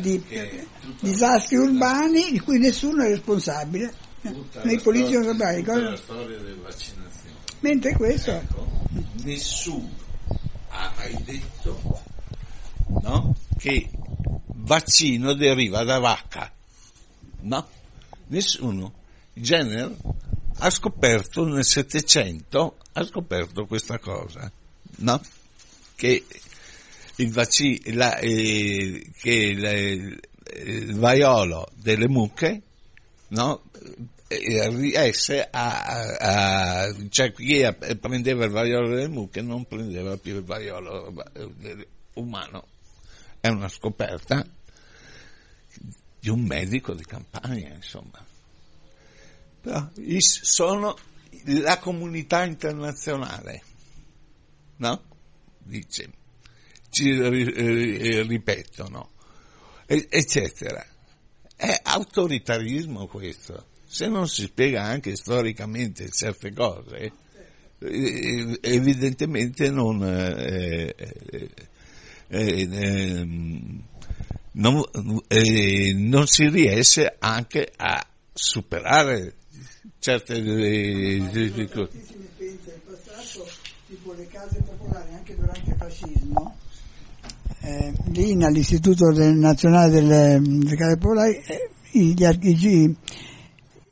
di 0.00 0.24
disastri 1.00 1.56
urbani 1.56 2.32
di 2.32 2.40
cui 2.40 2.58
nessuno 2.58 3.04
è 3.04 3.08
responsabile. 3.08 3.92
Nei 4.62 4.80
politici 4.80 5.14
non 5.14 5.24
saprai 5.24 5.62
cosa. 5.62 5.98
Mentre 7.60 7.94
questo... 7.94 8.30
Ecco, 8.30 8.68
nessuno 9.22 10.00
ha 10.72 10.92
mai 10.96 11.22
detto 11.24 12.02
no, 13.02 13.34
che 13.58 13.88
vaccino 14.46 15.34
deriva 15.34 15.84
da 15.84 15.98
vacca. 15.98 16.50
No? 17.40 17.66
Nessuno. 18.28 18.92
Jenner 19.34 19.94
ha 20.58 20.70
scoperto 20.70 21.44
nel 21.44 21.64
Settecento, 21.64 22.76
ha 22.92 23.04
scoperto 23.04 23.66
questa 23.66 23.98
cosa, 23.98 24.50
no? 24.98 25.20
Che 25.94 26.24
il 27.16 27.30
vaccino, 27.30 27.78
la, 27.94 28.16
eh, 28.18 29.10
che 29.18 29.54
la, 29.54 29.72
il 29.72 30.94
vaiolo 30.94 31.68
delle 31.74 32.08
mucche, 32.08 32.62
no? 33.28 33.62
Eh, 34.28 34.68
riesce 34.70 35.46
a, 35.50 35.84
a, 35.84 36.84
a, 36.84 37.08
cioè 37.10 37.32
chi 37.32 37.62
prendeva 38.00 38.46
il 38.46 38.50
vaiolo 38.50 38.88
delle 38.88 39.08
mucche 39.08 39.42
non 39.42 39.66
prendeva 39.66 40.16
più 40.16 40.36
il 40.36 40.42
vaiolo 40.42 41.12
eh, 41.34 41.88
umano, 42.14 42.66
è 43.40 43.48
una 43.48 43.68
scoperta 43.68 44.46
di 46.18 46.28
un 46.30 46.40
medico 46.40 46.94
di 46.94 47.04
campagna, 47.04 47.74
insomma. 47.74 48.24
Però 49.60 49.90
sono 50.18 50.96
la 51.44 51.78
comunità 51.78 52.44
internazionale, 52.44 53.62
no? 54.76 55.02
Dice, 55.58 56.10
ci 56.92 58.22
ripetono, 58.22 59.12
eccetera. 59.86 60.86
È 61.56 61.80
autoritarismo 61.82 63.06
questo. 63.06 63.66
Se 63.86 64.08
non 64.08 64.28
si 64.28 64.42
spiega 64.42 64.82
anche 64.82 65.16
storicamente 65.16 66.10
certe 66.10 66.52
cose, 66.52 67.12
evidentemente 68.60 69.70
non, 69.70 70.04
eh, 70.04 70.94
eh, 70.96 71.50
eh, 72.28 72.68
ehm, 72.70 73.82
non, 74.52 74.82
eh, 75.28 75.92
non, 75.94 76.26
si 76.26 76.48
riesce 76.48 77.16
anche 77.18 77.72
a 77.74 78.06
superare 78.32 79.34
certe 79.98 80.40
difficoltà. 80.42 81.96
Tipo 83.86 84.12
le 84.14 84.26
case 84.26 84.62
popolari 84.62 85.12
anche 85.12 85.36
durante 85.36 85.70
il 85.70 85.76
fascismo, 85.76 86.56
eh, 87.62 87.92
l'INA, 88.10 88.48
l'Istituto 88.48 89.12
del 89.12 89.34
Nazionale 89.34 89.90
delle, 89.90 90.40
delle 90.42 90.96
Popolari, 90.96 91.36
eh, 91.46 91.70
gli, 91.92 92.14
gli, 92.14 92.94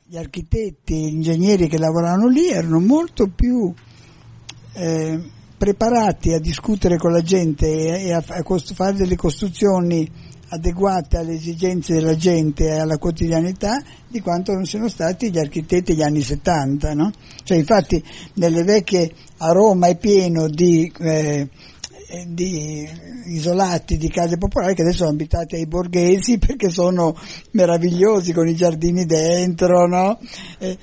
gli 0.07 0.17
architetti, 0.17 0.95
gli 0.95 1.15
ingegneri 1.15 1.69
che 1.69 1.79
lavoravano 1.79 2.27
lì 2.27 2.49
erano 2.49 2.81
molto 2.81 3.29
più 3.29 3.73
eh, 4.73 5.21
preparati 5.57 6.33
a 6.33 6.41
discutere 6.41 6.97
con 6.97 7.13
la 7.13 7.23
gente 7.23 7.67
e 7.69 8.13
a, 8.13 8.25
a 8.27 8.43
cost- 8.43 8.75
fare 8.75 8.97
delle 8.97 9.17
costruzioni 9.17 10.11
adeguate 10.49 11.17
alle 11.17 11.35
esigenze 11.35 11.95
della 11.95 12.17
gente 12.17 12.65
e 12.65 12.79
alla 12.81 12.99
quotidianità 12.99 13.81
di 14.09 14.21
quanto 14.21 14.53
non 14.53 14.65
siano 14.65 14.89
stati 14.89 15.31
gli 15.31 15.39
architetti 15.39 15.93
degli 15.93 16.03
anni 16.03 16.23
70. 16.23 16.95
No? 16.95 17.13
Cioè, 17.45 17.57
infatti 17.57 18.03
nelle 18.35 18.65
vecchie 18.65 19.13
a 19.39 19.53
Roma 19.53 19.87
è 19.87 19.97
pieno 19.97 20.49
di 20.49 20.91
eh, 20.99 21.49
di 22.27 22.89
isolati 23.27 23.97
di 23.97 24.09
case 24.09 24.37
popolari 24.37 24.75
che 24.75 24.83
adesso 24.83 24.99
sono 24.99 25.11
abitati 25.11 25.57
ai 25.57 25.67
borghesi 25.67 26.39
perché 26.45 26.71
sono 26.71 27.17
meravigliosi 27.53 28.33
con 28.33 28.49
i 28.49 28.55
giardini 28.55 29.05
dentro, 29.05 29.87
no? 29.87 30.19
Eh, 30.59 30.77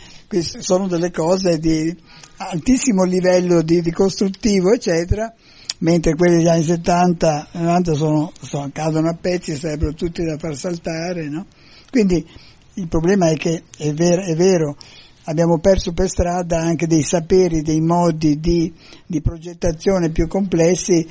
sono 0.59 0.87
delle 0.87 1.11
cose 1.11 1.57
di 1.59 1.95
altissimo 2.37 3.03
livello 3.03 3.61
di, 3.61 3.81
di 3.81 3.91
costruttivo, 3.91 4.73
eccetera, 4.73 5.33
mentre 5.79 6.15
quelli 6.15 6.37
degli 6.37 6.47
anni 6.47 6.63
70, 6.63 7.47
90 7.51 7.93
sono, 7.93 8.31
sono, 8.41 8.69
cadono 8.73 9.09
a 9.09 9.17
pezzi 9.19 9.51
e 9.51 9.55
sarebbero 9.55 9.93
tutti 9.93 10.23
da 10.23 10.37
far 10.37 10.55
saltare, 10.55 11.29
no? 11.29 11.45
Quindi 11.89 12.25
il 12.73 12.87
problema 12.87 13.29
è 13.29 13.35
che 13.35 13.63
è, 13.77 13.91
ver- 13.93 14.25
è 14.25 14.35
vero 14.35 14.75
abbiamo 15.27 15.59
perso 15.59 15.93
per 15.93 16.09
strada 16.09 16.59
anche 16.59 16.87
dei 16.87 17.03
saperi, 17.03 17.61
dei 17.61 17.81
modi 17.81 18.39
di, 18.39 18.73
di 19.05 19.21
progettazione 19.21 20.09
più 20.09 20.27
complessi 20.27 21.07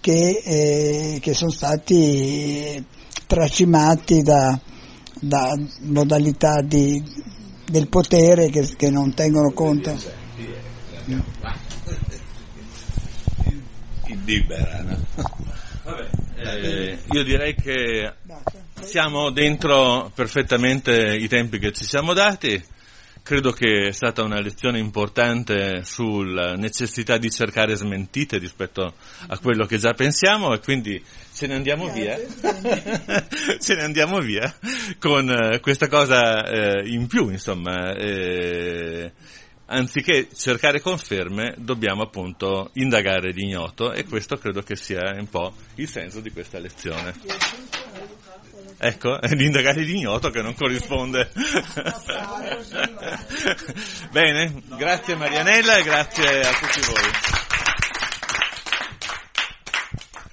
che, 0.00 0.42
eh, 0.44 1.18
che 1.20 1.34
sono 1.34 1.50
stati 1.50 2.84
tracimati 3.26 4.22
da, 4.22 4.58
da 5.20 5.54
modalità 5.82 6.62
di, 6.62 7.02
del 7.68 7.88
potere 7.88 8.48
che, 8.50 8.74
che, 8.76 8.90
non 8.90 9.14
tengono 9.14 9.52
conto. 9.52 9.96
Liberano. 14.24 14.98
Eh, 16.36 16.98
io 17.10 17.22
direi 17.22 17.54
che 17.54 18.12
siamo 18.80 19.30
dentro 19.30 20.10
perfettamente 20.14 21.14
i 21.16 21.28
tempi 21.28 21.58
che 21.58 21.72
ci 21.72 21.84
siamo 21.84 22.12
dati. 22.12 22.78
Credo 23.22 23.52
che 23.52 23.88
è 23.88 23.92
stata 23.92 24.22
una 24.22 24.40
lezione 24.40 24.78
importante 24.78 25.84
sulla 25.84 26.54
necessità 26.54 27.18
di 27.18 27.30
cercare 27.30 27.76
smentite 27.76 28.38
rispetto 28.38 28.94
a 29.28 29.38
quello 29.38 29.66
che 29.66 29.78
già 29.78 29.92
pensiamo 29.92 30.52
e 30.54 30.60
quindi 30.60 31.02
ce 31.32 31.46
ne 31.46 31.54
andiamo 31.54 31.92
via, 31.92 32.18
ce 33.60 33.74
ne 33.74 33.82
andiamo 33.82 34.18
via 34.18 34.52
con 34.98 35.30
eh, 35.30 35.60
questa 35.60 35.88
cosa 35.88 36.44
eh, 36.44 36.88
in 36.88 37.06
più, 37.06 37.30
insomma. 37.30 37.94
Eh, 37.94 39.12
anziché 39.70 40.28
cercare 40.34 40.80
conferme, 40.80 41.54
dobbiamo 41.56 42.02
appunto 42.02 42.70
indagare 42.74 43.32
l'ignoto 43.32 43.92
e 43.92 44.04
questo 44.04 44.36
credo 44.36 44.62
che 44.62 44.76
sia 44.76 45.14
un 45.16 45.28
po' 45.28 45.54
il 45.76 45.88
senso 45.88 46.20
di 46.20 46.30
questa 46.30 46.58
lezione. 46.58 47.14
Ecco, 48.82 49.20
è 49.20 49.28
l'indagare 49.36 49.82
l'ignoto 49.82 50.30
che 50.30 50.40
non 50.40 50.54
corrisponde. 50.54 51.30
Bene, 54.10 54.62
grazie 54.76 55.16
Marianella 55.16 55.76
e 55.76 55.82
grazie 55.82 56.40
a 56.40 56.52
tutti 56.52 56.80
voi. 56.86 57.10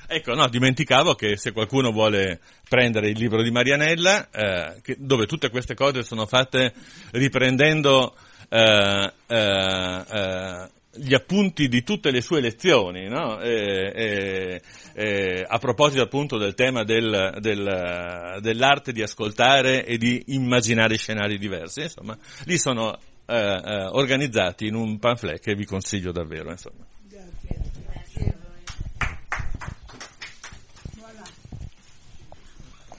Ecco, 0.08 0.34
no, 0.34 0.48
dimenticavo 0.48 1.16
che 1.16 1.36
se 1.36 1.52
qualcuno 1.52 1.92
vuole 1.92 2.40
prendere 2.70 3.10
il 3.10 3.18
libro 3.18 3.44
di 3.44 3.52
Marianella, 3.52 4.30
eh, 4.32 4.80
che, 4.82 4.96
dove 4.98 5.26
tutte 5.26 5.50
queste 5.50 5.74
cose 5.76 6.04
sono 6.04 6.26
fatte 6.26 6.74
riprendendo 7.12 8.16
eh, 8.48 9.12
eh, 9.28 10.04
eh 10.10 10.76
gli 10.98 11.14
appunti 11.14 11.68
di 11.68 11.84
tutte 11.84 12.12
le 12.12 12.22
sue 12.22 12.42
lezioni, 12.42 13.08
no? 13.08 13.40
e, 13.40 14.62
e, 14.94 15.46
a 15.48 15.58
proposito 15.60 16.02
appunto 16.02 16.38
del 16.38 16.54
tema 16.54 16.84
del, 16.84 17.38
del, 17.40 18.40
dell'arte 18.42 18.92
di 18.92 19.02
ascoltare 19.02 19.86
e 19.86 19.98
di 19.98 20.24
immaginare 20.28 20.98
scenari 20.98 21.38
diversi, 21.38 21.82
insomma, 21.82 22.18
lì 22.46 22.58
sono 22.58 22.98
eh, 23.26 23.36
eh, 23.36 23.86
organizzati 23.92 24.68
in 24.68 24.76
un 24.76 25.00
pamphlet 25.00 25.40
che 25.40 25.54
vi 25.54 25.66
consiglio 25.66 26.12
davvero. 26.12 26.50
Insomma. 26.50 26.86